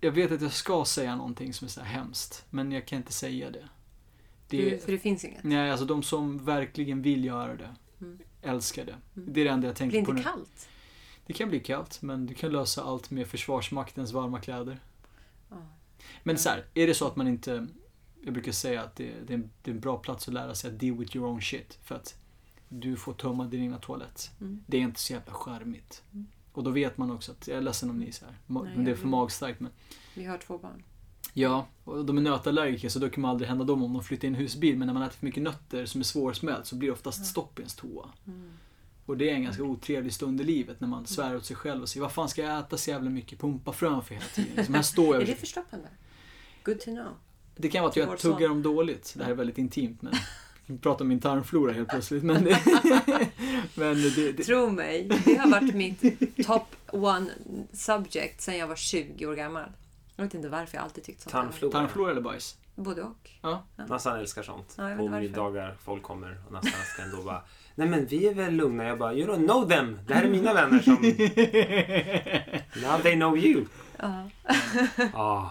jag 0.00 0.12
vet 0.12 0.32
att 0.32 0.42
jag 0.42 0.52
ska 0.52 0.84
säga 0.84 1.16
någonting 1.16 1.54
som 1.54 1.64
är 1.64 1.68
så 1.70 1.80
här 1.80 1.94
hemskt, 1.94 2.44
men 2.50 2.72
jag 2.72 2.86
kan 2.86 2.96
inte 2.98 3.12
säga 3.12 3.50
det. 3.50 3.68
Du, 4.48 4.70
det 4.70 4.84
för 4.84 4.92
det 4.92 4.98
finns 4.98 5.24
inget. 5.24 5.44
nej, 5.44 5.70
alltså 5.70 5.86
de 5.86 6.02
som 6.02 6.44
verkligen 6.44 7.02
vill 7.02 7.24
göra 7.24 7.56
det, 7.56 7.74
Mm. 8.00 8.18
älskar 8.42 8.84
det. 8.84 8.96
Mm. 9.16 9.32
Det 9.32 9.40
är 9.40 9.44
det 9.44 9.50
enda 9.50 9.66
jag 9.66 9.74
Blir 9.74 9.78
tänker 9.78 9.98
det 9.98 10.04
på 10.04 10.10
inte 10.10 10.22
nu. 10.22 10.36
kallt? 10.36 10.68
Det 11.26 11.32
kan 11.32 11.48
bli 11.48 11.60
kallt, 11.60 12.02
men 12.02 12.26
du 12.26 12.34
kan 12.34 12.52
lösa 12.52 12.82
allt 12.82 13.10
med 13.10 13.26
Försvarsmaktens 13.26 14.12
varma 14.12 14.40
kläder. 14.40 14.80
Men 16.22 16.38
så 16.38 16.48
här, 16.48 16.64
är 16.74 16.86
det 16.86 16.94
så 16.94 17.06
att 17.06 17.16
man 17.16 17.28
inte... 17.28 17.66
Jag 18.24 18.32
brukar 18.32 18.52
säga 18.52 18.82
att 18.82 18.96
det, 18.96 19.12
det, 19.26 19.32
är 19.32 19.38
en, 19.38 19.50
det 19.62 19.70
är 19.70 19.74
en 19.74 19.80
bra 19.80 19.98
plats 19.98 20.28
att 20.28 20.34
lära 20.34 20.54
sig 20.54 20.70
att 20.70 20.80
deal 20.80 20.96
with 20.98 21.16
your 21.16 21.28
own 21.28 21.40
shit. 21.40 21.78
För 21.82 21.94
att 21.94 22.16
du 22.68 22.96
får 22.96 23.12
tömma 23.12 23.44
din 23.44 23.62
egna 23.62 23.78
toalett. 23.78 24.30
Mm. 24.40 24.64
Det 24.66 24.76
är 24.76 24.80
inte 24.80 25.00
så 25.00 25.12
jävla 25.12 25.32
charmigt. 25.32 26.02
Mm. 26.12 26.26
Och 26.52 26.64
då 26.64 26.70
vet 26.70 26.98
man 26.98 27.10
också 27.10 27.32
att, 27.32 27.48
jag 27.48 27.56
är 27.56 27.60
ledsen 27.60 27.90
om 27.90 27.98
ni 27.98 28.08
är 28.08 28.12
så 28.12 28.24
här, 28.24 28.34
Nej, 28.46 28.62
men 28.76 28.84
det 28.84 28.90
är 28.90 28.94
för 28.94 29.06
magstarkt. 29.08 29.60
Men, 29.60 29.70
Vi 30.14 30.24
har 30.24 30.38
två 30.38 30.58
barn. 30.58 30.82
ja, 31.34 31.66
och 31.84 32.04
de 32.04 32.18
är 32.18 32.22
nötallergiker 32.22 32.88
så 32.88 32.98
då 32.98 33.10
kan 33.10 33.22
man 33.22 33.30
aldrig 33.30 33.48
hända 33.48 33.64
dem 33.64 33.82
om 33.82 33.92
de 33.92 34.04
flyttar 34.04 34.28
in 34.28 34.34
i 34.34 34.38
husbil. 34.38 34.78
Men 34.78 34.86
när 34.86 34.94
man 34.94 35.02
äter 35.02 35.16
för 35.16 35.26
mycket 35.26 35.42
nötter 35.42 35.86
som 35.86 36.00
är 36.00 36.04
svårsmält 36.04 36.66
så 36.66 36.76
blir 36.76 36.88
det 36.88 36.92
oftast 36.92 37.26
stopp 37.26 37.58
i 37.58 37.62
ens 37.62 37.74
toa. 37.76 38.08
Mm. 38.26 38.50
Och 39.06 39.16
det 39.16 39.30
är 39.30 39.34
en 39.34 39.42
ganska 39.42 39.62
otrevlig 39.62 40.12
stund 40.12 40.40
i 40.40 40.44
livet 40.44 40.80
när 40.80 40.88
man 40.88 41.06
svär 41.06 41.36
åt 41.36 41.44
sig 41.44 41.56
själv 41.56 41.82
och 41.82 41.88
säger 41.88 42.02
vad 42.02 42.12
fan 42.12 42.28
ska 42.28 42.42
jag 42.42 42.58
äta 42.58 42.76
så 42.76 42.90
jävla 42.90 43.10
mycket 43.10 43.38
pumpafrön 43.38 44.02
för 44.02 44.14
hela 44.14 44.26
tiden? 44.26 44.56
Liksom, 44.56 44.74
här 44.74 44.82
står 44.82 45.14
jag 45.14 45.22
Är 45.22 45.26
det 45.26 45.34
förstoppande? 45.34 45.88
Good 46.64 46.80
to 46.80 46.90
know. 46.90 47.14
Det 47.60 47.68
kan 47.68 47.82
vara 47.82 47.90
att 47.90 47.96
jag 47.96 48.18
tuggar 48.18 48.48
dem 48.48 48.62
dåligt. 48.62 49.14
Det 49.16 49.24
här 49.24 49.30
är 49.30 49.34
väldigt 49.34 49.58
intimt 49.58 50.02
men 50.02 50.12
vi 50.66 50.78
pratar 50.78 51.04
om 51.04 51.08
min 51.08 51.20
tarmflora 51.20 51.72
helt 51.72 51.88
plötsligt. 51.88 52.22
Men 52.22 52.44
det, 52.44 52.60
men 53.74 54.02
det, 54.02 54.32
det, 54.32 54.44
Tro 54.44 54.70
mig, 54.70 55.10
det 55.24 55.36
har 55.36 55.50
varit 55.50 55.74
mitt 55.74 56.02
top 56.46 56.76
one 56.90 57.30
subject 57.72 58.40
sedan 58.40 58.58
jag 58.58 58.66
var 58.66 58.76
20 58.76 59.26
år 59.26 59.34
gammal. 59.34 59.68
Jag 60.16 60.24
vet 60.24 60.34
inte 60.34 60.48
varför 60.48 60.76
jag 60.76 60.84
alltid 60.84 61.04
tyckt 61.04 61.20
sånt. 61.20 61.32
Tarmflora. 61.32 61.72
Tarmflora 61.72 62.10
eller 62.10 62.20
bajs? 62.20 62.56
Både 62.74 63.02
och. 63.02 63.30
Ja. 63.42 63.64
Nassan 63.88 64.18
älskar 64.18 64.42
sånt. 64.42 64.74
Ja, 64.78 64.96
på 64.96 65.08
middagar, 65.08 65.76
folk 65.84 66.02
kommer 66.02 66.40
och 66.46 66.52
Nassan 66.52 66.80
ska 66.94 67.02
ändå 67.02 67.22
bara 67.22 67.42
Nej 67.74 67.88
men 67.88 68.06
vi 68.06 68.28
är 68.28 68.34
väl 68.34 68.54
lugna. 68.54 68.84
Jag 68.84 68.98
bara 68.98 69.14
You 69.14 69.28
don't 69.28 69.46
know 69.46 69.68
them. 69.68 69.98
Det 70.06 70.14
här 70.14 70.24
är 70.24 70.30
mina 70.30 70.54
vänner 70.54 70.78
som... 70.78 70.92
Now 72.82 73.02
they 73.02 73.14
know 73.14 73.38
you. 73.38 73.64
Ja. 74.02 74.30
Ah, 75.14 75.50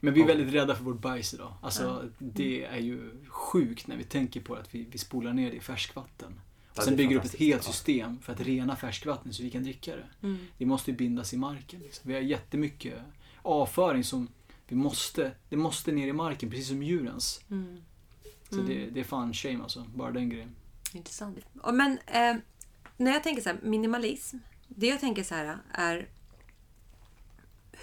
Men 0.00 0.14
vi 0.14 0.22
är 0.22 0.26
väldigt 0.26 0.54
rädda 0.54 0.74
för 0.74 0.84
vårt 0.84 1.00
bajs 1.00 1.34
idag. 1.34 1.52
Alltså, 1.62 2.08
det 2.18 2.64
är 2.64 2.78
ju 2.78 3.10
sjukt 3.28 3.86
när 3.86 3.96
vi 3.96 4.04
tänker 4.04 4.40
på 4.40 4.54
att 4.54 4.74
vi, 4.74 4.86
vi 4.90 4.98
spolar 4.98 5.32
ner 5.32 5.50
det 5.50 5.56
i 5.56 5.60
färskvatten. 5.60 6.40
Och 6.76 6.82
sen 6.82 6.96
bygger 6.96 7.16
upp 7.16 7.24
ett 7.24 7.38
helt 7.38 7.64
system 7.64 8.18
för 8.18 8.32
att 8.32 8.40
rena 8.40 8.76
färskvatten 8.76 9.32
så 9.32 9.42
vi 9.42 9.50
kan 9.50 9.62
dricka 9.62 9.96
det. 9.96 10.06
Mm. 10.26 10.38
Det 10.58 10.66
måste 10.66 10.90
ju 10.90 10.96
bindas 10.96 11.32
i 11.34 11.36
marken. 11.36 11.80
Liksom. 11.80 12.08
Vi 12.08 12.14
har 12.14 12.20
jättemycket 12.20 12.94
avföring 13.42 14.04
som 14.04 14.28
vi 14.68 14.76
måste, 14.76 15.32
det 15.48 15.56
måste 15.56 15.92
ner 15.92 16.06
i 16.06 16.12
marken, 16.12 16.50
precis 16.50 16.68
som 16.68 16.82
djurens. 16.82 17.40
Mm. 17.50 17.82
Så 18.50 18.56
det, 18.56 18.86
det 18.90 19.00
är 19.00 19.04
fan 19.04 19.34
shame 19.34 19.62
alltså, 19.62 19.84
bara 19.94 20.10
den 20.10 20.28
grejen. 20.28 20.54
Intressant. 20.92 21.38
Och 21.62 21.74
Men 21.74 21.98
eh, 22.06 22.36
när 22.96 23.12
jag 23.12 23.22
tänker 23.22 23.42
så 23.42 23.48
här, 23.48 23.58
minimalism. 23.62 24.36
Det 24.68 24.86
jag 24.86 25.00
tänker 25.00 25.22
så 25.22 25.34
här 25.34 25.58
är 25.72 26.08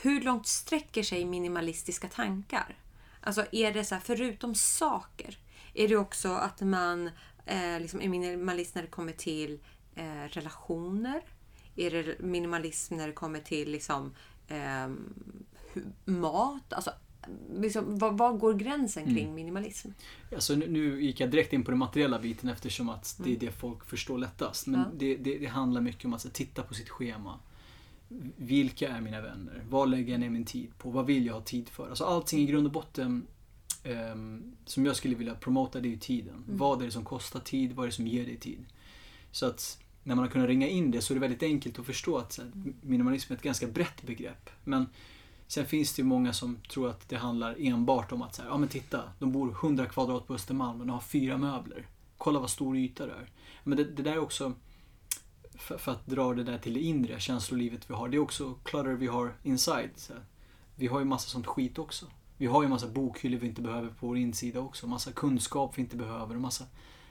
hur 0.01 0.21
långt 0.21 0.47
sträcker 0.47 1.03
sig 1.03 1.25
minimalistiska 1.25 2.07
tankar? 2.07 2.77
Alltså 3.21 3.45
är 3.51 3.73
det 3.73 3.85
så 3.85 3.95
här, 3.95 4.01
förutom 4.05 4.55
saker, 4.55 5.37
är 5.73 5.87
det 5.87 5.95
också 5.97 6.29
att 6.29 6.61
man 6.61 7.09
eh, 7.45 7.79
liksom 7.79 8.01
är 8.01 8.09
minimalist 8.09 8.75
när 8.75 8.81
det 8.81 8.87
kommer 8.87 9.11
till 9.11 9.59
eh, 9.95 10.23
relationer? 10.29 11.21
Är 11.75 11.91
det 11.91 12.19
minimalism 12.19 12.95
när 12.95 13.07
det 13.07 13.13
kommer 13.13 13.39
till 13.39 13.71
liksom, 13.71 14.13
eh, 14.47 14.89
mat? 16.05 16.73
Alltså, 16.73 16.91
liksom, 17.55 17.97
var, 17.97 18.11
var 18.11 18.33
går 18.33 18.53
gränsen 18.53 19.15
kring 19.15 19.35
minimalism? 19.35 19.89
Alltså, 20.33 20.55
nu, 20.55 20.67
nu 20.67 21.03
gick 21.03 21.19
jag 21.19 21.31
direkt 21.31 21.53
in 21.53 21.63
på 21.63 21.71
den 21.71 21.77
materiella 21.79 22.19
biten 22.19 22.49
eftersom 22.49 22.89
att 22.89 23.19
det 23.23 23.35
är 23.35 23.39
det 23.39 23.51
folk 23.51 23.85
förstår 23.85 24.17
lättast. 24.17 24.67
Men 24.67 24.79
Ja. 24.79 24.85
det, 24.93 25.15
det, 25.15 25.37
det 25.37 25.45
handlar 25.45 25.81
mycket 25.81 26.05
om 26.05 26.13
att 26.13 26.33
titta 26.33 26.63
på 26.63 26.73
sitt 26.73 26.89
schema. 26.89 27.39
Vilka 28.35 28.89
är 28.89 29.01
mina 29.01 29.21
vänner? 29.21 29.63
Vad 29.69 29.89
lägger 29.89 30.11
jag 30.11 30.19
ner 30.19 30.29
min 30.29 30.45
tid 30.45 30.77
på? 30.77 30.89
Vad 30.89 31.05
vill 31.05 31.25
jag 31.25 31.33
ha 31.33 31.41
tid 31.41 31.69
för? 31.69 31.89
Alltså 31.89 32.03
allting 32.03 32.39
i 32.39 32.45
grund 32.45 32.65
och 32.65 32.71
botten 32.71 33.27
ehm, 33.83 34.55
som 34.65 34.85
jag 34.85 34.95
skulle 34.95 35.15
vilja 35.15 35.35
promota 35.35 35.79
det 35.79 35.87
är 35.87 35.91
ju 35.91 35.97
tiden. 35.97 36.43
Vad 36.47 36.81
är 36.81 36.85
det 36.85 36.91
som 36.91 37.05
kostar 37.05 37.39
tid? 37.39 37.73
Vad 37.73 37.83
är 37.83 37.87
det 37.87 37.95
som 37.95 38.07
ger 38.07 38.25
dig 38.25 38.37
tid? 38.37 38.65
Så 39.31 39.45
att 39.45 39.79
när 40.03 40.15
man 40.15 40.25
har 40.25 40.31
kunnat 40.31 40.47
ringa 40.47 40.67
in 40.67 40.91
det 40.91 41.01
så 41.01 41.13
är 41.13 41.15
det 41.15 41.21
väldigt 41.21 41.43
enkelt 41.43 41.79
att 41.79 41.85
förstå 41.85 42.17
att 42.17 42.33
så 42.33 42.41
här, 42.41 42.51
minimalism 42.81 43.33
är 43.33 43.37
ett 43.37 43.43
ganska 43.43 43.67
brett 43.67 44.03
begrepp. 44.03 44.49
Men 44.63 44.89
sen 45.47 45.65
finns 45.65 45.93
det 45.93 46.01
ju 46.01 46.05
många 46.05 46.33
som 46.33 46.59
tror 46.71 46.89
att 46.89 47.09
det 47.09 47.17
handlar 47.17 47.55
enbart 47.59 48.11
om 48.11 48.21
att 48.21 48.35
så 48.35 48.41
här, 48.41 48.49
ja 48.49 48.57
men 48.57 48.69
titta, 48.69 49.01
de 49.19 49.31
bor 49.31 49.51
100 49.51 49.85
kvadrat 49.85 50.27
på 50.27 50.33
Östermalm 50.33 50.81
och 50.81 50.87
de 50.87 50.93
har 50.93 51.01
fyra 51.01 51.37
möbler. 51.37 51.87
Kolla 52.17 52.39
vad 52.39 52.49
stor 52.49 52.77
yta 52.77 53.05
det 53.05 53.11
är. 53.11 53.29
Men 53.63 53.77
det, 53.77 53.83
det 53.83 54.03
där 54.03 54.11
är 54.11 54.19
också, 54.19 54.53
för, 55.61 55.77
för 55.77 55.91
att 55.91 56.05
dra 56.05 56.33
det 56.33 56.43
där 56.43 56.57
till 56.57 56.73
det 56.73 56.79
inre 56.79 57.19
känslolivet 57.19 57.89
vi 57.89 57.93
har, 57.93 58.09
det 58.09 58.17
är 58.17 58.19
också 58.19 58.53
clutter 58.63 58.93
vi 58.93 59.07
har 59.07 59.33
inside. 59.43 59.89
Så. 59.95 60.13
Vi 60.75 60.87
har 60.87 60.99
ju 60.99 61.05
massa 61.05 61.29
sånt 61.29 61.47
skit 61.47 61.79
också. 61.79 62.05
Vi 62.37 62.45
har 62.45 62.63
ju 62.63 62.69
massa 62.69 62.87
bokhyllor 62.87 63.39
vi 63.39 63.47
inte 63.47 63.61
behöver 63.61 63.89
på 63.89 64.07
vår 64.07 64.17
insida 64.17 64.59
också. 64.59 64.87
Massa 64.87 65.11
kunskap 65.11 65.77
vi 65.77 65.81
inte 65.81 65.95
behöver 65.95 66.35
och 66.35 66.41
massa 66.41 66.65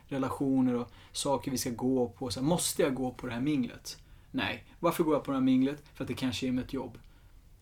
relationer 0.09 0.75
och 0.75 0.91
saker 1.13 1.51
vi 1.51 1.59
ska 1.59 1.71
gå 1.71 2.09
på. 2.09 2.31
Så 2.31 2.41
här, 2.41 2.47
måste 2.47 2.83
jag 2.83 2.95
gå 2.95 3.11
på 3.11 3.27
det 3.27 3.33
här 3.33 3.41
minglet? 3.41 3.99
Nej. 4.31 4.65
Varför 4.81 5.05
går 5.05 5.15
jag 5.15 5.25
på 5.25 5.31
det 5.31 5.37
här 5.37 5.45
minglet? 5.45 5.83
För 5.95 6.05
att 6.05 6.09
det 6.09 6.15
kanske 6.15 6.47
ger 6.47 6.53
mig 6.53 6.65
ett 6.65 6.73
jobb. 6.73 6.99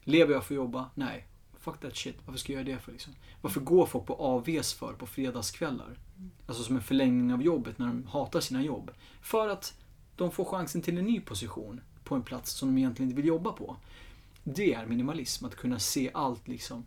Lever 0.04 0.34
jag 0.34 0.44
för 0.44 0.54
att 0.54 0.56
jobba? 0.56 0.90
Nej. 0.94 1.26
Fuck 1.58 1.80
that 1.80 1.96
shit. 1.96 2.16
Varför 2.24 2.38
ska 2.38 2.52
jag 2.52 2.68
göra 2.68 2.76
det 2.76 2.82
för 2.82 2.92
liksom? 2.92 3.14
Varför 3.40 3.60
går 3.60 3.86
folk 3.86 4.06
på 4.06 4.14
AVs 4.14 4.74
för 4.74 4.92
på 4.92 5.06
fredagskvällar? 5.06 5.98
Alltså 6.46 6.62
som 6.62 6.76
en 6.76 6.82
förlängning 6.82 7.32
av 7.32 7.42
jobbet 7.42 7.78
när 7.78 7.86
de 7.86 8.06
hatar 8.06 8.40
sina 8.40 8.62
jobb. 8.62 8.90
För 9.22 9.48
att 9.48 9.74
de 10.18 10.30
får 10.30 10.44
chansen 10.44 10.82
till 10.82 10.98
en 10.98 11.04
ny 11.04 11.20
position 11.20 11.80
på 12.04 12.14
en 12.14 12.22
plats 12.22 12.52
som 12.52 12.68
de 12.68 12.78
egentligen 12.78 13.10
inte 13.10 13.16
vill 13.16 13.28
jobba 13.28 13.52
på. 13.52 13.76
Det 14.44 14.74
är 14.74 14.86
minimalism, 14.86 15.44
att 15.44 15.54
kunna 15.54 15.78
se 15.78 16.10
allt 16.14 16.48
liksom. 16.48 16.84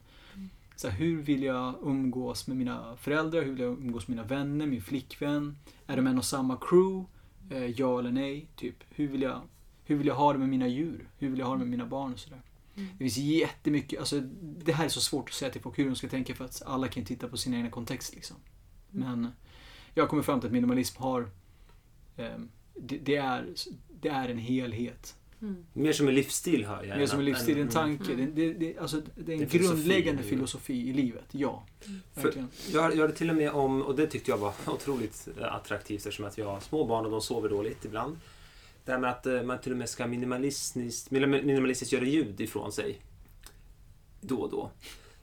Så 0.75 0.89
här, 0.89 0.97
hur 0.97 1.21
vill 1.21 1.43
jag 1.43 1.75
umgås 1.81 2.47
med 2.47 2.57
mina 2.57 2.97
föräldrar? 2.97 3.41
Hur 3.41 3.51
vill 3.51 3.61
jag 3.61 3.73
umgås 3.73 4.07
med 4.07 4.17
mina 4.17 4.27
vänner? 4.27 4.65
Min 4.65 4.81
flickvän? 4.81 5.57
Är 5.87 5.95
de 5.95 6.07
en 6.07 6.17
och 6.17 6.25
samma 6.25 6.57
crew? 6.61 7.05
Eh, 7.49 7.65
ja 7.65 7.99
eller 7.99 8.11
nej? 8.11 8.47
Typ, 8.55 8.75
hur 8.89 9.07
vill, 9.07 9.21
jag, 9.21 9.41
hur 9.83 9.95
vill 9.95 10.07
jag 10.07 10.15
ha 10.15 10.33
det 10.33 10.39
med 10.39 10.49
mina 10.49 10.67
djur? 10.67 11.09
Hur 11.17 11.29
vill 11.29 11.39
jag 11.39 11.45
ha 11.45 11.53
det 11.53 11.59
med 11.59 11.69
mina 11.69 11.85
barn 11.85 12.13
och 12.13 12.19
sådär? 12.19 12.41
Det 12.75 12.97
finns 12.97 13.17
jättemycket, 13.17 13.99
alltså 13.99 14.19
det 14.41 14.71
här 14.71 14.85
är 14.85 14.89
så 14.89 15.01
svårt 15.01 15.29
att 15.29 15.35
säga 15.35 15.51
till 15.51 15.61
folk 15.61 15.79
hur 15.79 15.85
de 15.85 15.95
ska 15.95 16.07
tänka 16.07 16.35
för 16.35 16.45
att 16.45 16.61
alla 16.65 16.87
kan 16.87 17.05
titta 17.05 17.27
på 17.27 17.37
sin 17.37 17.53
egen 17.53 17.71
kontext 17.71 18.15
liksom. 18.15 18.37
Men 18.89 19.27
jag 19.93 20.09
kommer 20.09 20.23
fram 20.23 20.39
till 20.39 20.47
att 20.47 20.53
minimalism 20.53 21.01
har, 21.01 21.29
eh, 22.17 22.37
det, 22.81 22.97
det, 22.97 23.15
är, 23.15 23.45
det 24.01 24.09
är 24.09 24.29
en 24.29 24.37
helhet. 24.37 25.15
mer 25.73 25.93
som 25.93 26.07
en 26.07 26.15
livsstil 26.15 26.65
hör 26.65 26.83
jag. 26.83 27.01
Är 27.01 27.05
som 27.07 27.19
en 27.19 27.25
livsstil, 27.25 27.55
en 27.55 27.61
Mm. 27.61 27.73
tanke. 27.73 28.15
Det, 28.15 28.25
det, 28.25 28.53
det, 28.53 28.77
alltså, 28.77 29.01
det 29.15 29.31
är 29.31 29.33
en 29.33 29.39
Det 29.39 29.45
är 29.45 29.49
filosofi, 29.49 29.77
grundläggande 29.83 30.23
ju. 30.23 30.29
filosofi 30.29 30.89
i 30.89 30.93
livet, 30.93 31.25
ja. 31.31 31.63
För- 32.13 32.21
Verkligen. 32.21 32.47
Jag 32.71 32.95
gör 32.95 33.07
det 33.07 33.13
till 33.13 33.29
och 33.29 33.35
med 33.35 33.51
om, 33.51 33.81
och 33.81 33.95
det 33.95 34.07
tyckte 34.07 34.31
jag 34.31 34.37
var 34.37 34.53
otroligt 34.67 35.27
attraktivt 35.41 35.97
eftersom 35.99 36.25
att 36.25 36.37
vi 36.37 36.41
har 36.41 36.59
små 36.59 36.85
barn 36.85 37.05
och 37.05 37.11
de 37.11 37.21
sover 37.21 37.49
dåligt 37.49 37.85
ibland. 37.85 38.17
Det 38.85 38.91
här 38.91 38.99
med 38.99 39.09
att 39.09 39.25
eh, 39.25 39.43
man 39.43 39.59
till 39.61 39.71
och 39.71 39.77
med 39.77 39.89
ska 39.89 40.07
minimalistiskt, 40.07 41.11
minimalistiskt 41.11 41.93
göra 41.93 42.03
ljud 42.05 42.41
ifrån 42.41 42.71
sig. 42.71 42.99
Då 44.21 44.35
och 44.37 44.49
då. 44.51 44.71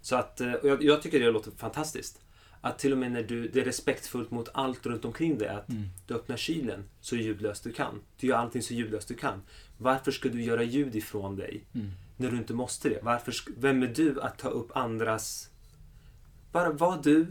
Så 0.00 0.16
att, 0.16 0.40
eh, 0.40 0.52
och 0.52 0.68
jag, 0.68 0.82
jag 0.82 1.02
tycker 1.02 1.20
det 1.20 1.30
låter 1.30 1.50
fantastiskt. 1.50 2.20
Att 2.68 2.78
till 2.78 2.92
och 2.92 2.98
med 2.98 3.12
när 3.12 3.22
du, 3.22 3.48
det 3.48 3.60
är 3.60 3.64
respektfullt 3.64 4.30
mot 4.30 4.48
allt 4.54 4.86
runt 4.86 5.04
omkring 5.04 5.38
dig. 5.38 5.48
Att 5.48 5.68
Mm. 5.68 5.82
du 6.06 6.14
öppnar 6.14 6.36
kylen 6.36 6.84
så 7.00 7.16
ljudlöst 7.16 7.64
du 7.64 7.72
kan. 7.72 8.00
Du 8.20 8.26
gör 8.26 8.36
allting 8.36 8.62
så 8.62 8.74
ljudlöst 8.74 9.08
du 9.08 9.14
kan. 9.14 9.42
Varför 9.78 10.10
ska 10.12 10.28
du 10.28 10.42
göra 10.42 10.62
ljud 10.62 10.96
ifrån 10.96 11.36
dig 11.36 11.64
Mm. 11.74 11.90
när 12.16 12.30
du 12.30 12.36
inte 12.36 12.54
måste 12.54 12.88
det? 12.88 12.98
Varför, 13.02 13.34
vem 13.56 13.82
är 13.82 13.86
du 13.88 14.20
att 14.20 14.38
ta 14.38 14.48
upp 14.48 14.76
andras... 14.76 15.50
Bara 16.52 16.70
var 16.72 17.00
du 17.02 17.26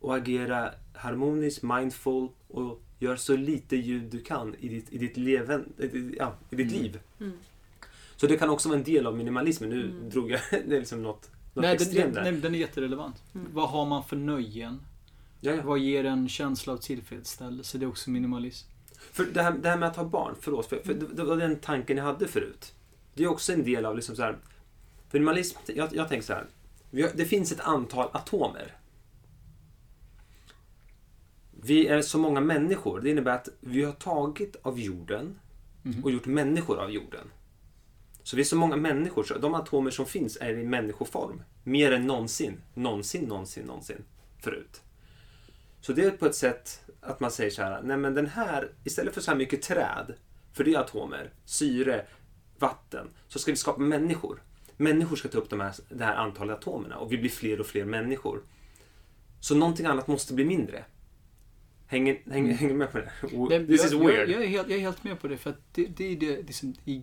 och 0.00 0.16
agera 0.16 0.70
harmoniskt, 0.92 1.62
mindful 1.62 2.28
och 2.48 2.80
gör 2.98 3.16
så 3.16 3.36
lite 3.36 3.76
ljud 3.76 4.02
du 4.10 4.20
kan 4.22 4.54
i 4.60 4.68
ditt, 4.68 4.92
i 4.92 4.98
ditt, 4.98 5.16
leven, 5.16 5.72
i 5.78 5.86
ditt- 5.86 6.14
ja, 6.18 6.34
i 6.50 6.56
ditt 6.56 6.70
Mm. 6.72 6.82
liv. 6.82 6.98
Mm. 7.20 7.32
Så 8.16 8.26
det 8.26 8.36
kan 8.36 8.50
också 8.50 8.68
vara 8.68 8.78
en 8.78 8.84
del 8.84 9.06
av 9.06 9.16
minimalismen. 9.16 9.70
Nu 9.70 9.84
Mm. 9.90 10.10
drog 10.10 10.30
jag 10.30 10.40
det 10.50 10.56
är 10.76 10.78
liksom 10.78 11.02
något, 11.02 11.30
något 11.32 11.33
Nej, 11.54 11.76
den, 11.76 12.12
den, 12.12 12.24
nej, 12.24 12.32
den 12.32 12.54
är 12.54 12.58
jätterelevant. 12.58 13.22
Mm. 13.34 13.46
Vad 13.52 13.68
har 13.70 13.86
man 13.86 14.04
för 14.04 14.16
nöjen? 14.16 14.80
Ja, 15.40 15.52
ja. 15.52 15.62
Vad 15.62 15.78
ger 15.78 16.04
en 16.04 16.28
känsla 16.28 16.72
av 16.72 16.76
tillfredsställelse? 16.76 17.78
Det 17.78 17.84
är 17.84 17.88
också 17.88 18.10
minimalism. 18.10 18.68
För 19.12 19.24
det 19.24 19.42
här, 19.42 19.52
det 19.52 19.68
här 19.68 19.76
med 19.76 19.88
att 19.88 19.96
ha 19.96 20.04
barn, 20.04 20.34
förlåt, 20.40 20.66
för, 20.66 20.76
för 20.84 20.94
det, 20.94 21.06
det 21.06 21.24
var 21.24 21.36
den 21.36 21.56
tanken 21.58 21.96
jag 21.96 22.04
hade 22.04 22.28
förut. 22.28 22.74
Det 23.14 23.24
är 23.24 23.28
också 23.28 23.52
en 23.52 23.64
del 23.64 23.86
av 23.86 23.96
liksom 23.96 24.16
så 24.16 24.22
här, 24.22 24.38
minimalism, 25.10 25.58
jag, 25.66 25.94
jag 25.96 26.08
tänker 26.08 26.26
så 26.26 26.32
här. 26.32 26.46
Vi 26.90 27.02
har, 27.02 27.10
det 27.14 27.24
finns 27.24 27.52
ett 27.52 27.60
antal 27.60 28.08
atomer. 28.12 28.76
Vi 31.60 31.86
är 31.86 32.02
så 32.02 32.18
många 32.18 32.40
människor. 32.40 33.00
Det 33.00 33.10
innebär 33.10 33.34
att 33.34 33.48
vi 33.60 33.84
har 33.84 33.92
tagit 33.92 34.56
av 34.62 34.80
jorden 34.80 35.38
Mhm. 35.86 36.04
och 36.04 36.10
gjort 36.10 36.26
människor 36.26 36.78
av 36.78 36.90
jorden. 36.90 37.30
Så 38.24 38.36
vi 38.36 38.42
är 38.42 38.46
så 38.46 38.56
många 38.56 38.76
människor, 38.76 39.24
så 39.24 39.38
de 39.38 39.54
atomer 39.54 39.90
som 39.90 40.06
finns 40.06 40.38
är 40.40 40.58
i 40.58 40.64
människoform. 40.64 41.42
Mer 41.64 41.92
än 41.92 42.06
någonsin, 42.06 42.60
någonsin, 42.74 43.24
någonsin, 43.24 43.66
någonsin 43.66 44.04
förut. 44.38 44.82
Så 45.80 45.92
det 45.92 46.04
är 46.04 46.10
på 46.10 46.26
ett 46.26 46.34
sätt 46.34 46.80
att 47.00 47.20
man 47.20 47.30
säger 47.30 47.50
så 47.50 47.62
här, 47.62 47.82
nej 47.82 47.96
men 47.96 48.14
den 48.14 48.26
här, 48.26 48.72
istället 48.84 49.14
för 49.14 49.20
så 49.20 49.30
här 49.30 49.38
mycket 49.38 49.62
träd, 49.62 50.14
för 50.52 50.64
det 50.64 50.74
är 50.74 50.78
atomer, 50.78 51.32
syre, 51.44 52.06
vatten, 52.58 53.10
så 53.28 53.38
ska 53.38 53.50
vi 53.52 53.56
skapa 53.56 53.80
människor. 53.80 54.42
Människor 54.76 55.16
ska 55.16 55.28
ta 55.28 55.38
upp 55.38 55.50
de 55.50 55.60
här, 55.60 55.74
det 55.88 56.04
här 56.04 56.16
antalet 56.16 56.58
atomerna 56.58 56.96
och 56.96 57.12
vi 57.12 57.18
blir 57.18 57.30
fler 57.30 57.60
och 57.60 57.66
fler 57.66 57.84
människor. 57.84 58.42
Så 59.40 59.54
någonting 59.54 59.86
annat 59.86 60.06
måste 60.06 60.34
bli 60.34 60.44
mindre. 60.44 60.84
Hänger, 61.86 62.22
hänger, 62.30 62.54
hänger 62.54 62.74
med 62.74 62.92
på 62.92 62.98
det? 62.98 63.10
This 63.66 63.82
jag, 63.82 63.86
is 63.86 63.92
weird. 63.92 64.28
Jag, 64.28 64.30
jag, 64.30 64.42
är 64.42 64.48
helt, 64.48 64.68
jag 64.68 64.78
är 64.78 64.82
helt 64.82 65.04
med 65.04 65.20
på 65.20 65.28
det. 65.28 65.36
För 65.36 65.50
att 65.50 65.74
det, 65.74 65.86
det 65.86 66.12
är 66.12 66.16
det, 66.16 66.42
liksom, 66.42 66.74
i, 66.84 67.02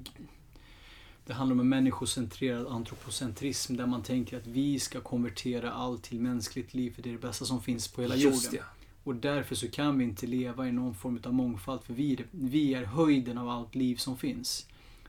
det 1.26 1.34
handlar 1.34 1.54
om 1.54 1.60
en 1.60 1.70
människocentrerad 1.70 2.68
antropocentrism 2.68 3.76
där 3.76 3.86
man 3.86 4.04
tänker 4.04 4.38
att 4.38 4.48
vi 4.48 4.80
ska 4.80 5.02
konvertera 5.02 5.72
allt 5.72 6.04
till 6.04 6.20
mänskligt 6.22 6.74
liv 6.74 6.92
för 6.96 7.02
det 7.02 7.10
är 7.10 7.14
det 7.14 7.20
bästa 7.20 7.46
som 7.46 7.62
finns 7.62 7.88
på 7.88 8.02
hela 8.02 8.16
Just 8.16 8.46
jorden. 8.46 8.60
det. 8.62 8.84
Och 9.04 9.16
därför 9.16 9.56
så 9.56 9.68
kan 9.72 9.98
vi 9.98 10.04
inte 10.04 10.28
leva 10.28 10.68
i 10.68 10.72
någon 10.72 10.96
form 10.96 11.20
av 11.26 11.34
mångfald 11.34 11.84
för 11.84 11.94
vi 11.94 12.14
är, 12.14 12.26
vi 12.32 12.74
är 12.74 12.84
höjden 12.84 13.38
av 13.38 13.50
allt 13.50 13.76
liv 13.76 13.96
som 13.96 14.18
finns. 14.18 14.68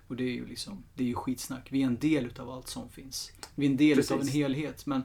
Och 0.09 0.17
det 0.17 0.25
är 0.25 0.33
ju 0.33 0.47
liksom, 0.47 0.83
det 0.95 1.03
är 1.05 1.09
ju 1.09 1.15
skitsnack. 1.15 1.67
Vi 1.71 1.83
är 1.83 1.87
en 1.87 1.99
del 1.99 2.27
utav 2.27 2.51
allt 2.51 2.69
som 2.69 2.89
finns. 2.89 3.33
Vi 3.55 3.67
är 3.67 3.71
en 3.71 3.77
del 3.77 3.99
utav 3.99 4.15
en 4.17 4.21
Precis. 4.21 4.35
helhet. 4.35 4.87
Men 4.87 5.03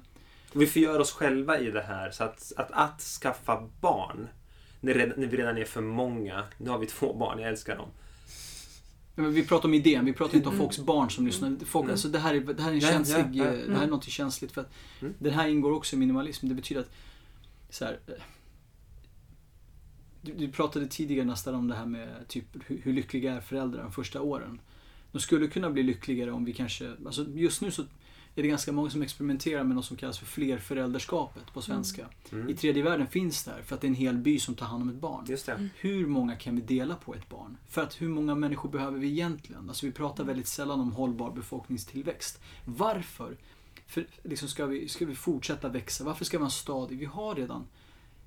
Vi 0.53 0.67
förgör 0.67 0.99
oss 0.99 1.11
själva 1.11 1.59
i 1.59 1.71
det 1.71 1.81
här. 1.81 2.11
Så 2.11 2.23
att, 2.23 2.53
att, 2.57 2.71
att 2.71 3.01
skaffa 3.01 3.69
barn, 3.81 4.27
när, 4.81 5.13
när 5.17 5.27
vi 5.27 5.37
redan 5.37 5.57
är 5.57 5.65
för 5.65 5.81
många. 5.81 6.43
Nu 6.57 6.69
har 6.69 6.77
vi 6.77 6.85
två 6.87 7.13
barn, 7.13 7.39
jag 7.39 7.49
älskar 7.49 7.77
dem. 7.77 7.89
Men 9.19 9.33
vi 9.33 9.45
pratar 9.45 9.69
om 9.69 9.73
idén, 9.73 10.05
vi 10.05 10.13
pratar 10.13 10.35
inte 10.37 10.49
om 10.49 10.55
Mm. 10.55 10.65
folks 10.65 10.79
barn 10.79 11.09
som 11.11 11.25
lyssnar. 11.25 11.55
Folk, 11.65 11.83
Mm. 11.83 11.91
alltså, 11.93 12.07
det, 12.07 12.19
här 12.19 12.33
är, 12.33 12.39
det 12.39 12.61
här 12.63 12.69
är 12.69 12.73
en 12.73 12.79
Ja, 12.79 12.87
känslig, 12.87 13.25
ja, 13.33 13.45
eh, 13.45 13.59
ja. 13.59 13.67
det 13.67 13.75
här 13.75 13.83
är 13.83 13.87
något 13.87 14.03
känsligt 14.03 14.51
för 14.51 14.61
att 14.61 14.71
Mm. 15.01 15.13
den 15.19 15.33
här 15.33 15.47
ingår 15.47 15.71
också 15.71 15.95
i 15.95 15.99
minimalism. 15.99 16.47
Det 16.47 16.55
betyder 16.55 16.81
att 16.81 16.91
så 17.69 17.85
här, 17.85 17.99
eh, 18.07 18.13
du, 20.21 20.33
du 20.33 20.47
pratade 20.51 20.87
tidigare 20.87 21.25
nästan 21.25 21.55
om 21.55 21.67
det 21.67 21.75
här 21.75 21.85
med 21.85 22.27
typ 22.27 22.45
hur, 22.65 22.81
hur 22.83 22.93
lyckliga 22.93 23.33
är 23.33 23.41
föräldrar 23.41 23.83
de 23.83 23.91
första 23.91 24.21
åren. 24.21 24.59
De 25.11 25.19
skulle 25.19 25.47
kunna 25.47 25.69
bli 25.69 25.83
lyckligare 25.83 26.31
om 26.31 26.45
vi 26.45 26.53
kanske, 26.53 26.91
alltså 27.05 27.25
just 27.35 27.61
nu 27.61 27.71
så 27.71 27.83
är 28.37 28.43
det 28.43 28.49
ganska 28.49 28.71
många 28.71 28.89
som 28.89 29.01
experimenterar 29.01 29.63
med 29.63 29.75
något 29.75 29.85
som 29.85 29.97
kallas 29.97 30.19
för 30.19 30.25
flerföräldraskapet 30.25 31.53
på 31.53 31.61
svenska. 31.61 32.05
Mm. 32.31 32.49
I 32.49 32.53
tredje 32.53 32.83
världen 32.83 33.07
finns 33.07 33.43
det 33.43 33.51
här 33.51 33.61
för 33.61 33.75
att 33.75 33.81
det 33.81 33.87
är 33.87 33.89
en 33.89 33.95
hel 33.95 34.17
by 34.17 34.39
som 34.39 34.55
tar 34.55 34.65
hand 34.65 34.83
om 34.83 34.89
ett 34.89 34.95
barn. 34.95 35.25
Just 35.27 35.45
det. 35.45 35.69
Hur 35.75 36.07
många 36.07 36.35
kan 36.35 36.55
vi 36.55 36.61
dela 36.61 36.95
på 36.95 37.15
ett 37.15 37.29
barn? 37.29 37.57
För 37.69 37.83
att 37.83 38.01
hur 38.01 38.09
många 38.09 38.35
människor 38.35 38.69
behöver 38.69 38.99
vi 38.99 39.07
egentligen? 39.07 39.69
Alltså 39.69 39.85
vi 39.85 39.91
pratar 39.91 40.23
väldigt 40.23 40.47
sällan 40.47 40.79
om 40.79 40.91
hållbar 40.91 41.31
befolkningstillväxt. 41.31 42.41
Varför 42.65 43.37
för, 43.87 44.07
liksom 44.23 44.49
ska, 44.49 44.65
vi, 44.65 44.89
ska 44.89 45.05
vi 45.05 45.15
fortsätta 45.15 45.69
växa? 45.69 46.03
Varför 46.03 46.25
ska 46.25 46.37
vi 46.37 46.41
ha 46.41 46.47
en 46.47 46.51
stad? 46.51 46.89
Vi 46.91 47.05
har 47.05 47.35
redan 47.35 47.67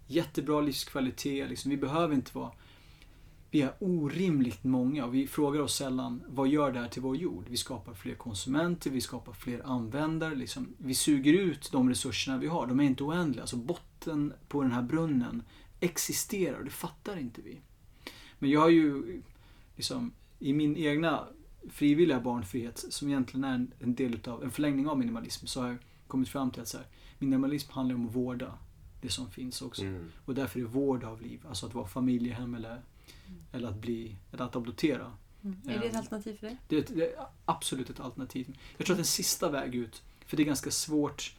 jättebra 0.06 0.60
livskvalitet. 0.60 1.48
Liksom. 1.48 1.70
Vi 1.70 1.76
behöver 1.76 2.14
inte 2.14 2.30
vara... 2.38 2.50
Vi 3.50 3.62
är 3.62 3.72
orimligt 3.78 4.64
många 4.64 5.04
och 5.04 5.14
vi 5.14 5.26
frågar 5.26 5.60
oss 5.60 5.74
sällan 5.74 6.22
vad 6.28 6.48
gör 6.48 6.72
det 6.72 6.78
här 6.78 6.88
till 6.88 7.02
vår 7.02 7.16
jord? 7.16 7.44
Vi 7.48 7.56
skapar 7.56 7.94
fler 7.94 8.14
konsumenter, 8.14 8.90
vi 8.90 9.00
skapar 9.00 9.32
fler 9.32 9.66
användare. 9.66 10.34
Liksom. 10.34 10.74
Vi 10.78 10.94
suger 10.94 11.32
ut 11.32 11.72
de 11.72 11.88
resurserna 11.88 12.38
vi 12.38 12.46
har. 12.46 12.66
De 12.66 12.80
är 12.80 12.84
inte 12.84 13.04
oändliga. 13.04 13.42
Alltså 13.42 13.56
botten 13.56 14.32
på 14.48 14.62
den 14.62 14.72
här 14.72 14.82
brunnen 14.82 15.42
existerar 15.80 16.58
och 16.58 16.64
det 16.64 16.70
fattar 16.70 17.16
inte 17.18 17.42
vi. 17.42 17.60
Men 18.38 18.50
jag 18.50 18.60
har 18.60 18.68
ju 18.68 19.22
liksom 19.76 20.12
i 20.38 20.52
min 20.52 20.76
egna 20.76 21.24
frivilliga 21.68 22.20
barnfrihet 22.20 22.84
som 22.88 23.08
egentligen 23.08 23.44
är 23.44 23.54
en, 23.54 23.72
en 23.78 23.94
del 23.94 24.14
utav, 24.14 24.42
en 24.42 24.50
förlängning 24.50 24.88
av 24.88 24.98
minimalism 24.98 25.46
så 25.46 25.60
har 25.60 25.68
jag 25.68 25.78
kommit 26.06 26.28
fram 26.28 26.50
till 26.50 26.62
att 26.62 26.68
så 26.68 26.76
här, 26.76 26.86
minimalism 27.18 27.72
handlar 27.72 27.94
om 27.94 28.06
att 28.06 28.14
vårda 28.14 28.58
det 29.00 29.08
som 29.08 29.30
finns 29.30 29.62
också. 29.62 29.82
Mm. 29.82 30.10
Och 30.24 30.34
därför 30.34 30.60
är 30.60 30.64
vård 30.64 31.04
av 31.04 31.22
liv, 31.22 31.40
alltså 31.48 31.66
att 31.66 31.74
vara 31.74 31.86
familjehem 31.86 32.54
eller, 32.54 32.82
eller 33.52 33.68
att 33.68 33.76
bli, 33.80 34.16
eller 34.32 34.44
att 34.44 34.56
adoptera. 34.56 35.12
Mm. 35.44 35.60
Är 35.68 35.78
det 35.78 35.86
ett 35.86 35.96
alternativ 35.96 36.36
för 36.36 36.46
dig? 36.46 36.56
Det 36.68 36.76
är, 36.76 36.80
ett, 36.80 36.96
det 36.96 37.04
är 37.04 37.26
absolut 37.44 37.90
ett 37.90 38.00
alternativ. 38.00 38.56
Jag 38.76 38.86
tror 38.86 38.94
att 38.94 39.00
en 39.00 39.04
sista 39.04 39.48
väg 39.48 39.74
ut, 39.74 40.02
för 40.26 40.36
det 40.36 40.42
är 40.42 40.44
ganska 40.44 40.70
svårt 40.70 41.34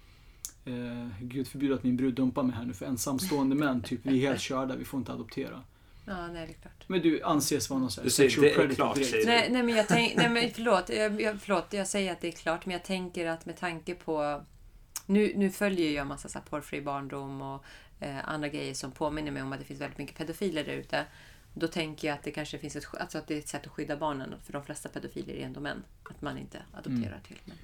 eh, 0.65 1.07
Gud 1.21 1.47
förbjude 1.47 1.75
att 1.75 1.83
min 1.83 1.97
brud 1.97 2.13
dumpar 2.13 2.43
mig 2.43 2.55
här 2.55 2.65
nu 2.65 2.73
för 2.73 2.85
ensamstående 2.85 3.55
män, 3.55 3.81
typ 3.85 3.99
vi 4.03 4.25
är 4.25 4.29
helt 4.29 4.41
körda, 4.41 4.75
vi 4.75 4.85
får 4.85 4.97
inte 4.97 5.13
adoptera. 5.13 5.63
Ja, 6.05 6.27
nej, 6.27 6.47
det 6.47 6.53
är 6.53 6.61
klart. 6.61 6.83
Men 6.87 7.01
du 7.01 7.23
anses 7.23 7.69
vara 7.69 7.79
någon 7.79 7.91
sån 7.91 8.01
här 8.01 8.05
Du 8.05 8.11
säger, 8.11 8.41
det 8.41 8.53
är 8.53 8.75
klart, 8.75 8.95
direkt. 8.95 9.11
säger 9.11 9.25
du. 9.25 9.31
Nej, 9.31 9.49
nej, 9.51 9.63
men 9.63 9.75
jag 9.75 9.87
tänk, 9.87 10.15
nej, 10.15 10.29
men 10.29 10.51
förlåt, 10.51 10.89
jag, 10.89 11.21
jag, 11.21 11.41
förlåt, 11.41 11.73
jag 11.73 11.87
säger 11.87 12.11
att 12.11 12.21
det 12.21 12.27
är 12.27 12.31
klart, 12.31 12.65
men 12.65 12.73
jag 12.73 12.83
tänker 12.83 13.25
att 13.25 13.45
med 13.45 13.57
tanke 13.57 13.95
på... 13.95 14.41
Nu, 15.05 15.33
nu 15.35 15.51
följer 15.51 15.91
jag 15.91 16.07
massa 16.07 16.29
så 16.29 16.37
här 16.37 16.45
porrfri 16.45 16.81
barndom 16.81 17.41
och 17.41 17.63
eh, 17.99 18.29
andra 18.29 18.47
grejer 18.47 18.73
som 18.73 18.91
påminner 18.91 19.31
mig 19.31 19.41
om 19.41 19.53
att 19.53 19.59
det 19.59 19.65
finns 19.65 19.81
väldigt 19.81 19.97
mycket 19.97 20.17
pedofiler 20.17 20.63
där 20.63 20.73
ute. 20.73 21.05
Då 21.53 21.67
tänker 21.67 22.07
jag 22.07 22.15
att 22.15 22.23
det 22.23 22.31
kanske 22.31 22.57
finns 22.57 22.75
ett, 22.75 22.87
alltså 22.99 23.17
att 23.17 23.27
det 23.27 23.33
är 23.33 23.39
ett 23.39 23.47
sätt 23.47 23.65
att 23.65 23.71
skydda 23.71 23.97
barnen, 23.97 24.33
för 24.43 24.53
de 24.53 24.63
flesta 24.63 24.89
pedofiler 24.89 25.33
är 25.33 25.45
ändå 25.45 25.59
män. 25.59 25.83
Att 26.03 26.21
man 26.21 26.37
inte 26.37 26.63
adopterar 26.73 27.19
till 27.27 27.37
män. 27.45 27.57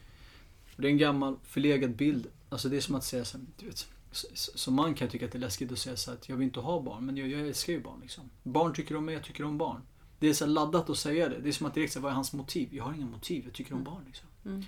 Det 0.76 0.88
är 0.88 0.92
en 0.92 0.98
gammal 0.98 1.36
förlegad 1.44 1.96
bild. 1.96 2.28
Alltså 2.50 2.70
det 2.70 2.78
är 2.78 2.82
som 2.82 2.96
att 2.96 3.04
säga 3.04 3.26
så, 3.26 3.38
här, 3.38 3.46
du 3.58 3.66
vet, 3.66 3.88
som 4.36 4.74
man 4.74 4.94
kan 4.94 5.06
jag 5.06 5.12
tycka 5.12 5.26
att 5.26 5.32
det 5.32 5.38
är 5.38 5.40
läskigt 5.40 5.72
att 5.72 5.80
säga 5.80 5.96
så 5.96 6.12
här 6.12 6.18
att 6.18 6.30
jag 6.30 6.36
vill 6.36 6.46
inte 6.48 6.60
ha 6.60 6.82
barn, 6.82 7.06
men 7.06 7.18
jag, 7.18 7.28
jag 7.28 7.42
älskar 7.42 7.74
ju 7.74 7.82
barn 7.82 8.00
liksom. 8.02 8.30
Barn 8.44 8.74
tycker 8.74 8.96
om 8.96 9.06
mig, 9.06 9.14
jag 9.16 9.24
tycker 9.24 9.44
om 9.44 9.58
barn. 9.58 9.82
Det 10.20 10.28
är 10.30 10.34
så 10.34 10.46
laddat 10.46 10.90
att 10.90 10.98
säga 10.98 11.30
det. 11.30 11.40
Det 11.40 11.50
är 11.50 11.54
som 11.54 11.66
att 11.68 11.74
direkt 11.74 11.94
säga, 11.94 12.04
vad 12.04 12.12
är 12.12 12.16
hans 12.16 12.34
motiv? 12.34 12.70
Jag 12.72 12.84
har 12.84 12.94
inga 12.94 13.06
motiv, 13.06 13.44
jag 13.46 13.54
tycker 13.54 13.74
om 13.74 13.84
barn 13.84 14.04
liksom. 14.06 14.28
Mm. 14.46 14.64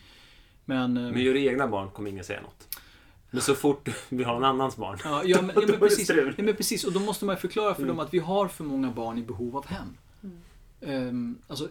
Men... 0.65 0.97
eh, 0.97 1.03
Men 1.11 1.21
gör 1.21 1.33
du 1.33 1.45
egna 1.45 1.67
barn 1.67 1.89
kommer 1.91 2.09
ingen 2.09 2.23
säga 2.23 2.41
något. 2.41 2.77
Men 3.31 3.41
så 3.41 3.55
fort 3.55 3.89
vi 4.09 4.23
har 4.23 4.33
någon 4.33 4.43
annans 4.43 4.77
barn. 4.77 4.97
Ja, 5.03 5.23
ja, 5.25 5.41
men, 5.41 5.55
ja, 5.61 5.61
men, 5.67 5.79
precis, 5.79 6.09
ja, 6.09 6.15
men 6.37 6.55
precis. 6.55 6.83
Och 6.83 6.93
då 6.93 6.99
måste 6.99 7.25
man 7.25 7.35
ju 7.35 7.39
förklara 7.39 7.75
för 7.75 7.81
Mm. 7.83 7.95
dem 7.95 8.05
att 8.05 8.13
vi 8.13 8.19
har 8.19 8.47
för 8.47 8.63
många 8.63 8.91
barn 8.91 9.17
i 9.17 9.21
behov 9.21 9.57
av 9.57 9.65
hem. 9.67 9.97
Ehm, 10.81 11.37
alltså, 11.47 11.69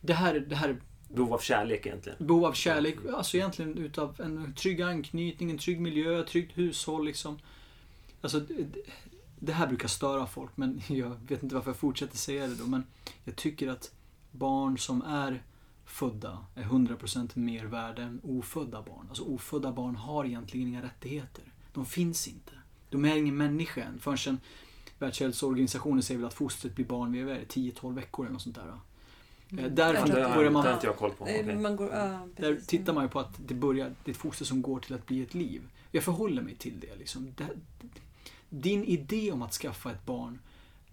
det 0.00 0.12
här, 0.14 0.34
det 0.40 0.54
här 0.56 0.68
är 0.68 0.76
Behov 1.08 1.34
av 1.34 1.38
kärlek 1.38 1.86
egentligen. 1.86 2.18
behov 2.26 2.44
av 2.44 2.52
kärlek, 2.52 2.96
alltså 3.14 3.36
egentligen 3.36 3.78
utav 3.78 4.20
en 4.20 4.54
trygg 4.54 4.82
anknytning, 4.82 5.50
en 5.50 5.58
trygg 5.58 5.80
miljö, 5.80 6.20
ett 6.20 6.26
tryggt 6.26 6.58
hushåll 6.58 7.04
liksom. 7.04 7.38
Alltså, 8.20 8.40
det, 8.40 8.66
det 9.38 9.52
här 9.52 9.66
brukar 9.66 9.88
störa 9.88 10.26
folk, 10.26 10.50
men 10.56 10.80
jag 10.88 11.16
vet 11.28 11.42
inte 11.42 11.54
varför 11.54 11.70
jag 11.70 11.76
fortsätter 11.76 12.16
säga 12.16 12.46
det 12.46 12.54
då, 12.54 12.66
men 12.66 12.84
jag 13.24 13.36
tycker 13.36 13.68
att 13.68 13.90
barn 14.30 14.78
som 14.78 15.02
är 15.02 15.42
födda 15.86 16.38
är 16.54 16.62
100% 16.62 17.30
mer 17.38 17.64
värda 17.64 18.02
än 18.02 18.20
ofödda 18.22 18.82
barn. 18.82 19.06
Alltså 19.08 19.22
ofödda 19.24 19.72
barn 19.72 19.96
har 19.96 20.24
egentligen 20.24 20.68
inga 20.68 20.82
rättigheter. 20.82 21.44
De 21.72 21.86
finns 21.86 22.28
inte. 22.28 22.52
De 22.90 23.04
är 23.04 23.16
ingen 23.16 23.36
människa 23.36 23.82
än. 23.82 23.98
Förrän 23.98 24.40
Världshälsoorganisationen 24.98 26.02
säger 26.02 26.18
väl 26.18 26.26
att 26.26 26.34
fostret 26.34 26.74
blir 26.74 26.84
barn 26.84 27.12
vid 27.12 27.24
vad 27.24 27.34
är 27.34 27.38
det, 27.38 27.44
10-12 27.44 27.94
veckor 27.94 28.24
eller 28.24 28.32
något 28.32 28.42
sånt 28.42 28.56
där. 28.56 28.78
Eh, 29.62 29.70
Därifrån 29.70 30.10
Det 30.10 30.22
har 30.22 30.34
börjar 30.34 30.44
det 30.44 30.50
man 30.50 30.74
inte 30.74 30.86
jag 30.86 30.96
koll 30.96 31.10
på. 31.10 31.26
Eh, 31.26 31.40
Okej. 31.40 31.56
Man 31.56 31.76
går, 31.76 31.90
ja, 31.92 32.28
där 32.36 32.60
tittar 32.66 32.92
man 32.92 33.04
ju 33.04 33.08
på 33.08 33.20
att 33.20 33.34
det 33.46 33.54
börjar, 33.54 33.94
det 34.04 34.10
är 34.10 34.14
ett 34.14 34.20
foster 34.20 34.44
som 34.44 34.62
går 34.62 34.80
till 34.80 34.94
att 34.94 35.06
bli 35.06 35.22
ett 35.22 35.34
liv. 35.34 35.62
Jag 35.90 36.04
förhåller 36.04 36.42
mig 36.42 36.54
till 36.54 36.80
det. 36.80 36.96
Liksom. 36.96 37.34
det 37.36 37.48
din 38.48 38.84
idé 38.84 39.32
om 39.32 39.42
att 39.42 39.52
skaffa 39.52 39.90
ett 39.90 40.06
barn 40.06 40.38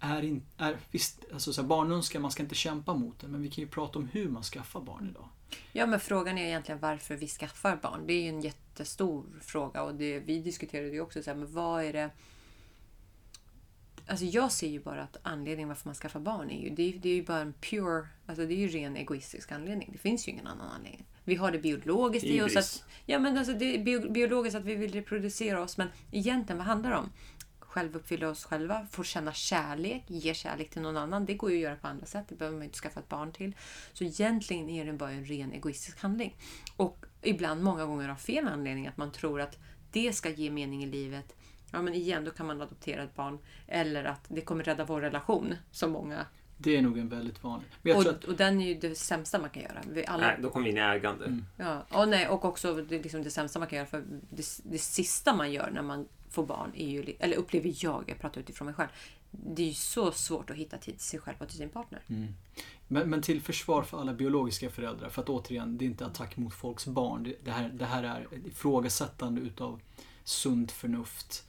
är, 0.01 0.21
in, 0.21 0.45
är 0.57 0.77
visst, 0.91 1.25
alltså 1.33 1.53
så 1.53 1.61
här, 1.61 1.67
barnönskan, 1.67 2.21
man 2.21 2.31
ska 2.31 2.43
inte 2.43 2.55
kämpa 2.55 2.93
mot 2.93 3.19
den, 3.19 3.31
men 3.31 3.41
vi 3.41 3.49
kan 3.49 3.63
ju 3.63 3.69
prata 3.69 3.99
om 3.99 4.07
hur 4.07 4.29
man 4.29 4.43
skaffar 4.43 4.81
barn 4.81 5.07
idag. 5.09 5.29
Ja, 5.71 5.85
men 5.85 5.99
frågan 5.99 6.37
är 6.37 6.45
egentligen 6.45 6.79
varför 6.79 7.15
vi 7.15 7.27
skaffar 7.27 7.75
barn. 7.75 8.07
Det 8.07 8.13
är 8.13 8.21
ju 8.21 8.29
en 8.29 8.41
jättestor 8.41 9.25
fråga 9.41 9.83
och 9.83 9.95
det, 9.95 10.19
vi 10.19 10.39
diskuterade 10.39 10.89
ju 10.89 11.01
också 11.01 11.23
så 11.23 11.29
här, 11.29 11.37
men 11.37 11.53
vad 11.53 11.83
är 11.83 11.93
det... 11.93 12.09
Alltså 14.07 14.25
jag 14.25 14.51
ser 14.51 14.67
ju 14.67 14.79
bara 14.79 15.01
att 15.03 15.17
anledningen 15.23 15.67
varför 15.67 15.87
man 15.87 15.95
skaffar 15.95 16.19
barn 16.19 16.51
är 16.51 16.61
ju, 16.61 16.69
det 16.69 16.83
är, 16.83 16.99
det 16.99 17.09
är 17.09 17.15
ju 17.15 17.23
bara 17.23 17.39
en 17.39 17.53
pure, 17.53 18.07
alltså 18.25 18.45
det 18.45 18.53
är 18.53 18.57
ju 18.57 18.67
ren 18.67 18.97
egoistisk 18.97 19.51
anledning. 19.51 19.89
Det 19.91 19.97
finns 19.97 20.27
ju 20.27 20.31
ingen 20.31 20.47
annan 20.47 20.67
anledning. 20.71 21.05
Vi 21.23 21.35
har 21.35 21.51
det 21.51 21.59
biologiskt 21.59 22.25
i 22.25 22.41
oss 22.41 22.55
att, 22.55 22.83
ja 23.05 23.19
men 23.19 23.37
alltså 23.37 23.53
det 23.53 23.75
är 23.75 23.83
bio, 23.83 24.11
biologiskt 24.11 24.57
att 24.57 24.65
vi 24.65 24.75
vill 24.75 24.91
reproducera 24.91 25.61
oss, 25.61 25.77
men 25.77 25.87
egentligen 26.11 26.57
vad 26.57 26.67
handlar 26.67 26.89
det 26.89 26.97
om? 26.97 27.09
Självuppfylla 27.71 28.29
oss 28.29 28.45
själva, 28.45 28.87
få 28.91 29.03
känna 29.03 29.33
kärlek, 29.33 30.03
ge 30.07 30.33
kärlek 30.33 30.69
till 30.69 30.81
någon 30.81 30.97
annan. 30.97 31.25
Det 31.25 31.33
går 31.33 31.51
ju 31.51 31.57
att 31.57 31.61
göra 31.61 31.75
på 31.75 31.87
andra 31.87 32.05
sätt, 32.05 32.25
det 32.29 32.35
behöver 32.35 32.57
man 32.57 32.61
ju 32.61 32.65
inte 32.65 32.77
skaffa 32.77 32.99
ett 32.99 33.09
barn 33.09 33.31
till. 33.31 33.55
Så 33.93 34.03
egentligen 34.03 34.69
är 34.69 34.85
det 34.85 34.93
bara 34.93 35.11
en 35.11 35.25
ren 35.25 35.51
egoistisk 35.51 36.01
handling. 36.01 36.35
Och 36.77 37.05
ibland, 37.21 37.63
många 37.63 37.85
gånger 37.85 38.09
av 38.09 38.15
fel 38.15 38.47
anledning, 38.47 38.87
att 38.87 38.97
man 38.97 39.11
tror 39.11 39.41
att 39.41 39.57
det 39.91 40.13
ska 40.13 40.29
ge 40.29 40.49
mening 40.49 40.83
i 40.83 40.87
livet. 40.87 41.35
Ja 41.71 41.81
men 41.81 41.93
igen, 41.93 42.25
då 42.25 42.31
kan 42.31 42.45
man 42.45 42.61
adoptera 42.61 43.03
ett 43.03 43.15
barn. 43.15 43.39
Eller 43.67 44.03
att 44.03 44.25
det 44.27 44.41
kommer 44.41 44.63
rädda 44.63 44.85
vår 44.85 45.01
relation, 45.01 45.55
som 45.71 45.91
många. 45.91 46.25
Det 46.57 46.77
är 46.77 46.81
nog 46.81 46.97
en 46.97 47.09
väldigt 47.09 47.43
vanlig. 47.43 47.67
Men 47.81 47.89
jag 47.89 47.97
Och, 47.97 48.03
tror 48.03 48.15
att, 48.15 48.23
och 48.23 48.35
den 48.35 48.61
är 48.61 48.67
ju 48.67 48.73
det 48.73 48.95
sämsta 48.95 49.39
man 49.39 49.49
kan 49.49 49.63
göra. 49.63 49.81
Vi 49.89 50.05
alla, 50.05 50.27
Nej, 50.27 50.37
då 50.41 50.49
kommer 50.49 50.63
vi 50.63 50.71
in 50.71 50.77
i 50.77 50.81
ägande. 50.81 51.25
Mm. 51.25 51.45
ja, 51.57 51.85
och, 51.89 52.07
nej, 52.07 52.27
och 52.27 52.45
också 52.45 52.73
det, 52.75 52.95
är 52.95 53.03
liksom 53.03 53.23
det 53.23 53.31
sämsta 53.31 53.59
man 53.59 53.67
kan 53.67 53.77
göra. 53.77 53.87
För 53.87 54.03
det, 54.29 54.45
det 54.63 54.77
sista 54.77 55.35
man 55.35 55.51
gör 55.51 55.71
när 55.71 55.81
man 55.81 56.07
får 56.31 56.45
barn, 56.45 56.71
är 56.75 56.87
ju, 56.87 57.15
eller 57.19 57.37
upplever 57.37 57.73
jag, 57.75 58.03
jag 58.07 58.19
pratar 58.19 58.41
utifrån 58.41 58.65
mig 58.65 58.75
själv. 58.75 58.89
Det 59.31 59.61
är 59.61 59.67
ju 59.67 59.73
så 59.73 60.11
svårt 60.11 60.49
att 60.49 60.55
hitta 60.55 60.77
tid 60.77 60.93
till 60.93 61.03
sig 61.03 61.19
själv 61.19 61.35
och 61.39 61.47
till 61.47 61.57
sin 61.57 61.69
partner. 61.69 62.01
mm. 62.07 62.33
men, 62.87 63.09
men 63.09 63.21
till 63.21 63.41
försvar 63.41 63.83
för 63.83 64.01
alla 64.01 64.13
biologiska 64.13 64.69
föräldrar, 64.69 65.09
för 65.09 65.21
att 65.21 65.29
återigen, 65.29 65.77
det 65.77 65.85
är 65.85 65.87
inte 65.87 66.05
attack 66.05 66.37
mot 66.37 66.53
folks 66.53 66.87
barn. 66.87 67.23
Det, 67.23 67.35
det, 67.43 67.51
här, 67.51 67.69
det 67.69 67.85
här 67.85 68.03
är 68.03 68.21
ett 68.21 68.45
ifrågasättande 68.45 69.41
utav 69.41 69.81
sunt 70.23 70.71
förnuft. 70.71 71.47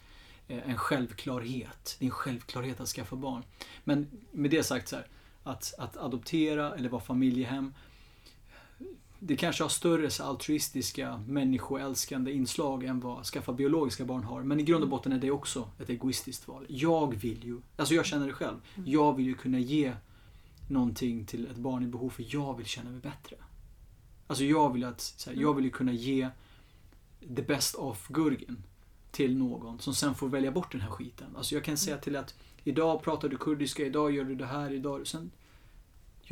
Eh, 0.49 0.71
en 0.71 0.77
självklarhet. 0.77 1.97
Det 1.99 2.05
är 2.05 2.07
en 2.07 2.11
självklarhet 2.11 2.81
att 2.81 2.89
skaffa 2.89 3.17
barn. 3.17 3.43
Men 3.85 4.11
med 4.33 4.51
det 4.51 4.63
sagt 4.63 4.89
så 4.89 4.97
här, 4.97 5.07
att, 5.43 5.75
att 5.79 5.97
adoptera 5.97 6.75
eller 6.75 6.89
vara 6.89 7.03
familjehem 7.03 7.75
det 9.25 9.37
kanske 9.37 9.65
har 9.65 9.69
större 9.69 10.11
så 10.11 10.25
altruistiska, 10.25 11.25
människoälskande 11.27 12.33
inslag 12.33 12.85
än 12.85 13.01
vad 13.01 13.27
skaffa 13.27 13.53
biologiska 13.53 14.05
barn 14.05 14.25
har. 14.25 14.43
Men 14.43 14.61
i 14.61 14.63
grund 14.63 14.85
och 14.85 14.91
botten 14.91 15.13
är 15.13 15.19
det 15.19 15.31
också 15.31 15.71
ett 15.79 15.89
egoistiskt 15.89 16.49
val. 16.49 16.67
Jag 16.69 17.15
vill 17.15 17.45
ju, 17.45 17.61
alltså 17.77 17.95
jag 17.95 18.07
känner 18.07 18.27
det 18.27 18.33
själv, 18.33 18.57
jag 18.85 19.17
vill 19.17 19.27
ju 19.27 19.35
kunna 19.35 19.59
ge 19.59 19.93
någonting 20.69 21.27
till 21.27 21.47
ett 21.47 21.57
barn 21.57 21.85
i 21.85 21.87
behov 21.87 22.11
för 22.11 22.25
jag 22.29 22.57
vill 22.57 22.67
känna 22.67 22.91
mig 22.91 23.01
bättre. 23.01 23.37
Alltså 24.27 24.45
jag 24.45 24.73
vill 24.73 24.85
att, 24.85 25.01
så 25.01 25.31
här, 25.31 25.41
jag 25.41 25.55
vill 25.55 25.65
ju 25.65 25.71
kunna 25.71 25.93
ge 25.93 26.29
the 27.37 27.43
best 27.43 27.75
of 27.75 28.09
gurgen 28.09 28.63
till 29.11 29.37
någon 29.37 29.79
som 29.79 29.95
sen 29.95 30.15
får 30.15 30.29
välja 30.29 30.51
bort 30.53 30.73
den 30.73 30.81
här 30.81 30.91
skiten. 30.91 31.37
Alltså 31.37 31.55
jag 31.55 31.65
kan 31.65 31.77
säga 31.77 31.99
till 31.99 32.17
att 32.17 32.35
idag 32.65 33.03
pratar 33.03 33.29
du 33.29 33.37
kurdiska, 33.37 33.87
idag 33.87 34.13
gör 34.13 34.25
du 34.25 34.35
det 34.35 34.47
här, 34.47 34.73
idag... 34.73 35.07
Sen, 35.07 35.31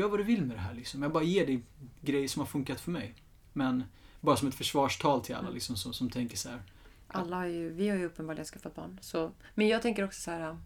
gör 0.01 0.09
vad 0.09 0.19
du 0.19 0.25
vill 0.25 0.43
med 0.43 0.57
det 0.57 0.61
här 0.61 0.75
liksom. 0.75 1.03
Jag 1.03 1.13
bara 1.13 1.23
ger 1.25 1.47
dig 1.47 1.63
grejer 2.01 2.29
som 2.29 2.41
har 2.41 2.47
funkat 2.47 2.81
för 2.81 2.91
mig. 2.91 3.15
Men 3.53 3.85
bara 4.21 4.37
som 4.37 4.49
ett 4.49 4.55
försvarstal 4.55 5.25
till 5.25 5.35
alla 5.35 5.51
liksom, 5.51 5.77
som, 5.77 5.93
som 5.93 6.11
tänker 6.11 6.37
så 6.37 6.49
här. 6.49 6.63
Alla 7.09 7.37
har 7.37 7.47
ju, 7.47 7.71
vi 7.73 7.89
har 7.89 7.97
ju 7.97 8.05
uppenbarligen 8.05 8.45
skaffat 8.47 8.75
barn. 8.75 8.99
Så, 9.03 9.33
men 9.55 9.69
jag 9.69 9.83
tänker 9.83 10.05
också 10.05 10.21
så 10.21 10.31
här. 10.31 10.59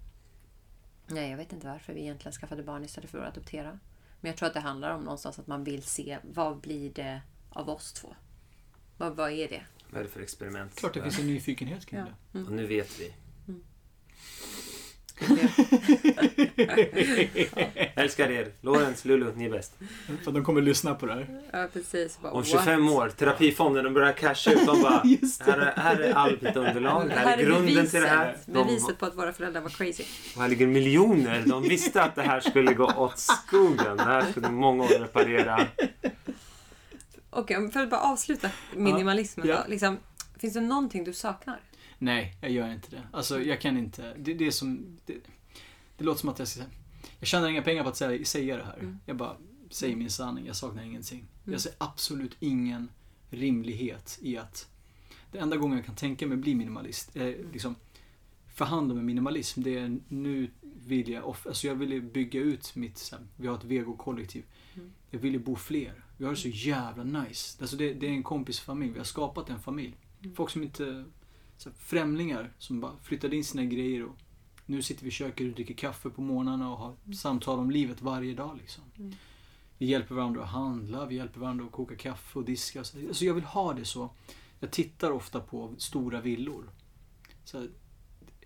Nej, 1.06 1.30
jag 1.30 1.36
vet 1.36 1.52
inte 1.52 1.66
varför 1.66 1.92
vi 1.92 2.00
egentligen 2.00 2.32
skaffade 2.32 2.62
barn 2.62 2.84
istället 2.84 3.10
för 3.10 3.18
att 3.18 3.36
adoptera. 3.36 3.78
Men 4.20 4.28
jag 4.28 4.36
tror 4.36 4.46
att 4.46 4.54
det 4.54 4.60
handlar 4.60 4.90
om 4.90 5.02
någonstans 5.02 5.38
att 5.38 5.46
man 5.46 5.64
vill 5.64 5.82
se 5.82 6.18
vad 6.22 6.60
blir 6.60 6.90
det 6.90 7.20
av 7.50 7.68
oss 7.68 7.92
två? 7.92 8.14
Vad, 8.98 9.16
vad 9.16 9.30
är 9.32 9.48
det? 9.48 9.62
Vad 9.90 10.00
är 10.00 10.04
det 10.04 10.10
för 10.10 10.20
experiment? 10.20 10.74
Klart 10.76 10.94
det 10.94 11.02
finns 11.02 11.18
en 11.18 11.26
nyfikenhet 11.26 11.86
kring 11.86 12.00
Ja. 12.00 12.06
det. 12.32 12.42
Och 12.42 12.52
nu 12.52 12.66
vet 12.66 13.00
vi. 13.00 13.14
Älskar 17.94 18.30
er. 18.30 18.48
Lorenz, 18.60 19.04
Lulu, 19.04 19.32
ni 19.36 19.44
är 19.44 19.50
bäst. 19.50 19.72
För 20.24 20.32
de 20.32 20.44
kommer 20.44 20.62
lyssna 20.62 20.94
på 20.94 21.06
det 21.06 21.14
här. 21.14 21.26
Ja, 21.52 21.68
precis. 21.72 22.18
Bara, 22.22 22.32
Om 22.32 22.44
25 22.44 22.86
what? 22.86 22.94
år, 22.94 23.08
terapifonden, 23.08 23.84
de 23.84 23.94
börjar 23.94 24.12
casha 24.12 24.50
ut. 24.52 24.66
De 24.66 24.82
bara, 24.82 24.92
här 25.42 25.58
är, 25.58 25.72
här 25.80 26.00
är 26.00 26.12
allt 26.14 26.42
mitt 26.42 26.56
underlag. 26.56 27.08
Det 27.08 27.14
Här 27.14 27.38
är 27.38 27.42
grunden 27.42 27.66
beviset, 27.66 27.90
till 27.90 28.00
det 28.00 28.08
här. 28.08 28.36
De, 28.46 28.52
beviset 28.52 28.98
på 28.98 29.06
att 29.06 29.16
våra 29.16 29.32
föräldrar 29.32 29.60
var 29.60 29.70
crazy. 29.70 30.04
och 30.36 30.42
här 30.42 30.48
ligger 30.48 30.66
miljoner. 30.66 31.42
De 31.46 31.62
visste 31.62 32.02
att 32.02 32.14
det 32.14 32.22
här 32.22 32.40
skulle 32.40 32.74
gå 32.74 32.92
åt 32.96 33.18
skogen. 33.18 33.96
Det 33.96 34.02
här 34.02 34.30
skulle 34.30 34.50
många 34.50 34.84
år 34.84 34.88
reparera. 34.88 35.66
Okej, 37.30 37.56
okay, 37.58 37.70
för 37.70 37.80
att 37.80 37.90
bara 37.90 38.00
avsluta 38.00 38.50
minimalismen 38.76 39.46
Ja. 39.48 39.56
då. 39.56 39.62
Liksom, 39.70 39.98
finns 40.38 40.54
det 40.54 40.60
någonting 40.60 41.04
du 41.04 41.12
saknar? 41.12 41.60
Nej, 42.04 42.36
jag 42.40 42.50
gör 42.50 42.72
inte 42.72 42.90
det. 42.90 43.02
Alltså, 43.12 43.42
jag 43.42 43.60
kan 43.60 43.76
inte. 43.76 44.14
Det, 44.18 44.34
det 44.34 44.46
är 44.46 44.50
som... 44.50 44.98
Det, 45.06 45.16
det 45.96 46.04
låter 46.04 46.20
som 46.20 46.28
att 46.28 46.38
jag 46.38 46.48
ska... 46.48 46.62
Jag 47.18 47.28
tjänar 47.28 47.48
inga 47.48 47.62
pengar 47.62 47.82
på 47.82 47.88
att 47.88 47.96
säga, 47.96 48.24
säga 48.24 48.56
det 48.56 48.64
här. 48.64 48.78
Mm. 48.78 48.98
Jag 49.06 49.16
bara 49.16 49.36
säger 49.70 49.96
min 49.96 50.10
sanning. 50.10 50.46
Jag 50.46 50.56
saknar 50.56 50.82
ingenting. 50.82 51.18
Mm. 51.18 51.52
Jag 51.52 51.60
ser 51.60 51.72
absolut 51.78 52.36
ingen 52.40 52.88
rimlighet 53.30 54.18
i 54.22 54.38
att... 54.38 54.68
Det 55.32 55.38
enda 55.38 55.56
gången 55.56 55.76
jag 55.76 55.86
kan 55.86 55.94
tänka 55.94 56.26
mig 56.26 56.36
bli 56.36 56.54
minimalist, 56.54 57.16
eh, 57.16 57.34
liksom 57.52 57.76
förhandla 58.54 58.94
med 58.94 59.04
minimalism, 59.04 59.62
det 59.62 59.78
är 59.78 59.98
nu 60.08 60.50
vill 60.62 61.08
jag... 61.08 61.36
Alltså 61.46 61.66
jag 61.66 61.74
vill 61.74 62.02
bygga 62.02 62.40
ut 62.40 62.76
mitt... 62.76 63.14
Vi 63.36 63.46
har 63.46 63.54
ett 63.54 63.64
vegokollektiv. 63.64 64.44
Mm. 64.74 64.92
Jag 65.10 65.18
vill 65.18 65.32
ju 65.32 65.38
bo 65.38 65.56
fler. 65.56 66.04
Vi 66.16 66.24
har 66.24 66.32
det 66.32 66.38
så 66.38 66.48
jävla 66.48 67.04
nice. 67.04 67.58
Alltså 67.60 67.76
det, 67.76 67.94
det 67.94 68.06
är 68.06 68.10
en 68.10 68.22
kompisfamilj. 68.22 68.92
Vi 68.92 68.98
har 68.98 69.04
skapat 69.04 69.50
en 69.50 69.60
familj. 69.60 69.96
Mm. 70.22 70.34
Folk 70.34 70.50
som 70.50 70.62
inte... 70.62 71.04
Så 71.64 71.70
här, 71.70 71.76
främlingar 71.76 72.52
som 72.58 72.80
bara 72.80 72.92
flyttade 73.02 73.36
in 73.36 73.44
sina 73.44 73.64
grejer 73.64 74.04
och 74.04 74.16
nu 74.66 74.82
sitter 74.82 75.02
vi 75.02 75.08
i 75.08 75.10
köket 75.10 75.46
och 75.46 75.54
dricker 75.54 75.74
kaffe 75.74 76.10
på 76.10 76.22
morgnarna 76.22 76.72
och 76.72 76.78
har 76.78 76.94
samtal 77.14 77.58
om 77.58 77.70
livet 77.70 78.02
varje 78.02 78.34
dag. 78.34 78.56
Liksom. 78.56 78.84
Mm. 78.98 79.14
Vi 79.78 79.86
hjälper 79.86 80.14
varandra 80.14 80.42
att 80.42 80.48
handla, 80.48 81.06
vi 81.06 81.14
hjälper 81.14 81.40
varandra 81.40 81.64
att 81.64 81.72
koka 81.72 81.96
kaffe 81.96 82.38
och 82.38 82.44
diska. 82.44 82.84
så. 82.84 82.98
Alltså 82.98 83.24
jag 83.24 83.34
vill 83.34 83.44
ha 83.44 83.74
det 83.74 83.84
så. 83.84 84.10
Jag 84.60 84.70
tittar 84.70 85.10
ofta 85.10 85.40
på 85.40 85.74
stora 85.78 86.20
villor. 86.20 86.70
Så 87.44 87.58
här, 87.58 87.70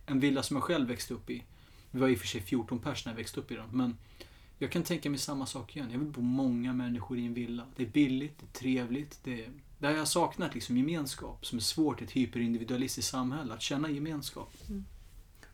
en 0.07 0.21
villa 0.21 0.43
som 0.43 0.57
jag 0.57 0.65
själv 0.65 0.89
växte 0.89 1.15
upp 1.15 1.31
i. 1.31 1.45
Vi 1.91 2.01
var 2.01 2.09
i 2.09 2.15
och 2.15 2.19
för 2.19 2.27
sig 2.27 2.41
14 2.41 2.79
pers 2.79 3.05
när 3.05 3.13
jag 3.13 3.17
växte 3.17 3.41
upp 3.41 3.51
i 3.51 3.55
den. 3.55 3.69
Men 3.71 3.97
jag 4.59 4.73
kan 4.73 4.83
tänka 4.83 5.11
mig 5.11 5.19
samma 5.19 5.47
sak 5.47 5.77
igen. 5.77 5.91
Jag 5.91 5.99
vill 5.99 6.09
bo 6.09 6.21
många 6.21 6.73
människor 6.73 7.19
i 7.19 7.27
en 7.27 7.35
villa. 7.35 7.67
Det 7.77 7.83
är 7.83 7.91
billigt, 7.91 8.39
det 8.39 8.47
är 8.47 8.61
trevligt. 8.61 9.21
Det 9.25 9.45
är, 9.45 9.53
där 9.79 9.91
jag 9.91 9.99
har 9.99 10.05
saknat 10.05 10.55
liksom 10.55 10.77
gemenskap 10.77 11.47
som 11.47 11.59
är 11.59 11.63
svårt 11.63 12.01
i 12.01 12.05
ett 12.05 12.11
hyperindividualistiskt 12.11 13.11
samhälle. 13.11 13.55
Att 13.55 13.63
känna 13.63 13.91
gemenskap. 13.91 14.55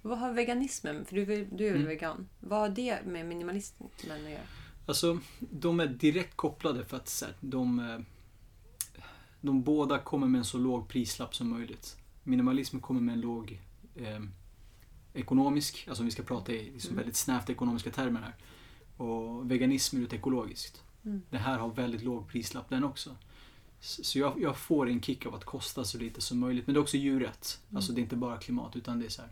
Vad 0.02 0.18
har 0.18 0.32
veganismen, 0.32 1.04
för 1.04 1.16
du, 1.16 1.24
du 1.44 1.66
är 1.66 1.72
väl 1.72 1.80
Mm. 1.80 1.88
vegan, 1.88 2.28
vad 2.40 2.58
har 2.58 2.68
det 2.68 3.04
med 3.06 3.26
minimalismen 3.26 3.88
att 4.02 4.30
göra? 4.30 4.40
Alltså, 4.86 5.18
de 5.38 5.80
är 5.80 5.86
direkt 5.86 6.36
kopplade 6.36 6.84
för 6.84 6.96
att 6.96 7.08
här, 7.08 7.34
de, 7.40 7.78
eh, 7.78 7.98
de 9.40 9.62
båda 9.62 9.98
kommer 9.98 10.26
med 10.26 10.38
en 10.38 10.44
så 10.44 10.58
låg 10.58 10.88
prislapp 10.88 11.34
som 11.34 11.48
möjligt. 11.48 11.96
Minimalism 12.22 12.80
kommer 12.80 13.00
med 13.00 13.12
en 13.12 13.20
låg 13.20 13.60
eh, 13.96 14.20
ekonomisk, 15.14 15.84
alltså 15.88 16.02
om 16.02 16.06
vi 16.06 16.10
ska 16.12 16.22
prata 16.22 16.52
i 16.52 16.70
liksom 16.70 16.88
Mm. 16.90 16.96
väldigt 16.96 17.16
snävt 17.16 17.50
ekonomiska 17.50 17.90
termer 17.90 18.20
här. 18.20 18.34
Och 18.96 19.50
veganism 19.50 19.96
är 19.96 20.00
ut 20.00 20.12
ekologiskt. 20.12 20.82
Mm. 21.04 21.22
Det 21.30 21.38
här 21.38 21.58
har 21.58 21.68
väldigt 21.68 22.02
låg 22.02 22.28
prislapp 22.28 22.68
den 22.68 22.84
också. 22.84 23.16
Så 23.84 24.18
jag, 24.18 24.40
jag 24.40 24.56
får 24.56 24.88
en 24.88 25.02
kick 25.02 25.26
av 25.26 25.34
att 25.34 25.44
kosta 25.44 25.84
så 25.84 25.98
lite 25.98 26.20
som 26.20 26.38
möjligt. 26.38 26.66
Men 26.66 26.74
det 26.74 26.78
är 26.78 26.82
också 26.82 26.96
djurrätt. 26.96 27.60
Mm. 27.68 27.76
Alltså 27.76 27.92
det 27.92 28.00
är 28.00 28.02
inte 28.02 28.16
bara 28.16 28.38
klimat 28.38 28.76
utan 28.76 28.98
det 28.98 29.06
är 29.06 29.10
så 29.10 29.22
här. 29.22 29.30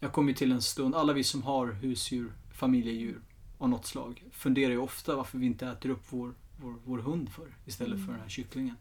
Jag 0.00 0.12
kommer 0.12 0.32
till 0.32 0.52
en 0.52 0.62
stund, 0.62 0.94
alla 0.94 1.12
vi 1.12 1.24
som 1.24 1.42
har 1.42 1.72
husdjur, 1.72 2.32
familjedjur 2.54 3.20
av 3.58 3.68
något 3.68 3.86
slag 3.86 4.24
funderar 4.32 4.70
ju 4.70 4.78
ofta 4.78 5.16
varför 5.16 5.38
vi 5.38 5.46
inte 5.46 5.66
äter 5.66 5.90
upp 5.90 6.04
vår, 6.08 6.34
vår, 6.60 6.74
vår 6.84 6.98
hund 6.98 7.28
för 7.32 7.46
istället 7.66 7.98
för 7.98 8.04
Mm. 8.04 8.12
den 8.12 8.20
här 8.20 8.28
kycklingen. 8.28 8.76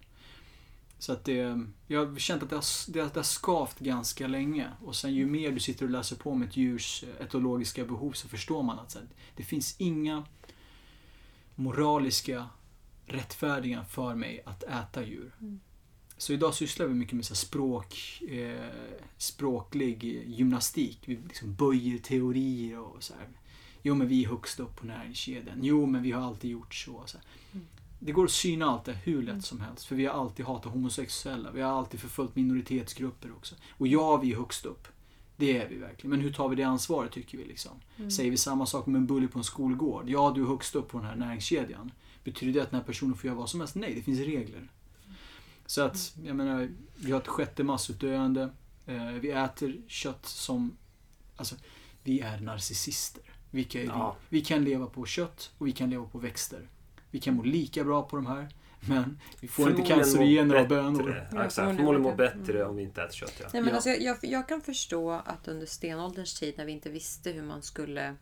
Så 0.99 1.13
att 1.13 1.25
det, 1.25 1.65
jag 1.87 2.05
har 2.05 2.19
känt 2.19 2.43
att 2.43 2.49
det 2.49 2.55
har, 2.55 2.91
det, 2.91 2.99
har, 2.99 3.09
det 3.09 3.15
har 3.15 3.23
skavt 3.23 3.79
ganska 3.79 4.27
länge. 4.27 4.71
Och 4.85 4.95
sen 4.95 5.13
ju 5.13 5.25
mer 5.25 5.51
du 5.51 5.59
sitter 5.59 5.85
och 5.85 5.91
läser 5.91 6.15
på 6.15 6.31
om 6.31 6.41
ett 6.41 6.57
djurs 6.57 7.03
eh, 7.03 7.25
etologiska 7.25 7.85
behov 7.85 8.11
så 8.11 8.27
förstår 8.27 8.63
man 8.63 8.79
att 8.79 8.91
så 8.91 8.99
här, 8.99 9.07
det 9.35 9.43
finns 9.43 9.75
inga 9.77 10.25
moraliska 11.55 12.49
rättfärdiga 13.11 13.85
för 13.85 14.15
mig 14.15 14.41
att 14.45 14.63
äta 14.63 15.05
djur. 15.05 15.31
Mm. 15.41 15.59
Så 16.17 16.33
idag 16.33 16.53
sysslar 16.53 16.85
vi 16.85 16.93
mycket 16.93 17.13
med 17.13 17.25
så 17.25 17.35
språk, 17.35 18.21
eh, 18.29 18.69
språklig 19.17 20.23
gymnastik. 20.27 20.99
Vi 21.05 21.15
liksom 21.27 21.53
böjer 21.55 21.97
teorier 21.97 22.79
och 22.79 23.03
så 23.03 23.13
här. 23.13 23.27
Jo, 23.83 23.95
men 23.95 24.07
vi 24.07 24.23
är 24.23 24.29
högst 24.29 24.59
upp 24.59 24.75
på 24.75 24.85
näringskedjan. 24.85 25.59
Jo, 25.61 25.85
men 25.85 26.01
vi 26.03 26.11
har 26.11 26.21
alltid 26.21 26.51
gjort 26.51 26.75
så. 26.75 27.03
så. 27.05 27.17
Mm. 27.53 27.65
Det 27.99 28.11
går 28.11 28.25
att 28.25 28.31
syna 28.31 28.65
allt 28.65 28.85
det 28.85 28.93
hur 28.93 29.21
lätt 29.21 29.29
Mm. 29.29 29.41
som 29.41 29.61
helst. 29.61 29.85
För 29.85 29.95
vi 29.95 30.05
har 30.05 30.13
alltid 30.13 30.45
hatat 30.45 30.71
homosexuella. 30.73 31.51
Vi 31.51 31.61
har 31.61 31.71
alltid 31.71 31.99
förföljt 31.99 32.35
minoritetsgrupper 32.35 33.31
också. 33.31 33.55
Och 33.77 33.87
ja, 33.87 34.17
vi 34.17 34.31
är 34.31 34.37
högst 34.37 34.65
upp. 34.65 34.87
Det 35.37 35.57
är 35.57 35.69
vi 35.69 35.75
verkligen. 35.75 36.09
Men 36.09 36.21
hur 36.21 36.33
tar 36.33 36.49
vi 36.49 36.55
det 36.55 36.63
ansvaret 36.63 37.11
tycker 37.11 37.37
vi 37.37 37.45
liksom? 37.45 37.71
Mm. 37.97 38.11
Säger 38.11 38.31
vi 38.31 38.37
samma 38.37 38.65
sak 38.65 38.87
om 38.87 38.95
en 38.95 39.07
bully 39.07 39.27
på 39.27 39.37
en 39.39 39.43
skolgård? 39.43 40.09
Ja, 40.09 40.31
du 40.35 40.41
är 40.41 40.47
högst 40.47 40.75
upp 40.75 40.89
på 40.89 40.97
den 40.97 41.07
här 41.07 41.15
näringskedjan. 41.15 41.91
Betyder 42.23 42.53
det 42.53 42.63
att 42.63 42.69
den 42.71 42.79
här 42.79 42.85
personen 42.87 43.15
får 43.15 43.25
göra 43.27 43.37
vad 43.37 43.49
som 43.49 43.59
helst? 43.59 43.75
Nej, 43.75 43.95
det 43.95 44.01
finns 44.01 44.19
regler. 44.19 44.67
Så 45.65 45.81
att, 45.81 46.15
jag 46.23 46.35
menar, 46.35 46.69
vi 46.95 47.11
har 47.11 47.19
ett 47.21 47.27
sjätte 47.27 47.63
massutdöende. 47.63 48.49
Eh, 48.85 49.05
vi 49.07 49.31
äter 49.31 49.81
kött 49.87 50.25
som... 50.25 50.77
Alltså, 51.35 51.55
vi 52.03 52.19
är 52.19 52.39
narcissister. 52.39 53.23
Vilka 53.51 53.81
är 53.81 53.85
Ja. 53.85 54.15
vi? 54.29 54.39
Vi 54.39 54.45
kan 54.45 54.63
leva 54.63 54.85
på 54.85 55.05
kött 55.05 55.51
och 55.57 55.67
vi 55.67 55.71
kan 55.71 55.89
leva 55.89 56.05
på 56.05 56.17
växter. 56.17 56.69
Vi 57.11 57.19
kan 57.19 57.33
må 57.35 57.43
lika 57.43 57.83
bra 57.83 58.03
på 58.03 58.15
de 58.15 58.25
här, 58.25 58.49
men 58.79 59.19
vi 59.39 59.47
får 59.47 59.69
inte 59.69 59.81
cancerogener 59.81 60.55
av 60.55 60.67
bönor. 60.67 61.09
Ja, 61.31 61.37
Ja, 61.37 61.45
exakt. 61.45 61.55
förmodligen 61.55 61.77
Förmodligen 61.77 62.01
må 62.01 62.15
bättre. 62.15 62.57
Mm. 62.57 62.69
om 62.69 62.75
vi 62.75 62.83
inte 62.83 63.01
äter 63.03 63.13
kött. 63.13 63.33
Ja. 63.39 63.47
Nej, 63.53 63.61
men 63.61 63.69
Ja. 63.69 63.75
alltså, 63.75 63.89
jag, 63.89 64.17
jag 64.21 64.47
kan 64.47 64.61
förstå 64.61 65.11
att 65.11 65.47
under 65.47 65.65
stenålderns 65.65 66.39
tid 66.39 66.53
när 66.57 66.65
vi 66.65 66.71
inte 66.71 66.89
visste 66.89 67.31
hur 67.31 67.43
man 67.43 67.61
skulle 67.61 68.15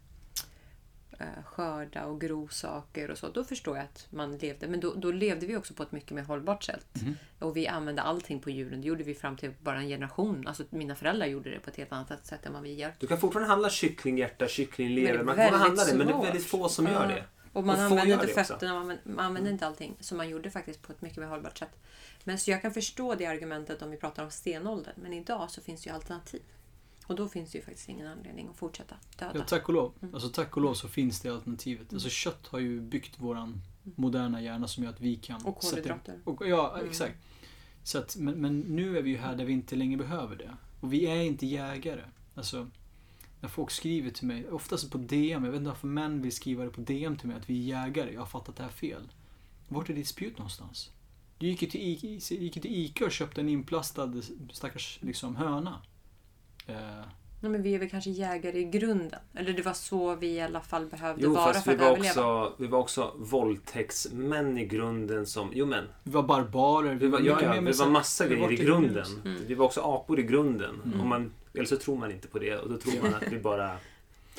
skörda 1.46 2.06
och 2.06 2.22
gro 2.22 2.48
saker 2.48 3.12
och 3.12 3.18
så. 3.18 3.30
Då 3.30 3.44
förstår 3.44 3.78
jag 3.78 3.84
att 3.86 4.08
man 4.10 4.38
levde. 4.38 4.68
Men 4.68 4.80
då, 4.80 4.94
då 4.94 5.12
levde 5.12 5.46
vi 5.46 5.56
också 5.56 5.74
på 5.74 5.84
ett 5.84 5.92
mycket 5.92 6.12
mer 6.12 6.24
hållbart 6.24 6.64
sätt. 6.64 6.88
Mhm. 7.02 7.16
Och 7.40 7.58
vi 7.58 7.68
använde 7.68 8.02
allting 8.02 8.40
på 8.40 8.50
djuren. 8.50 8.82
Det 8.82 8.88
gjorde 8.88 9.04
vi 9.04 9.16
fram 9.16 9.38
till 9.38 9.52
bara 9.62 9.78
en 9.80 9.88
generation. 9.88 10.48
Alltså 10.48 10.64
mina 10.70 10.96
föräldrar 10.96 11.28
gjorde 11.28 11.50
det 11.50 11.60
på 11.60 11.70
ett 11.70 11.76
helt 11.76 11.92
annat 11.92 12.26
sätt 12.26 12.46
än 12.46 12.54
vad 12.54 12.62
vi 12.62 12.74
gör. 12.74 12.94
Du 13.00 13.08
kan 13.08 13.18
fortfarande 13.20 13.50
handla 13.50 13.70
kycklinghjärta, 13.70 14.48
kycklinglever. 14.48 15.24
Man 15.24 15.36
kan 15.36 15.54
handla 15.54 15.86
det, 15.86 15.96
men 15.96 16.08
det 16.08 16.14
är 16.14 16.22
väldigt 16.24 16.48
få 16.48 16.70
som 16.70 16.86
gör 16.86 16.94
Ja. 16.94 17.08
det. 17.08 17.24
Och 17.54 17.64
man 17.66 17.76
Och 17.76 17.82
använde 17.82 18.14
inte 18.14 18.28
fötterna, 18.28 18.74
man 18.74 18.98
man 19.04 19.26
använde 19.26 19.50
inte 19.50 19.68
allting. 19.68 19.96
Så 20.00 20.16
man 20.16 20.30
gjorde 20.30 20.52
faktiskt 20.52 20.82
på 20.82 20.92
ett 20.94 21.02
mycket 21.02 21.18
mer 21.18 21.28
hållbart 21.28 21.58
sätt. 21.58 21.80
Men 22.24 22.40
så 22.40 22.52
jag 22.52 22.62
kan 22.62 22.74
förstå 22.74 23.16
det 23.16 23.26
argumentet 23.26 23.82
om 23.82 23.92
vi 23.92 23.98
pratar 23.98 24.24
om 24.24 24.32
stenåldern. 24.32 24.94
Men 24.96 25.14
idag 25.14 25.52
så 25.52 25.62
finns 25.62 25.84
det 25.84 25.90
ju 25.90 25.96
alternativ. 25.96 26.42
Och 27.10 27.16
då 27.16 27.28
finns 27.30 27.52
det 27.52 27.58
ju 27.58 27.64
faktiskt 27.64 27.90
ingen 27.90 28.08
anledning 28.08 28.48
att 28.48 28.58
fortsätta 28.58 28.96
döda. 29.20 29.32
Ja, 29.40 29.44
tack 29.44 29.68
och 29.70 29.74
lov. 29.74 29.94
Mm. 30.02 30.14
Alltså 30.14 30.30
tack 30.30 30.56
och 30.58 30.62
lov 30.64 30.74
så 30.74 30.88
finns 30.88 31.20
det 31.22 31.30
alternativet. 31.30 31.94
Alltså 31.94 32.10
kött 32.10 32.48
har 32.48 32.60
ju 32.60 32.82
byggt 32.82 33.20
våran 33.20 33.62
moderna 33.84 34.42
hjärna 34.42 34.68
som 34.68 34.84
gör 34.84 34.92
att 34.92 35.02
vi 35.02 35.16
kan... 35.16 35.46
Och 35.46 35.64
sätta- 35.64 35.76
kolhydrater. 35.76 36.20
Och, 36.24 36.48
ja, 36.48 36.76
Mm. 36.78 36.90
exakt. 36.90 37.16
Så 37.84 37.98
att, 37.98 38.16
men, 38.16 38.36
men 38.42 38.60
nu 38.60 38.98
är 38.98 39.02
vi 39.02 39.10
ju 39.10 39.18
här 39.18 39.36
där 39.36 39.46
vi 39.46 39.54
inte 39.54 39.76
längre 39.76 39.98
behöver 39.98 40.36
det. 40.36 40.56
Och 40.82 40.94
vi 40.94 41.06
är 41.06 41.22
inte 41.22 41.46
jägare. 41.46 42.04
Alltså, 42.36 42.68
när 43.42 43.50
folk 43.50 43.72
skriver 43.72 44.10
till 44.12 44.28
mig, 44.28 44.50
oftast 44.50 44.92
på 44.92 44.98
DM, 44.98 45.44
jag 45.46 45.52
vet 45.52 45.58
inte 45.60 45.70
varför 45.70 45.88
män 45.88 46.22
vill 46.22 46.32
skriva 46.32 46.64
det 46.64 46.70
på 46.70 46.82
DM 46.82 47.18
till 47.18 47.28
mig 47.28 47.38
att 47.38 47.50
vi 47.50 47.72
är 47.72 47.84
jägare. 47.86 48.14
Jag 48.14 48.22
har 48.22 48.28
fattat 48.28 48.56
det 48.56 48.64
här 48.64 48.70
fel. 48.70 49.12
Vart 49.68 49.90
är 49.90 49.94
ditt 49.94 50.08
spjut 50.08 50.38
någonstans? 50.38 50.92
Du 51.38 51.48
gick 51.48 51.62
ju 51.62 51.68
till 51.68 51.82
gick 52.42 52.54
till 52.54 52.66
Ica 52.66 53.06
och 53.06 53.12
köpte 53.12 53.42
en 53.42 53.50
inplastad 53.50 54.14
stackars 54.52 55.00
liksom, 55.02 55.36
höna. 55.36 55.82
Eh, 56.70 57.06
Nej, 57.42 57.52
men 57.52 57.62
vi 57.64 57.76
är 57.76 57.80
väl 57.80 57.90
kanske 57.90 58.10
jägare 58.10 58.60
i 58.60 58.64
grunden. 58.64 59.20
Eller 59.34 59.54
det 59.54 59.62
var 59.62 59.74
så 59.74 60.16
vi 60.16 60.28
i 60.28 60.42
alla 60.42 60.62
fall 60.62 60.86
behövde 60.86 61.24
Jo, 61.24 61.34
vara 61.34 61.54
fast 61.54 61.66
för 61.66 61.72
vi 61.72 61.76
att 61.76 61.82
var, 61.82 61.88
överleva. 61.98 62.10
också, 62.40 62.54
vi 62.58 62.68
var 62.68 62.80
också 62.80 63.14
våldtäktsmän 63.18 64.58
i 64.58 64.66
grunden 64.66 65.26
som... 65.26 65.50
Jo 65.54 65.66
men, 65.66 65.86
vi 66.04 66.12
var 66.12 66.24
barbarer. 66.24 66.96
vi 66.96 67.08
var, 67.08 67.20
ja, 67.20 67.42
ja, 67.42 67.62
vi 67.62 67.72
var 67.72 67.90
massa 67.90 68.24
vi 68.24 68.30
grejer 68.30 68.44
i 68.44 68.46
varit 68.56 68.60
grunden. 68.60 69.06
Mm. 69.26 69.42
Vi 69.48 69.54
var 69.54 69.66
också 69.66 69.82
apor 69.82 70.20
i 70.20 70.24
grunden. 70.24 70.82
Mm. 70.86 71.02
Om 71.02 71.08
man, 71.08 71.32
eller 71.54 71.66
så 71.66 71.78
tror 71.78 71.98
man 71.98 72.12
inte 72.12 72.28
på 72.28 72.40
det 72.40 72.56
och 72.58 72.70
då 72.70 72.78
tror 72.78 73.02
man 73.02 73.14
att 73.16 73.28
vi 73.32 73.40
bara... 73.40 73.78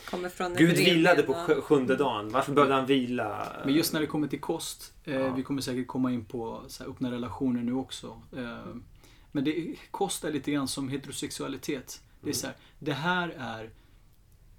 Kommer 0.05 0.28
från 0.28 0.55
Gud 0.55 0.77
vilade 0.77 1.23
på 1.23 1.32
och- 1.32 1.65
sjunde 1.65 1.97
dagen. 1.97 2.28
Varför 2.31 2.52
behövde 2.52 2.74
han 2.74 2.86
vila? 2.86 3.47
Men 3.65 3.74
just 3.74 3.93
när 3.93 4.01
det 4.01 4.07
kommer 4.07 4.28
till 4.28 4.40
kost, 4.40 4.93
eh, 5.05 5.15
Ja. 5.15 5.32
vi 5.35 5.43
kommer 5.43 5.62
säkert 5.62 5.86
komma 5.86 6.12
in 6.12 6.24
på 6.24 6.62
så 6.69 6.82
här, 6.85 6.90
öppna 6.90 7.11
relationer 7.11 7.62
nu 7.62 7.74
också. 7.74 8.23
Eh, 8.36 8.59
men 9.32 9.44
det, 9.44 9.74
kost 9.90 10.24
är 10.24 10.32
lite 10.32 10.51
grann 10.51 10.69
som 10.69 10.89
heterosexualitet. 10.89 12.01
Det 12.20 12.30
är 12.30 12.34
så 12.34 12.47
här, 12.47 12.56
det 12.78 12.92
här 12.92 13.28
är 13.28 13.70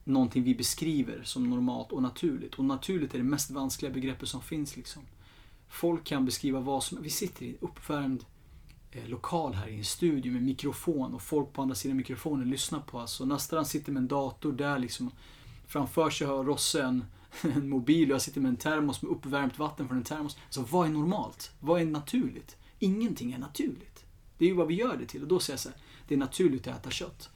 någonting 0.04 0.44
vi 0.44 0.56
beskriver 0.56 1.24
som 1.24 1.50
normalt 1.50 1.92
och 1.92 2.02
naturligt. 2.02 2.56
Och 2.56 2.66
naturligt 2.66 3.14
är 3.14 3.18
det 3.18 3.24
mest 3.24 3.52
vanskliga 3.52 3.92
begreppet 3.92 4.30
som 4.30 4.42
finns 4.42 4.76
liksom. 4.76 5.04
Folk 5.68 6.04
kan 6.04 6.26
beskriva 6.26 6.60
vad 6.60 6.84
som 6.84 7.02
Vi 7.02 7.10
sitter 7.10 7.46
i 7.46 7.50
en 7.50 7.58
uppvärmd 7.60 8.26
eh, 8.92 9.08
lokal 9.08 9.54
här 9.54 9.68
i 9.68 9.78
en 9.78 9.86
studio 9.86 10.32
med 10.32 10.44
mikrofon 10.44 11.14
och 11.14 11.22
folk 11.22 11.54
på 11.54 11.62
andra 11.62 11.76
sidan 11.76 11.98
mikrofonen 11.98 12.50
lyssnar 12.50 12.80
på 12.80 12.98
oss. 12.98 13.22
Och 13.22 13.28
Nastran 13.28 13.66
sitter 13.66 13.92
med 13.92 14.02
en 14.02 14.08
dator 14.08 14.52
där 14.52 14.80
liksom. 14.80 15.12
Framför 15.68 16.10
sig 16.10 16.28
har 16.28 16.44
Rosse 16.44 16.84
en, 16.84 17.06
en 17.42 17.70
mobil 17.70 18.12
och 18.12 18.16
jag 18.16 18.22
sitter 18.22 18.42
med 18.42 18.50
en 18.50 18.58
termos 18.58 19.02
med 19.02 19.12
uppvärmt 19.12 19.60
vatten 19.60 19.88
från 19.88 19.98
en 19.98 20.04
termos. 20.04 20.38
Så 20.50 20.62
vad 20.62 20.88
är 20.88 20.92
normalt? 20.92 21.52
Vad 21.60 21.82
är 21.82 21.86
naturligt? 21.86 22.58
Ingenting 22.80 23.32
är 23.32 23.38
naturligt. 23.38 24.06
Det 24.38 24.46
är 24.46 24.50
ju 24.50 24.56
vad 24.56 24.68
vi 24.68 24.74
gör 24.74 24.98
det 24.98 25.06
till. 25.06 25.22
Och 25.22 25.28
då 25.28 25.40
säger 25.40 25.54
jag 25.54 25.60
så 25.60 25.70
här, 25.70 25.78
det 26.08 26.14
är 26.14 26.18
naturligt 26.18 26.68
att 26.68 26.80
äta 26.80 26.90
kött. 26.90 27.30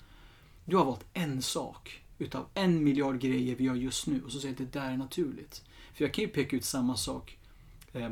Du 0.66 0.76
har 0.76 0.86
valt 0.86 1.06
en 1.14 1.42
sak 1.42 2.02
utav 2.18 2.46
en 2.54 2.84
miljard 2.84 3.20
grejer 3.20 3.56
vi 3.56 3.64
gör 3.64 3.76
just 3.76 4.08
nu 4.08 4.24
och 4.24 4.32
så 4.32 4.40
säger 4.40 4.54
att 4.54 4.58
det 4.58 4.80
där 4.80 4.92
är 4.92 4.98
naturligt. 4.98 5.64
För 5.94 6.04
jag 6.04 6.14
kan 6.14 6.24
ju 6.24 6.28
peka 6.28 6.56
ut 6.56 6.66
samma 6.66 6.98
sak 6.98 7.38
eh, 7.94 8.10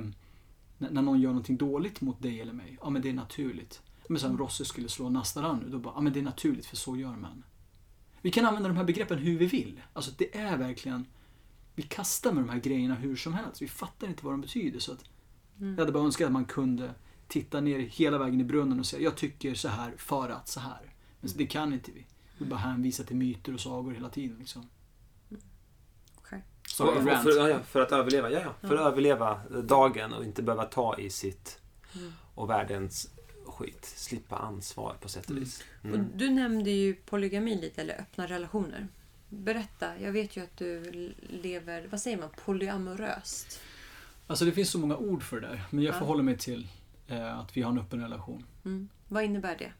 när, 0.77 1.01
någon 1.01 1.21
gör 1.21 1.29
någonting 1.29 1.57
dåligt 1.57 2.01
mot 2.01 2.21
dig 2.21 2.41
eller 2.41 2.53
mig. 2.53 2.77
Ja 2.81 2.89
men 2.89 3.01
det 3.01 3.09
är 3.09 3.13
naturligt. 3.13 3.81
Men 4.07 4.19
som 4.19 4.37
Rosse 4.37 4.65
skulle 4.65 4.89
slå 4.89 5.09
Nastaran 5.09 5.59
nu, 5.59 5.69
då 5.69 5.79
bara, 5.79 5.93
ja 5.95 6.01
men 6.01 6.13
det 6.13 6.19
är 6.19 6.23
naturligt 6.23 6.65
för 6.65 6.75
så 6.75 6.97
gör 6.97 7.15
man. 7.15 7.43
Vi 8.21 8.31
kan 8.31 8.45
använda 8.45 8.69
de 8.69 8.77
här 8.77 8.83
begreppen 8.83 9.17
hur 9.17 9.37
vi 9.37 9.45
vill. 9.45 9.81
Alltså 9.93 10.11
det 10.17 10.37
är 10.37 10.57
verkligen, 10.57 11.05
vi 11.75 11.83
kastar 11.83 12.31
med 12.33 12.43
de 12.43 12.49
här 12.49 12.59
grejerna 12.59 12.95
hur 12.95 13.15
som 13.15 13.33
helst. 13.33 13.61
Vi 13.61 13.67
fattar 13.67 14.07
inte 14.07 14.25
vad 14.25 14.33
de 14.33 14.41
betyder. 14.41 14.79
Så 14.79 14.91
att 14.91 15.09
Mm. 15.59 15.73
Jag 15.73 15.79
hade 15.79 15.91
bara 15.91 16.03
önskat 16.03 16.25
att 16.25 16.31
man 16.31 16.45
kunde 16.45 16.93
titta 17.27 17.61
ner 17.61 17.79
hela 17.79 18.17
vägen 18.17 18.41
i 18.41 18.43
brunnen 18.43 18.79
och 18.79 18.85
säga 18.85 19.03
jag 19.03 19.17
tycker 19.17 19.53
så 19.53 19.67
här 19.67 19.93
för 19.97 20.29
att 20.29 20.47
så 20.47 20.59
här. 20.59 20.93
Men 21.21 21.31
det 21.35 21.45
kan 21.45 21.73
inte 21.73 21.91
vi. 21.91 22.05
Vi 22.37 22.45
bara 22.45 22.59
hänvisar 22.59 23.03
till 23.03 23.15
myter 23.15 23.53
och 23.53 23.59
sagor 23.59 23.91
hela 23.93 24.09
tiden. 24.09 24.37
Liksom. 24.39 24.69
Så 26.67 26.91
en 26.91 27.05
för, 27.05 27.15
för, 27.15 27.49
ja, 27.49 27.59
för 27.59 27.81
att 27.81 27.91
överleva, 27.91 28.29
ja, 28.31 28.39
ja. 28.61 28.67
För 28.67 28.75
att 28.75 28.81
överleva 28.91 29.41
dagen 29.63 30.13
och 30.13 30.23
inte 30.23 30.43
behöva 30.43 30.65
ta 30.65 30.97
i 30.97 31.09
sitt 31.09 31.59
Mm. 31.95 32.13
och 32.35 32.49
världens 32.49 33.09
skit. 33.45 33.85
Slippa 33.85 34.37
ansvar 34.37 34.95
på 35.01 35.09
sätt 35.09 35.29
och 35.29 35.37
vis. 35.37 35.63
Och 35.79 35.85
Mm. 35.85 36.07
du 36.15 36.29
nämnde 36.29 36.71
ju 36.71 36.93
polygami 36.93 37.61
lite, 37.61 37.81
eller 37.81 38.01
öppna 38.01 38.27
relationer. 38.27 38.87
Berätta, 39.29 39.99
jag 39.99 40.11
vet 40.11 40.37
ju 40.37 40.43
att 40.43 40.57
du 40.57 40.81
lever, 41.29 41.87
vad 41.91 42.01
säger 42.01 42.17
man, 42.17 42.29
polyamoröst. 42.45 43.59
Alltså 44.27 44.45
det 44.45 44.51
finns 44.51 44.69
så 44.69 44.79
många 44.79 44.97
ord 44.97 45.23
för 45.23 45.41
det 45.41 45.47
där. 45.47 45.61
Men 45.69 45.83
jag 45.83 45.95
Ja. 45.95 45.99
förhåller 45.99 46.23
mig 46.23 46.37
till 46.37 46.67
eh, 47.07 47.39
att 47.39 47.57
vi 47.57 47.61
har 47.61 47.71
en 47.71 47.79
öppen 47.79 48.01
relation. 48.01 48.45
Mm. 48.65 48.89
Vad 49.07 49.23
innebär 49.23 49.57
det? 49.57 49.71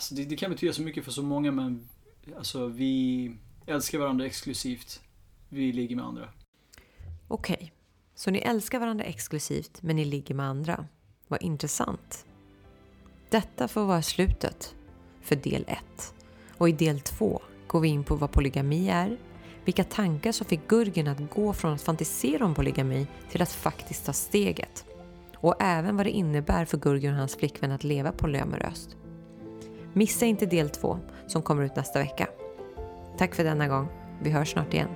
Alltså 0.00 0.14
det, 0.14 0.24
det 0.24 0.36
kan 0.36 0.50
betyda 0.50 0.72
så 0.72 0.82
mycket 0.82 1.04
för 1.04 1.12
så 1.12 1.22
många 1.22 1.52
men 1.52 1.88
alltså 2.36 2.66
vi 2.66 3.32
älskar 3.66 3.98
varandra 3.98 4.26
exklusivt. 4.26 5.00
Vi 5.48 5.72
ligger 5.72 5.96
med 5.96 6.04
andra. 6.04 6.28
Okej, 7.28 7.72
så 8.14 8.30
ni 8.30 8.38
älskar 8.38 8.80
varandra 8.80 9.04
exklusivt 9.04 9.82
men 9.82 9.96
ni 9.96 10.04
ligger 10.04 10.34
med 10.34 10.46
andra. 10.46 10.86
Vad 11.28 11.42
intressant. 11.42 12.26
Detta 13.30 13.68
får 13.68 13.84
vara 13.84 14.02
slutet 14.02 14.74
för 15.22 15.36
del 15.36 15.64
1. 15.68 16.14
Och 16.58 16.68
i 16.68 16.72
del 16.72 17.00
2 17.00 17.42
går 17.66 17.80
vi 17.80 17.88
in 17.88 18.04
på 18.04 18.16
vad 18.16 18.32
polygami 18.32 18.88
är, 18.88 19.16
vilka 19.64 19.84
tankar 19.84 20.32
som 20.32 20.46
fick 20.46 20.68
Gurgen 20.68 21.08
att 21.08 21.30
gå 21.30 21.52
från 21.52 21.72
att 21.72 21.82
fantisera 21.82 22.44
om 22.44 22.54
polygami 22.54 23.06
till 23.30 23.42
att 23.42 23.52
faktiskt 23.52 24.06
ta 24.06 24.12
steget. 24.12 24.84
Och 25.36 25.54
även 25.60 25.96
vad 25.96 26.06
det 26.06 26.10
innebär 26.10 26.64
för 26.64 26.78
Gurgen 26.78 27.12
och 27.12 27.18
hans 27.18 27.36
flickvän 27.36 27.72
att 27.72 27.84
leva 27.84 28.12
polyamoröst. 28.12 28.96
Missa 29.92 30.26
inte 30.26 30.46
del 30.46 30.70
2 30.70 30.98
som 31.26 31.42
kommer 31.42 31.62
ut 31.62 31.76
nästa 31.76 31.98
vecka. 31.98 32.28
Tack 33.18 33.34
för 33.34 33.44
denna 33.44 33.68
gång. 33.68 33.88
Vi 34.22 34.30
hörs 34.30 34.52
snart 34.52 34.74
igen. 34.74 34.88